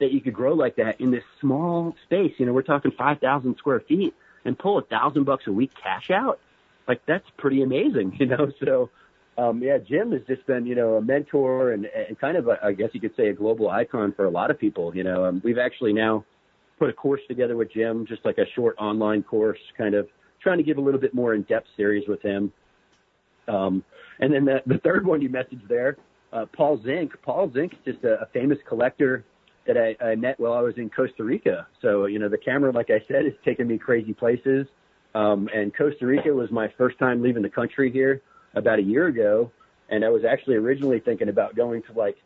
that 0.00 0.12
you 0.12 0.20
could 0.20 0.34
grow 0.34 0.54
like 0.54 0.76
that 0.76 1.00
in 1.00 1.10
this 1.10 1.24
small 1.40 1.94
space, 2.04 2.34
you 2.38 2.46
know, 2.46 2.52
we're 2.52 2.62
talking 2.62 2.90
5,000 2.90 3.56
square 3.56 3.80
feet 3.80 4.14
and 4.44 4.58
pull 4.58 4.78
a 4.78 4.82
thousand 4.82 5.24
bucks 5.24 5.46
a 5.46 5.52
week 5.52 5.72
cash 5.80 6.10
out, 6.10 6.38
like 6.86 7.04
that's 7.06 7.28
pretty 7.36 7.62
amazing, 7.62 8.16
you 8.20 8.26
know. 8.26 8.52
So 8.60 8.90
um, 9.38 9.62
yeah, 9.62 9.78
Jim 9.78 10.10
has 10.12 10.22
just 10.26 10.44
been, 10.46 10.66
you 10.66 10.74
know, 10.74 10.96
a 10.96 11.00
mentor 11.00 11.72
and, 11.72 11.86
and 11.86 12.18
kind 12.18 12.36
of, 12.36 12.48
a, 12.48 12.58
I 12.62 12.72
guess 12.72 12.90
you 12.92 13.00
could 13.00 13.14
say, 13.16 13.28
a 13.28 13.32
global 13.32 13.70
icon 13.70 14.12
for 14.16 14.24
a 14.24 14.30
lot 14.30 14.50
of 14.50 14.58
people. 14.58 14.94
You 14.94 15.04
know, 15.04 15.24
um, 15.24 15.40
we've 15.44 15.58
actually 15.58 15.92
now 15.92 16.24
put 16.78 16.90
a 16.90 16.92
course 16.92 17.20
together 17.28 17.56
with 17.56 17.72
Jim, 17.72 18.04
just 18.06 18.24
like 18.24 18.38
a 18.38 18.44
short 18.56 18.76
online 18.78 19.22
course, 19.22 19.58
kind 19.76 19.94
of 19.94 20.08
trying 20.42 20.58
to 20.58 20.64
give 20.64 20.76
a 20.76 20.80
little 20.80 21.00
bit 21.00 21.14
more 21.14 21.34
in-depth 21.34 21.68
series 21.76 22.06
with 22.08 22.20
him. 22.22 22.52
Um, 23.46 23.84
and 24.20 24.34
then 24.34 24.44
the, 24.44 24.58
the 24.66 24.78
third 24.78 25.06
one 25.06 25.22
you 25.22 25.28
messaged 25.28 25.68
there, 25.68 25.96
uh, 26.32 26.46
Paul 26.56 26.80
Zink. 26.84 27.12
Paul 27.22 27.50
Zink 27.52 27.72
is 27.72 27.94
just 27.94 28.04
a, 28.04 28.22
a 28.22 28.26
famous 28.32 28.58
collector 28.68 29.24
that 29.66 29.76
I, 29.76 30.04
I 30.04 30.14
met 30.16 30.38
while 30.40 30.54
I 30.54 30.62
was 30.62 30.74
in 30.76 30.90
Costa 30.90 31.22
Rica. 31.22 31.66
So, 31.80 32.06
you 32.06 32.18
know, 32.18 32.28
the 32.28 32.38
camera, 32.38 32.72
like 32.72 32.90
I 32.90 33.04
said, 33.06 33.24
has 33.24 33.34
taken 33.44 33.68
me 33.68 33.78
crazy 33.78 34.12
places. 34.12 34.66
Um, 35.14 35.48
and 35.54 35.74
Costa 35.76 36.06
Rica 36.06 36.30
was 36.30 36.50
my 36.50 36.72
first 36.76 36.98
time 36.98 37.22
leaving 37.22 37.42
the 37.42 37.48
country 37.50 37.90
here 37.92 38.22
about 38.54 38.78
a 38.78 38.82
year 38.82 39.06
ago, 39.06 39.50
and 39.88 40.04
I 40.04 40.08
was 40.10 40.24
actually 40.24 40.56
originally 40.56 41.00
thinking 41.00 41.28
about 41.28 41.54
going 41.54 41.82
to 41.82 41.92
like 41.92 42.16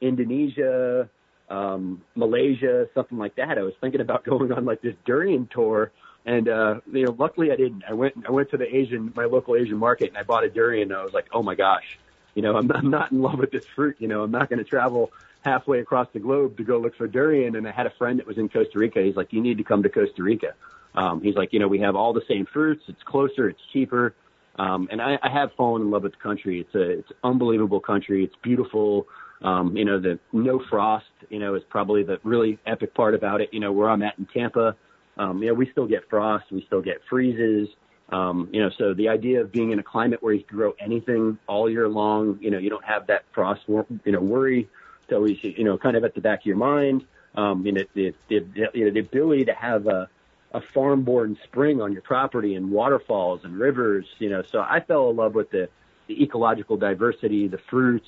Indonesia, 0.00 1.08
um, 1.48 2.02
Malaysia, 2.14 2.88
something 2.94 3.18
like 3.18 3.36
that. 3.36 3.58
I 3.58 3.62
was 3.62 3.74
thinking 3.80 4.00
about 4.00 4.24
going 4.32 4.52
on 4.52 4.64
like 4.64 4.82
this 4.82 4.94
durian 5.04 5.48
tour, 5.52 5.92
and 6.24 6.48
uh, 6.48 6.80
you 6.92 7.06
know, 7.06 7.16
luckily 7.18 7.50
I 7.50 7.56
didn't. 7.56 7.84
I 7.88 7.94
went 7.94 8.14
I 8.26 8.30
went 8.30 8.50
to 8.50 8.56
the 8.56 8.74
Asian 8.74 9.12
my 9.14 9.24
local 9.24 9.56
Asian 9.56 9.78
market 9.78 10.08
and 10.08 10.18
I 10.18 10.22
bought 10.22 10.44
a 10.44 10.50
durian. 10.50 10.90
And 10.90 11.00
I 11.00 11.04
was 11.04 11.12
like, 11.12 11.26
oh 11.32 11.42
my 11.42 11.54
gosh, 11.54 11.98
you 12.34 12.42
know, 12.42 12.56
I'm, 12.56 12.70
I'm 12.72 12.90
not 12.90 13.12
in 13.12 13.22
love 13.22 13.38
with 13.38 13.50
this 13.50 13.66
fruit. 13.74 13.96
You 13.98 14.08
know, 14.08 14.22
I'm 14.22 14.30
not 14.30 14.48
going 14.48 14.58
to 14.58 14.64
travel 14.64 15.12
halfway 15.44 15.80
across 15.80 16.08
the 16.12 16.20
globe 16.20 16.56
to 16.56 16.64
go 16.64 16.78
look 16.78 16.96
for 16.96 17.06
durian. 17.06 17.56
And 17.56 17.66
I 17.66 17.72
had 17.72 17.86
a 17.86 17.90
friend 17.90 18.18
that 18.18 18.26
was 18.26 18.38
in 18.38 18.48
Costa 18.48 18.78
Rica. 18.78 19.02
He's 19.02 19.16
like, 19.16 19.32
you 19.32 19.40
need 19.40 19.58
to 19.58 19.64
come 19.64 19.82
to 19.82 19.88
Costa 19.88 20.22
Rica. 20.22 20.54
Um, 20.94 21.22
he's 21.22 21.34
like, 21.34 21.52
you 21.52 21.58
know, 21.58 21.68
we 21.68 21.80
have 21.80 21.96
all 21.96 22.12
the 22.12 22.22
same 22.28 22.46
fruits. 22.46 22.84
It's 22.86 23.02
closer. 23.02 23.48
It's 23.48 23.60
cheaper. 23.72 24.14
Um, 24.56 24.88
and 24.90 25.00
I, 25.00 25.18
I 25.22 25.30
have 25.30 25.52
fallen 25.56 25.82
in 25.82 25.90
love 25.90 26.02
with 26.02 26.12
the 26.12 26.18
country. 26.18 26.60
It's 26.60 26.74
a, 26.74 26.98
it's 26.98 27.12
unbelievable 27.24 27.80
country. 27.80 28.24
It's 28.24 28.34
beautiful. 28.42 29.06
Um, 29.42 29.76
you 29.76 29.84
know, 29.84 29.98
the 29.98 30.18
no 30.32 30.62
frost, 30.70 31.06
you 31.30 31.38
know, 31.38 31.54
is 31.54 31.62
probably 31.68 32.02
the 32.02 32.18
really 32.22 32.58
epic 32.66 32.94
part 32.94 33.14
about 33.14 33.40
it. 33.40 33.48
You 33.52 33.60
know, 33.60 33.72
where 33.72 33.88
I'm 33.90 34.02
at 34.02 34.18
in 34.18 34.26
Tampa, 34.26 34.76
um, 35.16 35.42
you 35.42 35.48
know, 35.48 35.54
we 35.54 35.70
still 35.70 35.86
get 35.86 36.08
frost. 36.08 36.44
We 36.50 36.64
still 36.66 36.82
get 36.82 37.00
freezes. 37.08 37.68
Um, 38.10 38.50
you 38.52 38.60
know, 38.60 38.70
so 38.76 38.92
the 38.92 39.08
idea 39.08 39.40
of 39.40 39.50
being 39.50 39.72
in 39.72 39.78
a 39.78 39.82
climate 39.82 40.22
where 40.22 40.34
you 40.34 40.44
can 40.44 40.58
grow 40.58 40.74
anything 40.78 41.38
all 41.46 41.70
year 41.70 41.88
long, 41.88 42.38
you 42.42 42.50
know, 42.50 42.58
you 42.58 42.68
don't 42.68 42.84
have 42.84 43.06
that 43.06 43.24
frost, 43.32 43.62
you 43.66 44.12
know, 44.12 44.20
worry. 44.20 44.68
It's 45.02 45.12
always, 45.12 45.42
you 45.42 45.64
know, 45.64 45.78
kind 45.78 45.96
of 45.96 46.04
at 46.04 46.14
the 46.14 46.20
back 46.20 46.40
of 46.40 46.46
your 46.46 46.56
mind. 46.56 47.06
Um, 47.34 47.64
you 47.64 47.72
know, 47.72 47.82
the, 47.94 48.12
the, 48.28 48.44
you 48.74 48.84
know, 48.84 48.90
the 48.90 49.00
ability 49.00 49.46
to 49.46 49.54
have 49.54 49.86
a, 49.86 50.10
a 50.52 50.60
farm-born 50.60 51.38
spring 51.44 51.80
on 51.80 51.92
your 51.92 52.02
property 52.02 52.54
and 52.54 52.70
waterfalls 52.70 53.40
and 53.44 53.58
rivers, 53.58 54.06
you 54.18 54.28
know. 54.28 54.42
So 54.50 54.60
I 54.60 54.80
fell 54.80 55.10
in 55.10 55.16
love 55.16 55.34
with 55.34 55.50
the, 55.50 55.68
the 56.08 56.22
ecological 56.22 56.76
diversity, 56.76 57.48
the 57.48 57.60
fruits, 57.70 58.06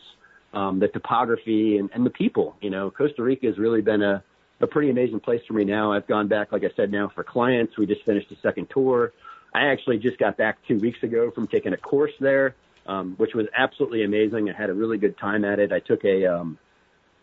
um, 0.53 0.79
the 0.79 0.89
topography, 0.89 1.79
and, 1.79 1.91
and 1.95 2.05
the 2.05 2.11
people. 2.11 2.57
You 2.61 2.71
know, 2.71 2.91
Costa 2.91 3.23
Rica 3.23 3.47
has 3.47 3.59
really 3.59 3.81
been 3.81 4.03
a, 4.03 4.23
a 4.61 4.67
pretty 4.67 4.91
amazing 4.91 5.21
place 5.21 5.41
for 5.49 5.55
me 5.55 5.65
now. 5.65 5.93
I've 5.93 6.07
gone 6.07 6.29
back, 6.29 6.53
like 6.53 6.65
I 6.65 6.71
said, 6.77 6.93
now 6.93 7.11
for 7.15 7.25
clients. 7.25 7.79
We 7.79 7.87
just 7.87 8.05
finished 8.05 8.31
a 8.31 8.37
second 8.43 8.69
tour. 8.71 9.13
I 9.55 9.67
actually 9.67 9.99
just 9.99 10.19
got 10.19 10.37
back 10.37 10.59
two 10.69 10.79
weeks 10.79 11.03
ago 11.03 11.31
from 11.31 11.47
taking 11.47 11.73
a 11.73 11.77
course 11.77 12.13
there, 12.21 12.57
um, 12.87 13.15
which 13.17 13.35
was 13.35 13.47
absolutely 13.57 14.05
amazing. 14.05 14.51
I 14.51 14.53
had 14.53 14.69
a 14.69 14.75
really 14.75 14.99
good 14.99 15.17
time 15.17 15.45
at 15.45 15.61
it. 15.61 15.73
I 15.73 15.81
took 15.81 16.05
a, 16.05 16.27
um, 16.27 16.59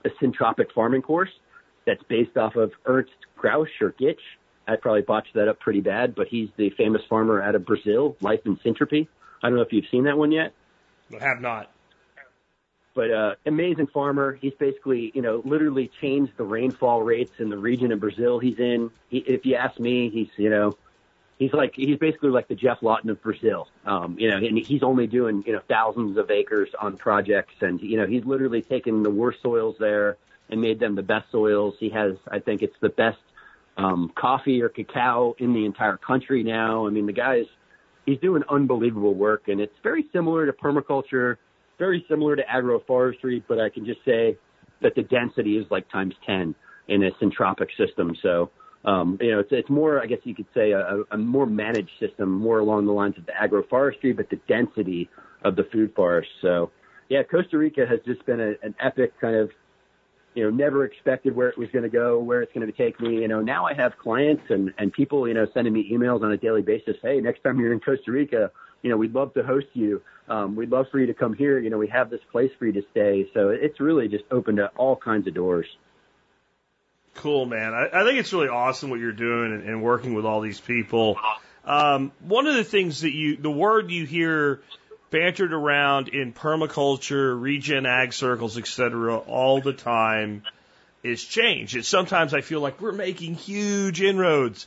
a 0.04 0.10
syntropic 0.10 0.72
farming 0.74 1.04
course 1.04 1.32
that's 1.86 2.02
based 2.04 2.38
off 2.38 2.56
of 2.56 2.72
Ernst 2.86 3.12
Krauss 3.36 3.70
or 3.82 3.92
Gitsch 3.92 4.18
I 4.68 4.76
probably 4.76 5.02
botched 5.02 5.34
that 5.34 5.48
up 5.48 5.60
pretty 5.60 5.82
bad, 5.82 6.16
but 6.16 6.28
he's 6.28 6.50
the 6.58 6.70
famous 6.72 7.02
farmer 7.10 7.42
out 7.42 7.56
of 7.56 7.66
Brazil, 7.66 8.16
Life 8.22 8.42
in 8.46 8.58
Syntropy. 8.58 9.08
I 9.42 9.50
don't 9.50 9.56
know 9.56 9.64
if 9.64 9.74
you've 9.74 9.88
seen 9.90 10.04
that 10.06 10.18
one 10.18 10.32
yet. 10.32 10.54
I 11.14 11.24
have 11.24 11.42
not. 11.42 11.72
But 12.94 13.12
uh, 13.12 13.36
amazing 13.46 13.88
farmer. 13.88 14.34
He's 14.34 14.54
basically, 14.54 15.12
you 15.16 15.22
know, 15.22 15.42
literally 15.46 15.90
changed 16.02 16.34
the 16.38 16.44
rainfall 16.44 17.02
rates 17.02 17.32
in 17.40 17.50
the 17.50 17.58
region 17.58 17.92
of 17.92 18.02
Brazil 18.02 18.40
he's 18.40 18.60
in. 18.60 18.92
He, 19.10 19.20
if 19.20 19.46
you 19.46 19.56
ask 19.56 19.80
me, 19.80 20.10
he's, 20.10 20.28
you 20.36 20.50
know, 20.50 20.78
he's 21.42 21.54
like 21.54 21.74
he's 21.76 21.98
basically 21.98 22.30
like 22.30 22.48
the 22.48 22.56
Geoff 22.56 22.84
Lawton 22.84 23.10
of 23.10 23.22
Brazil. 23.22 23.68
Um, 23.86 24.18
you 24.20 24.30
know, 24.30 24.38
and 24.38 24.58
he's 24.58 24.84
only 24.84 25.08
doing 25.08 25.44
you 25.48 25.54
know 25.54 25.62
thousands 25.68 26.18
of 26.18 26.30
acres 26.30 26.70
on 26.80 26.98
projects, 26.98 27.56
and 27.62 27.82
you 27.82 27.98
know 27.98 28.06
he's 28.06 28.24
literally 28.26 28.62
taken 28.62 29.04
the 29.04 29.10
worst 29.10 29.42
soils 29.42 29.76
there 29.80 30.18
and 30.50 30.62
made 30.62 30.80
them 30.80 30.96
the 30.96 31.04
best 31.04 31.32
soils. 31.32 31.76
He 31.80 31.90
has, 31.90 32.16
I 32.30 32.40
think, 32.40 32.62
it's 32.62 32.76
the 32.80 32.90
best 32.90 33.18
um, 33.78 34.12
coffee 34.18 34.62
or 34.62 34.70
cacao 34.70 35.36
in 35.40 35.54
the 35.54 35.66
entire 35.66 35.98
country 35.98 36.44
now. 36.44 36.88
I 36.88 36.90
mean, 36.90 37.06
the 37.06 37.14
guy's 37.14 37.46
he's 38.06 38.20
doing 38.20 38.44
unbelievable 38.50 39.14
work, 39.14 39.44
and 39.48 39.60
it's 39.60 39.74
very 39.84 40.06
similar 40.14 40.46
to 40.46 40.54
permaculture, 40.54 41.38
very 41.80 42.06
similar 42.10 42.36
to 42.36 42.44
agroforestry, 42.44 43.44
but 43.48 43.60
I 43.60 43.70
can 43.70 43.86
just 43.86 44.00
say 44.06 44.38
that 44.82 44.96
the 44.96 45.04
density 45.04 45.58
is 45.58 45.66
like 45.70 45.90
times 45.92 46.14
10 46.26 46.56
in 46.88 47.04
a 47.04 47.12
syntropic 47.24 47.68
system. 47.78 48.16
So, 48.22 48.52
um, 48.84 49.18
you 49.22 49.32
know, 49.32 49.40
it's, 49.40 49.50
it's 49.52 49.70
more, 49.70 50.02
I 50.02 50.08
guess 50.08 50.20
you 50.24 50.36
could 50.36 50.48
say, 50.54 50.72
a, 50.72 51.04
a 51.12 51.18
more 51.18 51.46
managed 51.46 51.92
system, 52.00 52.32
more 52.32 52.60
along 52.60 52.86
the 52.88 52.92
lines 52.92 53.16
of 53.18 53.26
the 53.26 53.34
agroforestry, 53.34 54.16
but 54.16 54.30
the 54.30 54.40
density 54.48 55.10
of 55.44 55.56
the 55.56 55.64
food 55.72 55.94
forest. 55.96 56.30
So, 56.42 56.72
yeah, 57.10 57.24
Costa 57.24 57.58
Rica 57.58 57.86
has 57.88 58.00
just 58.06 58.26
been 58.26 58.40
a, 58.40 58.54
an 58.64 58.74
epic 58.80 59.14
kind 59.20 59.36
of 59.36 59.52
you 60.34 60.44
know, 60.44 60.50
never 60.50 60.86
expected 60.86 61.36
where 61.36 61.50
it 61.50 61.58
was 61.58 61.70
going 61.72 61.84
to 61.84 61.90
go, 61.90 62.20
where 62.20 62.42
it's 62.42 62.54
going 62.54 62.66
to 62.66 62.74
take 62.74 63.00
me. 63.00 63.22
You 63.22 63.28
know, 63.28 63.42
now 63.42 63.66
I 63.66 63.74
have 63.74 63.98
clients 63.98 64.44
and, 64.50 64.74
and 64.78 64.92
people, 64.92 65.28
you 65.28 65.34
know, 65.34 65.48
sending 65.54 65.74
me 65.74 65.92
emails 65.92 66.24
on 66.24 66.32
a 66.32 66.38
daily 66.38 66.62
basis. 66.62 66.96
Hey, 67.02 67.20
next 67.20 67.44
time 67.44 67.60
you're 67.60 67.74
in 67.74 67.80
Costa 67.80 68.12
Rica, 68.12 68.52
you 68.82 68.90
know, 68.90 68.98
we'd 68.98 69.14
love 69.14 69.34
to 69.34 69.44
host 69.44 69.68
you. 69.74 70.02
Um, 70.30 70.56
we'd 70.56 70.70
love 70.70 70.86
for 70.92 71.00
you 71.00 71.08
to 71.08 71.14
come 71.14 71.34
here. 71.34 71.60
You 71.60 71.70
know, 71.70 71.78
we 71.78 71.88
have 71.90 72.10
this 72.10 72.22
place 72.32 72.52
for 72.58 72.66
you 72.66 72.74
to 72.74 72.84
stay. 72.92 73.30
So 73.34 73.50
it's 73.50 73.80
really 73.80 74.08
just 74.08 74.24
opened 74.32 74.60
up 74.60 74.74
all 74.78 74.96
kinds 74.96 75.28
of 75.28 75.34
doors. 75.34 75.68
Cool, 77.16 77.46
man. 77.46 77.74
I, 77.74 77.90
I 77.92 78.04
think 78.06 78.20
it's 78.20 78.32
really 78.32 78.48
awesome 78.48 78.90
what 78.90 79.00
you're 79.00 79.12
doing 79.12 79.54
and, 79.54 79.64
and 79.68 79.84
working 79.84 80.14
with 80.14 80.26
all 80.26 80.40
these 80.40 80.62
people. 80.62 81.18
Um, 81.66 82.14
one 82.22 82.48
of 82.48 82.56
the 82.56 82.64
things 82.64 83.02
that 83.02 83.12
you, 83.12 83.36
the 83.36 83.52
word 83.52 83.92
you 83.92 84.06
hear 84.06 84.62
bantered 85.12 85.54
around 85.54 86.08
in 86.08 86.34
permaculture, 86.34 87.40
regen 87.40 87.86
ag 87.86 88.14
circles, 88.14 88.58
etc., 88.58 89.18
all 89.18 89.62
the 89.62 89.74
time 89.74 90.44
is 91.04 91.24
change. 91.24 91.76
And 91.76 91.86
sometimes 91.86 92.34
I 92.34 92.42
feel 92.42 92.62
like 92.62 92.82
we're 92.82 92.92
making 92.92 93.36
huge 93.36 94.02
inroads. 94.02 94.66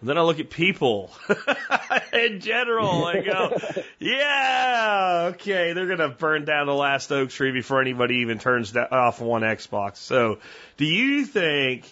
And 0.00 0.08
then 0.08 0.18
I 0.18 0.22
look 0.22 0.40
at 0.40 0.50
people 0.50 1.12
in 2.12 2.40
general 2.40 3.06
and 3.06 3.24
go, 3.24 3.56
yeah, 4.00 5.30
okay, 5.34 5.74
they're 5.74 5.86
going 5.86 5.98
to 5.98 6.08
burn 6.08 6.44
down 6.44 6.66
the 6.66 6.74
last 6.74 7.12
oak 7.12 7.30
tree 7.30 7.52
before 7.52 7.80
anybody 7.80 8.16
even 8.16 8.40
turns 8.40 8.76
off 8.76 9.20
one 9.20 9.42
Xbox. 9.42 9.98
So 9.98 10.40
do 10.76 10.86
you 10.86 11.24
think 11.24 11.84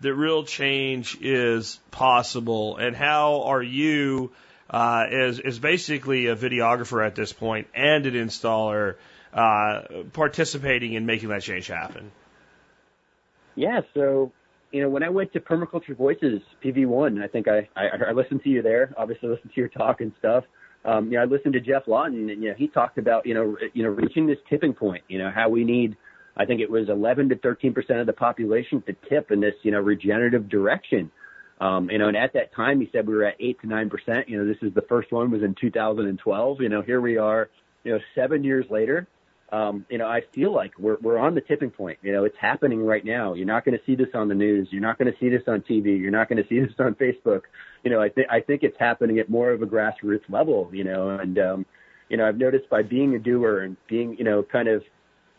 that 0.00 0.14
real 0.14 0.44
change 0.44 1.18
is 1.20 1.78
possible? 1.90 2.78
And 2.78 2.96
how 2.96 3.42
are 3.42 3.62
you 3.62 4.32
uh, 4.70 5.06
is 5.10 5.40
is 5.40 5.58
basically 5.58 6.26
a 6.26 6.36
videographer 6.36 7.04
at 7.04 7.14
this 7.14 7.32
point 7.32 7.66
and 7.74 8.06
an 8.06 8.14
installer 8.14 8.96
uh, 9.34 9.82
participating 10.12 10.94
in 10.94 11.06
making 11.06 11.28
that 11.28 11.42
change 11.42 11.66
happen. 11.66 12.12
Yeah, 13.56 13.80
so 13.94 14.32
you 14.70 14.82
know 14.82 14.88
when 14.88 15.02
I 15.02 15.08
went 15.08 15.32
to 15.32 15.40
Permaculture 15.40 15.96
Voices 15.96 16.40
PV1, 16.64 17.22
I 17.22 17.26
think 17.26 17.48
I, 17.48 17.68
I 17.76 17.88
I 18.08 18.12
listened 18.12 18.42
to 18.44 18.48
you 18.48 18.62
there. 18.62 18.94
Obviously, 18.96 19.28
listened 19.28 19.50
to 19.54 19.60
your 19.60 19.68
talk 19.68 20.00
and 20.00 20.12
stuff. 20.18 20.44
Um, 20.84 21.06
you 21.06 21.18
know, 21.18 21.22
I 21.22 21.24
listened 21.26 21.52
to 21.54 21.60
Geoff 21.60 21.88
Lawton, 21.88 22.30
and 22.30 22.42
you 22.42 22.50
know 22.50 22.54
he 22.56 22.68
talked 22.68 22.96
about 22.96 23.26
you 23.26 23.34
know 23.34 23.56
you 23.74 23.82
know 23.82 23.90
reaching 23.90 24.26
this 24.26 24.38
tipping 24.48 24.72
point. 24.72 25.02
You 25.08 25.18
know 25.18 25.30
how 25.34 25.48
we 25.48 25.64
need. 25.64 25.96
I 26.36 26.46
think 26.46 26.60
it 26.60 26.70
was 26.70 26.88
11 26.88 27.30
to 27.30 27.36
13 27.36 27.74
percent 27.74 27.98
of 27.98 28.06
the 28.06 28.12
population 28.12 28.82
to 28.82 28.94
tip 29.08 29.32
in 29.32 29.40
this, 29.40 29.54
you 29.62 29.72
know, 29.72 29.80
regenerative 29.80 30.48
direction. 30.48 31.10
Um, 31.60 31.90
you 31.90 31.98
know, 31.98 32.08
and 32.08 32.16
at 32.16 32.32
that 32.32 32.54
time, 32.54 32.80
he 32.80 32.88
said 32.90 33.06
we 33.06 33.14
were 33.14 33.24
at 33.24 33.36
eight 33.38 33.60
to 33.60 33.66
nine 33.66 33.90
percent. 33.90 34.28
You 34.28 34.38
know, 34.38 34.46
this 34.46 34.56
is 34.62 34.72
the 34.74 34.82
first 34.82 35.12
one 35.12 35.30
was 35.30 35.42
in 35.42 35.54
2012. 35.60 36.60
You 36.60 36.68
know, 36.68 36.82
here 36.82 37.00
we 37.00 37.18
are. 37.18 37.50
You 37.84 37.92
know, 37.92 37.98
seven 38.14 38.44
years 38.44 38.66
later. 38.70 39.06
Um, 39.52 39.84
you 39.90 39.98
know, 39.98 40.06
I 40.06 40.20
feel 40.32 40.54
like 40.54 40.78
we're 40.78 40.96
we're 41.02 41.18
on 41.18 41.34
the 41.34 41.40
tipping 41.40 41.70
point. 41.70 41.98
You 42.02 42.12
know, 42.12 42.24
it's 42.24 42.36
happening 42.40 42.84
right 42.84 43.04
now. 43.04 43.34
You're 43.34 43.46
not 43.46 43.64
going 43.64 43.76
to 43.76 43.84
see 43.84 43.96
this 43.96 44.08
on 44.14 44.28
the 44.28 44.34
news. 44.34 44.68
You're 44.70 44.80
not 44.80 44.96
going 44.96 45.12
to 45.12 45.18
see 45.18 45.28
this 45.28 45.42
on 45.48 45.62
TV. 45.62 45.98
You're 45.98 46.12
not 46.12 46.28
going 46.28 46.40
to 46.40 46.48
see 46.48 46.60
this 46.66 46.72
on 46.78 46.94
Facebook. 46.94 47.42
You 47.82 47.90
know, 47.90 48.00
I 48.00 48.08
think 48.08 48.28
I 48.30 48.40
think 48.40 48.62
it's 48.62 48.76
happening 48.78 49.18
at 49.18 49.28
more 49.28 49.50
of 49.50 49.60
a 49.60 49.66
grassroots 49.66 50.28
level. 50.28 50.70
You 50.72 50.84
know, 50.84 51.10
and 51.10 51.38
um, 51.38 51.66
you 52.10 52.16
know, 52.16 52.26
I've 52.26 52.36
noticed 52.36 52.68
by 52.68 52.82
being 52.82 53.14
a 53.14 53.18
doer 53.18 53.60
and 53.60 53.76
being, 53.88 54.16
you 54.18 54.24
know, 54.24 54.42
kind 54.42 54.68
of 54.68 54.82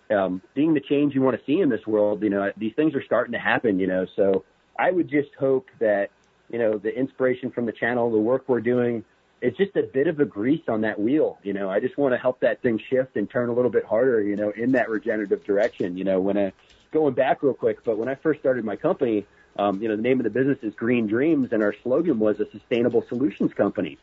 um, 0.09 0.41
being 0.55 0.73
the 0.73 0.79
change 0.79 1.13
you 1.13 1.21
want 1.21 1.37
to 1.37 1.45
see 1.45 1.61
in 1.61 1.69
this 1.69 1.85
world, 1.85 2.23
you 2.23 2.29
know, 2.29 2.51
these 2.57 2.73
things 2.75 2.95
are 2.95 3.03
starting 3.03 3.33
to 3.33 3.39
happen, 3.39 3.79
you 3.79 3.87
know. 3.87 4.05
So 4.15 4.43
I 4.77 4.91
would 4.91 5.09
just 5.09 5.29
hope 5.39 5.69
that, 5.79 6.09
you 6.49 6.59
know, 6.59 6.77
the 6.77 6.95
inspiration 6.95 7.51
from 7.51 7.65
the 7.65 7.71
channel, 7.71 8.11
the 8.11 8.17
work 8.17 8.43
we're 8.47 8.61
doing, 8.61 9.03
it's 9.41 9.57
just 9.57 9.75
a 9.75 9.83
bit 9.83 10.07
of 10.07 10.19
a 10.19 10.25
grease 10.25 10.63
on 10.67 10.81
that 10.81 10.99
wheel. 10.99 11.39
You 11.43 11.53
know, 11.53 11.69
I 11.69 11.79
just 11.79 11.97
want 11.97 12.13
to 12.13 12.17
help 12.17 12.39
that 12.41 12.61
thing 12.61 12.79
shift 12.89 13.15
and 13.15 13.29
turn 13.29 13.49
a 13.49 13.53
little 13.53 13.71
bit 13.71 13.83
harder, 13.83 14.21
you 14.21 14.35
know, 14.35 14.51
in 14.51 14.73
that 14.73 14.89
regenerative 14.89 15.43
direction. 15.43 15.97
You 15.97 16.03
know, 16.03 16.19
when 16.19 16.37
I, 16.37 16.53
going 16.91 17.13
back 17.13 17.41
real 17.41 17.53
quick, 17.53 17.83
but 17.83 17.97
when 17.97 18.07
I 18.07 18.15
first 18.15 18.39
started 18.39 18.63
my 18.63 18.75
company, 18.75 19.25
um, 19.57 19.81
you 19.81 19.89
know, 19.89 19.95
the 19.95 20.01
name 20.01 20.19
of 20.19 20.23
the 20.23 20.29
business 20.29 20.59
is 20.61 20.73
Green 20.75 21.07
Dreams 21.07 21.49
and 21.51 21.63
our 21.63 21.73
slogan 21.83 22.19
was 22.19 22.39
a 22.39 22.49
sustainable 22.51 23.03
solutions 23.09 23.53
company. 23.53 23.97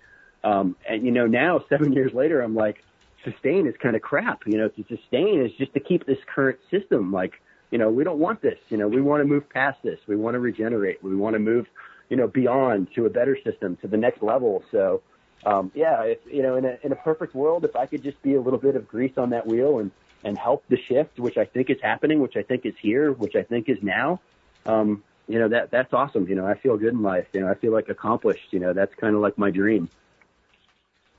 Um, 0.44 0.76
and 0.88 1.04
you 1.04 1.10
know, 1.10 1.26
now 1.26 1.64
seven 1.68 1.92
years 1.92 2.12
later, 2.12 2.40
I'm 2.40 2.54
like, 2.54 2.84
sustain 3.24 3.66
is 3.66 3.74
kind 3.80 3.96
of 3.96 4.02
crap. 4.02 4.46
You 4.46 4.58
know, 4.58 4.68
to 4.68 4.84
sustain 4.88 5.40
is 5.40 5.52
just 5.52 5.72
to 5.74 5.80
keep 5.80 6.06
this 6.06 6.18
current 6.32 6.58
system. 6.70 7.12
Like, 7.12 7.40
you 7.70 7.78
know, 7.78 7.90
we 7.90 8.04
don't 8.04 8.18
want 8.18 8.40
this. 8.40 8.58
You 8.68 8.76
know, 8.76 8.88
we 8.88 9.00
want 9.00 9.22
to 9.22 9.26
move 9.26 9.48
past 9.48 9.82
this. 9.82 9.98
We 10.06 10.16
want 10.16 10.34
to 10.34 10.40
regenerate. 10.40 11.02
We 11.02 11.14
want 11.14 11.34
to 11.34 11.38
move, 11.38 11.66
you 12.08 12.16
know, 12.16 12.26
beyond 12.26 12.88
to 12.94 13.06
a 13.06 13.10
better 13.10 13.36
system, 13.44 13.76
to 13.82 13.88
the 13.88 13.96
next 13.96 14.22
level. 14.22 14.64
So, 14.70 15.02
um, 15.44 15.70
yeah, 15.74 16.02
if, 16.02 16.18
you 16.26 16.42
know, 16.42 16.56
in 16.56 16.64
a, 16.64 16.78
in 16.82 16.92
a 16.92 16.96
perfect 16.96 17.34
world, 17.34 17.64
if 17.64 17.76
I 17.76 17.86
could 17.86 18.02
just 18.02 18.20
be 18.22 18.34
a 18.34 18.40
little 18.40 18.58
bit 18.58 18.76
of 18.76 18.88
grease 18.88 19.16
on 19.16 19.30
that 19.30 19.46
wheel 19.46 19.78
and, 19.78 19.90
and 20.24 20.36
help 20.36 20.64
the 20.68 20.78
shift, 20.88 21.18
which 21.18 21.36
I 21.36 21.44
think 21.44 21.70
is 21.70 21.78
happening, 21.82 22.20
which 22.20 22.36
I 22.36 22.42
think 22.42 22.66
is 22.66 22.74
here, 22.80 23.12
which 23.12 23.36
I 23.36 23.42
think 23.42 23.68
is 23.68 23.78
now, 23.82 24.20
um, 24.66 25.04
you 25.28 25.38
know, 25.38 25.48
that, 25.48 25.70
that's 25.70 25.92
awesome. 25.92 26.26
You 26.26 26.34
know, 26.34 26.46
I 26.46 26.54
feel 26.54 26.76
good 26.76 26.94
in 26.94 27.02
life. 27.02 27.26
You 27.32 27.42
know, 27.42 27.48
I 27.48 27.54
feel 27.54 27.72
like 27.72 27.88
accomplished, 27.88 28.48
you 28.50 28.60
know, 28.60 28.72
that's 28.72 28.94
kind 28.94 29.14
of 29.14 29.20
like 29.20 29.36
my 29.36 29.50
dream. 29.50 29.90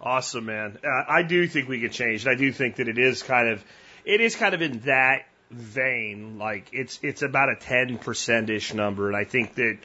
Awesome, 0.01 0.45
man. 0.45 0.79
Uh, 0.83 1.03
I 1.07 1.23
do 1.23 1.47
think 1.47 1.69
we 1.69 1.79
can 1.79 1.91
change. 1.91 2.25
And 2.25 2.31
I 2.31 2.35
do 2.35 2.51
think 2.51 2.77
that 2.77 2.87
it 2.87 2.97
is 2.97 3.21
kind 3.21 3.49
of, 3.49 3.63
it 4.05 4.19
is 4.19 4.35
kind 4.35 4.55
of 4.55 4.61
in 4.61 4.79
that 4.79 5.25
vein. 5.49 6.37
Like 6.37 6.69
it's, 6.71 6.99
it's 7.01 7.21
about 7.21 7.49
a 7.49 7.55
10% 7.55 8.49
ish 8.49 8.73
number. 8.73 9.07
And 9.07 9.15
I 9.15 9.23
think 9.23 9.55
that 9.55 9.77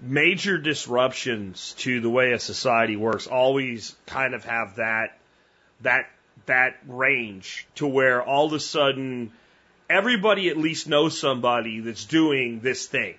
major 0.00 0.58
disruptions 0.58 1.74
to 1.78 2.00
the 2.00 2.10
way 2.10 2.32
a 2.32 2.38
society 2.38 2.96
works 2.96 3.26
always 3.26 3.94
kind 4.06 4.34
of 4.34 4.44
have 4.44 4.76
that, 4.76 5.18
that, 5.82 6.06
that 6.46 6.76
range 6.86 7.66
to 7.76 7.86
where 7.86 8.22
all 8.22 8.46
of 8.46 8.52
a 8.52 8.60
sudden 8.60 9.32
everybody 9.88 10.48
at 10.48 10.56
least 10.56 10.88
knows 10.88 11.18
somebody 11.18 11.80
that's 11.80 12.04
doing 12.04 12.60
this 12.60 12.86
thing, 12.86 13.14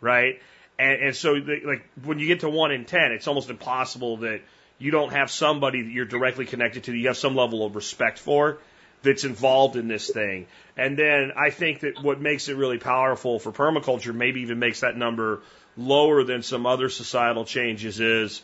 right? 0.00 0.40
And, 0.78 1.02
and 1.02 1.16
so, 1.16 1.34
the, 1.38 1.60
like, 1.64 1.84
when 2.04 2.18
you 2.18 2.26
get 2.26 2.40
to 2.40 2.48
one 2.48 2.70
in 2.70 2.86
10, 2.86 3.12
it's 3.12 3.26
almost 3.26 3.50
impossible 3.50 4.18
that, 4.18 4.40
you 4.80 4.90
don't 4.90 5.12
have 5.12 5.30
somebody 5.30 5.82
that 5.82 5.90
you're 5.90 6.06
directly 6.06 6.46
connected 6.46 6.84
to 6.84 6.90
that 6.90 6.96
you 6.96 7.08
have 7.08 7.16
some 7.16 7.36
level 7.36 7.64
of 7.64 7.76
respect 7.76 8.18
for 8.18 8.58
that's 9.02 9.24
involved 9.24 9.76
in 9.76 9.88
this 9.88 10.10
thing. 10.10 10.46
And 10.76 10.98
then 10.98 11.32
I 11.36 11.50
think 11.50 11.80
that 11.80 12.02
what 12.02 12.20
makes 12.20 12.48
it 12.48 12.56
really 12.56 12.78
powerful 12.78 13.38
for 13.38 13.52
permaculture, 13.52 14.14
maybe 14.14 14.42
even 14.42 14.58
makes 14.58 14.80
that 14.80 14.96
number 14.96 15.40
lower 15.76 16.24
than 16.24 16.42
some 16.42 16.66
other 16.66 16.88
societal 16.88 17.44
changes, 17.44 18.00
is 18.00 18.42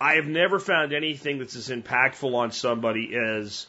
I 0.00 0.14
have 0.14 0.26
never 0.26 0.58
found 0.58 0.92
anything 0.92 1.38
that's 1.38 1.56
as 1.56 1.68
impactful 1.68 2.34
on 2.34 2.50
somebody 2.52 3.14
as 3.16 3.66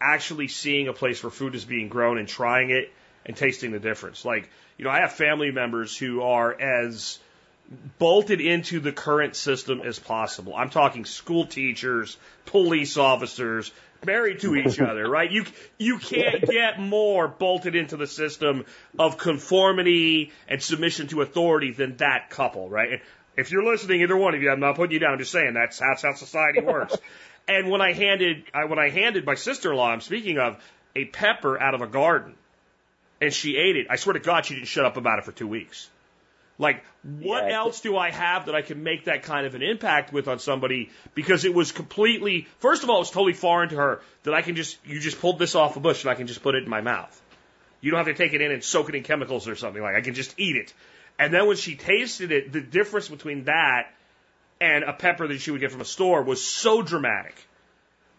actually 0.00 0.48
seeing 0.48 0.88
a 0.88 0.92
place 0.92 1.22
where 1.22 1.30
food 1.30 1.54
is 1.54 1.64
being 1.64 1.88
grown 1.88 2.18
and 2.18 2.28
trying 2.28 2.70
it 2.70 2.92
and 3.24 3.36
tasting 3.36 3.72
the 3.72 3.78
difference. 3.78 4.24
Like, 4.24 4.50
you 4.76 4.84
know, 4.84 4.90
I 4.90 5.00
have 5.00 5.12
family 5.12 5.50
members 5.50 5.96
who 5.96 6.22
are 6.22 6.52
as 6.60 7.18
bolted 7.98 8.40
into 8.40 8.80
the 8.80 8.92
current 8.92 9.36
system 9.36 9.80
as 9.80 9.98
possible. 9.98 10.54
I'm 10.54 10.70
talking 10.70 11.04
school 11.04 11.46
teachers, 11.46 12.16
police 12.46 12.96
officers, 12.96 13.72
married 14.04 14.40
to 14.40 14.56
each 14.56 14.80
other, 14.80 15.08
right? 15.08 15.30
You 15.30 15.44
you 15.78 15.98
can't 15.98 16.42
get 16.48 16.78
more 16.80 17.28
bolted 17.28 17.74
into 17.74 17.96
the 17.96 18.06
system 18.06 18.64
of 18.98 19.18
conformity 19.18 20.32
and 20.48 20.62
submission 20.62 21.08
to 21.08 21.22
authority 21.22 21.72
than 21.72 21.96
that 21.98 22.30
couple, 22.30 22.68
right? 22.68 23.02
If 23.36 23.50
you're 23.50 23.64
listening, 23.64 24.02
either 24.02 24.16
one 24.16 24.34
of 24.34 24.42
you, 24.42 24.50
I'm 24.50 24.60
not 24.60 24.76
putting 24.76 24.92
you 24.92 24.98
down. 24.98 25.12
I'm 25.12 25.18
just 25.18 25.32
saying 25.32 25.54
that's 25.54 25.78
that's 25.78 26.02
how 26.02 26.14
society 26.14 26.60
works. 26.64 26.96
and 27.48 27.70
when 27.70 27.80
I 27.80 27.92
handed 27.92 28.44
I, 28.52 28.64
when 28.66 28.78
I 28.78 28.90
handed 28.90 29.24
my 29.24 29.34
sister-in-law, 29.34 29.90
I'm 29.90 30.00
speaking 30.00 30.38
of 30.38 30.62
a 30.94 31.04
pepper 31.06 31.60
out 31.60 31.74
of 31.74 31.80
a 31.80 31.86
garden, 31.86 32.34
and 33.20 33.32
she 33.32 33.56
ate 33.56 33.76
it. 33.76 33.86
I 33.88 33.96
swear 33.96 34.14
to 34.14 34.20
God, 34.20 34.44
she 34.44 34.54
didn't 34.54 34.68
shut 34.68 34.84
up 34.84 34.96
about 34.96 35.18
it 35.18 35.24
for 35.24 35.32
two 35.32 35.48
weeks. 35.48 35.88
Like, 36.62 36.84
what 37.02 37.48
yeah, 37.48 37.56
else 37.56 37.80
do 37.80 37.96
I 37.96 38.12
have 38.12 38.46
that 38.46 38.54
I 38.54 38.62
can 38.62 38.84
make 38.84 39.06
that 39.06 39.24
kind 39.24 39.46
of 39.46 39.56
an 39.56 39.62
impact 39.62 40.12
with 40.12 40.28
on 40.28 40.38
somebody? 40.38 40.90
Because 41.12 41.44
it 41.44 41.52
was 41.52 41.72
completely, 41.72 42.46
first 42.60 42.84
of 42.84 42.88
all, 42.88 42.98
it 42.98 43.00
was 43.00 43.10
totally 43.10 43.32
foreign 43.32 43.70
to 43.70 43.76
her 43.76 44.00
that 44.22 44.32
I 44.32 44.42
can 44.42 44.54
just, 44.54 44.78
you 44.86 45.00
just 45.00 45.20
pulled 45.20 45.40
this 45.40 45.56
off 45.56 45.76
a 45.76 45.80
bush 45.80 46.04
and 46.04 46.10
I 46.12 46.14
can 46.14 46.28
just 46.28 46.40
put 46.40 46.54
it 46.54 46.62
in 46.62 46.70
my 46.70 46.80
mouth. 46.80 47.20
You 47.80 47.90
don't 47.90 47.98
have 47.98 48.06
to 48.06 48.14
take 48.14 48.32
it 48.32 48.40
in 48.40 48.52
and 48.52 48.62
soak 48.62 48.88
it 48.88 48.94
in 48.94 49.02
chemicals 49.02 49.48
or 49.48 49.56
something 49.56 49.82
like 49.82 49.96
I 49.96 50.02
can 50.02 50.14
just 50.14 50.38
eat 50.38 50.54
it. 50.54 50.72
And 51.18 51.34
then 51.34 51.48
when 51.48 51.56
she 51.56 51.74
tasted 51.74 52.30
it, 52.30 52.52
the 52.52 52.60
difference 52.60 53.08
between 53.08 53.44
that 53.44 53.92
and 54.60 54.84
a 54.84 54.92
pepper 54.92 55.26
that 55.26 55.40
she 55.40 55.50
would 55.50 55.60
get 55.60 55.72
from 55.72 55.80
a 55.80 55.84
store 55.84 56.22
was 56.22 56.46
so 56.46 56.80
dramatic. 56.80 57.34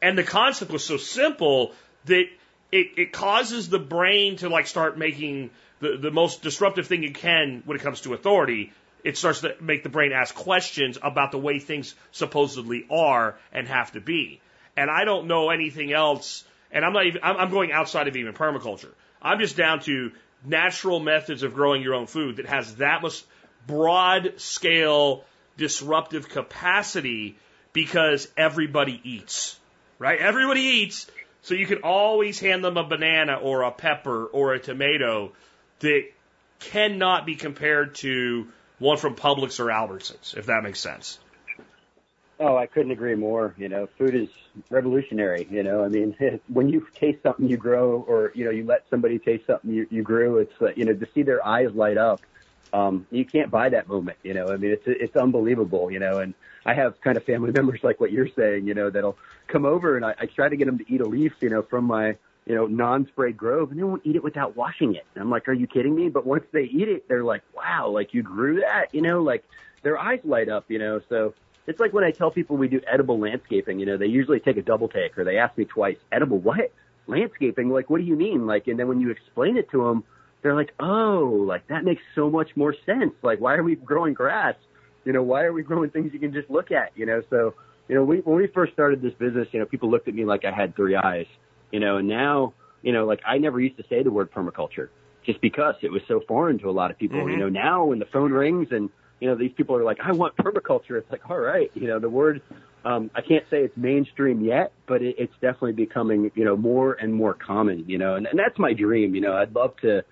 And 0.02 0.18
the 0.18 0.24
concept 0.24 0.70
was 0.70 0.84
so 0.84 0.98
simple 0.98 1.72
that 2.06 2.26
it, 2.74 2.88
it 2.98 3.14
causes 3.14 3.70
the 3.70 3.80
brain 3.80 4.36
to 4.38 4.50
like 4.50 4.68
start 4.68 4.98
making 4.98 5.52
the, 5.84 5.98
the 5.98 6.12
most 6.12 6.42
disruptive 6.42 6.88
thing 6.88 7.04
you 7.04 7.12
can 7.12 7.62
when 7.66 7.78
it 7.78 7.84
comes 7.84 8.02
to 8.02 8.14
authority, 8.14 8.72
it 9.04 9.18
starts 9.18 9.42
to 9.42 9.56
make 9.60 9.84
the 9.84 9.90
brain 9.90 10.14
ask 10.14 10.34
questions 10.34 10.98
about 11.02 11.32
the 11.32 11.38
way 11.38 11.60
things 11.60 11.94
supposedly 12.12 12.86
are 12.90 13.36
and 13.52 13.68
have 13.68 13.92
to 13.92 14.00
be. 14.00 14.40
And 14.78 14.90
I 14.90 15.04
don't 15.04 15.28
know 15.28 15.50
anything 15.50 15.92
else, 15.92 16.46
and 16.72 16.86
I'm 16.86 16.94
not 16.94 17.06
even, 17.06 17.22
I'm, 17.22 17.52
going 17.52 17.74
outside 17.74 18.08
of 18.08 18.16
even 18.16 18.34
permaculture. 18.34 18.94
I'm 19.22 19.40
just 19.40 19.58
down 19.58 19.82
to 19.82 20.12
natural 20.46 21.02
methods 21.02 21.44
of 21.44 21.54
growing 21.54 21.82
your 21.82 21.96
own 21.96 22.08
food 22.08 22.38
that 22.38 22.46
has 22.46 22.76
that 22.76 23.02
much 23.02 23.24
broad 23.68 24.36
scale 24.38 25.26
disruptive 25.58 26.30
capacity 26.30 27.38
because 27.74 28.30
everybody 28.38 29.02
eats, 29.04 29.60
right? 30.00 30.20
Everybody 30.20 30.62
eats, 30.62 31.08
so 31.42 31.56
you 31.56 31.68
can 31.68 31.80
always 31.84 32.40
hand 32.40 32.64
them 32.64 32.78
a 32.78 32.88
banana 32.88 33.36
or 33.36 33.64
a 33.64 33.72
pepper 33.72 34.26
or 34.26 34.54
a 34.54 34.60
tomato 34.60 35.34
that 35.84 36.04
cannot 36.60 37.26
be 37.26 37.36
compared 37.36 37.96
to 37.96 38.48
one 38.80 38.98
from 38.98 39.16
Publix 39.16 39.60
or 39.60 39.66
Albertsons, 39.68 40.36
if 40.36 40.48
that 40.48 40.64
makes 40.64 40.80
sense. 40.80 41.20
Oh, 42.40 42.58
I 42.58 42.66
couldn't 42.66 42.92
agree 42.92 43.16
more. 43.16 43.54
You 43.58 43.70
know, 43.70 43.88
food 43.98 44.16
is 44.16 44.28
revolutionary. 44.70 45.48
You 45.50 45.64
know, 45.64 45.84
I 45.84 45.88
mean, 45.88 46.16
when 46.48 46.68
you 46.68 46.88
taste 46.96 47.22
something 47.24 47.48
you 47.48 47.58
grow, 47.58 48.04
or 48.08 48.32
you 48.34 48.46
know, 48.46 48.52
you 48.52 48.66
let 48.66 48.86
somebody 48.90 49.20
taste 49.20 49.46
something 49.48 49.72
you, 49.72 49.88
you 49.90 50.02
grew, 50.02 50.40
it's 50.40 50.62
uh, 50.62 50.70
you 50.76 50.86
know, 50.86 50.94
to 50.94 51.08
see 51.14 51.22
their 51.22 51.46
eyes 51.46 51.74
light 51.74 51.98
up. 51.98 52.22
Um, 52.74 53.06
you 53.12 53.24
can't 53.24 53.52
buy 53.52 53.70
that 53.70 53.88
moment. 53.88 54.18
You 54.24 54.34
know, 54.34 54.48
I 54.48 54.58
mean, 54.58 54.72
it's 54.72 54.84
it's 54.88 55.16
unbelievable. 55.16 55.92
You 55.92 56.00
know, 56.00 56.20
and 56.20 56.34
I 56.66 56.74
have 56.74 57.00
kind 57.02 57.18
of 57.18 57.24
family 57.24 57.52
members 57.56 57.82
like 57.84 58.00
what 58.00 58.12
you're 58.12 58.30
saying. 58.36 58.68
You 58.68 58.74
know, 58.74 58.90
that'll 58.90 59.18
come 59.48 59.66
over 59.66 59.96
and 59.96 60.04
I, 60.04 60.16
I 60.20 60.26
try 60.26 60.50
to 60.50 60.56
get 60.56 60.66
them 60.66 60.80
to 60.80 60.94
eat 60.94 61.02
a 61.02 61.06
leaf. 61.06 61.34
You 61.40 61.50
know, 61.50 61.62
from 61.62 61.86
my 61.86 62.18
you 62.46 62.56
know, 62.56 62.66
non-sprayed 62.66 63.38
grove 63.38 63.72
and 63.72 63.80
they 63.80 63.84
won't 63.84 64.02
eat 64.06 64.16
it 64.16 64.24
without 64.24 64.56
washing 64.56 64.96
it. 64.96 65.06
And 65.16 65.24
I'm 65.24 65.30
like, 65.30 65.48
are 65.48 65.54
you 65.54 65.68
kidding 65.68 65.96
me? 65.96 66.10
But 66.10 66.26
once 66.26 66.44
they 66.52 66.64
eat 66.64 66.90
it, 66.90 67.08
they're 67.08 67.24
like, 67.24 67.42
wow, 67.56 67.90
like 67.90 68.14
you 68.14 68.22
grew 68.22 68.62
that, 68.62 68.94
you 68.94 69.02
know, 69.02 69.22
like 69.22 69.44
their 69.82 69.98
eyes 69.98 70.20
light 70.24 70.50
up, 70.50 70.66
you 70.68 70.80
know, 70.80 71.00
so 71.10 71.34
it's 71.68 71.80
like 71.80 71.94
when 71.94 72.04
I 72.04 72.12
tell 72.12 72.32
people 72.32 72.58
we 72.58 72.68
do 72.68 72.82
edible 72.92 73.20
landscaping, 73.20 73.80
you 73.80 73.86
know, 73.86 73.98
they 73.98 74.08
usually 74.08 74.40
take 74.40 74.58
a 74.58 74.62
double 74.62 74.90
take 74.90 75.18
or 75.18 75.24
they 75.24 75.38
ask 75.38 75.58
me 75.58 75.66
twice, 75.66 75.98
edible 76.12 76.40
what? 76.40 76.74
Landscaping? 77.08 77.70
Like, 77.70 77.90
what 77.90 78.00
do 78.00 78.04
you 78.04 78.16
mean? 78.16 78.46
Like, 78.46 78.68
and 78.68 78.78
then 78.78 78.88
when 78.88 79.00
you 79.00 79.10
explain 79.10 79.58
it 79.58 79.70
to 79.72 79.84
them, 79.84 80.04
they're 80.42 80.56
like, 80.56 80.74
oh, 80.80 81.46
like 81.48 81.66
that 81.68 81.86
makes 81.86 82.02
so 82.16 82.30
much 82.30 82.50
more 82.58 82.76
sense. 82.86 83.14
Like, 83.22 83.40
why 83.40 83.56
are 83.56 83.64
we 83.64 83.76
growing 83.76 84.14
grass? 84.14 84.56
You 85.06 85.14
know, 85.14 85.24
why 85.24 85.44
are 85.44 85.54
we 85.54 85.64
growing 85.64 85.90
things 85.90 86.12
you 86.14 86.20
can 86.20 86.34
just 86.34 86.50
look 86.50 86.72
at? 86.72 86.92
You 86.96 87.06
know, 87.06 87.22
so, 87.30 87.56
you 87.88 87.96
know, 87.96 88.04
we, 88.04 88.18
when 88.18 88.36
we 88.38 88.48
first 88.48 88.74
started 88.74 89.02
this 89.02 89.14
business, 89.14 89.48
you 89.52 89.60
know, 89.60 89.66
people 89.66 89.90
looked 89.90 90.10
at 90.10 90.14
me 90.14 90.26
like 90.26 90.44
I 90.44 90.52
had 90.52 90.76
three 90.76 90.96
eyes 90.98 91.28
you 91.74 91.80
know, 91.80 91.98
and 91.98 92.08
now, 92.08 92.54
you 92.84 92.94
know, 92.94 93.06
like 93.06 93.20
I 93.26 93.40
never 93.40 93.60
used 93.60 93.78
to 93.78 93.84
say 93.90 94.04
the 94.04 94.12
word 94.12 94.32
permaculture 94.32 94.90
just 95.26 95.42
because 95.42 95.76
it 95.82 95.92
was 95.92 96.02
so 96.08 96.22
foreign 96.28 96.60
to 96.60 96.70
a 96.70 96.72
lot 96.72 96.92
of 96.92 97.00
people. 97.00 97.18
Mm-hmm. 97.20 97.30
You 97.32 97.38
know, 97.38 97.50
now 97.50 97.86
when 97.86 97.98
the 97.98 98.06
phone 98.06 98.32
rings 98.32 98.68
and, 98.72 98.90
you 99.20 99.28
know, 99.28 99.36
these 99.36 99.52
people 99.58 99.76
are 99.76 99.84
like, 99.84 99.98
I 100.04 100.12
want 100.12 100.36
permaculture. 100.38 101.00
It's 101.00 101.10
like, 101.12 101.30
all 101.30 101.40
right, 101.40 101.72
you 101.74 101.88
know, 101.88 101.98
the 101.98 102.10
word, 102.10 102.42
um, 102.86 103.10
I 103.16 103.22
can't 103.22 103.44
say 103.50 103.64
it's 103.64 103.76
mainstream 103.76 104.46
yet, 104.46 104.72
but 104.86 105.02
it, 105.02 105.16
it's 105.18 105.34
definitely 105.42 105.72
becoming, 105.72 106.30
you 106.36 106.46
know, 106.46 106.56
more 106.56 106.94
and 106.94 107.12
more 107.12 107.34
common, 107.34 107.86
you 107.88 107.98
know, 107.98 108.16
and, 108.16 108.28
and 108.28 108.38
that's 108.38 108.60
my 108.60 108.74
dream. 108.74 109.16
You 109.16 109.22
know, 109.22 109.34
I'd 109.34 109.56
love 109.56 109.76
to, 109.82 110.04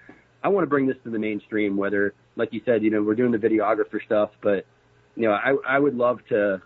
I 0.43 0.47
want 0.47 0.63
to 0.63 0.69
bring 0.69 0.87
this 0.87 0.97
to 1.03 1.11
the 1.11 1.19
mainstream, 1.19 1.77
whether, 1.77 2.15
like 2.37 2.53
you 2.53 2.61
said, 2.65 2.81
you 2.81 2.89
know, 2.89 3.03
we're 3.03 3.15
doing 3.15 3.33
the 3.33 3.37
videographer 3.37 4.03
stuff, 4.03 4.31
but, 4.41 4.65
you 5.15 5.27
know, 5.27 5.33
I, 5.33 5.55
I 5.67 5.77
would 5.77 5.95
love 5.95 6.21
to, 6.29 6.61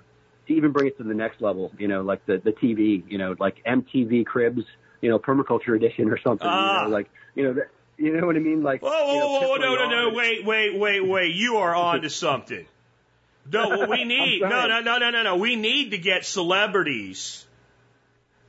to 0.48 0.54
even 0.54 0.72
bring 0.72 0.88
it 0.88 0.98
to 1.00 1.04
the 1.04 1.14
next 1.14 1.42
level, 1.42 1.74
you 1.78 1.88
know, 1.88 2.02
like 2.02 2.26
the, 2.28 2.40
the 2.46 2.52
TV, 2.52 3.04
you 3.10 3.18
know, 3.18 3.36
like 3.40 3.58
MTV 3.66 4.26
Cribs, 4.26 4.64
you 5.06 5.12
know, 5.12 5.20
permaculture 5.20 5.76
edition 5.76 6.10
or 6.10 6.18
something. 6.18 6.48
You 6.48 6.52
know, 6.52 6.60
ah. 6.60 6.88
like, 6.90 7.08
you 7.36 7.44
know, 7.44 7.54
that, 7.54 7.68
you 7.96 8.20
know 8.20 8.26
what 8.26 8.36
I 8.36 8.40
mean? 8.40 8.64
Like, 8.64 8.82
whoa, 8.82 8.90
whoa, 8.90 9.14
you 9.14 9.20
know, 9.20 9.50
whoa, 9.50 9.56
no, 9.58 9.76
no, 9.76 10.10
no, 10.10 10.16
wait, 10.16 10.44
wait, 10.44 10.76
wait, 10.76 11.08
wait. 11.08 11.36
You 11.36 11.58
are 11.58 11.76
on 11.76 12.02
to 12.02 12.10
something. 12.10 12.66
No, 13.52 13.70
what 13.70 13.88
we 13.88 14.04
need, 14.16 14.42
no, 14.42 14.68
no, 14.68 14.80
no, 14.80 14.98
no, 14.98 15.12
no, 15.12 15.22
no. 15.22 15.36
We 15.36 15.56
need 15.56 15.92
to 15.92 16.00
get 16.00 16.26
celebrities 16.26 17.46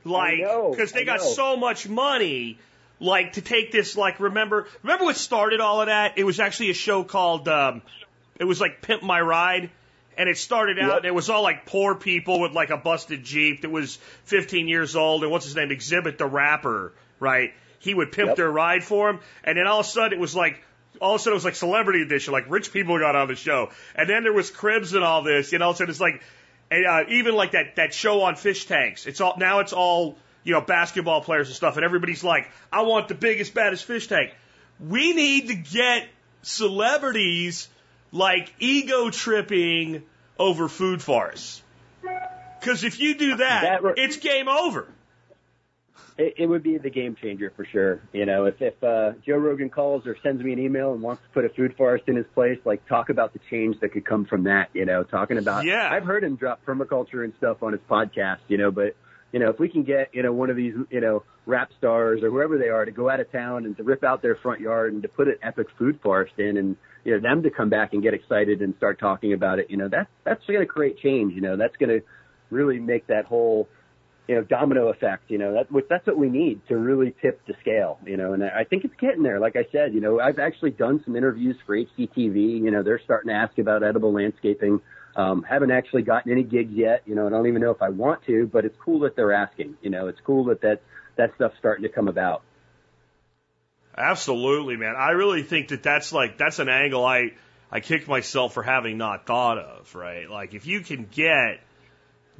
like 0.03 0.39
because 0.71 0.93
they 0.93 1.05
got 1.05 1.21
so 1.21 1.57
much 1.57 1.87
money. 1.87 2.57
Like 2.99 3.33
to 3.33 3.43
take 3.43 3.71
this, 3.71 3.95
like 3.95 4.19
remember, 4.19 4.65
remember 4.81 5.05
what 5.05 5.17
started 5.17 5.59
all 5.59 5.81
of 5.81 5.85
that? 5.87 6.17
It 6.17 6.23
was 6.23 6.39
actually 6.39 6.71
a 6.71 6.73
show 6.73 7.03
called, 7.03 7.47
um, 7.47 7.83
it 8.39 8.45
was 8.45 8.59
like 8.59 8.81
Pimp 8.81 9.03
My 9.03 9.21
Ride, 9.21 9.69
and 10.17 10.27
it 10.27 10.37
started 10.37 10.79
out 10.79 10.87
Yep. 10.87 10.97
and 10.97 11.05
it 11.05 11.13
was 11.13 11.29
all 11.29 11.43
like 11.43 11.65
poor 11.65 11.95
people 11.95 12.39
with 12.39 12.51
like 12.53 12.69
a 12.69 12.77
busted 12.77 13.23
Jeep 13.23 13.61
that 13.61 13.69
was 13.69 13.97
15 14.25 14.67
years 14.67 14.95
old, 14.95 15.23
and 15.23 15.31
what's 15.31 15.45
his 15.45 15.55
name? 15.55 15.69
Xzibit 15.69 16.17
the 16.17 16.25
rapper, 16.25 16.93
right? 17.19 17.53
He 17.79 17.93
would 17.93 18.11
pimp 18.11 18.29
Yep. 18.29 18.37
their 18.37 18.51
ride 18.51 18.83
for 18.83 19.09
him, 19.09 19.19
and 19.43 19.57
then 19.57 19.67
all 19.67 19.79
of 19.81 19.85
a 19.85 19.89
sudden 19.89 20.13
it 20.13 20.19
was 20.19 20.35
like 20.35 20.63
all 20.99 21.13
of 21.15 21.21
a 21.21 21.23
sudden 21.23 21.33
it 21.33 21.35
was 21.35 21.45
like 21.45 21.55
celebrity 21.55 22.01
edition, 22.01 22.33
like 22.33 22.49
rich 22.49 22.73
people 22.73 22.97
got 22.97 23.15
on 23.15 23.27
the 23.27 23.35
show, 23.35 23.69
and 23.95 24.09
then 24.09 24.23
there 24.23 24.33
was 24.33 24.49
cribs 24.49 24.93
and 24.93 25.03
all 25.03 25.21
this, 25.21 25.51
you 25.51 25.59
know. 25.59 25.71
So 25.73 25.83
it's 25.85 25.99
like, 25.99 26.21
and, 26.71 26.85
uh, 26.85 27.03
even 27.09 27.35
like 27.35 27.51
that 27.51 27.75
that 27.75 27.93
show 27.93 28.21
on 28.23 28.35
fish 28.35 28.65
tanks. 28.65 29.05
It's 29.05 29.21
all 29.21 29.35
now 29.37 29.59
it's 29.59 29.73
all 29.73 30.17
you 30.43 30.53
know 30.53 30.61
basketball 30.61 31.21
players 31.21 31.47
and 31.47 31.55
stuff, 31.55 31.75
and 31.75 31.85
everybody's 31.85 32.23
like, 32.23 32.49
I 32.73 32.81
want 32.81 33.07
the 33.09 33.15
biggest 33.15 33.53
baddest 33.53 33.85
fish 33.85 34.07
tank. 34.07 34.33
We 34.79 35.13
need 35.13 35.49
to 35.49 35.55
get 35.55 36.07
celebrities 36.41 37.69
like 38.11 38.53
ego 38.59 39.09
tripping 39.09 40.03
over 40.39 40.67
food 40.67 41.01
forests. 41.01 41.61
Because 42.59 42.83
if 42.83 42.99
you 42.99 43.15
do 43.15 43.37
that, 43.37 43.61
That 43.61 43.83
re- 43.83 43.93
it's 43.97 44.17
game 44.17 44.47
over. 44.47 44.87
It, 46.17 46.33
it 46.37 46.45
would 46.47 46.63
be 46.63 46.77
the 46.77 46.89
game 46.89 47.15
changer 47.21 47.53
for 47.55 47.65
sure. 47.65 48.01
You 48.11 48.25
know, 48.25 48.45
if 48.45 48.59
if 48.59 48.83
uh, 48.83 49.11
Joe 49.25 49.37
Rogan 49.37 49.69
calls 49.69 50.07
or 50.07 50.17
sends 50.23 50.41
me 50.41 50.51
an 50.53 50.59
email 50.59 50.93
and 50.93 51.01
wants 51.01 51.21
to 51.21 51.29
put 51.29 51.45
a 51.45 51.49
food 51.49 51.75
forest 51.77 52.05
in 52.07 52.15
his 52.15 52.25
place, 52.33 52.57
like 52.65 52.87
talk 52.87 53.09
about 53.09 53.33
the 53.33 53.39
change 53.51 53.79
that 53.81 53.89
could 53.89 54.05
come 54.05 54.25
from 54.25 54.45
that. 54.45 54.69
You 54.73 54.85
know, 54.85 55.03
talking 55.03 55.37
about. 55.37 55.65
Yeah. 55.65 55.87
I've 55.91 56.05
heard 56.05 56.23
him 56.23 56.35
drop 56.35 56.65
permaculture 56.65 57.23
and 57.23 57.33
stuff 57.37 57.61
on 57.61 57.73
his 57.73 57.81
podcast. 57.89 58.39
You 58.47 58.57
know, 58.57 58.71
but 58.71 58.95
you 59.31 59.39
know, 59.39 59.49
if 59.49 59.59
we 59.59 59.69
can 59.69 59.83
get 59.83 60.09
you 60.13 60.23
know 60.23 60.33
one 60.33 60.49
of 60.49 60.55
these 60.55 60.73
you 60.89 61.01
know 61.01 61.23
rap 61.45 61.69
stars 61.77 62.23
or 62.23 62.31
whoever 62.31 62.57
they 62.57 62.69
are 62.69 62.83
to 62.83 62.91
go 62.91 63.09
out 63.09 63.19
of 63.19 63.31
town 63.31 63.65
and 63.65 63.77
to 63.77 63.83
rip 63.83 64.03
out 64.03 64.21
their 64.23 64.35
front 64.35 64.59
yard 64.59 64.93
and 64.93 65.03
to 65.03 65.07
put 65.07 65.27
an 65.27 65.37
epic 65.43 65.67
food 65.77 65.99
forest 66.01 66.33
in 66.37 66.57
and 66.57 66.75
you 67.07 67.13
know 67.13 67.21
them 67.21 67.41
to 67.43 67.49
come 67.49 67.69
back 67.69 67.93
and 67.93 68.03
get 68.03 68.13
excited 68.13 68.61
and 68.61 68.75
start 68.75 68.99
talking 68.99 69.31
about 69.31 69.59
it. 69.59 69.71
You 69.71 69.77
know, 69.77 69.87
that's 69.87 70.09
that's 70.25 70.45
going 70.45 70.59
to 70.59 70.65
create 70.65 70.99
change. 70.99 71.33
You 71.33 71.39
know, 71.39 71.55
that's 71.55 71.75
going 71.77 71.89
to 71.89 72.05
really 72.49 72.79
make 72.79 73.07
that 73.07 73.23
whole 73.23 73.69
you 74.27 74.35
know, 74.35 74.43
domino 74.43 74.89
effect, 74.89 75.31
you 75.31 75.37
know, 75.37 75.53
that, 75.53 75.67
that's 75.89 76.05
what 76.05 76.17
we 76.17 76.27
need 76.27 76.59
to 76.67 76.75
really 76.75 77.15
tip 77.21 77.39
the 77.47 77.53
scale, 77.61 77.97
you 78.05 78.17
know, 78.17 78.33
and 78.33 78.43
I 78.43 78.65
think 78.65 78.83
it's 78.83 78.93
getting 78.99 79.23
there. 79.23 79.39
Like 79.39 79.55
I 79.55 79.65
said, 79.71 79.93
you 79.93 80.01
know, 80.01 80.19
I've 80.19 80.37
actually 80.37 80.71
done 80.71 81.01
some 81.05 81.15
interviews 81.15 81.55
for 81.65 81.77
HGTV, 81.77 82.61
you 82.61 82.69
know, 82.69 82.83
they're 82.83 82.99
starting 83.05 83.29
to 83.29 83.35
ask 83.35 83.57
about 83.57 83.83
edible 83.83 84.11
landscaping. 84.11 84.81
Um, 85.15 85.43
haven't 85.43 85.71
actually 85.71 86.01
gotten 86.01 86.29
any 86.29 86.43
gigs 86.43 86.73
yet, 86.73 87.03
you 87.05 87.15
know, 87.15 87.25
I 87.25 87.29
don't 87.29 87.47
even 87.47 87.61
know 87.61 87.71
if 87.71 87.81
I 87.81 87.87
want 87.87 88.25
to, 88.25 88.49
but 88.51 88.65
it's 88.65 88.75
cool 88.83 88.99
that 88.99 89.15
they're 89.15 89.31
asking, 89.31 89.75
you 89.81 89.89
know, 89.89 90.09
it's 90.09 90.19
cool 90.25 90.43
that 90.45 90.59
that, 90.59 90.81
that 91.15 91.31
stuff's 91.35 91.55
starting 91.57 91.83
to 91.83 91.89
come 91.89 92.09
about. 92.09 92.43
Absolutely, 93.97 94.77
man. 94.77 94.95
I 94.95 95.11
really 95.11 95.43
think 95.43 95.69
that 95.69 95.81
that's 95.81 96.13
like 96.13 96.37
that's 96.37 96.59
an 96.59 96.69
angle 96.69 97.03
I 97.03 97.31
I 97.71 97.79
kick 97.79 98.07
myself 98.07 98.53
for 98.53 98.63
having 98.63 98.97
not 98.97 99.25
thought 99.25 99.57
of, 99.57 99.93
right? 99.95 100.29
Like 100.29 100.53
if 100.53 100.67
you 100.67 100.81
can 100.81 101.07
get 101.11 101.59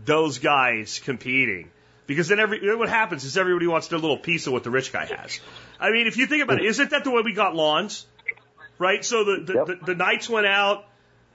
those 0.05 0.37
guys 0.37 0.99
competing, 1.03 1.71
because 2.05 2.27
then 2.27 2.39
every 2.39 2.75
what 2.75 2.89
happens 2.89 3.23
is 3.23 3.37
everybody 3.37 3.65
wants 3.67 3.87
their 3.87 3.97
little 3.99 4.17
piece 4.17 4.45
of 4.45 4.53
what 4.53 4.63
the 4.63 4.69
rich 4.69 4.93
guy 4.93 5.05
has. 5.05 5.39
I 5.79 5.91
mean, 5.91 6.05
if 6.07 6.17
you 6.17 6.27
think 6.27 6.43
about 6.43 6.59
it, 6.59 6.65
isn't 6.65 6.91
that 6.91 7.03
the 7.03 7.11
way 7.11 7.23
we 7.25 7.33
got 7.33 7.55
lawns? 7.55 8.05
Right. 8.77 9.03
So 9.03 9.23
the 9.23 9.43
the, 9.43 9.53
Yep. 9.53 9.65
the, 9.65 9.85
the 9.87 9.95
knights 9.95 10.29
went 10.29 10.45
out 10.45 10.85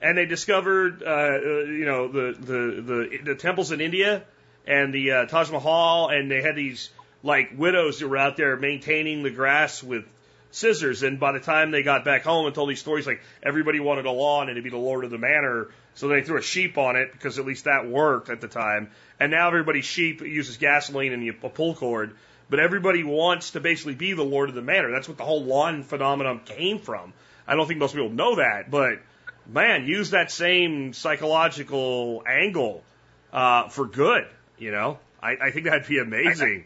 and 0.01 0.17
they 0.17 0.25
discovered, 0.25 1.03
uh, 1.03 1.09
uh, 1.09 1.39
you 1.65 1.85
know, 1.85 2.07
the, 2.07 2.37
the 2.39 2.81
the 2.81 3.17
the 3.23 3.35
temples 3.35 3.73
in 3.73 3.81
India 3.81 4.23
and 4.65 4.93
the 4.93 5.11
uh, 5.11 5.25
Taj 5.25 5.51
Mahal, 5.51 6.07
and 6.09 6.31
they 6.31 6.41
had 6.41 6.55
these 6.55 6.89
like 7.21 7.51
widows 7.57 7.99
that 7.99 8.07
were 8.07 8.17
out 8.17 8.37
there 8.37 8.55
maintaining 8.55 9.23
the 9.23 9.29
grass 9.29 9.83
with 9.83 10.05
scissors. 10.53 11.03
And 11.03 11.19
by 11.19 11.31
the 11.31 11.39
time 11.39 11.71
they 11.71 11.83
got 11.83 12.05
back 12.05 12.23
home 12.23 12.45
and 12.45 12.55
told 12.55 12.69
these 12.69 12.79
stories, 12.79 13.05
like 13.05 13.21
everybody 13.41 13.79
wanted 13.79 14.05
a 14.05 14.11
lawn 14.11 14.49
and 14.49 14.55
to 14.55 14.61
be 14.61 14.69
the 14.69 14.77
lord 14.77 15.03
of 15.03 15.11
the 15.11 15.17
manor, 15.17 15.69
so 15.95 16.07
they 16.07 16.21
threw 16.21 16.37
a 16.37 16.41
sheep 16.41 16.77
on 16.77 16.95
it 16.95 17.11
because 17.11 17.39
at 17.39 17.45
least 17.45 17.65
that 17.65 17.87
worked 17.87 18.29
at 18.29 18.41
the 18.41 18.47
time. 18.47 18.91
And 19.19 19.31
now 19.31 19.47
everybody's 19.47 19.85
sheep 19.85 20.21
uses 20.21 20.57
gasoline 20.57 21.13
and 21.13 21.27
a 21.27 21.49
pull 21.49 21.75
cord. 21.75 22.15
But 22.49 22.59
everybody 22.59 23.03
wants 23.03 23.51
to 23.51 23.59
basically 23.59 23.95
be 23.95 24.13
the 24.13 24.23
lord 24.23 24.49
of 24.49 24.55
the 24.55 24.61
manor. 24.61 24.91
That's 24.91 25.07
what 25.07 25.17
the 25.17 25.23
whole 25.23 25.43
lawn 25.43 25.83
phenomenon 25.83 26.41
came 26.45 26.79
from. 26.79 27.13
I 27.47 27.55
don't 27.55 27.67
think 27.67 27.79
most 27.79 27.93
people 27.93 28.09
know 28.09 28.35
that, 28.35 28.69
but 28.69 28.99
man, 29.47 29.85
use 29.85 30.11
that 30.11 30.31
same 30.31 30.93
psychological 30.93 32.23
angle 32.27 32.83
uh, 33.31 33.69
for 33.69 33.85
good. 33.85 34.27
You 34.57 34.71
know, 34.71 34.99
I, 35.21 35.35
I 35.41 35.51
think 35.51 35.65
that'd 35.65 35.87
be 35.87 35.99
amazing. 35.99 36.65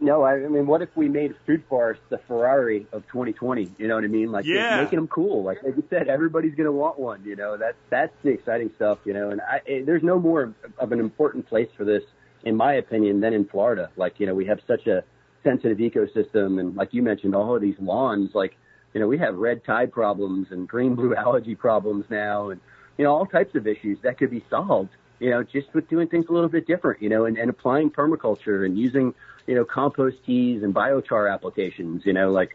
No, 0.00 0.22
I, 0.22 0.34
I 0.34 0.48
mean, 0.48 0.66
what 0.66 0.80
if 0.80 0.90
we 0.94 1.08
made 1.08 1.34
food 1.44 1.64
forests 1.68 2.02
the 2.08 2.18
Ferrari 2.18 2.86
of 2.92 3.02
2020? 3.08 3.72
You 3.78 3.88
know 3.88 3.96
what 3.96 4.04
I 4.04 4.08
mean? 4.08 4.30
Like 4.30 4.44
Yeah. 4.46 4.76
making 4.76 4.98
them 4.98 5.08
cool. 5.08 5.42
Like, 5.42 5.62
like 5.62 5.76
you 5.76 5.84
said, 5.90 6.08
everybody's 6.08 6.54
going 6.54 6.66
to 6.66 6.72
want 6.72 6.98
one. 6.98 7.24
You 7.24 7.34
know, 7.36 7.56
that's 7.56 7.76
that's 7.90 8.12
the 8.22 8.30
exciting 8.30 8.70
stuff. 8.76 8.98
You 9.04 9.14
know, 9.14 9.30
and 9.30 9.40
I, 9.40 9.60
eh, 9.66 9.82
there's 9.84 10.04
no 10.04 10.18
more 10.20 10.54
of 10.78 10.92
an 10.92 11.00
important 11.00 11.48
place 11.48 11.68
for 11.76 11.84
this, 11.84 12.02
in 12.44 12.56
my 12.56 12.74
opinion, 12.74 13.20
than 13.20 13.32
in 13.32 13.44
Florida. 13.46 13.90
Like, 13.96 14.20
you 14.20 14.26
know, 14.26 14.34
we 14.34 14.46
have 14.46 14.60
such 14.68 14.86
a 14.86 15.02
sensitive 15.42 15.78
ecosystem, 15.78 16.60
and 16.60 16.76
like 16.76 16.94
you 16.94 17.02
mentioned, 17.02 17.34
all 17.34 17.56
of 17.56 17.60
these 17.62 17.76
lawns. 17.80 18.30
Like, 18.34 18.56
you 18.94 19.00
know, 19.00 19.08
we 19.08 19.18
have 19.18 19.34
red 19.36 19.64
tide 19.64 19.90
problems 19.92 20.48
and 20.50 20.68
green 20.68 20.94
blue 20.94 21.14
algae 21.26 21.56
problems 21.56 22.04
now, 22.08 22.50
and 22.50 22.60
you 22.96 23.04
know, 23.04 23.12
all 23.14 23.26
types 23.26 23.56
of 23.56 23.66
issues 23.66 23.98
that 24.02 24.16
could 24.18 24.30
be 24.30 24.44
solved. 24.48 24.90
You 25.18 25.30
know, 25.30 25.42
just 25.42 25.74
with 25.74 25.88
doing 25.88 26.06
things 26.06 26.26
a 26.28 26.32
little 26.32 26.48
bit 26.48 26.68
different. 26.68 27.02
You 27.02 27.08
know, 27.08 27.24
and, 27.24 27.36
and 27.36 27.50
applying 27.50 27.90
permaculture 27.90 28.64
and 28.64 28.78
using 28.78 29.12
you 29.48 29.54
know, 29.54 29.64
compost 29.64 30.18
teas 30.26 30.62
and 30.62 30.74
biochar 30.74 31.32
applications, 31.32 32.02
you 32.04 32.12
know, 32.12 32.30
like, 32.30 32.54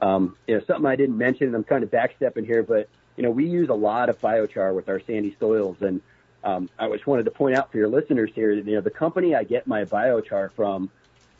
um, 0.00 0.36
you 0.48 0.56
know, 0.56 0.64
something 0.66 0.84
I 0.84 0.96
didn't 0.96 1.16
mention, 1.16 1.46
and 1.46 1.54
I'm 1.54 1.62
kind 1.62 1.84
of 1.84 1.90
backstepping 1.90 2.44
here, 2.44 2.64
but, 2.64 2.88
you 3.16 3.22
know, 3.22 3.30
we 3.30 3.46
use 3.46 3.68
a 3.68 3.74
lot 3.74 4.08
of 4.08 4.20
biochar 4.20 4.74
with 4.74 4.88
our 4.88 5.00
sandy 5.06 5.36
soils. 5.38 5.76
And, 5.80 6.00
um, 6.42 6.68
I 6.80 6.88
just 6.88 7.06
wanted 7.06 7.26
to 7.26 7.30
point 7.30 7.56
out 7.56 7.70
for 7.70 7.78
your 7.78 7.86
listeners 7.86 8.32
here, 8.34 8.56
that, 8.56 8.66
you 8.66 8.74
know, 8.74 8.80
the 8.80 8.90
company 8.90 9.36
I 9.36 9.44
get 9.44 9.68
my 9.68 9.84
biochar 9.84 10.50
from, 10.56 10.90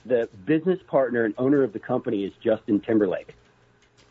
the 0.07 0.29
business 0.45 0.79
partner 0.87 1.25
and 1.25 1.35
owner 1.37 1.65
of 1.65 1.73
the 1.73 1.81
company 1.81 2.25
is 2.25 2.33
Justin 2.41 2.79
Timberlake. 2.79 3.35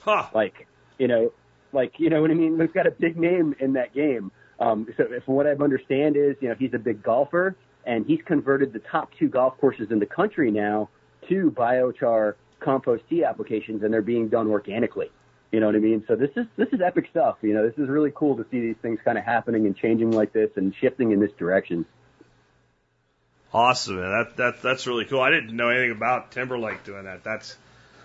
Huh. 0.02 0.28
Like, 0.34 0.68
you 1.00 1.08
know, 1.08 1.32
like, 1.72 2.02
you 2.02 2.10
know 2.10 2.22
what 2.22 2.32
I 2.32 2.34
mean? 2.34 2.58
We've 2.58 2.74
got 2.74 2.86
a 2.86 2.92
big 2.92 3.18
name 3.18 3.56
in 3.62 3.74
that 3.74 3.94
game. 3.94 4.32
Um, 4.60 4.88
so 4.98 5.08
from 5.26 5.36
what 5.36 5.48
I 5.48 5.52
understand 5.52 6.18
is, 6.18 6.36
you 6.42 6.50
know, 6.50 6.56
he's 6.56 6.74
a 6.74 6.80
big 6.80 7.02
golfer 7.02 7.56
and 7.86 8.06
he's 8.06 8.22
converted 8.26 8.74
the 8.74 8.80
top 8.80 9.10
two 9.18 9.28
golf 9.28 9.58
courses 9.60 9.92
in 9.92 10.00
the 10.00 10.06
country 10.06 10.52
now 10.52 10.90
to 11.30 11.52
biochar 11.52 12.36
compost 12.60 13.04
tea 13.10 13.24
applications 13.24 13.84
and 13.84 13.94
they're 13.94 14.02
being 14.02 14.30
done 14.30 14.48
organically. 14.48 15.12
You 15.52 15.60
know 15.60 15.66
what 15.66 15.76
I 15.76 15.80
mean? 15.80 16.04
So 16.08 16.16
this 16.16 16.30
is, 16.36 16.46
this 16.56 16.70
is 16.72 16.80
epic 16.80 17.08
stuff. 17.12 17.38
You 17.42 17.54
know, 17.54 17.68
this 17.68 17.78
is 17.78 17.90
really 17.90 18.12
cool 18.16 18.38
to 18.38 18.46
see 18.50 18.60
these 18.60 18.78
things 18.82 19.00
kind 19.04 19.18
of 19.18 19.26
happening 19.26 19.66
and 19.66 19.76
changing 19.76 20.12
like 20.12 20.32
this 20.32 20.50
and 20.56 20.74
shifting 20.80 21.12
in 21.12 21.20
this 21.20 21.32
direction. 21.38 21.86
Awesome. 23.54 23.98
That 23.98 24.38
that 24.38 24.62
that's 24.62 24.88
really 24.88 25.04
cool. 25.04 25.20
I 25.20 25.30
didn't 25.30 25.54
know 25.54 25.68
anything 25.68 25.92
about 25.92 26.32
Timberlake 26.32 26.86
doing 26.86 27.04
that. 27.04 27.24
That's 27.24 27.58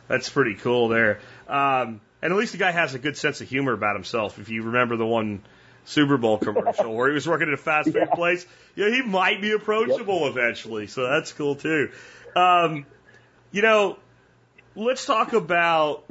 that's 0.09 0.29
pretty 0.29 0.57
cool 0.57 0.89
there. 0.89 1.21
Um, 1.47 2.01
and 2.21 2.33
at 2.33 2.37
least 2.37 2.53
the 2.53 2.59
guy 2.59 2.73
has 2.73 2.95
a 2.95 2.99
good 2.99 3.17
sense 3.17 3.41
of 3.41 3.49
humor 3.49 3.73
about 3.73 3.95
himself. 3.95 4.41
If 4.41 4.49
you 4.49 4.65
remember 4.65 4.97
the 4.97 5.07
one 5.07 5.43
Super 5.87 6.19
Bowl 6.19 6.37
commercial 6.49 6.95
where 6.95 7.09
he 7.09 7.15
was 7.15 7.27
working 7.27 7.49
at 7.49 7.55
a 7.55 7.57
fast 7.57 7.91
food 7.91 7.97
Yeah. 7.97 8.15
place, 8.15 8.47
yeah, 8.75 8.91
he 8.91 9.03
might 9.03 9.41
be 9.41 9.53
approachable 9.53 10.27
eventually. 10.29 10.87
So 10.87 11.09
that's 11.09 11.33
cool 11.33 11.57
too. 11.57 11.91
Um, 12.35 12.85
you 13.51 13.63
know, 13.63 13.97
let's 14.75 15.07
talk 15.07 15.33
about 15.33 16.05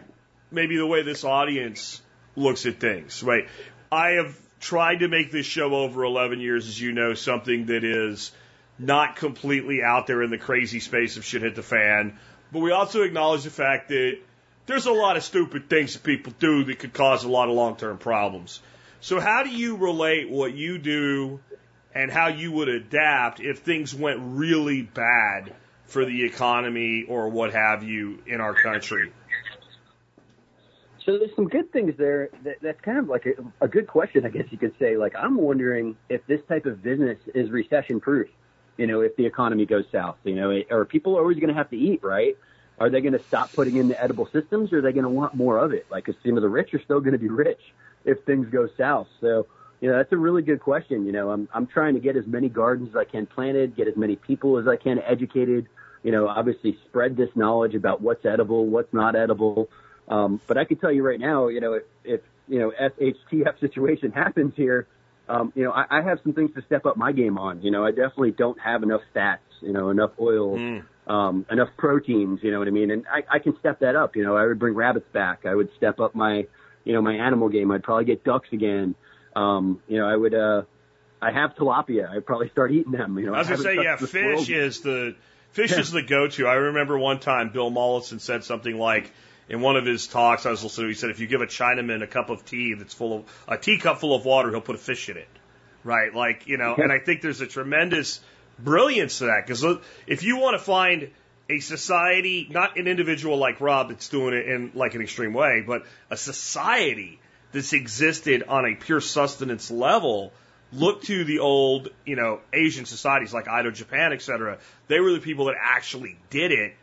maybe 0.49 0.77
the 0.77 0.87
way 0.87 1.03
this 1.03 1.23
audience 1.23 2.01
looks 2.35 2.65
at 2.65 2.79
things, 2.79 3.21
right? 3.21 3.47
I 3.91 4.11
have 4.11 4.35
tried 4.59 5.01
to 5.01 5.07
make 5.07 5.31
this 5.31 5.45
show 5.45 5.75
over 5.75 6.03
11 6.03 6.39
years, 6.39 6.67
as 6.67 6.81
you 6.81 6.91
know, 6.91 7.13
something 7.13 7.67
that 7.67 7.83
is 7.83 8.31
not 8.79 9.15
completely 9.15 9.83
out 9.83 10.07
there 10.07 10.23
in 10.23 10.31
the 10.31 10.37
crazy 10.37 10.79
space 10.79 11.17
of 11.17 11.23
shit 11.25 11.41
hit 11.41 11.55
the 11.55 11.63
fan, 11.63 12.17
but 12.51 12.59
we 12.59 12.71
also 12.71 13.03
acknowledge 13.03 13.43
the 13.43 13.49
fact 13.49 13.89
that 13.89 14.17
there's 14.65 14.85
a 14.85 14.91
lot 14.91 15.15
of 15.15 15.23
stupid 15.23 15.69
things 15.69 15.93
that 15.93 16.03
people 16.03 16.33
do 16.39 16.63
that 16.63 16.79
could 16.79 16.93
cause 16.93 17.23
a 17.23 17.29
lot 17.29 17.47
of 17.47 17.55
long 17.55 17.75
term 17.75 17.97
problems. 17.97 18.61
So, 19.01 19.19
how 19.19 19.43
do 19.43 19.49
you 19.49 19.77
relate 19.77 20.29
what 20.29 20.53
you 20.53 20.77
do 20.77 21.39
and 21.93 22.11
how 22.11 22.27
you 22.27 22.51
would 22.51 22.69
adapt 22.69 23.39
if 23.39 23.59
things 23.59 23.93
went 23.93 24.19
really 24.21 24.81
bad 24.81 25.53
for 25.85 26.05
the 26.05 26.25
economy 26.25 27.05
or 27.07 27.29
what 27.29 27.53
have 27.53 27.83
you 27.83 28.19
in 28.25 28.41
our 28.41 28.53
country? 28.53 29.11
So 31.05 31.19
there's 31.19 31.35
some 31.35 31.47
good 31.47 31.71
things 31.71 31.93
there. 31.97 32.29
That, 32.43 32.55
that's 32.61 32.81
kind 32.81 32.97
of 32.97 33.07
like 33.07 33.27
a, 33.27 33.65
a 33.65 33.67
good 33.67 33.85
question, 33.85 34.25
I 34.25 34.29
guess 34.29 34.45
you 34.49 34.57
could 34.57 34.73
say. 34.79 34.97
Like 34.97 35.13
I'm 35.15 35.37
wondering 35.37 35.95
if 36.09 36.25
this 36.25 36.41
type 36.49 36.65
of 36.65 36.81
business 36.81 37.19
is 37.35 37.51
recession 37.51 37.99
proof. 37.99 38.27
You 38.77 38.87
know, 38.87 39.01
if 39.01 39.15
the 39.15 39.25
economy 39.25 39.65
goes 39.65 39.85
south, 39.91 40.17
you 40.23 40.35
know, 40.35 40.61
are 40.71 40.83
people 40.83 41.15
always 41.15 41.37
going 41.37 41.49
to 41.49 41.53
have 41.53 41.69
to 41.69 41.77
eat, 41.77 42.03
right? 42.03 42.35
Are 42.79 42.89
they 42.89 42.99
going 43.01 43.13
to 43.13 43.23
stop 43.27 43.53
putting 43.53 43.77
in 43.77 43.87
the 43.87 44.01
edible 44.03 44.27
systems, 44.33 44.73
or 44.73 44.79
are 44.79 44.81
they 44.81 44.91
going 44.91 45.05
to 45.05 45.09
want 45.09 45.33
more 45.33 45.59
of 45.59 45.71
it? 45.71 45.85
Like, 45.89 46.05
'cause, 46.07 46.15
you 46.23 46.33
know, 46.33 46.41
the 46.41 46.49
rich 46.49 46.73
are 46.73 46.81
still 46.83 46.99
going 46.99 47.13
to 47.13 47.19
be 47.19 47.29
rich 47.29 47.61
if 48.05 48.23
things 48.25 48.47
go 48.51 48.67
south. 48.77 49.07
So, 49.21 49.47
you 49.81 49.89
know, 49.89 49.97
that's 49.97 50.11
a 50.13 50.17
really 50.17 50.41
good 50.41 50.61
question. 50.61 51.05
You 51.05 51.11
know, 51.11 51.29
I'm 51.31 51.49
I'm 51.53 51.67
trying 51.67 51.95
to 51.95 51.99
get 51.99 52.15
as 52.15 52.25
many 52.25 52.49
gardens 52.49 52.89
as 52.89 52.95
I 52.95 53.03
can 53.03 53.25
planted, 53.25 53.75
get 53.75 53.87
as 53.87 53.95
many 53.95 54.15
people 54.15 54.57
as 54.57 54.67
I 54.67 54.75
can 54.75 54.99
educated. 54.99 55.67
You 56.03 56.11
know, 56.11 56.27
obviously 56.27 56.77
spread 56.87 57.17
this 57.17 57.29
knowledge 57.35 57.75
about 57.75 58.01
what's 58.01 58.25
edible, 58.25 58.67
what's 58.67 58.93
not 58.93 59.15
edible. 59.15 59.69
Um, 60.07 60.39
but 60.47 60.57
I 60.57 60.65
can 60.65 60.77
tell 60.77 60.91
you 60.91 61.03
right 61.03 61.19
now, 61.19 61.47
you 61.47 61.59
know, 61.59 61.73
if, 61.73 61.83
if 62.03 62.21
you 62.47 62.59
know 62.59 62.71
SHTF 62.79 63.59
situation 63.59 64.11
happens 64.15 64.53
here, 64.55 64.87
um, 65.27 65.51
you 65.55 65.63
know, 65.63 65.71
I, 65.71 65.85
I 65.89 66.01
have 66.01 66.19
some 66.23 66.33
things 66.33 66.51
to 66.55 66.61
step 66.65 66.85
up 66.85 66.97
my 66.97 67.11
game 67.11 67.37
on. 67.37 67.61
You 67.61 67.71
know, 67.71 67.85
I 67.85 67.89
definitely 67.89 68.31
don't 68.31 68.59
have 68.59 68.83
enough 68.83 69.01
fats, 69.13 69.41
you 69.61 69.73
know, 69.73 69.89
enough 69.89 70.11
oil, 70.19 70.57
mm. 70.57 70.83
um, 71.07 71.45
enough 71.49 71.69
proteins. 71.77 72.39
You 72.43 72.51
know 72.51 72.59
what 72.59 72.67
I 72.67 72.71
mean? 72.71 72.91
And 72.91 73.05
I, 73.11 73.35
I 73.35 73.39
can 73.39 73.57
step 73.59 73.79
that 73.79 73.95
up. 73.95 74.15
You 74.15 74.23
know, 74.23 74.35
I 74.35 74.45
would 74.45 74.59
bring 74.59 74.75
rabbits 74.75 75.07
back. 75.13 75.45
I 75.45 75.55
would 75.55 75.69
step 75.77 75.99
up 75.99 76.13
my, 76.13 76.45
you 76.85 76.93
know, 76.93 77.01
my 77.01 77.15
animal 77.15 77.49
game. 77.49 77.71
I'd 77.71 77.83
probably 77.83 78.05
get 78.05 78.23
ducks 78.23 78.47
again. 78.53 78.95
Um, 79.35 79.81
you 79.87 79.97
know, 79.97 80.07
I 80.07 80.15
would. 80.15 80.33
uh 80.33 80.61
I 81.21 81.31
have 81.31 81.55
tilapia. 81.55 82.09
I'd 82.09 82.25
probably 82.25 82.49
start 82.49 82.71
eating 82.71 82.91
them. 82.91 83.17
You 83.17 83.27
know, 83.27 83.33
I 83.33 83.39
was 83.39 83.47
gonna 83.47 83.61
say, 83.61 83.75
yeah, 83.75 83.95
fish 83.97 84.49
is 84.49 84.81
the 84.81 85.15
fish 85.51 85.71
yeah. 85.71 85.79
is 85.79 85.91
the 85.91 86.03
go-to. 86.03 86.45
I 86.45 86.53
remember 86.53 86.99
one 86.99 87.19
time 87.19 87.49
Bill 87.51 87.69
Mollison 87.69 88.19
said 88.19 88.43
something 88.43 88.77
like 88.77 89.11
in 89.49 89.61
one 89.61 89.75
of 89.75 89.85
his 89.85 90.07
talks 90.07 90.45
I 90.45 90.51
was 90.51 90.63
listening 90.63 90.85
to, 90.85 90.89
he 90.89 90.95
said 90.95 91.09
if 91.09 91.19
you 91.19 91.27
give 91.27 91.41
a 91.41 91.47
Chinaman 91.47 92.03
a 92.03 92.07
cup 92.07 92.29
of 92.29 92.45
tea 92.45 92.73
that's 92.73 92.93
full 92.93 93.17
of 93.17 93.23
a 93.47 93.57
teacup 93.57 93.99
full 93.99 94.13
of 94.13 94.25
water, 94.25 94.51
he'll 94.51 94.61
put 94.61 94.75
a 94.75 94.79
fish 94.79 95.09
in 95.09 95.17
it. 95.17 95.27
Right? 95.83 96.13
Like, 96.13 96.47
you 96.47 96.57
know, 96.57 96.75
and 96.75 96.91
I 96.91 96.99
think 96.99 97.21
there's 97.21 97.41
a 97.41 97.47
tremendous 97.47 98.19
brilliance 98.57 99.19
to 99.19 99.25
that 99.25 99.45
because 99.45 99.63
if 100.07 100.23
you 100.23 100.37
want 100.37 100.57
to 100.57 100.63
find 100.63 101.11
a 101.49 101.59
society, 101.59 102.47
not 102.49 102.77
an 102.77 102.87
individual 102.87 103.37
like 103.37 103.61
Rob 103.61 103.89
that's 103.89 104.09
doing 104.09 104.33
it 104.33 104.47
in 104.47 104.71
like 104.73 104.95
an 104.95 105.01
extreme 105.01 105.33
way, 105.33 105.63
but 105.65 105.83
a 106.09 106.17
society 106.17 107.19
that's 107.51 107.73
existed 107.73 108.43
on 108.47 108.65
a 108.65 108.75
pure 108.75 109.01
sustenance 109.01 109.69
level, 109.69 110.33
look 110.73 111.03
to 111.03 111.23
the 111.23 111.39
old, 111.39 111.89
you 112.05 112.15
know, 112.15 112.39
Asian 112.51 112.85
societies 112.85 113.33
like 113.33 113.47
Edo 113.47 113.71
Japan, 113.71 114.11
et 114.11 114.21
cetera. 114.21 114.57
They 114.87 114.99
were 114.99 115.13
the 115.13 115.19
people 115.19 115.45
that 115.45 115.55
actually 115.61 116.17
did 116.29 116.51
it 116.51 116.75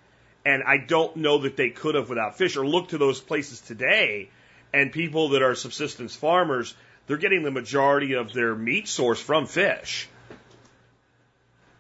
and 0.45 0.63
I 0.65 0.79
don't 0.79 1.17
know 1.17 1.39
that 1.39 1.57
they 1.57 1.71
could 1.71 1.95
have 1.95 2.09
without 2.09 2.37
fish, 2.37 2.57
or 2.57 2.67
look 2.67 2.89
to 2.89 2.99
those 2.99 3.21
places 3.21 3.61
today, 3.61 4.31
and 4.73 4.93
people 4.93 5.31
that 5.31 5.43
are 5.43 5.55
subsistence 5.55 6.17
farmers, 6.17 6.75
they're 7.07 7.17
getting 7.17 7.43
the 7.43 7.51
majority 7.51 8.15
of 8.15 8.33
their 8.33 8.55
meat 8.55 8.89
source 8.89 9.21
from 9.21 9.47
fish. 9.47 10.09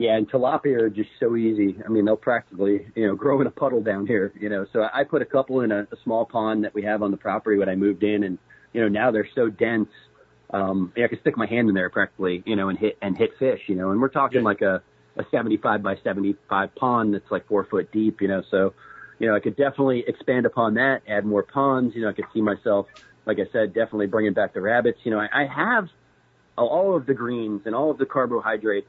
Yeah, 0.02 0.16
and 0.16 0.28
tilapia 0.28 0.80
are 0.80 0.90
just 0.90 1.10
so 1.20 1.36
easy. 1.36 1.78
I 1.84 1.88
mean, 1.88 2.04
they'll 2.04 2.16
practically, 2.16 2.86
you 2.96 3.06
know, 3.06 3.14
grow 3.24 3.40
in 3.40 3.46
a 3.46 3.52
puddle 3.52 3.82
down 3.82 4.06
here, 4.06 4.32
you 4.40 4.48
know. 4.48 4.66
So 4.72 4.82
I 4.92 5.04
put 5.04 5.22
a 5.22 5.24
couple 5.24 5.60
in 5.60 5.70
a, 5.70 5.82
a 5.82 5.96
small 6.02 6.24
pond 6.24 6.64
that 6.64 6.74
we 6.74 6.82
have 6.82 7.02
on 7.02 7.12
the 7.12 7.16
property 7.16 7.56
when 7.56 7.68
I 7.68 7.76
moved 7.76 8.02
in, 8.02 8.24
and 8.24 8.38
you 8.72 8.80
know, 8.80 8.88
now 8.88 9.12
they're 9.12 9.28
so 9.34 9.48
dense. 9.48 9.90
Um, 10.50 10.92
yeah, 10.96 11.04
I 11.04 11.08
can 11.08 11.20
stick 11.20 11.36
my 11.36 11.46
hand 11.46 11.68
in 11.68 11.74
there 11.74 11.88
practically, 11.88 12.42
you 12.44 12.56
know, 12.56 12.68
and 12.68 12.78
hit 12.78 12.98
and 13.00 13.16
hit 13.16 13.30
fish, 13.38 13.60
you 13.68 13.76
know. 13.76 13.90
And 13.90 14.00
we're 14.00 14.08
talking 14.08 14.40
yeah. 14.40 14.44
like 14.44 14.60
a 14.60 14.82
a 15.16 15.24
75 15.30 15.82
by 15.82 15.96
75 16.02 16.74
pond 16.74 17.14
that's 17.14 17.30
like 17.30 17.46
four 17.46 17.64
foot 17.64 17.92
deep, 17.92 18.20
you 18.20 18.28
know, 18.28 18.42
so, 18.50 18.74
you 19.18 19.28
know, 19.28 19.36
I 19.36 19.40
could 19.40 19.56
definitely 19.56 20.04
expand 20.06 20.46
upon 20.46 20.74
that, 20.74 21.02
add 21.06 21.24
more 21.24 21.42
ponds, 21.42 21.94
you 21.94 22.02
know, 22.02 22.08
I 22.08 22.12
could 22.12 22.24
see 22.32 22.40
myself, 22.40 22.86
like 23.26 23.38
I 23.38 23.50
said, 23.52 23.74
definitely 23.74 24.06
bringing 24.06 24.32
back 24.32 24.54
the 24.54 24.60
rabbits. 24.60 24.98
You 25.04 25.10
know, 25.10 25.18
I, 25.18 25.42
I 25.42 25.46
have 25.46 25.88
all 26.56 26.96
of 26.96 27.06
the 27.06 27.14
greens 27.14 27.62
and 27.66 27.74
all 27.74 27.90
of 27.90 27.98
the 27.98 28.06
carbohydrates, 28.06 28.88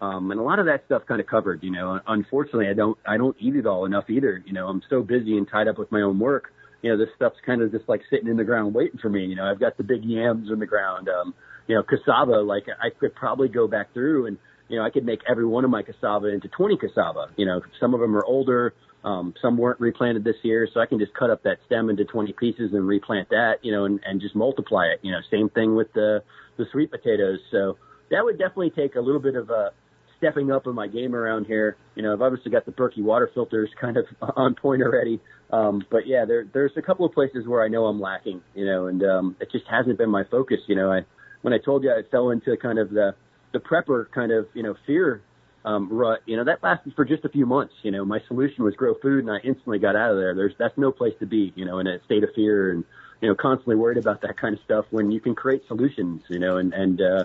um, 0.00 0.30
and 0.30 0.40
a 0.40 0.42
lot 0.42 0.58
of 0.58 0.66
that 0.66 0.84
stuff 0.86 1.02
kind 1.06 1.20
of 1.20 1.26
covered, 1.26 1.62
you 1.62 1.70
know, 1.70 2.00
unfortunately 2.06 2.68
I 2.68 2.74
don't, 2.74 2.98
I 3.06 3.16
don't 3.16 3.36
eat 3.38 3.56
it 3.56 3.66
all 3.66 3.84
enough 3.84 4.08
either. 4.08 4.42
You 4.46 4.52
know, 4.52 4.68
I'm 4.68 4.82
so 4.88 5.02
busy 5.02 5.36
and 5.36 5.46
tied 5.48 5.68
up 5.68 5.78
with 5.78 5.92
my 5.92 6.00
own 6.00 6.18
work. 6.18 6.52
You 6.82 6.90
know, 6.90 6.98
this 6.98 7.08
stuff's 7.16 7.36
kind 7.44 7.60
of 7.60 7.70
just 7.70 7.88
like 7.88 8.00
sitting 8.08 8.28
in 8.28 8.36
the 8.36 8.44
ground 8.44 8.74
waiting 8.74 8.98
for 8.98 9.10
me. 9.10 9.24
You 9.26 9.36
know, 9.36 9.44
I've 9.44 9.60
got 9.60 9.76
the 9.76 9.84
big 9.84 10.02
yams 10.04 10.50
in 10.50 10.58
the 10.58 10.66
ground. 10.66 11.08
Um, 11.10 11.34
you 11.66 11.74
know, 11.74 11.82
cassava, 11.82 12.40
like 12.40 12.64
I 12.82 12.88
could 12.98 13.14
probably 13.14 13.48
go 13.48 13.68
back 13.68 13.92
through 13.92 14.26
and, 14.26 14.38
you 14.68 14.76
know, 14.78 14.84
I 14.84 14.90
could 14.90 15.04
make 15.04 15.20
every 15.28 15.44
one 15.44 15.64
of 15.64 15.70
my 15.70 15.82
cassava 15.82 16.28
into 16.28 16.48
20 16.48 16.78
cassava. 16.78 17.26
You 17.36 17.44
know, 17.44 17.60
some 17.78 17.92
of 17.92 18.00
them 18.00 18.16
are 18.16 18.24
older, 18.24 18.72
um, 19.04 19.34
some 19.42 19.58
weren't 19.58 19.80
replanted 19.80 20.24
this 20.24 20.36
year, 20.42 20.68
so 20.72 20.80
I 20.80 20.86
can 20.86 20.98
just 20.98 21.12
cut 21.14 21.30
up 21.30 21.42
that 21.42 21.58
stem 21.66 21.90
into 21.90 22.04
20 22.04 22.32
pieces 22.34 22.72
and 22.72 22.86
replant 22.86 23.30
that, 23.30 23.56
you 23.62 23.72
know, 23.72 23.84
and, 23.84 24.00
and 24.04 24.20
just 24.20 24.34
multiply 24.34 24.86
it. 24.86 25.00
You 25.02 25.12
know, 25.12 25.18
same 25.30 25.48
thing 25.50 25.74
with 25.74 25.92
the 25.92 26.22
the 26.56 26.66
sweet 26.72 26.90
potatoes. 26.90 27.38
So 27.50 27.78
that 28.10 28.24
would 28.24 28.38
definitely 28.38 28.70
take 28.70 28.96
a 28.96 29.00
little 29.00 29.20
bit 29.20 29.34
of 29.34 29.50
a 29.50 29.72
stepping 30.20 30.52
up 30.52 30.66
in 30.66 30.74
my 30.74 30.86
game 30.86 31.14
around 31.14 31.46
here. 31.46 31.76
You 31.96 32.02
know, 32.02 32.12
I've 32.12 32.22
obviously 32.22 32.50
got 32.50 32.66
the 32.66 32.72
Berkey 32.72 33.02
water 33.02 33.30
filters 33.34 33.70
kind 33.80 33.96
of 33.96 34.04
on 34.36 34.54
point 34.54 34.82
already. 34.82 35.20
Um, 35.50 35.84
but 35.90 36.06
yeah, 36.06 36.24
there, 36.24 36.46
there's 36.52 36.72
a 36.76 36.82
couple 36.82 37.04
of 37.04 37.12
places 37.12 37.46
where 37.46 37.64
I 37.64 37.68
know 37.68 37.86
I'm 37.86 38.00
lacking, 38.00 38.40
you 38.54 38.66
know, 38.66 38.86
and, 38.86 39.02
um, 39.02 39.36
it 39.40 39.50
just 39.50 39.66
hasn't 39.68 39.98
been 39.98 40.10
my 40.10 40.22
focus. 40.30 40.58
You 40.68 40.76
know, 40.76 40.92
I, 40.92 41.00
when 41.42 41.52
I 41.52 41.58
told 41.58 41.82
you 41.82 41.90
I 41.90 42.02
fell 42.10 42.30
into 42.30 42.56
kind 42.56 42.78
of 42.78 42.90
the, 42.90 43.14
the 43.52 43.58
prepper 43.58 44.10
kind 44.12 44.30
of, 44.30 44.46
you 44.54 44.62
know, 44.62 44.76
fear 44.86 45.22
um, 45.64 45.88
rut, 45.90 46.20
you 46.24 46.36
know, 46.36 46.44
that 46.44 46.62
lasted 46.62 46.94
for 46.94 47.04
just 47.04 47.24
a 47.24 47.28
few 47.28 47.46
months. 47.46 47.74
You 47.82 47.90
know, 47.90 48.04
my 48.04 48.20
solution 48.28 48.64
was 48.64 48.74
grow 48.74 48.94
food, 49.02 49.24
and 49.24 49.30
I 49.30 49.38
instantly 49.44 49.78
got 49.78 49.96
out 49.96 50.12
of 50.12 50.16
there. 50.16 50.34
There's 50.34 50.54
that's 50.58 50.76
no 50.78 50.90
place 50.90 51.12
to 51.20 51.26
be, 51.26 51.52
you 51.54 51.66
know, 51.66 51.80
in 51.80 51.86
a 51.86 52.02
state 52.04 52.24
of 52.24 52.30
fear 52.34 52.70
and 52.70 52.84
you 53.20 53.28
know, 53.28 53.34
constantly 53.34 53.76
worried 53.76 53.98
about 53.98 54.22
that 54.22 54.38
kind 54.38 54.54
of 54.54 54.60
stuff 54.64 54.86
when 54.90 55.10
you 55.10 55.20
can 55.20 55.34
create 55.34 55.62
solutions, 55.68 56.22
you 56.28 56.38
know, 56.38 56.56
and 56.56 56.72
and 56.72 57.00
uh, 57.00 57.24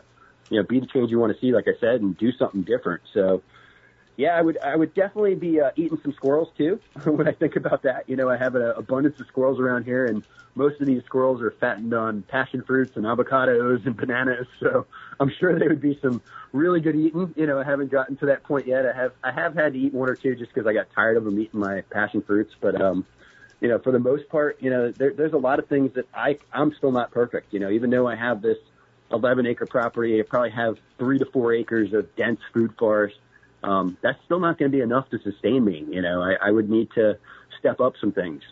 you 0.50 0.58
know, 0.58 0.64
be 0.64 0.80
the 0.80 0.88
change 0.88 1.12
you 1.12 1.20
want 1.20 1.34
to 1.34 1.40
see, 1.40 1.52
like 1.52 1.68
I 1.68 1.80
said, 1.80 2.02
and 2.02 2.18
do 2.18 2.32
something 2.34 2.64
different. 2.64 3.02
So, 3.14 3.42
yeah, 4.18 4.38
I 4.38 4.42
would 4.42 4.58
I 4.60 4.76
would 4.76 4.94
definitely 4.94 5.36
be 5.36 5.60
uh, 5.60 5.72
eating 5.76 6.00
some 6.02 6.14
squirrels 6.14 6.50
too 6.58 6.80
when 7.06 7.28
I 7.28 7.32
think 7.32 7.56
about 7.56 7.84
that. 7.84 8.08
You 8.08 8.16
know, 8.16 8.30
I 8.30 8.38
have 8.38 8.56
an 8.56 8.74
abundance 8.78 9.20
of 9.20 9.28
squirrels 9.28 9.60
around 9.60 9.84
here, 9.84 10.06
and 10.06 10.24
most 10.56 10.80
of 10.80 10.88
these 10.88 11.04
squirrels 11.04 11.42
are 11.42 11.52
fattened 11.52 11.94
on 11.94 12.22
passion 12.24 12.64
fruits 12.64 12.96
and 12.96 13.06
avocados 13.06 13.86
and 13.86 13.98
bananas. 13.98 14.48
So 14.60 14.86
I'm 15.20 15.32
sure 15.40 15.58
they 15.60 15.68
would 15.68 15.82
be 15.82 16.00
some 16.02 16.22
really 16.54 16.80
good 16.80 16.96
eating. 16.96 17.34
You 17.36 17.46
know, 17.46 17.60
I 17.60 17.64
haven't 17.64 17.92
gotten 17.92 18.16
to 18.18 18.28
that 18.28 18.44
point 18.44 18.68
yet. 18.68 18.86
I 18.86 18.94
have 18.94 19.12
I 19.24 19.32
have 19.32 19.56
had 19.56 19.74
to 19.74 19.80
eat 19.80 19.94
one 19.94 20.10
or 20.10 20.16
two 20.16 20.36
just 20.36 20.54
because 20.54 20.68
I 20.68 20.74
got 20.74 20.88
tired 20.94 21.18
of 21.18 21.26
them 21.26 21.38
eating 21.40 21.60
my 21.60 21.82
passion 21.82 22.22
fruits, 22.22 22.54
but 22.62 22.80
um, 22.80 23.06
you 23.60 23.68
know, 23.68 23.80
for 23.80 23.92
the 23.92 24.00
most 24.00 24.30
part, 24.30 24.62
you 24.62 24.70
know, 24.70 24.92
there, 24.92 25.14
there's 25.14 25.34
a 25.34 25.38
lot 25.38 25.60
of 25.60 25.68
things 25.68 25.94
that 25.96 26.08
I 26.14 26.38
I'm 26.54 26.74
still 26.76 26.92
not 26.92 27.12
perfect. 27.12 27.54
You 27.54 27.60
know, 27.60 27.70
even 27.70 27.90
though 27.90 28.08
I 28.08 28.16
have 28.16 28.42
this 28.42 28.58
11 29.12 29.46
acre 29.46 29.66
property, 29.66 30.20
I 30.20 30.24
probably 30.24 30.52
have 30.52 30.78
three 30.98 31.20
to 31.20 31.26
four 31.26 31.54
acres 31.54 31.94
of 31.94 32.16
dense 32.16 32.40
food 32.54 32.74
forest 32.78 33.16
um, 33.66 33.98
that's 34.02 34.20
still 34.26 34.40
not 34.40 34.60
going 34.60 34.72
to 34.72 34.78
be 34.78 34.82
enough 34.82 35.10
to 35.10 35.20
sustain 35.20 35.66
me. 35.66 35.86
You 35.90 36.02
know, 36.02 36.22
I, 36.22 36.36
I 36.48 36.52
would 36.52 36.70
need 36.70 36.90
to 36.96 37.18
step 37.60 37.80
up 37.80 37.94
some 38.00 38.12
things. 38.12 38.44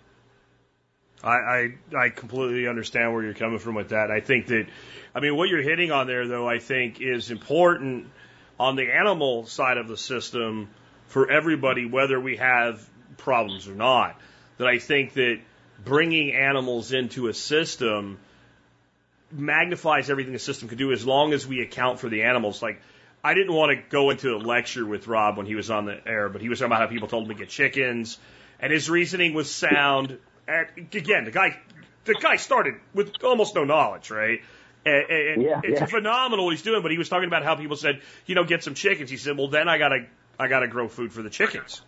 I, 1.24 1.30
I 1.30 1.74
I 1.96 2.10
completely 2.10 2.68
understand 2.68 3.14
where 3.14 3.24
you're 3.24 3.34
coming 3.34 3.60
from 3.60 3.76
with 3.76 3.90
that. 3.90 4.12
I 4.12 4.20
think 4.20 4.48
that, 4.48 4.68
I 5.16 5.20
mean, 5.22 5.38
what 5.38 5.50
you're 5.50 5.62
hitting 5.62 5.92
on 5.92 6.08
there, 6.08 6.28
though, 6.28 6.50
I 6.50 6.60
think 6.60 7.00
is 7.00 7.32
important 7.32 8.08
on 8.60 8.76
the 8.76 8.92
animal 8.92 9.46
side 9.46 9.78
of 9.78 9.88
the 9.88 9.98
system 9.98 10.70
for 11.08 11.30
everybody, 11.30 11.86
whether 11.86 12.20
we 12.20 12.38
have 12.38 12.86
problems 13.18 13.68
or 13.68 13.76
not. 13.76 14.20
That 14.58 14.68
I 14.68 14.80
think 14.80 15.14
that 15.14 15.40
bringing 15.84 16.34
animals 16.34 16.92
into 16.92 17.28
a 17.28 17.34
system 17.34 18.20
magnifies 19.34 20.10
everything 20.10 20.34
the 20.34 20.40
system 20.40 20.70
can 20.70 20.78
do 20.78 20.92
as 20.92 21.06
long 21.06 21.34
as 21.34 21.46
we 21.46 21.62
account 21.62 22.00
for 22.00 22.10
the 22.10 22.24
animals. 22.24 22.62
Like 22.62 22.82
I 23.24 23.34
didn't 23.34 23.54
want 23.54 23.72
to 23.72 23.84
go 23.90 24.10
into 24.10 24.36
a 24.36 24.38
lecture 24.38 24.86
with 24.86 25.08
Rob 25.08 25.38
when 25.38 25.46
he 25.46 25.56
was 25.56 25.70
on 25.72 25.86
the 25.86 25.98
air, 26.06 26.30
but 26.30 26.42
he 26.42 26.50
was 26.50 26.60
talking 26.60 26.72
about 26.72 26.82
how 26.82 26.88
people 26.88 27.08
told 27.08 27.24
him 27.24 27.30
to 27.30 27.36
get 27.36 27.50
chickens, 27.50 28.18
and 28.60 28.72
his 28.72 28.90
reasoning 28.90 29.34
was 29.34 29.50
sound. 29.50 30.18
And 30.48 30.68
again, 30.78 31.26
the 31.26 31.32
guy, 31.32 31.58
the 32.04 32.16
guy 32.16 32.36
started 32.36 32.76
with 32.94 33.24
almost 33.24 33.56
no 33.56 33.64
knowledge, 33.64 34.12
right? 34.12 34.42
And, 34.86 35.10
and 35.10 35.42
yeah, 35.42 35.62
it's 35.64 35.80
yeah. 35.80 35.86
phenomenal 35.86 36.46
what 36.46 36.52
he's 36.52 36.64
doing. 36.64 36.82
But 36.82 36.92
he 36.92 36.98
was 36.98 37.08
talking 37.08 37.28
about 37.28 37.44
how 37.44 37.56
people 37.56 37.78
said, 37.78 38.02
you 38.26 38.36
know, 38.36 38.44
get 38.44 38.64
some 38.64 38.74
chickens. 38.74 39.10
He 39.10 39.16
said, 39.16 39.38
well, 39.38 39.48
then 39.48 39.70
I 39.70 39.78
gotta, 39.78 40.08
I 40.38 40.50
gotta 40.50 40.68
grow 40.68 40.90
food 40.90 41.14
for 41.14 41.22
the 41.22 41.30
chickens. 41.30 41.82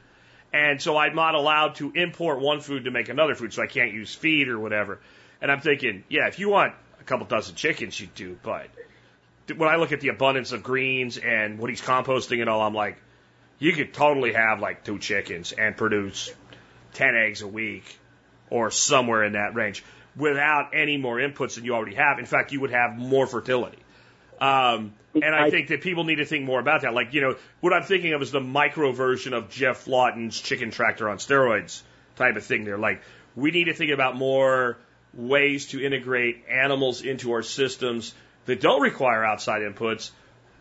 And 0.53 0.81
so 0.81 0.95
I'm 0.95 1.15
not 1.15 1.35
allowed 1.35 1.75
to 1.75 1.91
import 1.91 2.39
one 2.39 2.61
food 2.61 2.85
to 2.85 2.91
make 2.91 3.09
another 3.09 3.35
food, 3.35 3.51
so 3.51 3.61
I 3.61 3.67
can't 3.67 3.91
use 3.91 4.15
feed 4.15 4.47
or 4.47 4.57
whatever. 4.57 4.99
And 5.41 5.51
I'm 5.51 5.59
thinking, 5.59 6.05
yeah, 6.07 6.27
if 6.27 6.39
you 6.39 6.47
want 6.47 6.73
couple 7.05 7.25
dozen 7.25 7.55
chickens, 7.55 7.99
you 7.99 8.07
do, 8.07 8.37
but 8.41 8.67
when 9.55 9.69
I 9.69 9.75
look 9.75 9.91
at 9.91 10.01
the 10.01 10.09
abundance 10.09 10.51
of 10.51 10.63
greens 10.63 11.17
and 11.17 11.59
what 11.59 11.69
he's 11.69 11.81
composting 11.81 12.41
and 12.41 12.49
all, 12.49 12.61
I'm 12.61 12.73
like, 12.73 12.97
you 13.59 13.73
could 13.73 13.93
totally 13.93 14.33
have 14.33 14.59
like 14.59 14.83
two 14.83 14.99
chickens 14.99 15.51
and 15.51 15.77
produce 15.77 16.33
10 16.93 17.15
eggs 17.15 17.41
a 17.41 17.47
week 17.47 17.99
or 18.49 18.71
somewhere 18.71 19.23
in 19.23 19.33
that 19.33 19.55
range 19.55 19.83
without 20.15 20.71
any 20.73 20.97
more 20.97 21.17
inputs 21.17 21.55
than 21.55 21.65
you 21.65 21.75
already 21.75 21.95
have. 21.95 22.19
In 22.19 22.25
fact, 22.25 22.51
you 22.51 22.61
would 22.61 22.71
have 22.71 22.97
more 22.97 23.27
fertility. 23.27 23.77
Um, 24.39 24.93
and 25.13 25.33
I 25.33 25.49
think 25.49 25.69
that 25.69 25.81
people 25.81 26.03
need 26.03 26.15
to 26.15 26.25
think 26.25 26.45
more 26.45 26.59
about 26.59 26.81
that. 26.81 26.93
Like, 26.93 27.13
you 27.13 27.21
know, 27.21 27.35
what 27.61 27.73
I'm 27.73 27.83
thinking 27.83 28.13
of 28.13 28.21
is 28.21 28.31
the 28.31 28.41
micro 28.41 28.91
version 28.91 29.33
of 29.33 29.49
Geoff 29.49 29.87
Lawton's 29.87 30.39
chicken 30.39 30.71
tractor 30.71 31.09
on 31.09 31.17
steroids 31.17 31.81
type 32.17 32.35
of 32.35 32.43
thing 32.43 32.65
there. 32.65 32.77
Like, 32.77 33.01
we 33.35 33.51
need 33.51 33.65
to 33.65 33.73
think 33.73 33.91
about 33.91 34.17
more 34.17 34.77
ways 35.15 35.67
to 35.67 35.83
integrate 35.83 36.45
animals 36.49 37.01
into 37.01 37.31
our 37.33 37.43
systems 37.43 38.13
that 38.45 38.61
don't 38.61 38.81
require 38.81 39.23
outside 39.23 39.61
inputs, 39.61 40.11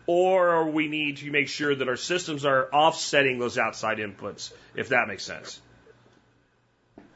or 0.07 0.69
we 0.69 0.87
need 0.87 1.17
to 1.17 1.31
make 1.31 1.47
sure 1.47 1.73
that 1.73 1.87
our 1.87 1.97
systems 1.97 2.45
are 2.45 2.69
offsetting 2.71 3.39
those 3.39 3.57
outside 3.57 3.97
inputs, 3.97 4.51
if 4.75 4.89
that 4.89 5.07
makes 5.07 5.23
sense. 5.23 5.59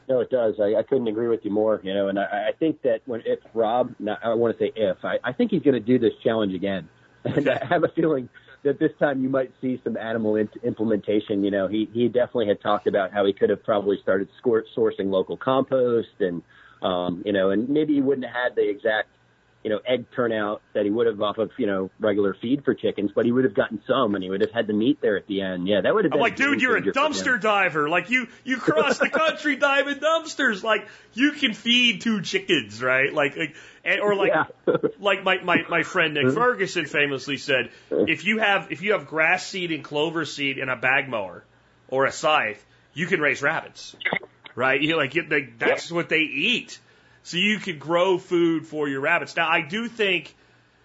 No, 0.08 0.22
it 0.22 0.32
does. 0.32 0.56
I, 0.60 0.74
I 0.76 0.84
couldn't 0.84 1.08
agree 1.08 1.28
with 1.28 1.46
you 1.46 1.52
more. 1.52 1.80
You 1.84 1.94
know, 1.94 2.08
and 2.08 2.20
I, 2.20 2.50
I 2.50 2.52
think 2.58 2.82
that 2.82 3.02
when 3.06 3.22
if 3.26 3.40
Rob, 3.54 3.94
not, 4.00 4.20
I 4.24 4.34
want 4.34 4.58
to 4.58 4.64
say 4.64 4.72
if, 4.76 4.98
I, 5.06 5.20
I 5.24 5.34
think 5.34 5.52
he's 5.52 5.62
going 5.62 5.76
to 5.76 5.80
do 5.80 6.00
this 6.00 6.14
challenge 6.24 6.56
again, 6.56 6.90
and 7.24 7.48
I 7.48 7.64
have 7.70 7.84
a 7.84 7.90
feeling 7.90 8.28
that 8.64 8.80
this 8.80 8.92
time 9.00 9.22
you 9.22 9.30
might 9.30 9.52
see 9.62 9.80
some 9.84 9.96
animal 9.98 10.36
in, 10.36 10.50
implementation. 10.64 11.44
You 11.44 11.52
know, 11.52 11.68
he 11.68 11.88
he 11.94 12.08
definitely 12.08 12.48
had 12.48 12.60
talked 12.60 12.88
about 12.88 13.12
how 13.12 13.26
he 13.26 13.34
could 13.34 13.52
have 13.52 13.64
probably 13.64 14.00
started 14.02 14.30
score, 14.40 14.66
sourcing 14.76 15.12
local 15.12 15.38
compost, 15.38 16.20
and 16.20 16.42
um, 16.82 17.23
you 17.25 17.34
know, 17.34 17.51
and 17.51 17.69
maybe 17.69 17.93
he 17.93 18.01
wouldn't 18.01 18.25
have 18.25 18.36
had 18.36 18.55
the 18.55 18.69
exact 18.69 19.09
you 19.63 19.69
know, 19.69 19.80
egg 19.86 20.05
turnout 20.15 20.61
that 20.73 20.86
he 20.86 20.89
would 20.89 21.05
have 21.05 21.21
off 21.21 21.38
of, 21.38 21.51
you 21.57 21.67
know, 21.67 21.89
regular 21.99 22.34
feed 22.41 22.63
for 22.63 22.73
chickens, 22.73 23.11
but 23.13 23.25
he 23.25 23.32
would 23.32 23.43
have 23.43 23.53
gotten 23.53 23.82
some 23.86 24.15
and 24.15 24.23
he 24.23 24.30
would 24.30 24.39
have 24.39 24.51
had 24.51 24.67
the 24.67 24.73
meat 24.73 24.99
there 25.01 25.17
at 25.17 25.27
the 25.27 25.41
end. 25.41 25.67
Yeah, 25.67 25.82
that 25.82 25.93
would 25.93 26.05
have 26.05 26.11
been 26.11 26.19
I'm 26.19 26.21
like, 26.21 26.38
dude, 26.38 26.61
you're 26.61 26.77
a 26.77 26.82
dumpster 26.82 27.39
diver. 27.41 27.89
Like 27.89 28.09
you, 28.09 28.27
you 28.45 28.55
cross 28.57 28.99
the 28.99 29.09
country 29.09 29.55
diving 29.57 29.95
dumpsters. 29.95 30.63
Like 30.63 30.88
you 31.13 31.34
can 31.34 31.53
feed 31.53 32.01
two 32.01 32.21
chickens, 32.21 32.82
right? 32.82 33.13
Like, 33.13 33.36
like 33.36 33.55
or 34.01 34.15
like, 34.15 34.32
yeah. 34.32 34.75
like 34.99 35.25
my, 35.25 35.39
my, 35.43 35.57
my 35.69 35.84
friend 35.84 36.13
Nick 36.13 36.34
Ferguson 36.34 36.86
famously 36.86 37.36
said, 37.36 37.69
if 37.91 38.23
you 38.23 38.39
have, 38.39 38.71
if 38.71 38.82
you 38.82 38.93
have 38.93 39.07
grass 39.07 39.45
seed 39.45 39.73
and 39.73 39.84
clover 39.84 40.23
seed 40.23 40.57
in 40.57 40.69
a 40.69 40.77
bag 40.77 41.09
mower 41.09 41.43
or 41.89 42.05
a 42.05 42.13
scythe, 42.13 42.65
you 42.93 43.07
can 43.07 43.19
raise 43.19 43.41
rabbits, 43.41 43.95
right? 44.56 44.82
You 44.82 44.97
like, 44.97 45.16
like 45.30 45.60
that's 45.60 45.91
what 45.91 46.10
they 46.10 46.20
eat. 46.20 46.80
So 47.24 47.38
you 47.38 47.60
could 47.60 47.80
grow 47.80 48.18
food 48.18 48.66
for 48.66 48.88
your 48.88 49.02
rabbits. 49.02 49.36
Now, 49.36 49.50
I 49.50 49.62
do 49.62 49.88
think 49.88 50.34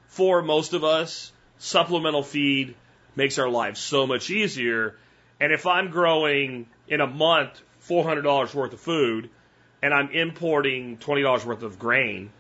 for 0.09 0.43
most 0.43 0.75
of 0.75 0.85
us, 0.85 1.33
supplemental 1.59 2.23
feed 2.23 2.75
makes 3.17 3.39
our 3.39 3.49
lives 3.49 3.81
so 3.81 4.07
much 4.07 4.31
easier. 4.31 4.97
And 5.41 5.53
if 5.53 5.67
I'm 5.67 5.91
growing 5.91 6.67
in 6.89 7.01
a 7.01 7.07
month 7.07 7.61
$400 7.89 8.55
worth 8.55 8.73
of 8.73 8.81
food 8.81 9.31
and 9.83 9.93
I'm 9.93 10.11
importing 10.11 10.99
$20 10.99 11.45
worth 11.45 11.63
of 11.63 11.79
grain, 11.79 12.31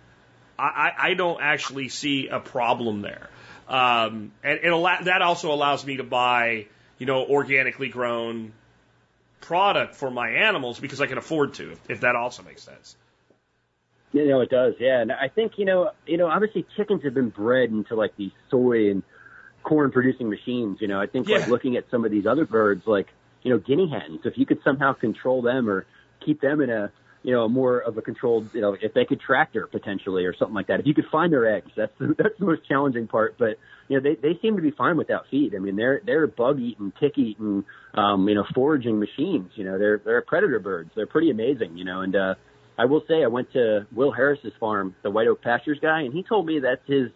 I, 0.58 0.92
I 0.96 1.14
don't 1.14 1.40
actually 1.40 1.88
see 1.88 2.28
a 2.28 2.40
problem 2.40 3.02
there. 3.02 3.28
Um, 3.68 4.32
and 4.42 4.60
it, 4.62 5.04
that 5.04 5.22
also 5.22 5.52
allows 5.52 5.84
me 5.84 5.96
to 5.96 6.04
buy, 6.04 6.66
you 6.98 7.06
know, 7.06 7.24
organically 7.24 7.88
grown 7.88 8.52
product 9.44 9.94
for 9.94 10.10
my 10.10 10.30
animals 10.30 10.80
because 10.80 11.00
I 11.00 11.06
can 11.06 11.18
afford 11.18 11.54
to, 11.54 11.72
if, 11.72 11.90
if 11.90 12.00
that 12.00 12.16
also 12.16 12.42
makes 12.42 12.62
sense. 12.62 12.96
You 14.12 14.26
know, 14.28 14.40
it 14.40 14.50
does. 14.50 14.74
Yeah. 14.78 15.00
And 15.00 15.12
I 15.12 15.28
think, 15.28 15.58
you 15.58 15.64
know, 15.64 15.90
you 16.06 16.16
know, 16.16 16.28
obviously 16.28 16.64
chickens 16.76 17.02
have 17.04 17.14
been 17.14 17.30
bred 17.30 17.70
into 17.70 17.94
like 17.94 18.16
these 18.16 18.32
soy 18.50 18.90
and 18.90 19.02
corn 19.62 19.90
producing 19.90 20.30
machines. 20.30 20.78
You 20.80 20.88
know, 20.88 21.00
I 21.00 21.06
think 21.06 21.28
yeah. 21.28 21.38
like 21.38 21.48
looking 21.48 21.76
at 21.76 21.84
some 21.90 22.04
of 22.04 22.10
these 22.10 22.26
other 22.26 22.46
birds, 22.46 22.86
like, 22.86 23.08
you 23.42 23.50
know, 23.52 23.58
guinea 23.58 23.90
hens, 23.90 24.20
if 24.24 24.38
you 24.38 24.46
could 24.46 24.60
somehow 24.64 24.92
control 24.94 25.42
them 25.42 25.68
or 25.68 25.84
keep 26.24 26.40
them 26.40 26.60
in 26.60 26.70
a, 26.70 26.90
you 27.24 27.32
know, 27.32 27.48
more 27.48 27.78
of 27.78 27.96
a 27.96 28.02
controlled, 28.02 28.50
you 28.52 28.60
know, 28.60 28.76
if 28.80 28.92
they 28.92 29.06
could 29.06 29.18
tractor 29.18 29.66
potentially 29.66 30.26
or 30.26 30.36
something 30.36 30.54
like 30.54 30.66
that. 30.66 30.78
If 30.78 30.86
you 30.86 30.92
could 30.92 31.06
find 31.10 31.32
their 31.32 31.56
eggs, 31.56 31.70
that's 31.74 31.92
the, 31.98 32.14
that's 32.18 32.38
the 32.38 32.44
most 32.44 32.68
challenging 32.68 33.08
part. 33.08 33.36
But 33.38 33.58
you 33.88 33.98
know, 33.98 34.02
they 34.02 34.14
they 34.14 34.38
seem 34.40 34.56
to 34.56 34.62
be 34.62 34.70
fine 34.70 34.98
without 34.98 35.24
feed. 35.30 35.54
I 35.54 35.58
mean, 35.58 35.74
they're 35.74 36.02
they're 36.04 36.26
bug 36.26 36.60
eating, 36.60 36.92
tick 37.00 37.16
eating, 37.16 37.64
um, 37.94 38.28
you 38.28 38.34
know, 38.34 38.44
foraging 38.54 39.00
machines. 39.00 39.50
You 39.54 39.64
know, 39.64 39.78
they're 39.78 40.02
they're 40.04 40.20
predator 40.20 40.60
birds. 40.60 40.90
They're 40.94 41.06
pretty 41.06 41.30
amazing. 41.30 41.78
You 41.78 41.86
know, 41.86 42.02
and 42.02 42.14
uh, 42.14 42.34
I 42.78 42.84
will 42.84 43.02
say 43.08 43.24
I 43.24 43.28
went 43.28 43.50
to 43.54 43.86
Will 43.90 44.12
Harris's 44.12 44.52
farm, 44.60 44.94
the 45.02 45.10
White 45.10 45.26
Oak 45.26 45.40
Pastures 45.40 45.78
guy, 45.80 46.02
and 46.02 46.12
he 46.12 46.22
told 46.22 46.44
me 46.44 46.60
that's 46.60 46.86
his 46.86 47.08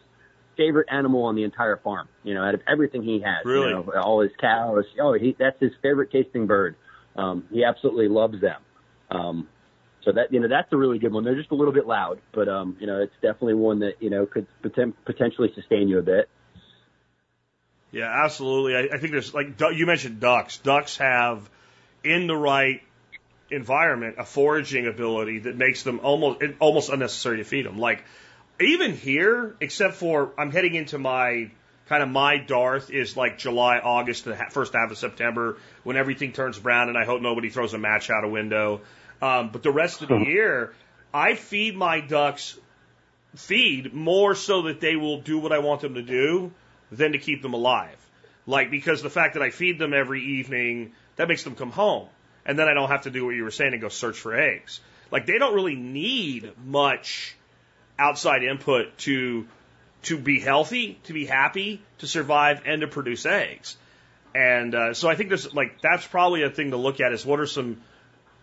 favorite 0.56 0.88
animal 0.90 1.24
on 1.24 1.36
the 1.36 1.44
entire 1.44 1.76
farm. 1.76 2.08
You 2.24 2.32
know, 2.32 2.44
out 2.44 2.54
of 2.54 2.62
everything 2.66 3.02
he 3.02 3.20
has, 3.20 3.44
really? 3.44 3.68
you 3.68 3.74
know, 3.74 3.92
all 4.02 4.22
his 4.22 4.32
cows. 4.40 4.84
Oh, 4.98 5.12
he 5.12 5.36
that's 5.38 5.60
his 5.60 5.72
favorite 5.82 6.10
tasting 6.10 6.46
bird. 6.46 6.76
Um, 7.14 7.44
he 7.52 7.62
absolutely 7.62 8.08
loves 8.08 8.40
them. 8.40 8.62
Um, 9.10 9.48
so 10.04 10.12
that 10.12 10.32
you 10.32 10.40
know 10.40 10.48
that's 10.48 10.72
a 10.72 10.76
really 10.76 10.98
good 10.98 11.12
one. 11.12 11.24
They're 11.24 11.36
just 11.36 11.50
a 11.50 11.54
little 11.54 11.72
bit 11.72 11.86
loud, 11.86 12.20
but 12.32 12.48
um, 12.48 12.76
you 12.80 12.86
know 12.86 13.00
it's 13.00 13.14
definitely 13.14 13.54
one 13.54 13.80
that 13.80 14.02
you 14.02 14.10
know 14.10 14.26
could 14.26 14.46
poten- 14.62 14.94
potentially 15.04 15.52
sustain 15.54 15.88
you 15.88 15.98
a 15.98 16.02
bit. 16.02 16.28
Yeah, 17.90 18.10
absolutely. 18.24 18.76
I, 18.76 18.96
I 18.96 18.98
think 18.98 19.12
there's 19.12 19.32
like 19.34 19.60
you 19.74 19.86
mentioned 19.86 20.20
ducks. 20.20 20.58
Ducks 20.58 20.98
have 20.98 21.48
in 22.04 22.26
the 22.26 22.36
right 22.36 22.82
environment 23.50 24.16
a 24.18 24.24
foraging 24.24 24.86
ability 24.86 25.40
that 25.40 25.56
makes 25.56 25.82
them 25.82 26.00
almost 26.02 26.42
almost 26.60 26.90
unnecessary 26.90 27.38
to 27.38 27.44
feed 27.44 27.66
them. 27.66 27.78
Like 27.78 28.04
even 28.60 28.94
here, 28.94 29.56
except 29.60 29.94
for 29.94 30.32
I'm 30.36 30.50
heading 30.50 30.74
into 30.74 30.98
my 30.98 31.50
kind 31.88 32.02
of 32.02 32.08
my 32.08 32.36
Darth 32.36 32.90
is 32.90 33.16
like 33.16 33.38
July, 33.38 33.78
August, 33.78 34.24
the 34.24 34.36
first 34.50 34.74
half 34.74 34.90
of 34.90 34.98
September 34.98 35.56
when 35.84 35.96
everything 35.96 36.32
turns 36.32 36.58
brown, 36.58 36.88
and 36.88 36.98
I 36.98 37.04
hope 37.04 37.22
nobody 37.22 37.48
throws 37.48 37.72
a 37.72 37.78
match 37.78 38.10
out 38.10 38.24
a 38.24 38.28
window. 38.28 38.82
Um, 39.20 39.50
but 39.50 39.62
the 39.62 39.72
rest 39.72 40.02
of 40.02 40.08
the 40.08 40.18
year, 40.18 40.74
I 41.12 41.34
feed 41.34 41.76
my 41.76 42.00
ducks 42.00 42.58
feed 43.36 43.92
more 43.92 44.34
so 44.34 44.62
that 44.62 44.80
they 44.80 44.96
will 44.96 45.20
do 45.20 45.38
what 45.38 45.52
I 45.52 45.58
want 45.58 45.80
them 45.82 45.94
to 45.94 46.02
do 46.02 46.52
than 46.90 47.12
to 47.12 47.18
keep 47.18 47.42
them 47.42 47.54
alive. 47.54 47.96
Like 48.46 48.70
because 48.70 49.02
the 49.02 49.10
fact 49.10 49.34
that 49.34 49.42
I 49.42 49.50
feed 49.50 49.78
them 49.78 49.92
every 49.92 50.24
evening, 50.38 50.92
that 51.16 51.28
makes 51.28 51.42
them 51.42 51.54
come 51.54 51.70
home 51.70 52.08
and 52.48 52.58
then 52.58 52.66
I 52.66 52.74
don't 52.74 52.88
have 52.88 53.02
to 53.02 53.10
do 53.10 53.26
what 53.26 53.34
you 53.34 53.44
were 53.44 53.50
saying 53.50 53.74
and 53.74 53.82
go 53.82 53.88
search 53.88 54.18
for 54.18 54.34
eggs. 54.34 54.80
Like 55.10 55.26
they 55.26 55.38
don't 55.38 55.54
really 55.54 55.76
need 55.76 56.52
much 56.64 57.36
outside 57.98 58.42
input 58.42 58.96
to 58.98 59.46
to 60.02 60.16
be 60.16 60.40
healthy, 60.40 60.98
to 61.04 61.12
be 61.12 61.26
happy, 61.26 61.82
to 61.98 62.06
survive, 62.06 62.62
and 62.64 62.80
to 62.80 62.86
produce 62.86 63.26
eggs. 63.26 63.76
And 64.34 64.74
uh, 64.74 64.94
so 64.94 65.08
I 65.08 65.14
think 65.14 65.28
there's 65.28 65.52
like 65.54 65.80
that's 65.82 66.06
probably 66.06 66.42
a 66.42 66.50
thing 66.50 66.70
to 66.70 66.76
look 66.76 67.00
at 67.00 67.12
is 67.12 67.26
what 67.26 67.38
are 67.38 67.46
some 67.46 67.82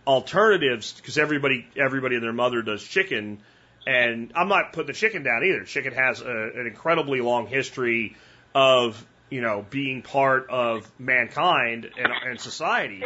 alternatives 0.07 0.93
because 0.93 1.17
everybody 1.17 1.67
everybody 1.77 2.15
and 2.15 2.23
their 2.23 2.33
mother 2.33 2.61
does 2.61 2.83
chicken, 2.83 3.39
and 3.85 4.31
I'm 4.35 4.47
not 4.47 4.73
putting 4.73 4.87
the 4.87 4.93
chicken 4.93 5.23
down 5.23 5.43
either. 5.43 5.63
Chicken 5.63 5.93
has 5.93 6.21
a, 6.21 6.25
an 6.25 6.67
incredibly 6.67 7.21
long 7.21 7.47
history 7.47 8.15
of 8.53 9.03
you 9.29 9.41
know 9.41 9.65
being 9.69 10.01
part 10.01 10.49
of 10.49 10.89
mankind 10.99 11.89
and, 11.97 12.13
and 12.27 12.39
society. 12.39 13.03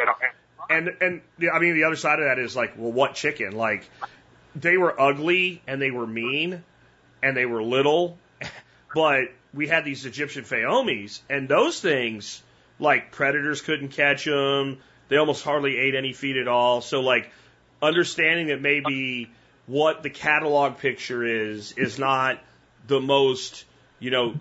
And 0.70 0.89
and 1.02 1.22
the, 1.38 1.50
I 1.50 1.60
mean 1.60 1.74
the 1.74 1.86
other 1.86 1.95
side 1.95 2.20
of 2.20 2.26
that 2.26 2.39
is 2.39 2.56
like, 2.56 2.74
well, 2.78 2.91
what 2.91 3.16
chicken? 3.16 3.54
Like 3.54 3.89
they 4.56 4.78
were 4.78 5.00
ugly 5.00 5.62
and 5.68 5.82
they 5.82 5.91
were 5.91 6.08
mean 6.08 6.64
and 7.24 7.36
they 7.36 7.45
were 7.45 7.64
little, 7.64 8.18
but 8.93 9.24
we 9.54 9.68
had 9.68 9.84
these 9.84 10.06
Egyptian 10.06 10.43
Fayoumis 10.43 11.22
and 11.30 11.50
those 11.50 11.80
things 11.80 12.41
like 12.80 13.12
predators 13.12 13.62
couldn't 13.62 13.89
catch 13.89 14.26
them. 14.26 14.80
They 15.10 15.18
almost 15.18 15.43
hardly 15.43 15.78
ate 15.78 15.95
any 15.95 16.14
feed 16.14 16.38
at 16.38 16.47
all. 16.47 16.82
So 16.82 17.01
like 17.01 17.30
understanding 17.82 18.47
that 18.47 18.62
maybe 18.62 19.30
what 19.66 20.01
the 20.03 20.10
catalog 20.10 20.78
picture 20.78 21.24
is 21.24 21.74
is 21.74 21.99
not 21.99 22.39
the 22.88 22.99
most 22.99 23.66
you 23.99 24.12
know 24.12 24.36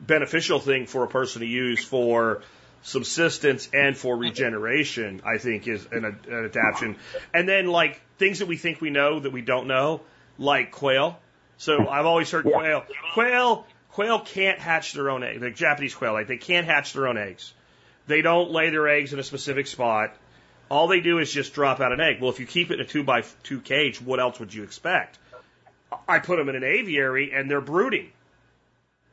beneficial 0.00 0.58
thing 0.58 0.86
for 0.86 1.04
a 1.04 1.08
person 1.08 1.40
to 1.40 1.46
use 1.46 1.84
for 1.84 2.42
subsistence 2.82 3.68
and 3.72 3.96
for 3.96 4.16
regeneration, 4.16 5.22
I 5.24 5.38
think 5.38 5.66
is 5.66 5.86
an, 5.90 6.04
an 6.04 6.18
adaptation. 6.28 6.96
And 7.32 7.48
then 7.48 7.66
like 7.66 8.00
things 8.18 8.40
that 8.40 8.46
we 8.46 8.56
think 8.56 8.80
we 8.80 8.90
know 8.90 9.20
that 9.20 9.32
we 9.32 9.40
don't 9.40 9.66
know, 9.66 10.02
like 10.38 10.70
quail. 10.70 11.18
So 11.56 11.88
I've 11.88 12.06
always 12.06 12.30
heard 12.30 12.44
quail. 12.44 12.84
Quail, 13.14 13.66
quail 13.92 14.20
can't 14.20 14.58
hatch 14.58 14.92
their 14.92 15.10
own 15.10 15.22
eggs. 15.22 15.40
Like 15.40 15.56
Japanese 15.56 15.94
quail, 15.94 16.12
like 16.12 16.26
they 16.26 16.36
can't 16.36 16.66
hatch 16.66 16.92
their 16.92 17.08
own 17.08 17.16
eggs. 17.16 17.54
They 18.06 18.22
don't 18.22 18.50
lay 18.50 18.70
their 18.70 18.88
eggs 18.88 19.12
in 19.12 19.18
a 19.18 19.22
specific 19.22 19.66
spot. 19.66 20.14
All 20.68 20.88
they 20.88 21.00
do 21.00 21.18
is 21.18 21.32
just 21.32 21.54
drop 21.54 21.80
out 21.80 21.92
an 21.92 22.00
egg. 22.00 22.20
Well, 22.20 22.30
if 22.30 22.40
you 22.40 22.46
keep 22.46 22.70
it 22.70 22.74
in 22.74 22.80
a 22.80 22.88
two 22.88 23.04
by 23.04 23.22
two 23.42 23.60
cage, 23.60 24.00
what 24.00 24.20
else 24.20 24.40
would 24.40 24.52
you 24.52 24.62
expect? 24.62 25.18
I 26.08 26.18
put 26.18 26.36
them 26.36 26.48
in 26.48 26.56
an 26.56 26.64
aviary 26.64 27.32
and 27.32 27.50
they're 27.50 27.60
brooding. 27.60 28.10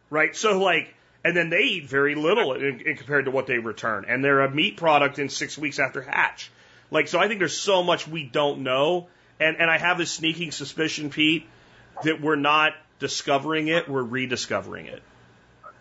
Right? 0.09 0.35
So 0.35 0.59
like, 0.59 0.93
and 1.23 1.35
then 1.35 1.49
they 1.49 1.61
eat 1.61 1.87
very 1.87 2.15
little 2.15 2.53
in, 2.53 2.81
in 2.81 2.97
compared 2.97 3.25
to 3.25 3.31
what 3.31 3.47
they 3.47 3.59
return, 3.59 4.05
and 4.07 4.23
they're 4.23 4.41
a 4.41 4.49
meat 4.49 4.77
product 4.77 5.19
in 5.19 5.29
six 5.29 5.57
weeks 5.57 5.79
after 5.79 6.01
hatch. 6.01 6.51
Like, 6.89 7.07
so 7.07 7.19
I 7.19 7.27
think 7.27 7.39
there's 7.39 7.57
so 7.57 7.83
much 7.83 8.07
we 8.07 8.23
don't 8.23 8.63
know, 8.63 9.07
and 9.39 9.57
and 9.57 9.69
I 9.69 9.77
have 9.77 9.97
this 9.97 10.11
sneaking 10.11 10.51
suspicion, 10.51 11.09
Pete, 11.09 11.47
that 12.03 12.21
we're 12.21 12.35
not 12.35 12.73
discovering 12.99 13.67
it, 13.67 13.87
we're 13.87 14.03
rediscovering 14.03 14.87
it. 14.87 15.01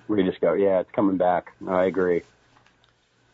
Rediscover, 0.08 0.58
yeah, 0.58 0.80
it's 0.80 0.90
coming 0.90 1.16
back. 1.16 1.52
I 1.66 1.84
agree. 1.84 2.22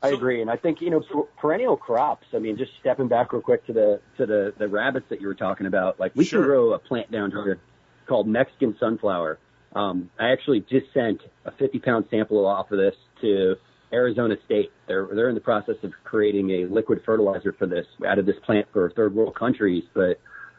I 0.06 0.16
agree, 0.16 0.40
and 0.40 0.50
I 0.50 0.56
think 0.56 0.80
you 0.80 0.90
know 0.90 1.28
perennial 1.38 1.76
crops. 1.76 2.26
I 2.34 2.38
mean, 2.38 2.56
just 2.56 2.72
stepping 2.80 3.08
back 3.08 3.32
real 3.32 3.42
quick 3.42 3.66
to 3.66 3.72
the 3.72 4.00
to 4.18 4.26
the 4.26 4.54
the 4.56 4.68
rabbits 4.68 5.06
that 5.10 5.20
you 5.20 5.26
were 5.26 5.34
talking 5.34 5.66
about. 5.66 5.98
Like 6.00 6.12
we 6.14 6.24
sure. 6.24 6.40
can 6.40 6.48
grow 6.48 6.72
a 6.72 6.78
plant 6.78 7.10
down 7.10 7.30
here 7.30 7.58
called 8.06 8.26
Mexican 8.26 8.76
sunflower, 8.78 9.38
um, 9.76 10.10
I 10.18 10.30
actually 10.30 10.60
just 10.60 10.86
sent 10.94 11.20
a 11.44 11.52
50 11.52 11.78
pound 11.80 12.06
sample 12.10 12.46
off 12.46 12.70
of 12.70 12.78
this 12.78 12.94
to 13.20 13.56
Arizona 13.92 14.36
State. 14.46 14.72
They're 14.88 15.06
they're 15.12 15.28
in 15.28 15.34
the 15.34 15.40
process 15.40 15.76
of 15.82 15.92
creating 16.02 16.50
a 16.50 16.64
liquid 16.64 17.02
fertilizer 17.04 17.52
for 17.52 17.66
this 17.66 17.86
out 18.06 18.18
of 18.18 18.24
this 18.24 18.36
plant 18.44 18.66
for 18.72 18.90
third 18.90 19.14
world 19.14 19.34
countries. 19.34 19.84
But 19.92 20.18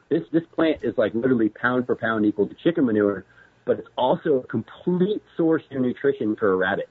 this 0.10 0.22
this 0.32 0.44
plant 0.54 0.84
is 0.84 0.96
like 0.98 1.16
literally 1.16 1.50
pound 1.50 1.88
for 1.88 1.96
pound 1.96 2.28
equal 2.28 2.48
to 2.48 2.56
chicken 2.64 2.86
manure, 2.86 3.26
but 3.66 3.80
it's 3.80 3.88
also 3.98 4.42
a 4.42 4.48
complete 4.48 5.24
source 5.36 5.64
of 5.72 5.82
nutrition 5.82 6.36
for 6.36 6.54
a 6.54 6.56
rabbit. 6.56 6.88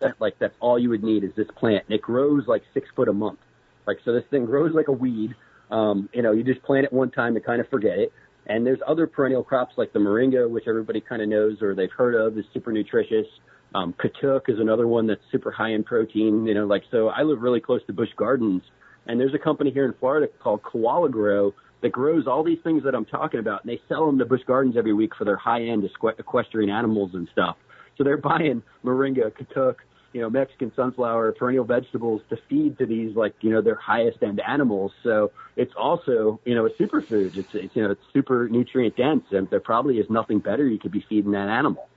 That, 0.00 0.14
like 0.20 0.38
that's 0.38 0.54
all 0.60 0.78
you 0.78 0.90
would 0.90 1.02
need 1.02 1.24
is 1.24 1.30
this 1.36 1.48
plant, 1.56 1.84
and 1.86 1.94
it 1.94 2.02
grows 2.02 2.44
like 2.46 2.62
six 2.74 2.88
foot 2.94 3.08
a 3.08 3.12
month. 3.12 3.38
Like 3.86 3.98
so, 4.04 4.12
this 4.12 4.24
thing 4.30 4.44
grows 4.44 4.74
like 4.74 4.88
a 4.88 4.92
weed. 4.92 5.34
Um, 5.70 6.08
you 6.12 6.22
know, 6.22 6.32
you 6.32 6.44
just 6.44 6.62
plant 6.62 6.84
it 6.84 6.92
one 6.92 7.10
time 7.10 7.36
and 7.36 7.44
kind 7.44 7.60
of 7.60 7.68
forget 7.68 7.98
it. 7.98 8.12
And 8.46 8.66
there's 8.66 8.80
other 8.86 9.06
perennial 9.06 9.44
crops 9.44 9.74
like 9.76 9.92
the 9.92 9.98
moringa, 9.98 10.48
which 10.48 10.64
everybody 10.66 11.02
kind 11.02 11.20
of 11.20 11.28
knows 11.28 11.60
or 11.60 11.74
they've 11.74 11.92
heard 11.94 12.14
of, 12.14 12.38
is 12.38 12.46
super 12.54 12.72
nutritious. 12.72 13.26
Um, 13.74 13.94
katuk 14.02 14.48
is 14.48 14.58
another 14.58 14.86
one 14.86 15.06
that's 15.06 15.20
super 15.30 15.50
high 15.50 15.72
in 15.72 15.84
protein. 15.84 16.46
You 16.46 16.54
know, 16.54 16.66
like 16.66 16.84
so. 16.90 17.08
I 17.08 17.22
live 17.22 17.42
really 17.42 17.60
close 17.60 17.80
to 17.86 17.92
Busch 17.92 18.08
Gardens, 18.16 18.62
and 19.06 19.20
there's 19.20 19.34
a 19.34 19.38
company 19.38 19.70
here 19.70 19.84
in 19.84 19.94
Florida 20.00 20.28
called 20.42 20.62
Koala 20.62 21.10
Grow 21.10 21.52
that 21.82 21.92
grows 21.92 22.26
all 22.26 22.42
these 22.42 22.58
things 22.64 22.82
that 22.84 22.94
I'm 22.94 23.04
talking 23.04 23.40
about, 23.40 23.64
and 23.64 23.70
they 23.70 23.80
sell 23.88 24.06
them 24.06 24.18
to 24.18 24.24
Busch 24.24 24.40
Gardens 24.46 24.76
every 24.76 24.92
week 24.92 25.12
for 25.16 25.24
their 25.24 25.36
high-end 25.36 25.88
equestrian 26.18 26.70
animals 26.70 27.10
and 27.14 27.28
stuff. 27.32 27.56
So 27.96 28.04
they're 28.04 28.16
buying 28.16 28.62
moringa, 28.84 29.30
katuk, 29.30 29.76
you 30.12 30.20
know, 30.20 30.30
Mexican 30.30 30.72
sunflower, 30.74 31.32
perennial 31.32 31.64
vegetables 31.64 32.22
to 32.30 32.38
feed 32.48 32.78
to 32.78 32.86
these 32.86 33.14
like, 33.14 33.34
you 33.40 33.50
know, 33.50 33.60
their 33.60 33.74
highest 33.74 34.22
end 34.22 34.40
animals. 34.46 34.92
So 35.02 35.32
it's 35.56 35.72
also, 35.76 36.40
you 36.44 36.54
know, 36.54 36.66
a 36.66 36.70
superfood. 36.70 37.36
It's, 37.36 37.48
it's 37.52 37.76
you 37.76 37.82
know, 37.82 37.90
it's 37.90 38.02
super 38.12 38.48
nutrient 38.48 38.96
dense 38.96 39.24
and 39.30 39.48
there 39.50 39.60
probably 39.60 39.98
is 39.98 40.08
nothing 40.08 40.38
better 40.38 40.66
you 40.66 40.78
could 40.78 40.92
be 40.92 41.04
feeding 41.08 41.32
that 41.32 41.48
animal. 41.48 41.88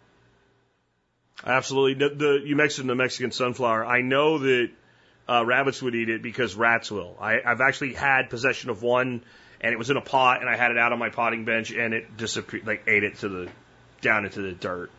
Absolutely. 1.45 2.07
The, 2.07 2.15
the 2.15 2.41
you 2.45 2.55
mentioned 2.55 2.89
the 2.89 2.95
Mexican 2.95 3.31
sunflower. 3.31 3.85
I 3.85 4.01
know 4.01 4.39
that 4.39 4.69
uh, 5.27 5.45
rabbits 5.45 5.81
would 5.81 5.95
eat 5.95 6.09
it 6.09 6.21
because 6.21 6.55
rats 6.55 6.91
will. 6.91 7.15
I, 7.19 7.39
I've 7.45 7.61
actually 7.61 7.93
had 7.93 8.29
possession 8.29 8.69
of 8.69 8.83
one, 8.83 9.23
and 9.61 9.73
it 9.73 9.77
was 9.77 9.89
in 9.89 9.97
a 9.97 10.01
pot, 10.01 10.41
and 10.41 10.49
I 10.49 10.57
had 10.57 10.71
it 10.71 10.77
out 10.77 10.91
on 10.91 10.99
my 10.99 11.09
potting 11.09 11.45
bench, 11.45 11.71
and 11.71 11.93
it 11.93 12.17
disappeared, 12.17 12.67
like 12.67 12.83
ate 12.87 13.03
it 13.03 13.17
to 13.19 13.29
the 13.29 13.49
down 14.01 14.25
into 14.25 14.41
the 14.41 14.51
dirt. 14.51 14.91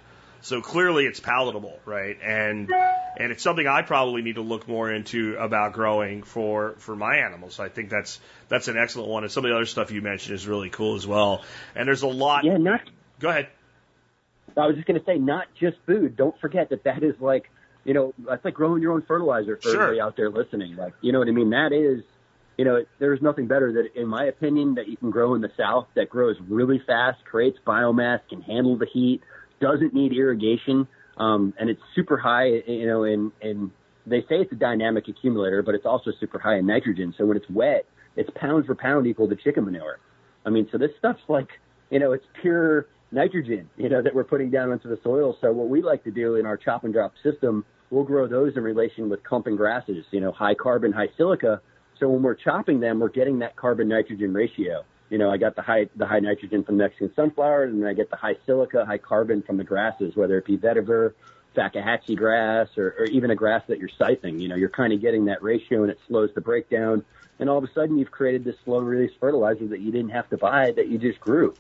So 0.43 0.61
clearly, 0.61 1.07
it's 1.07 1.21
palatable, 1.21 1.79
right? 1.85 2.19
And 2.23 2.71
and 3.17 3.33
it's 3.33 3.43
something 3.43 3.67
I 3.67 3.83
probably 3.83 4.23
need 4.23 4.35
to 4.35 4.43
look 4.43 4.67
more 4.67 4.93
into 4.93 5.37
about 5.37 5.73
growing 5.73 6.23
for 6.25 6.75
for 6.79 6.97
my 6.97 7.19
animals. 7.19 7.61
I 7.61 7.69
think 7.69 7.91
that's 7.91 8.21
that's 8.49 8.69
an 8.69 8.77
excellent 8.77 9.09
one, 9.09 9.23
and 9.23 9.33
some 9.33 9.45
of 9.45 9.51
the 9.51 9.57
other 9.57 9.67
stuff 9.67 9.93
you 9.93 10.03
mentioned 10.03 10.35
is 10.35 10.47
really 10.47 10.69
cool 10.69 10.97
as 10.97 11.07
well. 11.07 11.43
And 11.75 11.87
there's 11.87 12.03
a 12.03 12.09
lot. 12.09 12.45
Yeah, 12.45 12.57
not. 12.57 12.83
Go 13.21 13.29
ahead. 13.29 13.49
I 14.57 14.67
was 14.67 14.77
just 14.77 14.87
going 14.87 14.99
to 14.99 15.07
say, 15.07 15.17
not 15.17 15.47
just 15.59 15.79
food. 15.87 16.17
Don't 16.17 16.39
forget 16.41 16.71
that 16.71 16.85
that 16.85 17.03
is 17.03 17.15
like, 17.21 17.49
you 17.85 17.95
know, 17.95 18.13
that's 18.19 18.45
like 18.45 18.55
growing 18.55 18.83
your 18.83 18.93
own 18.93 19.03
fertilizer 19.03 19.57
for 19.57 19.63
Sure. 19.63 19.75
everybody 19.75 20.01
out 20.01 20.17
there 20.17 20.29
listening. 20.29 20.77
Like, 20.77 20.93
you 21.01 21.13
know 21.13 21.21
what 21.21 21.29
I 21.29 21.31
mean? 21.31 21.51
That 21.51 21.73
is, 21.73 22.05
you 22.59 22.65
know, 22.65 22.85
there's 22.99 23.23
nothing 23.23 23.47
better 23.47 23.73
that, 23.75 23.99
in 23.99 24.09
my 24.09 24.25
opinion, 24.25 24.75
that 24.75 24.89
you 24.89 24.97
can 24.97 25.11
grow 25.11 25.35
in 25.35 25.41
the 25.41 25.51
South 25.57 25.87
that 25.95 26.11
grows 26.11 26.37
really 26.49 26.83
fast, 26.87 27.25
creates 27.25 27.59
biomass, 27.67 28.21
can 28.29 28.43
handle 28.43 28.77
the 28.77 28.87
heat, 28.87 29.23
doesn't 29.63 29.95
need 29.95 30.13
irrigation, 30.13 30.87
um, 31.17 31.55
and 31.59 31.71
it's 31.71 31.81
super 31.95 32.19
high, 32.19 32.49
you 32.67 32.87
know, 32.87 33.05
in, 33.05 33.33
in, 33.41 33.71
they 34.07 34.21
say 34.23 34.37
it's 34.43 34.53
a 34.53 34.57
dynamic 34.57 35.09
accumulator, 35.09 35.63
but 35.63 35.75
it's 35.75 35.87
also 35.87 36.11
super 36.21 36.39
high 36.39 36.59
in 36.59 36.67
nitrogen. 36.67 37.15
So 37.17 37.25
when 37.25 37.37
it's 37.37 37.49
wet, 37.49 37.87
it's 38.17 38.29
pound 38.35 38.67
for 38.67 38.75
pound 38.75 39.07
equal 39.07 39.29
to 39.29 39.37
chicken 39.37 39.65
manure. 39.65 40.01
I 40.45 40.51
mean, 40.51 40.69
so 40.73 40.77
this 40.77 40.91
stuff's 40.99 41.23
like, 41.29 41.49
you 41.91 42.01
know, 42.01 42.13
it's 42.13 42.25
pure 42.41 42.89
nitrogen, 43.13 43.71
you 43.77 43.89
know, 43.89 44.03
that 44.03 44.15
we're 44.15 44.25
putting 44.25 44.51
down 44.51 44.73
into 44.73 44.89
the 44.89 44.99
soil. 45.05 45.37
So 45.41 45.53
what 45.53 45.69
we 45.69 45.81
like 45.83 46.03
to 46.05 46.11
do 46.11 46.35
in 46.37 46.45
our 46.45 46.57
chop 46.57 46.85
and 46.85 46.93
drop 46.93 47.13
system, 47.23 47.65
we'll 47.91 48.05
grow 48.05 48.27
those 48.27 48.57
in 48.57 48.63
relation 48.63 49.09
with 49.09 49.23
clumping 49.23 49.57
grasses, 49.57 50.05
you 50.11 50.21
know, 50.21 50.33
high 50.33 50.55
carbon, 50.55 50.93
high 50.93 51.11
silica. 51.17 51.61
So 52.01 52.09
when 52.09 52.23
we're 52.23 52.35
chopping 52.35 52.81
them, 52.81 52.99
we're 52.99 53.11
getting 53.11 53.39
that 53.41 53.55
carbon 53.55 53.89
nitrogen 53.89 54.33
ratio. 54.33 54.85
You 55.13 55.19
know, 55.19 55.31
I 55.31 55.37
got 55.37 55.57
the 55.57 55.61
high 55.61 55.91
the 55.95 56.07
high 56.07 56.21
nitrogen 56.21 56.65
from 56.65 56.79
Mexican 56.79 57.15
sunflower, 57.15 57.65
and 57.65 57.83
then 57.83 57.87
I 57.87 57.93
get 57.93 58.09
the 58.09 58.17
high 58.17 58.37
silica, 58.47 58.87
high 58.87 58.97
carbon 58.97 59.43
from 59.43 59.59
the 59.59 59.63
grasses, 59.63 60.17
whether 60.17 60.39
it 60.39 60.47
be 60.47 60.57
vetiver, 60.57 61.13
Fakahatchee 61.55 62.17
grass, 62.17 62.69
or, 62.79 62.95
or 62.99 63.05
even 63.05 63.31
a 63.31 63.35
grass 63.35 63.63
that 63.69 63.79
you're 63.79 63.91
siphoning. 64.01 64.41
You 64.41 64.49
know, 64.49 64.55
you're 64.55 64.71
kind 64.71 64.91
of 64.91 65.03
getting 65.03 65.27
that 65.27 65.43
ratio, 65.43 65.83
and 65.83 65.93
it 65.93 65.99
slows 66.09 66.31
the 66.35 66.41
breakdown. 66.41 67.05
And 67.39 67.51
all 67.51 67.59
of 67.59 67.65
a 67.65 67.71
sudden, 67.75 67.99
you've 67.99 68.11
created 68.11 68.43
this 68.43 68.57
slow 68.65 68.79
release 68.79 69.13
fertilizer 69.21 69.67
that 69.67 69.81
you 69.81 69.93
didn't 69.93 70.13
have 70.13 70.31
to 70.31 70.39
buy, 70.39 70.71
that 70.71 70.89
you 70.89 70.97
just 70.97 71.21
grew. 71.21 71.55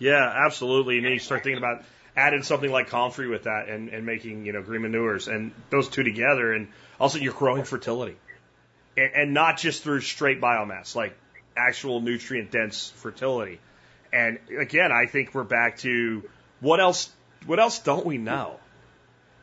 Yeah, 0.00 0.32
absolutely. 0.34 0.96
And 0.96 1.04
then 1.04 1.12
you 1.12 1.20
start 1.20 1.44
thinking 1.44 1.58
about 1.58 1.84
adding 2.16 2.42
something 2.42 2.72
like 2.72 2.88
comfrey 2.88 3.28
with 3.28 3.44
that 3.44 3.68
and, 3.68 3.88
and 3.88 4.04
making, 4.04 4.46
you 4.46 4.52
know, 4.52 4.62
green 4.62 4.82
manures 4.82 5.28
and 5.28 5.52
those 5.70 5.88
two 5.88 6.02
together. 6.02 6.52
And 6.54 6.66
also 6.98 7.18
you're 7.18 7.34
growing 7.34 7.62
fertility 7.62 8.16
and 8.96 9.32
not 9.32 9.58
just 9.58 9.84
through 9.84 10.00
straight 10.00 10.40
biomass, 10.40 10.96
like 10.96 11.16
actual 11.56 12.00
nutrient 12.00 12.50
dense 12.50 12.90
fertility. 12.96 13.60
And 14.12 14.38
again, 14.58 14.90
I 14.92 15.06
think 15.06 15.34
we're 15.34 15.44
back 15.44 15.78
to 15.78 16.28
what 16.60 16.80
else, 16.80 17.10
what 17.46 17.58
else 17.60 17.78
don't 17.78 18.04
we 18.04 18.18
know 18.18 18.56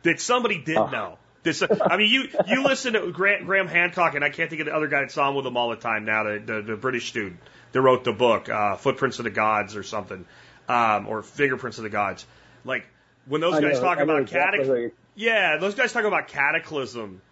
that 0.02 0.20
somebody 0.20 0.58
did 0.62 0.76
Oh. 0.76 0.86
know? 0.88 1.18
This, 1.44 1.62
I 1.62 1.96
mean, 1.96 2.10
you 2.10 2.28
you 2.48 2.64
listen 2.64 2.92
to 2.94 3.10
Graham, 3.12 3.46
Graham 3.46 3.68
Hancock, 3.68 4.14
and 4.14 4.24
I 4.24 4.28
can't 4.28 4.50
think 4.50 4.60
of 4.60 4.66
the 4.66 4.74
other 4.74 4.88
guy 4.88 5.00
that's 5.00 5.16
on 5.16 5.34
with 5.36 5.46
him 5.46 5.56
all 5.56 5.70
the 5.70 5.76
time 5.76 6.04
now, 6.04 6.24
the, 6.24 6.42
the, 6.44 6.62
the 6.62 6.76
British 6.76 7.08
student 7.08 7.38
that 7.72 7.80
wrote 7.80 8.02
the 8.04 8.12
book, 8.12 8.48
uh, 8.48 8.76
Footprints 8.76 9.18
of 9.18 9.24
the 9.24 9.30
Gods 9.30 9.76
or 9.76 9.82
something, 9.84 10.26
um, 10.68 11.06
or 11.06 11.22
Fingerprints 11.22 11.78
of 11.78 11.84
the 11.84 11.90
Gods. 11.90 12.26
Like 12.64 12.86
when 13.26 13.40
those 13.40 13.54
I 13.54 13.60
guys 13.62 13.74
know- 13.74 13.80
talk 13.82 13.98
I 13.98 14.02
about 14.02 14.22
exactly 14.22 14.58
catac- 14.66 14.92
yeah, 15.14 15.56
those 15.58 15.74
guys 15.76 15.92
talk 15.92 16.04
about 16.04 16.28
cataclysm 16.28 17.22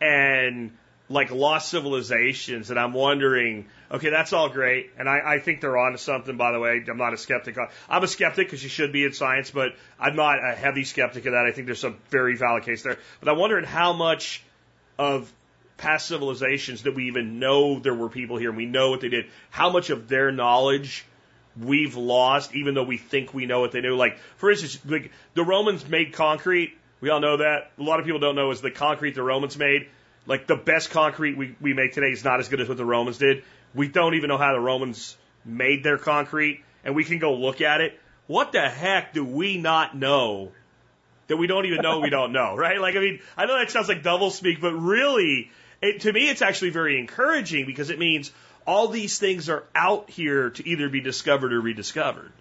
and 0.00 0.70
like 1.14 1.30
lost 1.30 1.68
civilizations, 1.68 2.70
and 2.70 2.78
I'm 2.78 2.92
wondering, 2.92 3.66
okay, 3.88 4.10
that's 4.10 4.32
all 4.32 4.48
great, 4.48 4.90
and 4.98 5.08
I, 5.08 5.20
I 5.34 5.38
think 5.38 5.60
they're 5.60 5.78
onto 5.78 5.96
something. 5.96 6.36
By 6.36 6.50
the 6.50 6.58
way, 6.58 6.82
I'm 6.88 6.96
not 6.96 7.14
a 7.14 7.16
skeptic. 7.16 7.56
I'm 7.88 8.02
a 8.02 8.08
skeptic 8.08 8.48
because 8.48 8.64
you 8.64 8.68
should 8.68 8.92
be 8.92 9.04
in 9.04 9.12
science, 9.12 9.52
but 9.52 9.76
I'm 9.98 10.16
not 10.16 10.44
a 10.44 10.56
heavy 10.56 10.82
skeptic 10.82 11.24
of 11.26 11.32
that. 11.32 11.46
I 11.46 11.52
think 11.52 11.66
there's 11.66 11.78
some 11.78 11.98
very 12.10 12.36
valid 12.36 12.64
case 12.64 12.82
there. 12.82 12.98
But 13.20 13.28
I'm 13.28 13.38
wondering 13.38 13.64
how 13.64 13.92
much 13.92 14.42
of 14.98 15.32
past 15.76 16.08
civilizations 16.08 16.82
that 16.82 16.96
we 16.96 17.06
even 17.06 17.38
know 17.38 17.78
there 17.78 17.94
were 17.94 18.08
people 18.08 18.36
here 18.36 18.48
and 18.48 18.56
we 18.56 18.66
know 18.66 18.90
what 18.90 19.00
they 19.00 19.08
did, 19.08 19.26
how 19.50 19.70
much 19.70 19.90
of 19.90 20.08
their 20.08 20.32
knowledge 20.32 21.04
we've 21.56 21.94
lost, 21.94 22.56
even 22.56 22.74
though 22.74 22.82
we 22.82 22.96
think 22.96 23.32
we 23.32 23.46
know 23.46 23.60
what 23.60 23.70
they 23.70 23.80
knew. 23.80 23.94
Like, 23.96 24.18
for 24.36 24.50
instance, 24.50 24.80
like 24.84 25.12
the 25.34 25.44
Romans 25.44 25.88
made 25.88 26.12
concrete. 26.12 26.76
We 27.00 27.10
all 27.10 27.20
know 27.20 27.36
that. 27.36 27.70
A 27.78 27.82
lot 27.84 28.00
of 28.00 28.04
people 28.04 28.18
don't 28.18 28.34
know 28.34 28.50
is 28.50 28.60
the 28.60 28.72
concrete 28.72 29.14
the 29.14 29.22
Romans 29.22 29.56
made. 29.56 29.86
Like 30.26 30.46
the 30.46 30.56
best 30.56 30.90
concrete 30.90 31.36
we, 31.36 31.54
we 31.60 31.74
make 31.74 31.92
today 31.92 32.10
is 32.10 32.24
not 32.24 32.40
as 32.40 32.48
good 32.48 32.60
as 32.60 32.68
what 32.68 32.76
the 32.76 32.84
Romans 32.84 33.18
did. 33.18 33.44
We 33.74 33.88
don't 33.88 34.14
even 34.14 34.28
know 34.28 34.38
how 34.38 34.52
the 34.52 34.60
Romans 34.60 35.16
made 35.44 35.84
their 35.84 35.98
concrete, 35.98 36.64
and 36.84 36.94
we 36.94 37.04
can 37.04 37.18
go 37.18 37.34
look 37.34 37.60
at 37.60 37.80
it. 37.80 37.98
What 38.26 38.52
the 38.52 38.68
heck 38.68 39.12
do 39.12 39.24
we 39.24 39.58
not 39.58 39.96
know 39.96 40.52
that 41.26 41.36
we 41.36 41.46
don't 41.46 41.66
even 41.66 41.82
know 41.82 42.00
we 42.00 42.10
don't 42.10 42.32
know, 42.32 42.56
right? 42.56 42.80
Like, 42.80 42.96
I 42.96 43.00
mean, 43.00 43.20
I 43.36 43.46
know 43.46 43.58
that 43.58 43.70
sounds 43.70 43.88
like 43.88 44.02
double 44.02 44.30
speak, 44.30 44.60
but 44.60 44.72
really, 44.72 45.50
it, 45.82 46.02
to 46.02 46.12
me, 46.12 46.30
it's 46.30 46.42
actually 46.42 46.70
very 46.70 46.98
encouraging 46.98 47.66
because 47.66 47.90
it 47.90 47.98
means 47.98 48.30
all 48.66 48.88
these 48.88 49.18
things 49.18 49.48
are 49.48 49.64
out 49.74 50.08
here 50.08 50.50
to 50.50 50.66
either 50.66 50.88
be 50.88 51.00
discovered 51.00 51.52
or 51.52 51.60
rediscovered. 51.60 52.32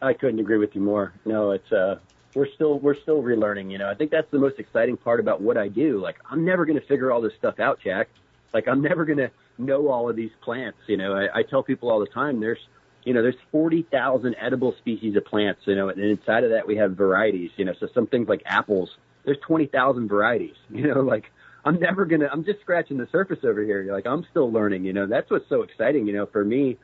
I 0.00 0.12
couldn't 0.12 0.38
agree 0.38 0.58
with 0.58 0.74
you 0.74 0.80
more. 0.80 1.12
No, 1.24 1.50
it's 1.52 1.72
uh 1.72 1.98
we're 2.34 2.48
still 2.54 2.78
we're 2.78 2.96
still 3.00 3.22
relearning, 3.22 3.70
you 3.70 3.78
know. 3.78 3.88
I 3.90 3.94
think 3.94 4.10
that's 4.10 4.30
the 4.30 4.38
most 4.38 4.58
exciting 4.58 4.96
part 4.96 5.20
about 5.20 5.40
what 5.40 5.56
I 5.56 5.68
do. 5.68 6.00
Like 6.00 6.16
I'm 6.30 6.44
never 6.44 6.66
gonna 6.66 6.80
figure 6.80 7.10
all 7.10 7.20
this 7.20 7.32
stuff 7.38 7.58
out, 7.60 7.80
Jack. 7.82 8.08
Like 8.52 8.68
I'm 8.68 8.82
never 8.82 9.04
gonna 9.04 9.30
know 9.56 9.88
all 9.88 10.08
of 10.08 10.16
these 10.16 10.30
plants, 10.42 10.78
you 10.86 10.96
know. 10.96 11.14
I, 11.14 11.40
I 11.40 11.42
tell 11.42 11.62
people 11.62 11.90
all 11.90 12.00
the 12.00 12.06
time 12.06 12.40
there's 12.40 12.58
you 13.04 13.14
know, 13.14 13.22
there's 13.22 13.36
forty 13.50 13.82
thousand 13.82 14.36
edible 14.38 14.74
species 14.78 15.16
of 15.16 15.24
plants, 15.24 15.62
you 15.64 15.74
know, 15.74 15.88
and 15.88 15.98
inside 15.98 16.44
of 16.44 16.50
that 16.50 16.66
we 16.66 16.76
have 16.76 16.92
varieties, 16.92 17.50
you 17.56 17.64
know, 17.64 17.72
so 17.80 17.88
some 17.94 18.06
things 18.06 18.28
like 18.28 18.42
apples, 18.44 18.90
there's 19.24 19.38
twenty 19.38 19.66
thousand 19.66 20.08
varieties, 20.08 20.56
you 20.70 20.86
know, 20.86 21.00
like 21.00 21.30
I'm 21.64 21.80
never 21.80 22.04
gonna 22.04 22.28
I'm 22.30 22.44
just 22.44 22.60
scratching 22.60 22.98
the 22.98 23.08
surface 23.10 23.38
over 23.44 23.62
here. 23.62 23.90
Like 23.90 24.06
I'm 24.06 24.26
still 24.30 24.52
learning, 24.52 24.84
you 24.84 24.92
know, 24.92 25.06
that's 25.06 25.30
what's 25.30 25.48
so 25.48 25.62
exciting, 25.62 26.06
you 26.06 26.12
know, 26.12 26.26
for 26.26 26.44
me, 26.44 26.76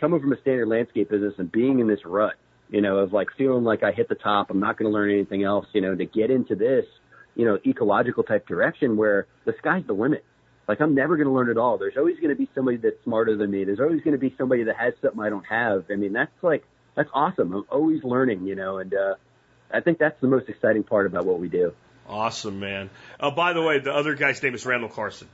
coming 0.00 0.20
from 0.20 0.32
a 0.32 0.40
standard 0.40 0.66
landscape 0.66 1.10
business 1.10 1.34
and 1.38 1.50
being 1.50 1.78
in 1.78 1.86
this 1.86 2.04
rut, 2.04 2.34
you 2.70 2.80
know, 2.80 2.98
of 2.98 3.12
like 3.12 3.28
feeling 3.36 3.64
like 3.64 3.82
I 3.82 3.92
hit 3.92 4.08
the 4.08 4.14
top, 4.14 4.50
I'm 4.50 4.60
not 4.60 4.76
going 4.76 4.90
to 4.90 4.94
learn 4.94 5.10
anything 5.10 5.42
else, 5.42 5.66
you 5.72 5.80
know, 5.80 5.94
to 5.94 6.04
get 6.04 6.30
into 6.30 6.54
this, 6.54 6.84
you 7.34 7.44
know, 7.44 7.58
ecological 7.66 8.22
type 8.22 8.46
direction 8.46 8.96
where 8.96 9.26
the 9.44 9.54
sky's 9.58 9.84
the 9.86 9.92
limit. 9.92 10.24
Like 10.66 10.80
I'm 10.80 10.94
never 10.94 11.16
going 11.16 11.28
to 11.28 11.32
learn 11.32 11.48
it 11.48 11.56
all. 11.56 11.78
There's 11.78 11.96
always 11.96 12.16
going 12.16 12.30
to 12.30 12.34
be 12.34 12.48
somebody 12.54 12.76
that's 12.76 13.02
smarter 13.04 13.36
than 13.36 13.50
me. 13.50 13.64
There's 13.64 13.80
always 13.80 14.02
going 14.02 14.12
to 14.12 14.18
be 14.18 14.34
somebody 14.36 14.64
that 14.64 14.76
has 14.76 14.94
something 15.00 15.20
I 15.20 15.30
don't 15.30 15.46
have. 15.46 15.86
I 15.90 15.96
mean, 15.96 16.12
that's 16.12 16.30
like, 16.42 16.64
that's 16.94 17.10
awesome. 17.14 17.54
I'm 17.54 17.64
always 17.70 18.04
learning, 18.04 18.46
you 18.46 18.54
know, 18.54 18.78
and, 18.78 18.92
uh, 18.92 19.14
I 19.72 19.80
think 19.80 19.98
that's 19.98 20.18
the 20.20 20.28
most 20.28 20.48
exciting 20.48 20.82
part 20.82 21.06
about 21.06 21.26
what 21.26 21.38
we 21.38 21.48
do. 21.48 21.74
Awesome, 22.08 22.58
man. 22.58 22.88
Uh, 23.20 23.30
by 23.30 23.52
the 23.52 23.62
way, 23.62 23.78
the 23.80 23.92
other 23.92 24.14
guy's 24.14 24.42
name 24.42 24.54
is 24.54 24.64
Randall 24.64 24.88
Carlson. 24.88 25.28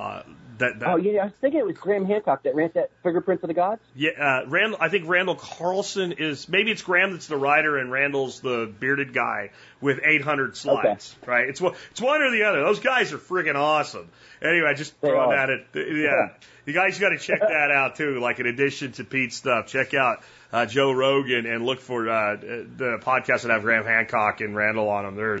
Uh, 0.00 0.22
that, 0.58 0.78
that, 0.80 0.88
Oh 0.88 0.96
yeah, 0.96 1.22
I 1.22 1.24
was 1.24 1.32
thinking 1.40 1.60
it 1.60 1.66
was 1.66 1.76
Graham 1.76 2.04
Hancock 2.04 2.42
that 2.42 2.54
ran 2.54 2.70
that 2.74 2.90
Fingerprints 3.02 3.42
of 3.42 3.48
the 3.48 3.54
Gods. 3.54 3.80
Yeah, 3.94 4.10
uh, 4.10 4.46
Randall. 4.46 4.78
I 4.80 4.88
think 4.88 5.08
Randall 5.08 5.34
Carlson 5.34 6.12
is 6.12 6.48
maybe 6.48 6.70
it's 6.70 6.82
Graham 6.82 7.12
that's 7.12 7.26
the 7.26 7.36
writer 7.36 7.78
and 7.78 7.90
Randall's 7.90 8.40
the 8.40 8.70
bearded 8.78 9.14
guy 9.14 9.50
with 9.80 10.00
800 10.04 10.56
slides. 10.56 11.16
Right? 11.26 11.48
It's 11.48 11.60
one. 11.60 11.74
It's 11.90 12.00
one 12.00 12.20
or 12.22 12.30
the 12.30 12.44
other. 12.44 12.62
Those 12.62 12.80
guys 12.80 13.12
are 13.12 13.18
freaking 13.18 13.56
awesome. 13.56 14.10
Anyway, 14.42 14.74
just 14.74 15.00
They 15.00 15.08
throwing 15.08 15.32
are. 15.32 15.46
that 15.46 15.50
at 15.50 15.66
yeah. 15.74 16.28
You 16.66 16.74
guys 16.74 16.98
got 16.98 17.08
to 17.08 17.18
check 17.18 17.40
that 17.40 17.70
out 17.70 17.96
too. 17.96 18.20
Like 18.20 18.38
in 18.38 18.46
addition 18.46 18.92
to 18.92 19.04
Pete's 19.04 19.34
stuff, 19.34 19.66
check 19.66 19.94
out 19.94 20.22
uh, 20.52 20.66
Joe 20.66 20.92
Rogan 20.92 21.46
and 21.46 21.64
look 21.64 21.80
for 21.80 22.08
uh, 22.08 22.36
the 22.36 22.98
podcasts 23.02 23.42
that 23.42 23.50
have 23.50 23.62
Graham 23.62 23.84
Hancock 23.84 24.40
and 24.40 24.54
Randall 24.54 24.88
on 24.88 25.04
them. 25.04 25.16
They're 25.16 25.40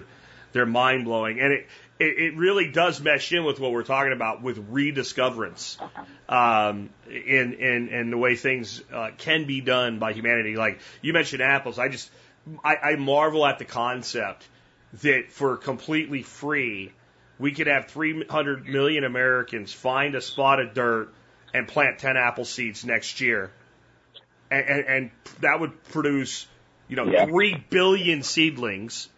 they're 0.52 0.66
mind 0.66 1.04
blowing. 1.04 1.38
And 1.38 1.52
it 1.52 1.66
it, 2.00 2.18
it 2.18 2.36
really 2.36 2.70
does 2.70 3.00
mesh 3.00 3.30
in 3.32 3.44
with 3.44 3.60
what 3.60 3.72
we're 3.72 3.82
talking 3.82 4.12
about 4.12 4.42
with 4.42 4.58
rediscoverance 4.70 5.78
um, 6.28 6.88
in, 7.08 7.52
in, 7.52 7.88
in 7.88 8.10
the 8.10 8.16
way 8.16 8.36
things 8.36 8.82
uh, 8.92 9.10
can 9.18 9.46
be 9.46 9.60
done 9.60 9.98
by 9.98 10.14
humanity. 10.14 10.56
Like 10.56 10.80
you 11.02 11.12
mentioned 11.12 11.42
apples. 11.42 11.78
I 11.78 11.88
just, 11.88 12.10
I, 12.64 12.76
I 12.76 12.96
marvel 12.96 13.44
at 13.46 13.58
the 13.58 13.66
concept 13.66 14.48
that 15.02 15.30
for 15.30 15.58
completely 15.58 16.22
free, 16.22 16.90
we 17.38 17.52
could 17.52 17.66
have 17.66 17.88
300 17.88 18.66
million 18.66 19.04
Americans 19.04 19.72
find 19.72 20.14
a 20.14 20.22
spot 20.22 20.58
of 20.58 20.72
dirt 20.72 21.12
and 21.52 21.68
plant 21.68 21.98
10 21.98 22.16
apple 22.16 22.46
seeds 22.46 22.82
next 22.84 23.20
year. 23.20 23.52
And, 24.50 24.66
and, 24.66 24.84
and 24.86 25.10
that 25.40 25.60
would 25.60 25.84
produce, 25.84 26.46
you 26.88 26.96
know, 26.96 27.06
Yeah. 27.06 27.26
3 27.26 27.62
billion 27.68 28.22
seedlings. 28.22 29.08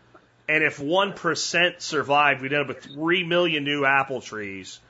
And 0.52 0.62
if 0.62 0.76
1% 0.76 1.80
survived, 1.80 2.42
we'd 2.42 2.52
end 2.52 2.60
up 2.60 2.68
with 2.68 2.84
3 2.84 3.24
million 3.24 3.64
new 3.64 3.86
apple 3.86 4.20
trees. 4.20 4.80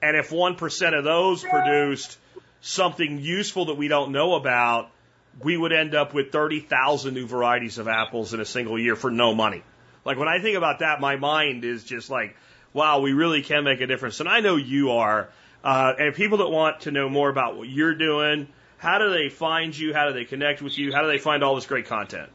And 0.00 0.16
if 0.16 0.30
1% 0.30 0.96
of 0.96 1.02
those 1.02 1.42
produced 1.42 2.16
something 2.60 3.18
useful 3.18 3.64
that 3.64 3.74
we 3.74 3.88
don't 3.88 4.12
know 4.12 4.36
about, 4.36 4.88
we 5.42 5.56
would 5.56 5.72
end 5.72 5.96
up 5.96 6.14
with 6.14 6.30
30,000 6.30 7.12
new 7.12 7.26
varieties 7.26 7.78
of 7.78 7.88
apples 7.88 8.34
in 8.34 8.38
a 8.38 8.44
single 8.44 8.78
year 8.78 8.94
for 8.94 9.10
no 9.10 9.34
money. 9.34 9.64
Like 10.04 10.16
when 10.16 10.28
I 10.28 10.38
think 10.38 10.56
about 10.56 10.78
that, 10.78 11.00
my 11.00 11.16
mind 11.16 11.64
is 11.64 11.82
just 11.82 12.08
like, 12.08 12.36
wow, 12.72 13.00
we 13.00 13.12
really 13.12 13.42
can 13.42 13.64
make 13.64 13.80
a 13.80 13.88
difference. 13.88 14.20
And 14.20 14.28
I 14.28 14.38
know 14.38 14.54
you 14.54 14.92
are. 14.92 15.28
Uh, 15.64 15.92
and 15.98 16.14
people 16.14 16.38
that 16.38 16.50
want 16.50 16.82
to 16.82 16.92
know 16.92 17.08
more 17.08 17.28
about 17.28 17.56
what 17.56 17.68
you're 17.68 17.96
doing, 17.96 18.46
how 18.78 19.00
do 19.00 19.10
they 19.10 19.28
find 19.28 19.76
you? 19.76 19.92
How 19.92 20.06
do 20.06 20.12
they 20.12 20.24
connect 20.24 20.62
with 20.62 20.78
you? 20.78 20.92
How 20.92 21.02
do 21.02 21.08
they 21.08 21.18
find 21.18 21.42
all 21.42 21.56
this 21.56 21.66
great 21.66 21.86
content? 21.86 22.30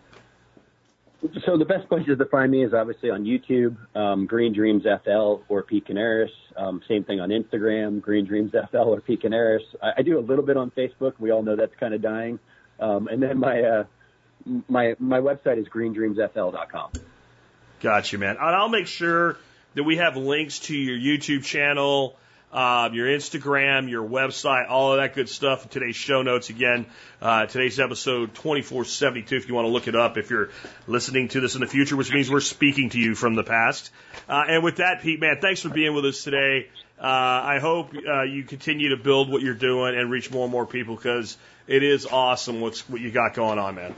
So 1.46 1.58
the 1.58 1.66
best 1.66 1.88
places 1.88 2.18
to 2.18 2.26
find 2.26 2.52
me 2.52 2.64
is 2.64 2.74
obviously 2.74 3.10
on 3.10 3.24
YouTube, 3.24 3.76
um, 3.96 4.26
Green 4.26 4.54
Dreams 4.54 4.84
FL 4.84 5.42
or 5.50 5.64
Pete 5.64 5.88
Kanaris. 5.88 6.30
Um, 6.58 6.82
same 6.88 7.04
thing 7.04 7.20
on 7.20 7.30
Instagram, 7.30 8.02
Green 8.02 8.26
Dreams 8.26 8.52
FL 8.72 8.78
or 8.78 9.02
Pete 9.02 9.22
Kanaris. 9.22 9.64
I, 9.82 9.94
I 9.98 10.02
do 10.02 10.20
a 10.20 10.22
little 10.22 10.46
bit 10.46 10.58
on 10.58 10.72
Facebook. 10.72 11.14
We 11.20 11.32
all 11.32 11.44
know 11.44 11.56
that's 11.56 11.76
kind 11.80 11.94
of 11.94 12.02
dying. 12.02 12.40
Um, 12.80 13.08
and 13.08 13.22
then 13.22 13.40
my 13.40 13.62
uh, 13.62 13.84
my 14.68 14.96
my 15.00 15.20
website 15.20 15.58
is 15.58 15.68
greendreamsfl.com. 15.68 16.92
Gotcha, 17.82 18.18
man. 18.18 18.38
And 18.38 18.56
I'll 18.56 18.70
make 18.70 18.88
sure 18.88 19.38
that 19.76 19.84
we 19.84 19.98
have 19.98 20.18
links 20.18 20.60
to 20.60 20.76
your 20.76 20.98
YouTube 20.98 21.44
channel, 21.44 22.18
um, 22.52 22.94
your 22.94 23.08
Instagram, 23.08 23.90
your 23.90 24.08
website, 24.08 24.70
all 24.70 24.94
of 24.94 25.00
that 25.00 25.14
good 25.14 25.28
stuff 25.28 25.64
in 25.64 25.70
today's 25.70 25.96
show 25.96 26.22
notes. 26.22 26.50
Again, 26.50 26.86
uh, 27.22 27.46
today's 27.48 27.80
episode 27.80 28.34
2472, 28.36 29.36
if 29.36 29.48
you 29.48 29.54
want 29.54 29.66
to 29.66 29.72
look 29.72 29.88
it 29.88 29.96
up, 29.96 30.18
if 30.18 30.30
you're 30.30 30.50
listening 30.88 31.28
to 31.30 31.42
this 31.42 31.56
in 31.56 31.62
the 31.62 31.68
future, 31.68 31.96
which 31.96 32.14
means 32.14 32.30
we're 32.30 32.40
speaking 32.40 32.90
to 32.92 33.00
you 33.00 33.16
from 33.16 33.36
the 33.36 33.44
past. 33.44 33.92
Uh, 34.30 34.46
and 34.48 34.64
with 34.64 34.78
that, 34.78 35.02
Pete, 35.02 35.20
man, 35.20 35.38
thanks 35.42 35.62
for 35.62 35.70
being 35.70 35.94
with 35.94 36.06
us 36.06 36.24
today. 36.24 36.70
Uh, 36.98 37.04
I 37.04 37.60
hope 37.60 37.92
uh, 37.94 38.24
you 38.24 38.44
continue 38.44 38.96
to 38.96 38.98
build 38.98 39.30
what 39.30 39.42
you're 39.42 39.54
doing 39.54 39.98
and 39.98 40.10
reach 40.10 40.32
more 40.32 40.44
and 40.44 40.52
more 40.52 40.66
people 40.66 40.96
because 40.96 41.38
it 41.68 41.84
is 41.84 42.06
awesome 42.06 42.62
what's, 42.62 42.88
what 42.90 43.02
you 43.02 43.12
got 43.12 43.34
going 43.34 43.60
on, 43.60 43.76
man. 43.76 43.94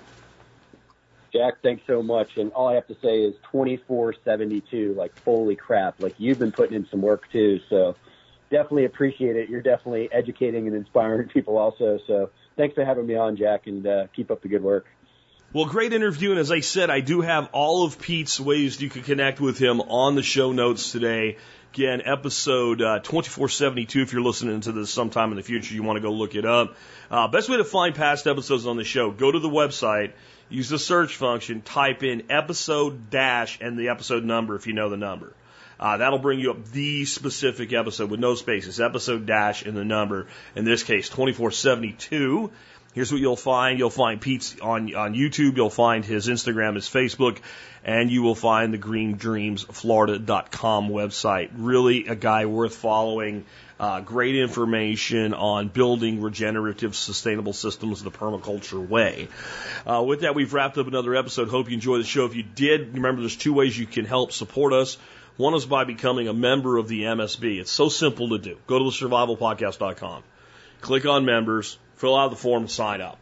Jack, 1.32 1.62
thanks 1.62 1.84
so 1.86 2.02
much. 2.02 2.38
And 2.38 2.52
all 2.54 2.70
I 2.70 2.76
have 2.76 2.88
to 2.88 2.95
say 3.02 3.20
is 3.20 3.36
2472. 3.52 4.95
Like, 4.98 5.14
holy 5.24 5.56
crap. 5.56 6.02
Like, 6.02 6.16
you've 6.18 6.39
been 6.39 6.52
putting 6.52 6.76
in 6.76 6.88
some 6.89 7.02
work 7.02 7.32
too. 7.32 7.60
So 7.70 7.95
definitely 8.50 8.86
appreciate 8.86 9.36
it. 9.36 9.50
You're 9.50 9.62
definitely 9.62 10.10
educating 10.12 10.68
and 10.68 10.76
inspiring 10.76 11.30
people 11.34 11.58
also. 11.58 12.00
So 12.08 12.30
thanks 12.56 12.76
for 12.76 12.86
having 12.86 13.06
me 13.06 13.16
on, 13.16 13.38
Jack, 13.38 13.68
and 13.68 13.86
uh, 13.86 14.08
keep 14.16 14.32
up 14.32 14.41
the 14.41 14.50
good 14.50 14.64
work. 14.64 14.86
Well, 15.54 15.66
great 15.66 15.93
interview. 15.93 16.32
And 16.32 16.39
as 16.39 16.52
I 16.52 16.60
said, 16.60 16.89
I 16.89 17.00
do 17.00 17.22
have 17.22 17.50
all 17.54 17.86
of 17.86 18.00
Pete's 18.00 18.38
ways 18.38 18.82
you 18.82 18.89
can 18.89 19.04
connect 19.04 19.39
with 19.39 19.58
him 19.58 19.80
on 19.80 20.16
the 20.16 20.24
show 20.24 20.52
notes 20.52 20.91
today. 20.91 21.38
Again, 21.74 22.02
episode 22.04 22.82
uh, 22.82 23.00
2472. 23.00 24.02
If 24.02 24.12
you're 24.12 24.22
listening 24.22 24.60
to 24.62 24.72
this 24.74 24.89
sometime 24.89 25.32
in 25.32 25.38
the 25.38 25.43
future, 25.43 25.74
you 25.74 25.84
want 25.84 25.98
to 25.98 26.02
go 26.02 26.12
look 26.12 26.36
it 26.36 26.45
up. 26.45 26.76
Uh, 27.10 27.28
best 27.30 27.50
way 27.50 27.58
to 27.58 27.64
find 27.64 27.95
past 27.95 28.28
episodes 28.28 28.66
on 28.66 28.78
the 28.78 28.84
show, 28.84 29.12
go 29.12 29.32
to 29.32 29.39
the 29.39 29.50
website, 29.50 30.12
use 30.50 30.70
the 30.70 30.80
search 30.80 31.16
function, 31.16 31.62
type 31.62 32.04
in 32.04 32.30
episode 32.30 33.10
dash 33.10 33.60
and 33.62 33.78
the 33.78 33.89
episode 33.89 34.26
number 34.26 34.56
if 34.56 34.68
you 34.68 34.74
know 34.74 34.89
the 34.89 34.98
number. 34.98 35.34
Uh, 35.80 35.97
that'll 35.97 36.19
bring 36.19 36.39
you 36.39 36.51
up 36.51 36.65
the 36.71 37.05
specific 37.05 37.73
episode 37.73 38.09
with 38.09 38.19
no 38.19 38.36
spaces, 38.36 38.80
episode 38.80 39.25
dash 39.25 39.63
and 39.63 39.78
the 39.78 39.86
number. 39.86 40.28
In 40.55 40.65
this 40.65 40.84
case, 40.84 41.09
2472. 41.09 42.51
Here's 42.93 43.11
what 43.11 43.21
you'll 43.21 43.36
find. 43.36 43.78
You'll 43.78 43.91
find 43.91 44.19
Pete's 44.19 44.59
on, 44.59 44.95
on 44.95 45.13
YouTube. 45.13 45.55
You'll 45.55 45.69
find 45.69 46.03
his 46.03 46.28
Instagram, 46.28 46.73
his 46.73 46.89
Facebook, 46.89 47.38
and 47.84 48.09
you 48.09 48.23
will 48.23 48.34
find 48.34 48.73
the 48.73 48.80
greendreamsflorida.com 48.80 50.89
website. 50.89 51.51
Really 51.55 52.07
a 52.07 52.15
guy 52.15 52.47
worth 52.47 52.75
following. 52.75 53.45
Uh, 53.80 54.01
great 54.01 54.36
information 54.36 55.36
on 55.36 55.67
building 55.67 56.21
regenerative, 56.21 56.95
sustainable 56.95 57.53
systems 57.53 58.01
the 58.01 58.09
permaculture 58.09 58.88
way. 58.88 59.28
Uh, 59.86 60.01
with 60.01 60.21
that, 60.21 60.34
we've 60.34 60.51
wrapped 60.51 60.80
up 60.80 60.88
another 60.88 61.15
episode. 61.15 61.49
Hope 61.49 61.69
you 61.69 61.75
enjoy 61.75 61.99
the 61.99 62.03
show. 62.03 62.25
If 62.25 62.36
you 62.36 62.41
did, 62.41 62.95
remember 62.95 63.21
there's 63.21 63.36
two 63.36 63.53
ways 63.53 63.78
you 63.78 63.86
can 63.86 64.05
help 64.05 64.32
support 64.32 64.73
us. 64.73 64.97
One 65.38 65.53
is 65.53 65.67
by 65.67 65.83
becoming 65.83 66.27
a 66.27 66.33
member 66.33 66.77
of 66.77 66.88
the 66.88 67.03
MSB. 67.03 67.59
It's 67.59 67.71
so 67.71 67.89
simple 67.89 68.29
to 68.29 68.39
do. 68.39 68.57
Go 68.65 68.79
to 68.79 68.85
the 68.85 68.91
survivalpodcast.com, 68.91 70.23
click 70.81 71.05
on 71.05 71.25
members, 71.25 71.77
fill 71.95 72.17
out 72.17 72.31
the 72.31 72.35
form, 72.35 72.63
and 72.63 72.71
sign 72.71 73.01
up. 73.01 73.19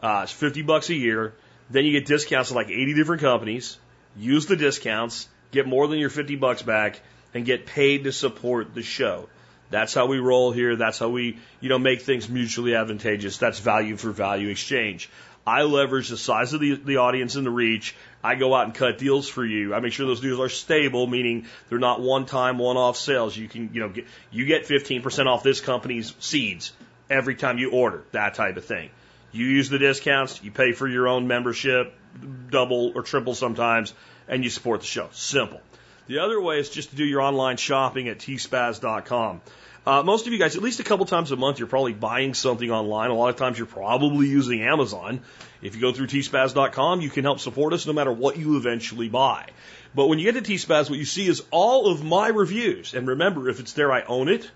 Uh, 0.00 0.20
it's 0.22 0.32
50 0.32 0.62
bucks 0.62 0.90
a 0.90 0.94
year. 0.94 1.34
Then 1.68 1.84
you 1.84 1.92
get 1.92 2.06
discounts 2.06 2.50
at 2.50 2.54
like 2.54 2.68
80 2.68 2.94
different 2.94 3.22
companies. 3.22 3.78
Use 4.16 4.46
the 4.46 4.56
discounts, 4.56 5.28
get 5.50 5.66
more 5.66 5.88
than 5.88 5.98
your 5.98 6.10
50 6.10 6.36
bucks 6.36 6.62
back, 6.62 7.00
and 7.34 7.44
get 7.44 7.66
paid 7.66 8.04
to 8.04 8.12
support 8.12 8.74
the 8.74 8.82
show. 8.82 9.28
That's 9.70 9.94
how 9.94 10.06
we 10.06 10.18
roll 10.18 10.50
here. 10.50 10.74
That's 10.74 10.98
how 10.98 11.08
we, 11.08 11.38
you 11.60 11.68
know, 11.68 11.78
make 11.78 12.02
things 12.02 12.28
mutually 12.28 12.74
advantageous. 12.74 13.38
That's 13.38 13.60
value 13.60 13.96
for 13.96 14.10
value 14.10 14.48
exchange. 14.48 15.08
I 15.46 15.62
leverage 15.62 16.08
the 16.08 16.16
size 16.16 16.52
of 16.52 16.60
the, 16.60 16.74
the 16.74 16.98
audience 16.98 17.34
and 17.34 17.46
the 17.46 17.50
reach. 17.50 17.94
I 18.22 18.34
go 18.34 18.54
out 18.54 18.66
and 18.66 18.74
cut 18.74 18.98
deals 18.98 19.28
for 19.28 19.44
you. 19.44 19.74
I 19.74 19.80
make 19.80 19.92
sure 19.92 20.06
those 20.06 20.20
deals 20.20 20.40
are 20.40 20.48
stable, 20.48 21.06
meaning 21.06 21.46
they're 21.68 21.78
not 21.78 22.00
one-time, 22.00 22.58
one-off 22.58 22.96
sales. 22.96 23.36
You 23.36 23.48
can, 23.48 23.70
you 23.72 23.80
know, 23.80 23.88
get, 23.88 24.06
you 24.30 24.44
get 24.44 24.66
15% 24.66 25.26
off 25.26 25.42
this 25.42 25.60
company's 25.60 26.14
seeds 26.20 26.72
every 27.08 27.34
time 27.34 27.58
you 27.58 27.70
order, 27.70 28.04
that 28.12 28.34
type 28.34 28.56
of 28.56 28.64
thing. 28.64 28.90
You 29.32 29.46
use 29.46 29.70
the 29.70 29.78
discounts, 29.78 30.42
you 30.42 30.50
pay 30.50 30.72
for 30.72 30.86
your 30.86 31.08
own 31.08 31.26
membership, 31.26 31.94
double 32.50 32.92
or 32.94 33.02
triple 33.02 33.34
sometimes, 33.34 33.94
and 34.28 34.44
you 34.44 34.50
support 34.50 34.80
the 34.80 34.86
show. 34.86 35.08
Simple. 35.12 35.60
The 36.06 36.18
other 36.18 36.40
way 36.40 36.58
is 36.58 36.68
just 36.68 36.90
to 36.90 36.96
do 36.96 37.04
your 37.04 37.22
online 37.22 37.56
shopping 37.56 38.08
at 38.08 38.18
tspaz.com. 38.18 39.40
Uh, 39.90 40.04
most 40.04 40.28
of 40.28 40.32
you 40.32 40.38
guys, 40.38 40.54
at 40.54 40.62
least 40.62 40.78
a 40.78 40.84
couple 40.84 41.04
times 41.04 41.32
a 41.32 41.36
month, 41.36 41.58
you're 41.58 41.66
probably 41.66 41.92
buying 41.92 42.32
something 42.32 42.70
online. 42.70 43.10
A 43.10 43.14
lot 43.14 43.30
of 43.30 43.34
times 43.34 43.58
you're 43.58 43.66
probably 43.66 44.28
using 44.28 44.62
Amazon. 44.62 45.20
If 45.62 45.74
you 45.74 45.80
go 45.80 45.92
through 45.92 46.06
tspaz.com, 46.06 47.00
you 47.00 47.10
can 47.10 47.24
help 47.24 47.40
support 47.40 47.72
us 47.72 47.88
no 47.88 47.92
matter 47.92 48.12
what 48.12 48.36
you 48.36 48.56
eventually 48.56 49.08
buy. 49.08 49.48
But 49.92 50.06
when 50.06 50.20
you 50.20 50.30
get 50.30 50.44
to 50.44 50.48
tspaz, 50.48 50.88
what 50.88 51.00
you 51.00 51.04
see 51.04 51.26
is 51.26 51.42
all 51.50 51.88
of 51.88 52.04
my 52.04 52.28
reviews. 52.28 52.94
And 52.94 53.08
remember, 53.08 53.48
if 53.48 53.58
it's 53.58 53.72
there, 53.72 53.90
I 53.90 54.02
own 54.02 54.28
it. 54.28 54.48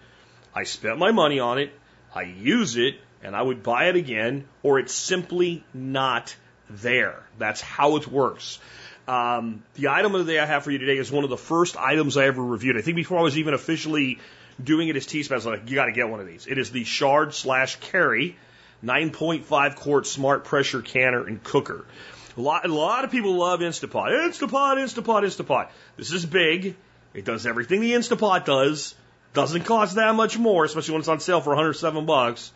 I 0.55 0.63
spent 0.63 0.99
my 0.99 1.11
money 1.11 1.41
on 1.41 1.59
it. 1.59 1.73
I 2.15 2.23
use 2.23 2.77
it 2.77 2.95
and 3.21 3.35
I 3.35 3.43
would 3.43 3.65
buy 3.65 3.89
it 3.89 3.97
again, 3.97 4.47
or 4.63 4.79
it's 4.79 4.95
simply 4.95 5.65
not 5.75 6.37
there. 6.71 7.21
That's 7.39 7.61
how 7.61 7.97
it 7.97 8.07
works. 8.07 8.61
Um, 9.09 9.65
the 9.75 9.89
item 9.89 10.15
of 10.15 10.25
the 10.25 10.33
day 10.33 10.39
I 10.39 10.47
have 10.47 10.63
for 10.63 10.71
you 10.71 10.79
today 10.79 10.97
is 10.97 11.11
one 11.11 11.25
of 11.25 11.31
the 11.31 11.37
first 11.37 11.77
items 11.77 12.17
I 12.17 12.27
ever 12.27 12.43
reviewed. 12.43 12.77
I 12.77 12.83
think 12.83 12.95
before 12.95 13.19
I 13.19 13.23
was 13.23 13.37
even 13.37 13.53
officially 13.53 14.21
doing 14.63 14.89
it 14.89 14.97
as 14.97 15.33
I 15.33 15.35
was 15.35 15.47
like, 15.47 15.69
you 15.69 15.75
got 15.75 15.87
to 15.87 15.93
get 15.93 16.09
one 16.09 16.21
of 16.21 16.27
these. 16.27 16.47
It 16.47 16.59
is 16.59 16.71
the 16.71 16.85
Chard 16.85 17.35
slash 17.35 17.77
Carey 17.77 18.37
9.5 18.85 19.77
quart 19.77 20.07
smart 20.07 20.45
pressure 20.45 20.83
canner 20.83 21.27
and 21.27 21.43
cooker. 21.43 21.85
A 22.37 22.41
lot, 22.41 22.65
a 22.65 22.73
lot 22.73 23.05
of 23.05 23.11
people 23.11 23.37
love 23.37 23.61
Instapot. 23.61 24.11
Instapot, 24.11 24.77
Instapot, 24.77 25.23
Instapot. 25.23 25.69
This 25.97 26.13
is 26.13 26.27
big. 26.27 26.77
It 27.15 27.25
does 27.25 27.47
everything 27.47 27.81
the 27.81 27.93
Instapot 27.93 28.45
does. 28.45 28.95
Doesn't 29.33 29.65
cost 29.65 29.97
that 29.97 30.15
much 30.15 30.39
more, 30.39 30.65
especially 30.65 30.93
when 30.93 31.01
it's 31.01 31.09
on 31.09 31.21
sale 31.21 31.41
for 31.41 31.51
107 31.51 32.07
bucks. 32.07 32.53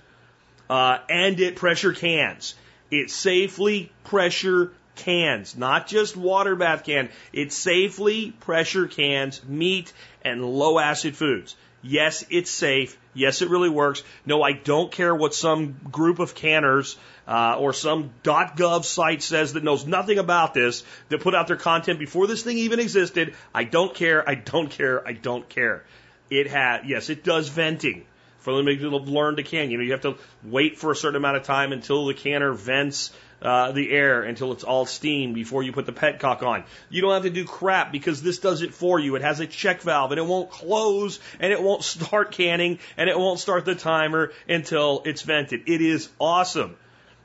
Uh, 0.68 0.98
and 1.08 1.38
it 1.40 1.56
pressure 1.56 1.92
cans. 1.92 2.54
It 2.90 3.10
safely 3.10 3.92
pressure 4.04 4.72
cans, 4.96 5.56
not 5.56 5.86
just 5.86 6.16
water 6.16 6.56
bath 6.56 6.84
can. 6.84 7.08
It 7.32 7.52
safely 7.52 8.32
pressure 8.32 8.86
cans 8.86 9.42
meat 9.44 9.92
and 10.22 10.44
low 10.44 10.78
acid 10.78 11.16
foods. 11.16 11.56
Yes, 11.82 12.24
it's 12.30 12.50
safe. 12.50 12.98
Yes, 13.14 13.40
it 13.40 13.50
really 13.50 13.68
works. 13.68 14.02
No, 14.26 14.42
I 14.42 14.52
don't 14.52 14.90
care 14.90 15.14
what 15.14 15.34
some 15.34 15.76
group 15.90 16.18
of 16.18 16.34
canners 16.34 16.96
uh, 17.26 17.56
or 17.58 17.72
some 17.72 18.10
.gov 18.24 18.84
site 18.84 19.22
says 19.22 19.52
that 19.52 19.62
knows 19.62 19.86
nothing 19.86 20.18
about 20.18 20.54
this 20.54 20.82
that 21.08 21.20
put 21.20 21.34
out 21.34 21.46
their 21.46 21.56
content 21.56 21.98
before 21.98 22.26
this 22.26 22.42
thing 22.42 22.58
even 22.58 22.80
existed. 22.80 23.34
I 23.54 23.64
don't 23.64 23.94
care. 23.94 24.28
I 24.28 24.34
don't 24.34 24.70
care. 24.70 25.06
I 25.06 25.12
don't 25.12 25.48
care. 25.48 25.84
It 26.30 26.48
has 26.48 26.84
yes, 26.84 27.10
it 27.10 27.24
does 27.24 27.48
venting 27.48 28.04
for 28.38 28.54
them 28.54 28.66
to 28.66 28.96
learn 28.96 29.36
to 29.36 29.42
can. 29.42 29.70
You 29.70 29.78
know, 29.78 29.84
you 29.84 29.92
have 29.92 30.02
to 30.02 30.16
wait 30.42 30.78
for 30.78 30.90
a 30.90 30.96
certain 30.96 31.16
amount 31.16 31.36
of 31.36 31.42
time 31.44 31.72
until 31.72 32.06
the 32.06 32.14
canner 32.14 32.52
vents 32.52 33.12
uh, 33.40 33.72
the 33.72 33.90
air 33.90 34.22
until 34.22 34.52
it's 34.52 34.64
all 34.64 34.86
steam 34.86 35.32
before 35.32 35.62
you 35.62 35.72
put 35.72 35.86
the 35.86 35.92
petcock 35.92 36.42
on. 36.42 36.64
You 36.90 37.02
don't 37.02 37.12
have 37.12 37.22
to 37.22 37.30
do 37.30 37.44
crap 37.44 37.92
because 37.92 38.22
this 38.22 38.38
does 38.38 38.62
it 38.62 38.74
for 38.74 38.98
you. 38.98 39.14
It 39.16 39.22
has 39.22 39.40
a 39.40 39.46
check 39.46 39.82
valve 39.82 40.10
and 40.12 40.18
it 40.18 40.26
won't 40.26 40.50
close 40.50 41.20
and 41.38 41.52
it 41.52 41.62
won't 41.62 41.84
start 41.96 42.32
canning 42.32 42.78
and 42.96 43.08
it 43.08 43.18
won't 43.18 43.38
start 43.38 43.64
the 43.64 43.74
timer 43.74 44.32
until 44.48 45.02
it's 45.04 45.22
vented. 45.22 45.62
It 45.66 45.80
is 45.80 46.08
awesome. 46.20 46.76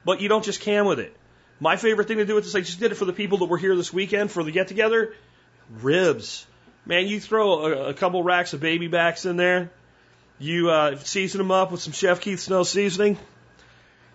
But 0.06 0.22
you 0.22 0.30
don't 0.30 0.44
just 0.44 0.62
can 0.62 0.86
with 0.86 1.00
it. 1.00 1.16
My 1.60 1.78
favorite 1.78 2.08
thing 2.08 2.18
to 2.18 2.26
do 2.26 2.38
is 2.38 2.46
this. 2.46 2.56
I 2.56 2.60
just 2.60 2.80
did 2.80 2.92
it 2.92 2.96
for 2.96 3.06
the 3.06 3.14
people 3.14 3.38
that 3.40 3.46
were 3.46 3.58
here 3.58 3.76
this 3.76 3.94
weekend 3.94 4.32
for 4.32 4.44
the 4.44 4.52
get 4.52 4.68
together. 4.68 5.14
Ribs. 5.82 6.46
Man, 6.86 7.08
you 7.08 7.22
throw 7.22 7.66
a, 7.66 7.90
a 7.90 7.94
couple 7.94 8.22
racks 8.22 8.54
of 8.54 8.60
baby 8.60 8.88
backs 8.88 9.26
in 9.26 9.38
there. 9.38 9.72
You 10.40 10.70
uh, 10.70 10.98
season 10.98 11.38
them 11.38 11.52
up 11.52 11.72
with 11.72 11.82
some 11.82 11.94
Chef 11.94 12.20
Keith 12.20 12.42
Snow 12.42 12.64
seasoning. 12.64 13.18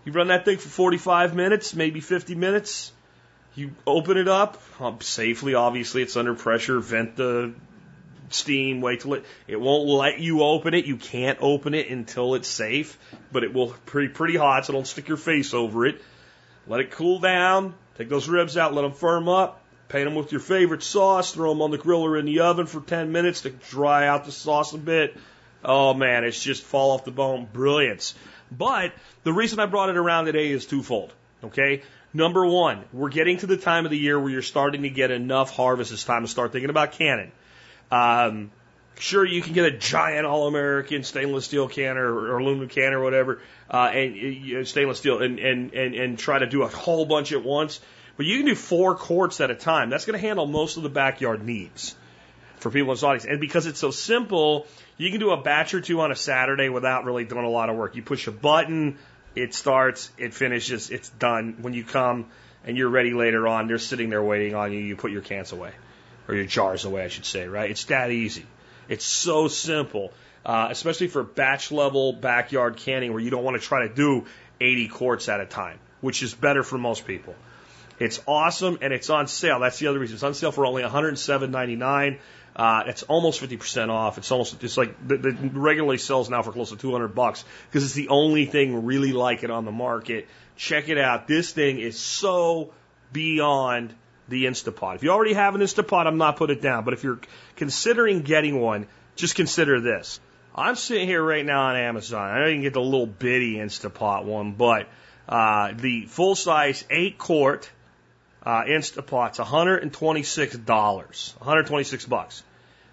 You 0.09 0.15
run 0.15 0.29
that 0.29 0.47
thing 0.47 0.57
for 0.57 0.71
45 0.71 1.35
minutes, 1.35 1.75
maybe 1.75 2.01
50 2.01 2.35
minutes. 2.35 2.93
You 3.55 3.73
open 3.87 4.17
it 4.17 4.27
up 4.27 4.59
um, 4.81 5.03
safely. 5.03 5.53
Obviously, 5.53 6.01
it's 6.01 6.17
under 6.17 6.33
pressure. 6.33 6.81
Vent 6.81 7.15
the 7.17 7.53
steam. 8.31 8.81
Wait 8.81 9.01
till 9.01 9.13
it. 9.13 9.27
It 9.47 9.61
won't 9.61 9.87
let 9.87 10.19
you 10.19 10.43
open 10.43 10.73
it. 10.73 10.87
You 10.87 10.97
can't 10.97 11.37
open 11.43 11.75
it 11.75 11.91
until 11.91 12.37
it's 12.37 12.49
safe, 12.49 12.99
but 13.31 13.45
it 13.45 13.53
will 13.53 13.75
pretty 13.85 14.09
pretty 14.09 14.35
hot. 14.35 14.65
So 14.65 14.73
don't 14.73 14.87
stick 14.87 15.09
your 15.09 15.19
face 15.19 15.53
over 15.53 15.85
it. 15.85 16.01
Let 16.67 16.81
it 16.81 16.91
cool 16.93 17.19
down. 17.19 17.75
Take 17.99 18.09
those 18.09 18.31
ribs 18.31 18.57
out. 18.57 18.73
Let 18.73 18.81
them 18.81 18.93
firm 18.93 19.29
up. 19.29 19.63
Paint 19.91 20.07
them 20.07 20.15
with 20.15 20.33
your 20.33 20.41
favorite 20.41 20.83
sauce. 20.83 21.35
Throw 21.35 21.51
them 21.51 21.61
on 21.61 21.71
the 21.71 21.77
grill 21.77 22.01
or 22.01 22.17
in 22.17 22.25
the 22.25 22.41
oven 22.41 22.65
for 22.65 22.81
10 22.81 23.13
minutes 23.13 23.43
to 23.43 23.51
dry 23.51 24.09
out 24.09 24.25
the 24.25 24.33
sauce 24.33 24.73
a 24.73 24.79
bit. 24.79 25.19
Oh 25.63 25.93
man, 25.93 26.25
it's 26.25 26.43
just 26.43 26.63
fall 26.63 26.93
off 26.93 27.05
the 27.05 27.11
bone. 27.11 27.47
Brilliance. 27.53 28.15
But 28.51 28.93
the 29.25 29.33
reason 29.33 29.61
I 29.61 29.67
brought 29.67 29.91
it 29.91 29.97
around 29.97 30.27
today 30.27 30.51
is 30.51 30.67
twofold. 30.67 31.13
Okay. 31.45 31.83
Number 32.15 32.47
one, 32.47 32.85
we're 32.93 33.11
getting 33.11 33.37
to 33.39 33.47
the 33.47 33.59
time 33.59 33.85
of 33.85 33.91
the 33.91 33.99
year 33.99 34.19
where 34.19 34.31
you're 34.31 34.43
starting 34.43 34.83
to 34.83 34.91
get 34.91 35.11
enough 35.11 35.55
harvest. 35.55 35.93
It's 35.93 36.05
time 36.05 36.23
to 36.23 36.29
start 36.29 36.53
thinking 36.53 36.71
about 36.71 36.93
canning. 36.93 37.33
Um, 37.91 38.51
sure, 38.99 39.25
you 39.25 39.43
can 39.43 39.53
get 39.53 39.67
a 39.67 39.77
giant 39.77 40.27
all-American 40.27 41.05
stainless 41.05 41.45
steel 41.45 41.69
can 41.69 41.99
or, 41.99 42.33
or 42.33 42.39
aluminum 42.39 42.69
can 42.69 42.95
or 42.95 43.03
whatever, 43.03 43.41
uh, 43.71 43.91
and 43.93 44.57
uh, 44.57 44.65
stainless 44.65 44.99
steel, 44.99 45.21
and, 45.21 45.39
and 45.39 45.75
and 45.75 45.95
and 45.95 46.19
try 46.19 46.39
to 46.39 46.47
do 46.47 46.63
a 46.63 46.69
whole 46.69 47.05
bunch 47.05 47.33
at 47.33 47.45
once. 47.45 47.81
But 48.17 48.27
you 48.27 48.39
can 48.39 48.47
do 48.47 48.55
four 48.55 48.97
quarts 48.97 49.41
at 49.41 49.51
a 49.51 49.55
time. 49.55 49.91
That's 49.91 50.07
going 50.07 50.19
to 50.19 50.27
handle 50.27 50.47
most 50.47 50.77
of 50.77 50.83
the 50.83 50.89
backyard 50.89 51.45
needs 51.45 51.95
for 52.57 52.71
people 52.71 52.91
in 52.91 52.95
this 52.95 53.03
audience. 53.03 53.27
And 53.27 53.41
because 53.41 53.67
it's 53.67 53.79
so 53.79 53.91
simple, 53.91 54.67
you 54.99 55.11
can 55.11 55.21
do 55.21 55.31
a 55.31 55.41
batch 55.41 55.73
or 55.75 55.81
two 55.81 56.01
on 56.01 56.13
a 56.13 56.17
Saturday 56.17 56.69
without 56.69 57.05
really 57.05 57.25
doing 57.25 57.45
a 57.45 57.49
lot 57.49 57.71
of 57.71 57.77
work. 57.77 57.95
You 57.95 58.03
push 58.03 58.27
a 58.27 58.33
button, 58.33 58.99
it 59.35 59.55
starts, 59.55 60.11
it 60.19 60.35
finishes, 60.35 60.91
it's 60.91 61.09
done. 61.09 61.59
When 61.61 61.73
you 61.73 61.85
come 61.85 62.27
and 62.65 62.77
you're 62.77 62.89
ready 62.89 63.13
later 63.13 63.47
on, 63.47 63.69
they're 63.69 63.79
sitting 63.79 64.11
there 64.11 64.23
waiting 64.23 64.57
on 64.57 64.73
you. 64.73 64.81
You 64.81 64.97
put 64.97 65.13
your 65.13 65.23
cans 65.23 65.53
away, 65.53 65.71
or 66.27 66.35
your 66.35 66.47
jars 66.47 66.85
away, 66.85 67.05
I 67.05 67.09
should 67.09 67.25
say, 67.25 67.47
right? 67.47 67.71
It's 67.71 67.85
that 67.87 68.11
easy. 68.11 68.45
It's 68.89 69.05
so 69.05 69.47
simple, 69.47 70.13
uh, 70.45 70.69
especially 70.71 71.07
for 71.07 71.23
batch 71.23 71.71
level 71.71 72.13
backyard 72.13 72.77
canning 72.77 73.13
where 73.13 73.23
you 73.23 73.31
don't 73.31 73.45
want 73.45 73.61
to 73.61 73.67
try 73.67 73.87
to 73.87 73.95
do 73.95 74.27
80 74.61 74.89
quarts 74.89 75.29
at 75.29 75.41
a 75.41 75.47
time, 75.47 75.79
which 76.01 76.25
is 76.25 76.35
better 76.35 76.65
for 76.65 76.77
most 76.77 77.07
people. 77.07 77.37
It's 77.99 78.21
awesome 78.27 78.79
and 78.81 78.93
it's 78.93 79.11
on 79.11 79.27
sale. 79.27 79.61
That's 79.61 79.79
the 79.79 79.89
other 79.89 79.99
reason. 79.99 80.15
It's 80.15 80.23
on 80.23 80.35
sale 80.35 80.53
for 80.53 80.67
only 80.67 80.83
$107.99. 80.83 82.19
Uh, 82.55 82.83
it's 82.87 83.05
almost 83.05 83.41
50% 83.41 83.89
off. 83.89 84.19
It's 84.19 84.33
almost, 84.33 84.63
it's 84.65 84.77
like, 84.77 85.07
the, 85.07 85.37
regularly 85.53 85.99
sells 85.99 86.29
now 86.29 86.43
for 86.43 86.53
close 86.53 86.71
to 86.71 86.77
200 86.77 87.09
bucks 87.09 87.45
because 87.69 87.85
it's 87.85 87.95
the 87.95 88.09
only 88.09 88.47
thing 88.47 88.85
really 88.85 89.13
like 89.13 89.45
it 89.45 89.51
on 89.51 89.65
the 89.65 89.73
market. 89.73 90.27
Check 90.57 90.89
it 90.89 90.99
out. 90.99 91.29
This 91.29 91.53
thing 91.53 91.79
is 91.79 91.99
so 91.99 92.73
beyond 93.13 93.95
the 94.29 94.47
Instapot. 94.47 94.97
If 94.97 95.03
you 95.03 95.11
already 95.11 95.35
have 95.35 95.55
an 95.55 95.61
Instapot, 95.61 96.07
I'm 96.07 96.19
not 96.19 96.37
putting 96.37 96.59
it 96.59 96.63
down. 96.63 96.85
But 96.85 96.95
if 96.95 97.05
you're 97.05 97.21
considering 97.57 98.23
getting 98.23 98.61
one, 98.61 98.87
just 99.17 99.35
consider 99.35 99.81
this. 99.81 100.21
I'm 100.55 100.75
sitting 100.75 101.07
here 101.07 101.23
right 101.23 101.47
now 101.47 101.69
on 101.69 101.77
Amazon. 101.77 102.29
I 102.29 102.41
know 102.41 102.47
you 102.47 102.55
can 102.55 102.63
get 102.63 102.75
the 102.75 102.81
little 102.81 103.07
bitty 103.07 103.55
Instapot 103.55 104.25
one, 104.25 104.53
but 104.53 104.89
uh, 105.29 105.73
the 105.77 106.07
full 106.07 106.35
size 106.35 106.85
eight 106.91 107.19
quart 107.19 107.71
uh, 108.43 108.65
Instapot's 108.65 109.39
$126, 109.39 111.37
126 111.39 112.07
bucks. 112.07 112.43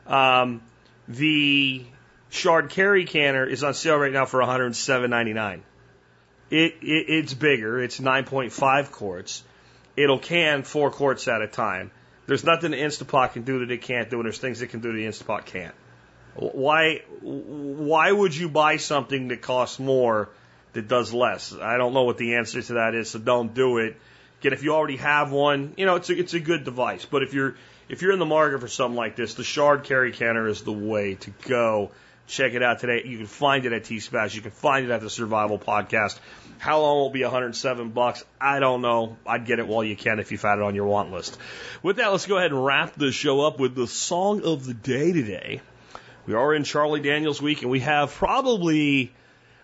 Um, 0.07 0.61
the 1.07 1.85
Chard 2.31 2.69
Carey 2.69 3.05
Canner 3.05 3.45
is 3.45 3.63
on 3.63 3.73
sale 3.73 3.97
right 3.97 4.11
now 4.11 4.25
for 4.25 4.39
$107.99. 4.39 5.61
It, 6.51 6.75
it 6.81 7.05
it's 7.09 7.33
bigger. 7.33 7.81
It's 7.81 7.99
9.5 7.99 8.91
quarts. 8.91 9.43
It'll 9.95 10.19
can 10.19 10.63
four 10.63 10.91
quarts 10.91 11.27
at 11.27 11.41
a 11.41 11.47
time. 11.47 11.91
There's 12.27 12.43
nothing 12.43 12.71
the 12.71 12.77
Instapot 12.77 13.33
can 13.33 13.43
do 13.43 13.59
that 13.59 13.71
it 13.71 13.81
can't 13.81 14.09
do, 14.09 14.17
and 14.17 14.25
there's 14.25 14.39
things 14.39 14.61
it 14.61 14.67
can 14.67 14.79
do 14.79 14.91
that 14.91 14.97
the 14.97 15.05
Instapot 15.05 15.45
can't. 15.45 15.75
Why 16.35 17.01
why 17.21 18.11
would 18.11 18.35
you 18.35 18.49
buy 18.49 18.77
something 18.77 19.29
that 19.29 19.41
costs 19.41 19.79
more 19.79 20.29
that 20.73 20.87
does 20.87 21.13
less? 21.13 21.53
I 21.53 21.77
don't 21.77 21.93
know 21.93 22.03
what 22.03 22.17
the 22.17 22.35
answer 22.35 22.61
to 22.61 22.73
that 22.73 22.93
is, 22.93 23.09
so 23.09 23.19
don't 23.19 23.53
do 23.53 23.77
it. 23.77 23.95
Again, 24.45 24.53
if 24.53 24.63
you 24.63 24.75
already 24.75 24.97
have 24.97 25.31
one, 25.31 25.73
you 25.75 25.87
know, 25.87 25.95
it's 25.95 26.11
a, 26.11 26.15
it's 26.15 26.35
a 26.35 26.39
good 26.39 26.65
device. 26.65 27.03
But 27.03 27.23
if 27.23 27.33
you're, 27.33 27.55
if 27.89 28.03
you're 28.03 28.11
in 28.11 28.19
the 28.19 28.27
market 28.27 28.61
for 28.61 28.67
something 28.67 28.95
like 28.95 29.15
this, 29.15 29.33
the 29.33 29.41
Chard 29.41 29.85
Carey 29.85 30.11
Canner 30.11 30.47
is 30.47 30.61
the 30.61 30.71
way 30.71 31.15
to 31.15 31.31
go. 31.47 31.89
Check 32.27 32.53
it 32.53 32.61
out 32.61 32.77
today. 32.77 33.01
You 33.07 33.17
can 33.17 33.25
find 33.25 33.65
it 33.65 33.73
at 33.73 33.85
T-Spaz. 33.85 34.35
You 34.35 34.43
can 34.43 34.51
find 34.51 34.85
it 34.85 34.91
at 34.91 35.01
the 35.01 35.09
Survival 35.09 35.57
Podcast. 35.57 36.19
How 36.59 36.79
long 36.79 36.97
will 36.97 37.07
it 37.07 37.13
be 37.13 37.23
107 37.23 37.89
bucks? 37.89 38.23
I 38.39 38.59
don't 38.59 38.83
know. 38.83 39.17
I'd 39.25 39.47
get 39.47 39.57
it 39.57 39.65
while 39.65 39.83
you 39.83 39.95
can 39.95 40.19
if 40.19 40.31
you've 40.31 40.43
had 40.43 40.59
it 40.59 40.61
on 40.61 40.75
your 40.75 40.85
want 40.85 41.11
list. 41.11 41.39
With 41.81 41.95
that, 41.95 42.11
let's 42.11 42.27
go 42.27 42.37
ahead 42.37 42.51
and 42.51 42.63
wrap 42.63 42.93
the 42.93 43.11
show 43.11 43.41
up 43.41 43.59
with 43.59 43.73
the 43.73 43.87
song 43.87 44.45
of 44.45 44.63
the 44.63 44.75
day 44.75 45.11
today. 45.11 45.61
We 46.27 46.35
are 46.35 46.53
in 46.53 46.65
Charlie 46.65 47.01
Daniels 47.01 47.41
week 47.41 47.63
and 47.63 47.71
we 47.71 47.79
have 47.79 48.13
probably 48.13 49.11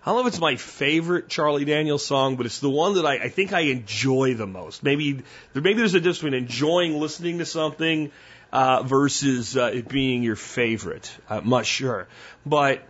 I 0.04 0.10
don't 0.10 0.16
know 0.16 0.22
if 0.22 0.34
it's 0.34 0.42
my 0.42 0.56
favorite 0.56 1.30
Charlie 1.30 1.64
Daniels 1.64 2.04
song, 2.04 2.36
but 2.36 2.48
it's 2.48 2.60
the 2.60 2.72
one 2.72 2.96
that 2.96 3.06
I, 3.06 3.18
I 3.18 3.30
think 3.30 3.54
I 3.54 3.62
enjoy 3.62 4.34
the 4.34 4.48
most. 4.48 4.82
Maybe 4.82 5.22
maybe 5.54 5.74
there's 5.76 5.94
a 5.94 6.00
difference 6.00 6.18
between 6.20 6.34
enjoying 6.34 7.00
listening 7.00 7.38
to 7.38 7.46
something 7.46 8.12
uh, 8.52 8.82
versus 8.82 9.56
uh, 9.56 9.70
it 9.72 9.88
being 9.88 10.24
your 10.24 10.36
favorite. 10.36 11.16
I'm 11.30 11.50
not 11.50 11.68
sure, 11.68 12.08
but 12.48 12.82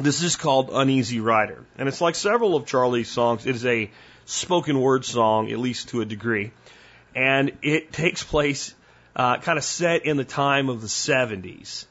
this 0.00 0.22
is 0.22 0.36
called 0.36 0.70
Uneasy 0.72 1.20
Rider, 1.20 1.66
and 1.76 1.86
it's 1.86 2.00
like 2.00 2.14
several 2.14 2.56
of 2.56 2.64
Charlie's 2.64 3.10
songs. 3.10 3.44
It 3.44 3.54
is 3.54 3.66
a 3.66 3.90
spoken 4.24 4.80
word 4.80 5.04
song, 5.04 5.52
at 5.52 5.58
least 5.58 5.90
to 5.90 6.00
a 6.00 6.06
degree, 6.06 6.52
and 7.14 7.52
it 7.60 7.92
takes 7.92 8.24
place 8.24 8.74
uh, 9.14 9.36
kind 9.36 9.58
of 9.58 9.64
set 9.64 10.06
in 10.06 10.16
the 10.16 10.24
time 10.24 10.70
of 10.70 10.80
the 10.80 10.86
70s 10.86 11.84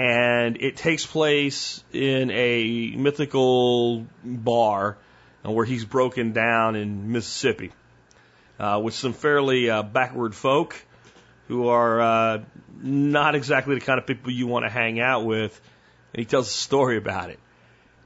and 0.00 0.56
it 0.62 0.78
takes 0.78 1.04
place 1.04 1.84
in 1.92 2.30
a 2.30 2.94
mythical 2.96 4.06
bar 4.24 4.96
uh, 5.44 5.50
where 5.50 5.66
he's 5.66 5.84
broken 5.84 6.32
down 6.32 6.74
in 6.74 7.12
Mississippi 7.12 7.70
uh, 8.58 8.80
with 8.82 8.94
some 8.94 9.12
fairly 9.12 9.68
uh, 9.68 9.82
backward 9.82 10.34
folk 10.34 10.82
who 11.48 11.68
are 11.68 12.00
uh, 12.00 12.42
not 12.80 13.34
exactly 13.34 13.74
the 13.74 13.82
kind 13.82 13.98
of 13.98 14.06
people 14.06 14.30
you 14.30 14.46
want 14.46 14.64
to 14.64 14.70
hang 14.70 15.00
out 15.00 15.26
with. 15.26 15.60
And 16.14 16.20
he 16.20 16.24
tells 16.24 16.48
a 16.48 16.50
story 16.50 16.96
about 16.96 17.28
it. 17.28 17.38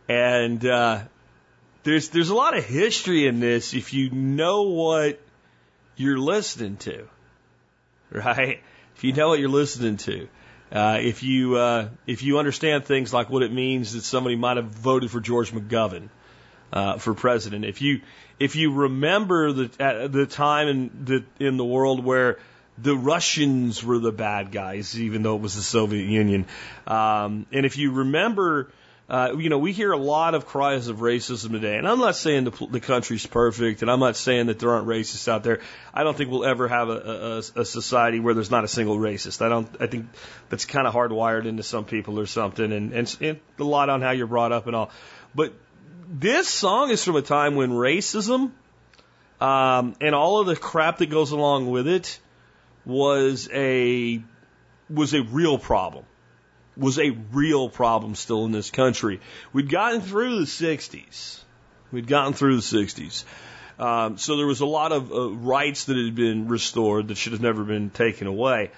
And 0.09 0.67
uh, 0.67 1.03
there's 1.85 2.09
there's 2.09 2.31
a 2.31 2.35
lot 2.35 2.57
of 2.57 2.65
history 2.65 3.29
in 3.29 3.39
this 3.39 3.73
if 3.73 3.95
you 3.95 4.11
know 4.11 4.63
what 4.63 5.21
you're 5.95 6.19
listening 6.19 6.77
to, 6.79 7.07
right? 8.11 8.61
If 8.97 9.05
you 9.05 9.13
know 9.13 9.29
what 9.29 9.39
you're 9.39 9.49
listening 9.49 9.99
to. 9.99 10.27
Uh, 10.75 10.99
if 11.01 11.23
you 11.23 11.57
uh, 11.57 11.89
if 12.05 12.25
you 12.25 12.41
understand 12.41 12.85
things 12.85 13.13
like 13.13 13.31
what 13.31 13.45
it 13.45 13.53
means 13.53 13.93
that 13.93 14.03
somebody 14.03 14.35
might 14.35 14.57
have 14.57 14.67
voted 14.67 15.09
for 15.09 15.21
George 15.21 15.53
McGovern 15.53 16.09
uh, 16.73 16.99
for 16.99 17.15
president, 17.15 17.65
if 17.65 17.81
you 17.81 18.01
if 18.41 18.57
you 18.57 18.73
remember 18.73 19.53
the 19.53 20.09
the 20.11 20.27
time 20.27 20.67
in 20.67 21.05
the 21.05 21.25
in 21.39 21.57
the 21.59 21.65
world 21.65 22.05
where 22.05 22.41
the 22.77 22.97
Russians 22.97 23.85
were 23.85 24.01
the 24.01 24.11
bad 24.11 24.51
guys, 24.51 25.01
even 25.01 25.23
though 25.23 25.37
it 25.37 25.43
was 25.43 25.55
the 25.55 25.63
Soviet 25.63 26.09
Union, 26.09 26.47
um, 26.89 27.47
and 27.53 27.65
if 27.65 27.79
you 27.79 27.93
remember 27.93 28.69
uh, 29.09 29.35
you 29.39 29.51
know, 29.51 29.59
we 29.59 29.73
hear 29.73 29.93
a 29.93 29.99
lot 29.99 30.35
of 30.35 30.47
cries 30.47 30.89
of 30.89 30.99
racism 30.99 31.51
today, 31.51 31.77
and 31.77 31.87
I'm 31.87 31.99
not 31.99 32.17
saying 32.17 32.45
the, 32.45 32.67
the 32.71 32.81
country's 32.81 33.27
perfect, 33.27 33.83
and 33.83 33.91
I'm 33.91 34.01
not 34.01 34.17
saying 34.17 34.47
that 34.47 34.59
there 34.59 34.71
aren't 34.71 34.87
racists 34.87 35.29
out 35.29 35.43
there. 35.43 35.61
I 35.93 36.05
don't 36.05 36.17
think 36.17 36.31
we'll 36.31 36.47
ever 36.47 36.69
have 36.69 36.89
a, 36.89 37.43
a, 37.57 37.61
a 37.61 37.65
society 37.65 38.21
where 38.21 38.33
there's 38.33 38.51
not 38.51 38.65
a 38.65 38.69
single 38.69 38.97
racist. 38.97 39.45
I 39.45 39.51
don't. 39.51 39.69
I 39.79 39.87
think 39.89 40.07
that's 40.49 40.65
kind 40.65 40.87
of 40.87 40.95
hardwired 40.95 41.45
into 41.45 41.63
some 41.63 41.85
people 41.85 42.19
or 42.19 42.27
something, 42.27 42.73
and, 42.73 42.93
and, 42.93 43.17
and 43.21 43.41
a 43.59 43.65
lot 43.65 43.91
on 43.91 44.01
how 44.01 44.13
you're 44.13 44.27
brought 44.27 44.53
up 44.53 44.67
and 44.67 44.75
all. 44.75 44.91
But 45.35 45.53
this 46.09 46.49
song 46.49 46.91
is 46.91 47.05
from 47.05 47.17
a 47.17 47.23
time 47.23 47.57
when 47.57 47.71
racism 47.71 48.53
um, 49.41 49.95
and 50.01 50.15
all 50.15 50.41
of 50.41 50.47
the 50.47 50.57
crap 50.57 50.99
that 50.99 51.11
goes 51.11 51.33
along 51.33 51.71
with 51.71 51.87
it 51.87 52.19
was 52.87 53.49
a 53.53 54.23
was 54.89 55.15
a 55.15 55.23
real 55.23 55.59
problem 55.59 56.05
was 56.77 56.99
a 56.99 57.11
real 57.33 57.69
problem 57.69 58.15
still 58.15 58.45
in 58.45 58.53
this 58.53 58.71
country. 58.71 59.21
We'd 59.53 59.71
gotten 59.71 60.01
through 60.01 60.41
the 60.41 60.47
60s. 60.47 61.41
We'd 61.93 62.07
gotten 62.07 62.33
through 62.33 62.57
the 62.57 62.63
60s. 62.63 63.25
Um, 63.79 64.19
so 64.19 64.37
there 64.37 64.47
was 64.47 64.61
a 64.61 64.67
lot 64.67 64.93
of 64.93 65.13
uh, 65.13 65.31
rights 65.31 65.85
that 65.85 65.97
had 65.97 66.15
been 66.15 66.49
restored 66.49 67.09
that 67.09 67.17
should 67.17 67.33
have 67.33 67.43
never 67.43 67.65
been 67.65 67.91
taken 67.91 68.27
away. 68.27 68.71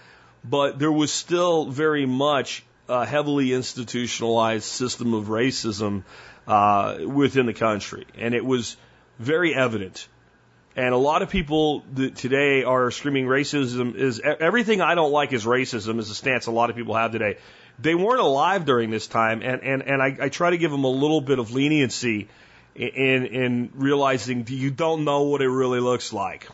But 0.44 0.78
there 0.78 0.92
was 0.92 1.12
still 1.12 1.66
very 1.66 2.06
much 2.06 2.64
a 2.88 3.04
heavily 3.04 3.52
institutionalized 3.52 4.64
system 4.64 5.12
of 5.12 5.26
racism 5.26 6.04
uh, 6.46 6.98
within 7.04 7.46
the 7.46 7.54
country. 7.54 8.06
And 8.16 8.34
it 8.34 8.44
was 8.44 8.76
very 9.18 9.54
evident. 9.54 10.08
And 10.76 10.92
a 10.92 10.98
lot 10.98 11.22
of 11.22 11.30
people 11.30 11.84
today 12.14 12.62
are 12.62 12.90
screaming 12.90 13.26
racism 13.26 13.94
is 13.94 14.20
everything 14.20 14.82
I 14.82 14.94
don't 14.94 15.10
like 15.10 15.32
is 15.32 15.46
racism 15.46 15.98
is 15.98 16.10
a 16.10 16.14
stance 16.14 16.46
a 16.46 16.50
lot 16.50 16.68
of 16.68 16.76
people 16.76 16.94
have 16.94 17.12
today. 17.12 17.38
They 17.78 17.94
weren't 17.94 18.20
alive 18.20 18.64
during 18.64 18.90
this 18.90 19.06
time, 19.06 19.42
and 19.42 19.62
and 19.62 19.82
and 19.82 20.02
I, 20.02 20.16
I 20.20 20.28
try 20.28 20.50
to 20.50 20.58
give 20.58 20.70
them 20.70 20.84
a 20.84 20.90
little 20.90 21.20
bit 21.20 21.38
of 21.38 21.52
leniency 21.52 22.28
in 22.74 23.26
in 23.26 23.70
realizing 23.74 24.46
you 24.48 24.70
don't 24.70 25.04
know 25.04 25.22
what 25.22 25.42
it 25.42 25.48
really 25.48 25.80
looks 25.80 26.12
like. 26.12 26.48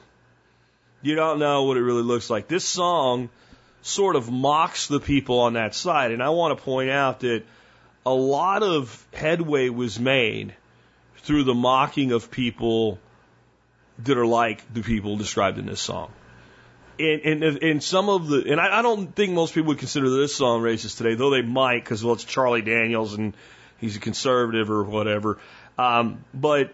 You 1.02 1.14
don't 1.16 1.38
know 1.38 1.64
what 1.64 1.76
it 1.76 1.82
really 1.82 2.02
looks 2.02 2.30
like. 2.30 2.48
This 2.48 2.64
song 2.64 3.28
sort 3.82 4.16
of 4.16 4.30
mocks 4.30 4.86
the 4.86 5.00
people 5.00 5.40
on 5.40 5.54
that 5.54 5.74
side, 5.74 6.12
and 6.12 6.22
I 6.22 6.30
want 6.30 6.56
to 6.56 6.64
point 6.64 6.90
out 6.90 7.20
that 7.20 7.42
a 8.06 8.12
lot 8.12 8.62
of 8.62 9.06
headway 9.12 9.68
was 9.68 9.98
made 9.98 10.54
through 11.18 11.44
the 11.44 11.54
mocking 11.54 12.12
of 12.12 12.30
people 12.30 12.98
that 14.00 14.18
are 14.18 14.26
like 14.26 14.72
the 14.72 14.82
people 14.82 15.16
described 15.16 15.58
in 15.58 15.66
this 15.66 15.80
song. 15.80 16.12
And, 17.02 17.42
and, 17.42 17.62
and 17.62 17.82
some 17.82 18.08
of 18.08 18.28
the, 18.28 18.44
and 18.48 18.60
I, 18.60 18.78
I 18.78 18.82
don't 18.82 19.14
think 19.14 19.32
most 19.32 19.54
people 19.54 19.68
would 19.68 19.78
consider 19.78 20.08
this 20.08 20.36
song 20.36 20.62
racist 20.62 20.98
today, 20.98 21.16
though 21.16 21.30
they 21.30 21.42
might, 21.42 21.82
because 21.82 22.04
well, 22.04 22.14
it's 22.14 22.22
Charlie 22.22 22.62
Daniels 22.62 23.14
and 23.14 23.34
he's 23.78 23.96
a 23.96 24.00
conservative 24.00 24.70
or 24.70 24.84
whatever. 24.84 25.38
Um, 25.76 26.24
but 26.32 26.72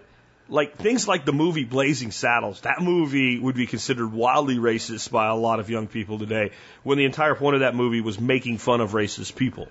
like 0.50 0.76
things 0.76 1.08
like 1.08 1.24
the 1.24 1.32
movie 1.32 1.64
Blazing 1.64 2.10
Saddles, 2.10 2.60
that 2.62 2.82
movie 2.82 3.38
would 3.38 3.54
be 3.54 3.66
considered 3.66 4.12
wildly 4.12 4.56
racist 4.56 5.10
by 5.10 5.28
a 5.28 5.34
lot 5.34 5.60
of 5.60 5.70
young 5.70 5.86
people 5.86 6.18
today, 6.18 6.50
when 6.82 6.98
the 6.98 7.04
entire 7.04 7.34
point 7.34 7.54
of 7.54 7.60
that 7.60 7.74
movie 7.74 8.02
was 8.02 8.20
making 8.20 8.58
fun 8.58 8.82
of 8.82 8.92
racist 8.92 9.34
people. 9.34 9.68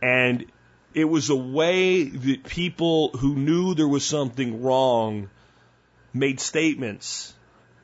And 0.00 0.46
it 0.94 1.04
was 1.04 1.28
a 1.28 1.36
way 1.36 2.04
that 2.04 2.44
people 2.44 3.10
who 3.10 3.34
knew 3.34 3.74
there 3.74 3.88
was 3.88 4.04
something 4.04 4.62
wrong 4.62 5.28
made 6.14 6.40
statements 6.40 7.34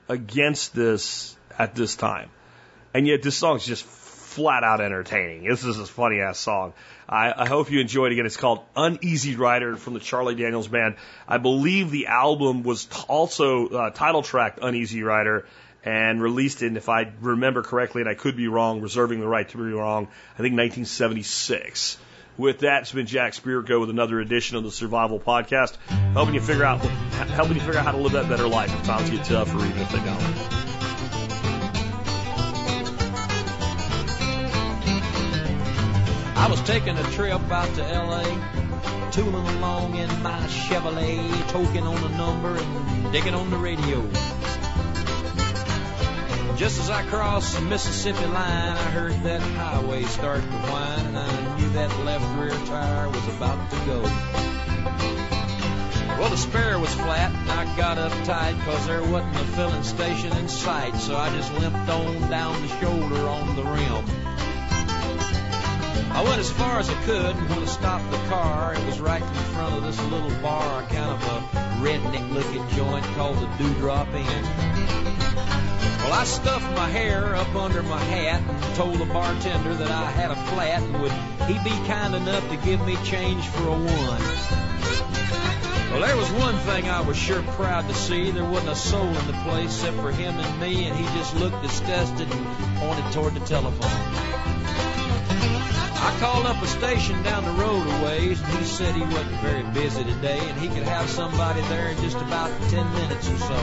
against 0.08 0.74
this 0.74 1.36
at 1.58 1.74
this 1.74 1.96
time. 1.96 2.30
And 2.94 3.06
yet 3.06 3.22
this 3.22 3.36
song's 3.36 3.64
just 3.64 3.84
flat 3.84 4.64
out 4.64 4.80
entertaining. 4.80 5.44
This 5.48 5.64
is 5.64 5.78
a 5.78 5.86
funny 5.86 6.20
ass 6.20 6.38
song. 6.38 6.72
I, 7.08 7.32
I 7.36 7.48
hope 7.48 7.70
you 7.70 7.80
enjoy 7.80 8.06
it 8.06 8.12
again. 8.12 8.26
It's 8.26 8.36
called 8.36 8.60
Uneasy 8.74 9.36
Rider 9.36 9.76
from 9.76 9.94
the 9.94 10.00
Charlie 10.00 10.34
Daniels 10.34 10.68
Band. 10.68 10.96
I 11.28 11.38
believe 11.38 11.90
the 11.90 12.06
album 12.06 12.62
was 12.62 12.86
t- 12.86 13.04
also 13.08 13.68
uh, 13.68 13.90
title 13.90 14.22
tracked 14.22 14.60
Uneasy 14.62 15.02
Rider 15.02 15.46
and 15.84 16.22
released 16.22 16.62
in, 16.62 16.76
if 16.76 16.88
I 16.88 17.12
remember 17.20 17.62
correctly, 17.62 18.02
and 18.02 18.08
I 18.08 18.14
could 18.14 18.36
be 18.36 18.48
wrong, 18.48 18.80
reserving 18.80 19.20
the 19.20 19.26
right 19.26 19.48
to 19.48 19.56
be 19.56 19.64
wrong, 19.64 20.08
I 20.34 20.38
think 20.38 20.56
1976. 20.56 21.98
With 22.38 22.60
that, 22.60 22.82
it's 22.82 22.92
been 22.92 23.06
Jack 23.06 23.34
Spirko 23.34 23.80
with 23.80 23.90
another 23.90 24.18
edition 24.20 24.56
of 24.56 24.62
the 24.62 24.70
Survival 24.70 25.20
Podcast, 25.20 25.76
helping 26.14 26.34
you 26.34 26.40
figure 26.40 26.64
out 26.64 26.80
helping 26.80 27.56
you 27.56 27.60
figure 27.60 27.78
out 27.78 27.84
how 27.84 27.92
to 27.92 27.98
live 27.98 28.12
that 28.12 28.28
better 28.28 28.48
life 28.48 28.72
if 28.74 28.86
times 28.86 29.10
get 29.10 29.24
tough 29.26 29.54
or 29.54 29.58
even 29.58 29.78
if 29.78 29.92
they 29.92 29.98
don't. 29.98 30.61
I 36.42 36.48
was 36.48 36.60
taking 36.62 36.98
a 36.98 37.02
trip 37.12 37.40
out 37.52 37.72
to 37.76 37.84
L.A., 37.84 39.12
tooling 39.12 39.46
along 39.46 39.94
in 39.94 40.08
my 40.24 40.40
Chevrolet, 40.48 41.30
toking 41.52 41.84
on 41.84 42.02
a 42.02 42.16
number 42.16 42.56
and 42.56 43.12
digging 43.12 43.32
on 43.32 43.48
the 43.50 43.56
radio. 43.56 44.02
Just 46.56 46.80
as 46.80 46.90
I 46.90 47.04
crossed 47.04 47.54
the 47.54 47.60
Mississippi 47.60 48.26
line, 48.26 48.76
I 48.76 48.90
heard 48.90 49.22
that 49.22 49.40
highway 49.40 50.02
start 50.02 50.40
to 50.40 50.48
whine, 50.48 51.06
and 51.06 51.16
I 51.16 51.60
knew 51.60 51.68
that 51.74 52.04
left 52.04 52.24
rear 52.36 52.66
tire 52.66 53.08
was 53.08 53.28
about 53.36 53.70
to 53.70 53.76
go. 53.86 54.02
Well, 56.18 56.28
the 56.28 56.36
spare 56.36 56.76
was 56.76 56.92
flat, 56.92 57.32
and 57.32 57.50
I 57.52 57.76
got 57.76 57.98
uptight, 57.98 58.60
cause 58.64 58.84
there 58.88 59.04
wasn't 59.04 59.36
a 59.36 59.44
filling 59.54 59.84
station 59.84 60.36
in 60.36 60.48
sight, 60.48 60.96
so 60.96 61.16
I 61.16 61.30
just 61.30 61.54
limped 61.54 61.88
on 61.88 62.28
down 62.28 62.60
the 62.62 62.68
shoulder 62.80 63.28
on 63.28 63.54
the 63.54 63.62
rim. 63.62 64.21
I 66.14 66.22
went 66.22 66.40
as 66.40 66.50
far 66.50 66.78
as 66.78 66.90
I 66.90 66.94
could, 67.04 67.36
and 67.36 67.48
when 67.48 67.60
I 67.60 67.64
stopped 67.64 68.10
the 68.10 68.18
car, 68.28 68.74
it 68.74 68.84
was 68.84 69.00
right 69.00 69.22
in 69.22 69.34
front 69.54 69.76
of 69.76 69.82
this 69.82 69.98
little 70.10 70.30
bar, 70.42 70.82
kind 70.82 71.10
of 71.10 71.22
a 71.24 71.40
redneck-looking 71.82 72.68
joint 72.76 73.04
called 73.16 73.38
the 73.38 73.46
Dewdrop 73.56 74.08
Inn. 74.08 74.44
Well, 76.04 76.12
I 76.12 76.24
stuffed 76.24 76.76
my 76.76 76.88
hair 76.88 77.34
up 77.34 77.54
under 77.54 77.82
my 77.82 77.98
hat 77.98 78.42
and 78.46 78.74
told 78.76 78.98
the 78.98 79.06
bartender 79.06 79.74
that 79.74 79.90
I 79.90 80.10
had 80.10 80.30
a 80.30 80.36
flat 80.36 80.82
and 80.82 81.00
would 81.00 81.12
he 81.48 81.54
be 81.64 81.74
kind 81.88 82.14
enough 82.14 82.46
to 82.50 82.56
give 82.58 82.84
me 82.86 82.96
change 83.04 83.46
for 83.48 83.68
a 83.68 83.72
one. 83.72 84.22
Well, 85.92 86.00
there 86.00 86.16
was 86.16 86.30
one 86.32 86.56
thing 86.58 86.90
I 86.90 87.00
was 87.00 87.16
sure 87.16 87.42
proud 87.42 87.88
to 87.88 87.94
see. 87.94 88.30
There 88.30 88.44
wasn't 88.44 88.72
a 88.72 88.76
soul 88.76 89.08
in 89.08 89.26
the 89.26 89.40
place 89.44 89.74
except 89.74 89.96
for 89.98 90.12
him 90.12 90.38
and 90.38 90.60
me, 90.60 90.86
and 90.86 90.96
he 90.96 91.04
just 91.18 91.34
looked 91.36 91.62
disgusted 91.62 92.30
and 92.30 92.76
pointed 92.76 93.12
toward 93.12 93.34
the 93.34 93.40
telephone. 93.40 94.31
I 96.04 96.18
called 96.18 96.46
up 96.46 96.60
a 96.60 96.66
station 96.66 97.22
down 97.22 97.44
the 97.44 97.52
road 97.52 97.86
a 97.86 98.04
ways, 98.04 98.42
and 98.42 98.58
he 98.58 98.64
said 98.64 98.96
he 98.96 99.02
wasn't 99.02 99.40
very 99.40 99.62
busy 99.62 100.02
today, 100.02 100.40
and 100.40 100.58
he 100.58 100.66
could 100.66 100.82
have 100.82 101.08
somebody 101.08 101.60
there 101.62 101.90
in 101.90 101.96
just 101.98 102.16
about 102.16 102.50
ten 102.70 102.92
minutes 102.92 103.30
or 103.30 103.38
so. 103.38 103.58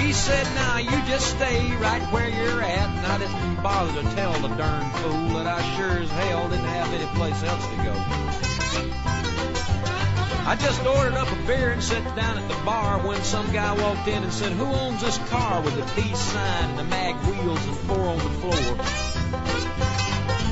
He 0.00 0.14
said, 0.14 0.46
now 0.54 0.78
you 0.78 0.96
just 1.06 1.28
stay 1.36 1.76
right 1.76 2.00
where 2.10 2.30
you're 2.30 2.62
at, 2.62 2.88
and 2.88 3.06
I 3.06 3.18
didn't 3.18 3.62
bother 3.62 4.02
to 4.02 4.14
tell 4.14 4.32
the 4.32 4.48
darn 4.56 4.90
fool 4.92 5.28
that 5.36 5.46
I 5.46 5.60
sure 5.76 5.98
as 5.98 6.10
hell 6.10 6.48
didn't 6.48 6.64
have 6.64 6.90
any 6.90 7.06
place 7.18 7.42
else 7.42 7.66
to 7.66 7.76
go. 7.84 7.92
I 10.48 10.56
just 10.58 10.82
ordered 10.86 11.18
up 11.18 11.30
a 11.30 11.46
beer 11.46 11.72
and 11.72 11.82
sat 11.82 12.16
down 12.16 12.38
at 12.38 12.48
the 12.48 12.64
bar 12.64 12.98
when 13.06 13.22
some 13.24 13.52
guy 13.52 13.74
walked 13.74 14.08
in 14.08 14.22
and 14.22 14.32
said, 14.32 14.52
Who 14.52 14.64
owns 14.64 15.02
this 15.02 15.18
car 15.28 15.60
with 15.60 15.74
the 15.76 16.00
peace 16.00 16.18
sign 16.18 16.70
and 16.70 16.78
the 16.78 16.84
mag 16.84 17.14
wheels 17.26 17.66
and 17.66 17.76
four 17.76 18.00
on 18.00 18.16
the 18.16 18.30
floor? 18.40 19.85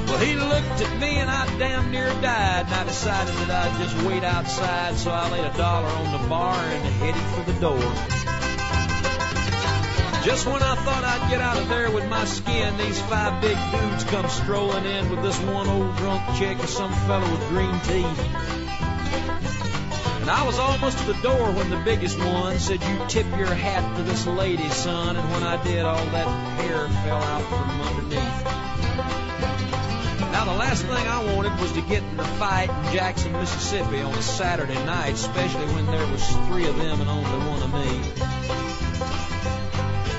Well, 0.07 0.19
he 0.19 0.35
looked 0.35 0.81
at 0.81 1.01
me 1.01 1.19
and 1.19 1.31
I 1.31 1.47
damn 1.59 1.91
near 1.91 2.09
died, 2.21 2.67
and 2.67 2.75
I 2.75 2.85
decided 2.85 3.35
that 3.35 3.51
I'd 3.51 3.79
just 3.83 3.97
wait 4.07 4.23
outside, 4.23 4.97
so 4.97 5.11
I 5.11 5.31
laid 5.31 5.45
a 5.45 5.57
dollar 5.57 5.89
on 5.89 6.23
the 6.23 6.29
bar 6.29 6.57
and 6.57 6.85
headed 7.03 7.23
for 7.35 7.51
the 7.51 7.59
door. 7.61 8.25
Just 10.25 10.47
when 10.47 10.63
I 10.63 10.75
thought 10.77 11.05
I'd 11.05 11.31
get 11.31 11.43
out 11.43 11.59
of 11.59 11.69
there 11.69 11.91
with 11.91 12.09
my 12.09 12.25
skin, 12.25 12.79
these 12.79 13.01
five 13.03 13.43
big 13.43 13.59
dudes 13.73 14.05
come 14.05 14.27
strolling 14.29 14.87
in 14.87 15.11
with 15.11 15.23
this 15.23 15.39
one 15.41 15.69
old 15.69 15.97
drunk 15.97 16.23
chick 16.39 16.59
and 16.59 16.69
some 16.69 16.93
fellow 17.07 17.31
with 17.31 17.49
green 17.49 17.79
teeth. 17.81 18.55
And 20.25 20.31
I 20.31 20.43
was 20.47 20.59
almost 20.59 20.97
to 21.01 21.13
the 21.13 21.21
door 21.21 21.53
when 21.53 21.69
the 21.69 21.77
biggest 21.85 22.19
one 22.19 22.59
said, 22.59 22.83
You 22.83 22.99
tip 23.09 23.27
your 23.37 23.53
hat 23.53 23.99
to 23.99 24.03
this 24.03 24.27
lady, 24.27 24.67
son. 24.71 25.17
And 25.17 25.31
when 25.31 25.43
I 25.43 25.63
did, 25.63 25.85
all 25.85 26.03
that 26.07 26.27
hair 26.59 26.89
fell 26.89 27.23
out 27.23 27.43
from 27.43 27.81
underneath. 27.83 28.65
Now, 30.35 30.47
the 30.47 30.59
last 30.59 30.83
thing 30.83 30.91
I 30.91 31.33
wanted 31.33 31.57
was 31.61 31.71
to 31.75 31.81
get 31.83 32.03
in 32.03 32.19
a 32.19 32.25
fight 32.25 32.69
in 32.69 32.93
Jackson, 32.93 33.31
Mississippi 33.35 34.01
on 34.01 34.13
a 34.13 34.21
Saturday 34.21 34.75
night, 34.85 35.15
especially 35.15 35.65
when 35.67 35.87
there 35.87 36.05
was 36.09 36.27
three 36.49 36.67
of 36.67 36.77
them 36.77 37.01
and 37.01 37.09
only 37.09 37.39
one 37.47 37.63
of 37.63 37.73
me. 37.73 38.01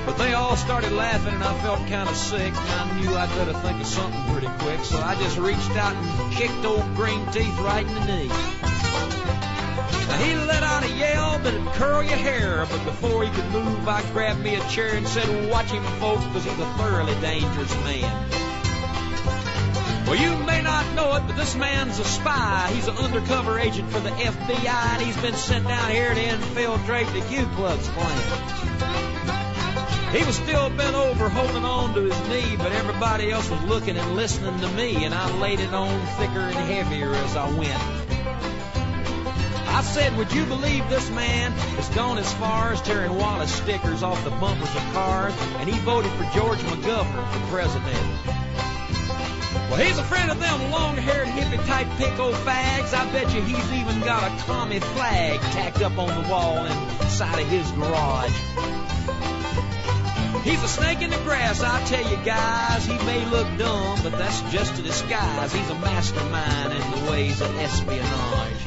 But 0.05 0.17
they 0.17 0.33
all 0.33 0.55
started 0.55 0.93
laughing 0.93 1.33
and 1.33 1.43
I 1.43 1.53
felt 1.59 1.79
kind 1.89 2.07
of 2.07 2.15
sick 2.15 2.53
and 2.55 2.57
I 2.57 2.97
knew 2.97 3.13
I'd 3.13 3.27
better 3.35 3.59
think 3.59 3.81
of 3.81 3.87
something 3.87 4.31
pretty 4.31 4.47
quick, 4.63 4.85
so 4.85 5.01
I 5.01 5.15
just 5.15 5.37
reached 5.37 5.71
out 5.71 5.93
and 5.93 6.33
kicked 6.33 6.63
old 6.63 6.95
Green 6.95 7.25
Teeth 7.33 7.59
right 7.59 7.85
in 7.85 7.93
the 7.93 8.05
knee. 8.05 8.29
Now 10.07 10.17
he 10.23 10.35
let 10.47 10.63
out 10.63 10.85
a 10.85 10.91
yell 10.91 11.39
that'd 11.39 11.65
curl 11.73 12.01
your 12.01 12.15
hair, 12.15 12.65
but 12.71 12.85
before 12.85 13.25
he 13.25 13.29
could 13.31 13.51
move, 13.51 13.85
I 13.85 14.01
grabbed 14.13 14.39
me 14.39 14.55
a 14.55 14.65
chair 14.69 14.95
and 14.95 15.05
said, 15.05 15.51
watch 15.51 15.71
him 15.71 15.83
folks, 15.99 16.23
because 16.23 16.45
he's 16.45 16.57
a 16.57 16.73
thoroughly 16.77 17.15
dangerous 17.15 17.75
man. 17.83 18.64
Well, 20.05 20.15
you 20.17 20.37
may 20.45 20.61
not 20.61 20.93
know 20.93 21.15
it, 21.15 21.23
but 21.25 21.35
this 21.35 21.55
man's 21.55 21.97
a 21.97 22.03
spy. 22.03 22.71
He's 22.73 22.87
an 22.87 22.95
undercover 22.97 23.57
agent 23.57 23.89
for 23.91 23.99
the 23.99 24.11
FBI, 24.11 24.93
and 24.93 25.01
he's 25.01 25.17
been 25.17 25.33
sent 25.33 25.67
down 25.67 25.89
here 25.89 26.13
to 26.13 26.21
infiltrate 26.21 27.07
the 27.07 27.21
Ku 27.21 27.47
Klux 27.55 27.87
Klan. 27.89 28.55
He 30.15 30.23
was 30.23 30.35
still 30.35 30.69
bent 30.69 30.95
over 30.95 31.27
holding 31.27 31.65
on 31.65 31.95
to 31.95 32.01
his 32.03 32.29
knee, 32.29 32.55
but 32.55 32.71
everybody 32.71 33.31
else 33.31 33.49
was 33.49 33.61
looking 33.63 33.97
and 33.97 34.15
listening 34.15 34.59
to 34.61 34.67
me, 34.69 35.05
and 35.05 35.13
I 35.13 35.39
laid 35.39 35.59
it 35.59 35.73
on 35.73 35.99
thicker 36.17 36.39
and 36.39 36.53
heavier 36.53 37.11
as 37.11 37.35
I 37.35 37.49
went. 37.51 37.81
I 39.67 39.81
said, 39.81 40.15
would 40.17 40.31
you 40.31 40.45
believe 40.45 40.87
this 40.87 41.09
man 41.09 41.51
has 41.51 41.89
gone 41.89 42.19
as 42.19 42.31
far 42.35 42.71
as 42.71 42.81
tearing 42.81 43.17
Wallace 43.17 43.53
stickers 43.53 44.03
off 44.03 44.23
the 44.23 44.29
bumpers 44.29 44.73
of 44.73 44.83
cars, 44.93 45.33
and 45.57 45.67
he 45.67 45.77
voted 45.79 46.11
for 46.11 46.23
George 46.33 46.59
McGovern 46.59 47.31
for 47.33 47.47
president. 47.51 48.44
Well, 49.69 49.83
he's 49.83 49.97
a 49.97 50.03
friend 50.03 50.31
of 50.31 50.39
them 50.39 50.71
long-haired 50.71 51.27
hippie 51.27 51.65
type 51.65 51.87
pico 51.97 52.31
fags. 52.31 52.93
I 52.93 53.11
bet 53.11 53.33
you 53.33 53.41
he's 53.41 53.71
even 53.73 53.99
got 54.01 54.23
a 54.23 54.43
commie 54.43 54.79
flag 54.79 55.39
tacked 55.51 55.81
up 55.81 55.97
on 55.97 56.07
the 56.21 56.29
wall 56.29 56.65
inside 56.65 57.39
of 57.39 57.47
his 57.47 57.69
garage. 57.71 58.35
He's 60.45 60.61
a 60.61 60.67
snake 60.67 61.01
in 61.01 61.09
the 61.09 61.17
grass, 61.17 61.63
I 61.63 61.83
tell 61.85 62.07
you 62.07 62.17
guys. 62.23 62.85
He 62.85 62.93
may 63.05 63.25
look 63.25 63.47
dumb, 63.57 63.99
but 64.03 64.11
that's 64.11 64.41
just 64.51 64.77
a 64.77 64.83
disguise. 64.83 65.51
He's 65.51 65.69
a 65.71 65.79
mastermind 65.79 66.71
in 66.71 66.91
the 66.91 67.11
ways 67.11 67.41
of 67.41 67.49
espionage. 67.57 68.63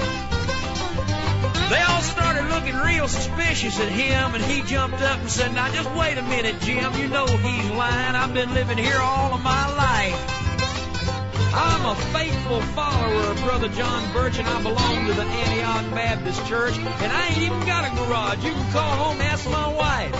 They 1.70 1.80
all 1.82 2.02
started 2.02 2.48
looking 2.48 2.74
real 2.74 3.06
suspicious 3.06 3.78
at 3.78 3.88
him, 3.90 4.34
and 4.34 4.42
he 4.42 4.62
jumped 4.62 5.00
up 5.00 5.20
and 5.20 5.30
said, 5.30 5.54
Now 5.54 5.70
just 5.70 5.90
wait 5.92 6.18
a 6.18 6.22
minute, 6.22 6.60
Jim. 6.62 6.92
You 6.94 7.06
know 7.06 7.26
he's 7.26 7.70
lying. 7.70 8.16
I've 8.16 8.34
been 8.34 8.52
living 8.54 8.78
here 8.78 8.98
all 8.98 9.34
of 9.34 9.42
my 9.42 9.76
life. 9.76 10.37
I'm 11.60 11.86
a 11.86 11.94
faithful 12.12 12.60
follower 12.60 13.32
of 13.32 13.36
Brother 13.42 13.68
John 13.70 14.12
Birch, 14.12 14.38
and 14.38 14.46
I 14.46 14.62
belong 14.62 15.06
to 15.08 15.12
the 15.12 15.24
Antioch 15.24 15.92
Baptist 15.92 16.46
Church, 16.46 16.78
and 16.78 17.12
I 17.12 17.26
ain't 17.30 17.38
even 17.38 17.66
got 17.66 17.84
a 17.84 17.96
garage. 17.96 18.44
You 18.44 18.52
can 18.52 18.72
call 18.72 18.90
home 18.90 19.20
and 19.20 19.22
ask 19.22 19.44
my 19.50 19.66
wife. 19.66 20.14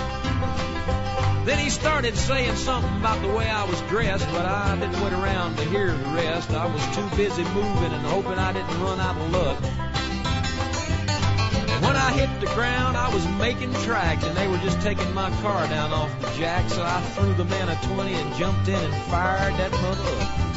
Then 1.46 1.60
he 1.60 1.70
started 1.70 2.16
saying 2.16 2.56
something 2.56 2.96
about 2.96 3.22
the 3.22 3.28
way 3.28 3.48
I 3.48 3.62
was 3.64 3.80
dressed, 3.82 4.26
but 4.32 4.46
I 4.46 4.74
didn't 4.80 5.00
wait 5.00 5.12
around 5.12 5.58
to 5.58 5.64
hear 5.66 5.92
the 5.92 6.08
rest. 6.10 6.50
I 6.50 6.66
was 6.66 6.84
too 6.96 7.08
busy 7.16 7.44
moving 7.44 7.92
and 7.92 8.04
hoping 8.06 8.36
I 8.36 8.52
didn't 8.52 8.82
run 8.82 8.98
out 8.98 9.16
of 9.16 9.30
luck. 9.30 9.60
When 11.84 11.94
I 11.94 12.10
hit 12.18 12.40
the 12.40 12.52
ground, 12.52 12.96
I 12.96 13.14
was 13.14 13.24
making 13.38 13.72
tracks, 13.84 14.24
and 14.24 14.36
they 14.36 14.48
were 14.48 14.58
just 14.58 14.80
taking 14.80 15.14
my 15.14 15.30
car 15.42 15.68
down 15.68 15.92
off 15.92 16.10
the 16.20 16.30
jack, 16.36 16.68
so 16.68 16.82
I 16.82 17.00
threw 17.14 17.32
the 17.34 17.44
man 17.44 17.68
a 17.68 17.76
20 17.94 18.12
and 18.12 18.34
jumped 18.34 18.66
in 18.66 18.74
and 18.74 18.94
fired 19.04 19.54
that 19.54 19.70
mother 19.70 20.24
up. 20.24 20.47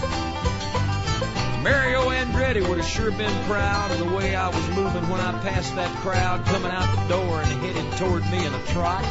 Mario 1.64 2.10
Andretti 2.10 2.68
would 2.68 2.80
have 2.80 2.88
sure 2.88 3.12
been 3.12 3.46
proud 3.46 3.92
of 3.92 4.00
the 4.00 4.16
way 4.16 4.36
I 4.36 4.48
was 4.48 4.68
moving 4.70 5.08
when 5.10 5.22
I 5.22 5.32
passed 5.44 5.76
that 5.76 5.96
crowd 5.98 6.44
coming 6.46 6.72
out 6.72 6.90
the 6.96 7.08
door 7.08 7.40
and 7.40 7.52
headed 7.62 7.98
toward 8.00 8.24
me 8.32 8.44
in 8.44 8.52
a 8.52 8.66
trot. 8.74 9.04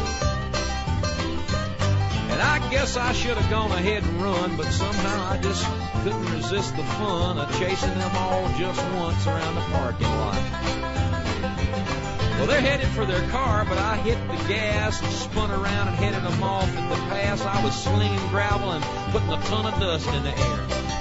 And 2.31 2.43
I 2.43 2.59
guess 2.71 2.97
I 2.97 3.13
should 3.13 3.37
have 3.37 3.49
gone 3.51 3.71
ahead 3.71 4.03
and 4.03 4.21
run, 4.21 4.57
but 4.57 4.67
somehow 4.67 5.31
I 5.31 5.39
just 5.39 5.65
couldn't 6.03 6.27
resist 6.33 6.77
the 6.77 6.83
fun 6.83 7.39
of 7.39 7.57
chasing 7.57 7.97
them 7.97 8.17
all 8.17 8.49
just 8.59 8.85
once 8.95 9.25
around 9.29 9.55
the 9.55 9.61
parking 9.71 10.09
lot. 10.09 10.43
Well, 12.39 12.47
they're 12.49 12.61
headed 12.61 12.89
for 12.89 13.05
their 13.05 13.29
car, 13.31 13.65
but 13.65 13.79
I 13.79 13.97
hit 13.99 14.19
the 14.27 14.49
gas 14.49 15.01
and 15.01 15.13
spun 15.13 15.53
around 15.53 15.87
and 15.87 15.97
headed 15.97 16.25
them 16.25 16.43
off 16.43 16.69
at 16.69 16.89
the 16.89 16.97
pass. 17.15 17.43
I 17.43 17.63
was 17.63 17.81
slinging 17.81 18.29
gravel 18.31 18.73
and 18.73 18.83
putting 19.13 19.29
a 19.29 19.41
ton 19.43 19.73
of 19.73 19.79
dust 19.79 20.09
in 20.09 20.25
the 20.25 20.37
air. 20.37 21.00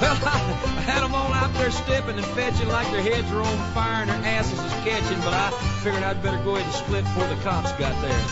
Well, 0.00 0.18
I, 0.24 0.74
I 0.78 0.80
had 0.82 1.02
them 1.02 1.14
all 1.14 1.32
out 1.32 1.52
there 1.54 1.70
stepping 1.70 2.16
and 2.16 2.26
fetching 2.26 2.68
like 2.68 2.90
their 2.90 3.02
heads 3.02 3.30
were 3.32 3.42
on 3.42 3.58
fire 3.72 4.02
and 4.02 4.10
their 4.10 4.24
asses 4.24 4.60
was 4.60 4.72
catching, 4.84 5.18
but 5.20 5.34
I 5.34 5.50
figured 5.82 6.02
I'd 6.02 6.22
better 6.22 6.42
go 6.44 6.56
ahead 6.56 6.66
and 6.66 6.74
split 6.74 7.04
before 7.04 7.26
the 7.28 7.36
cops 7.42 7.72
got 7.72 7.94
there. 8.02 8.22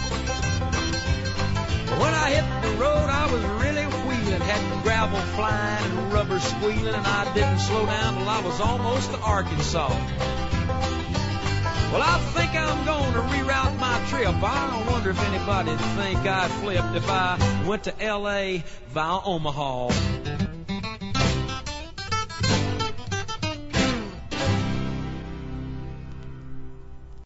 When 2.01 2.14
I 2.14 2.30
hit 2.30 2.62
the 2.62 2.76
road, 2.78 3.09
I 3.09 3.30
was 3.30 3.43
really 3.62 3.84
wheeling, 4.09 4.40
had 4.40 4.82
gravel 4.82 5.20
flying 5.36 5.84
and 5.84 6.12
rubber 6.12 6.40
squealing, 6.40 6.94
and 6.94 7.06
I 7.06 7.32
didn't 7.34 7.60
slow 7.60 7.86
down 7.86 8.14
till 8.14 8.28
I 8.28 8.40
was 8.40 8.60
almost 8.60 9.10
to 9.12 9.18
Arkansas. 9.20 9.89
Well, 11.93 12.02
I 12.02 12.18
think 12.34 12.55
I'm 12.55 12.84
going 12.86 13.12
to 13.12 13.20
reroute 13.20 13.78
my 13.78 14.02
trip. 14.09 14.34
I 14.43 14.70
don't 14.70 14.90
wonder 14.90 15.10
if 15.10 15.22
anybody'd 15.28 15.78
think 15.97 16.20
I'd 16.26 16.51
flipped 16.51 16.97
if 16.97 17.09
I 17.09 17.64
went 17.66 17.84
to 17.84 18.02
L.A. 18.02 18.64
via 18.89 19.20
Omaha. 19.24 20.41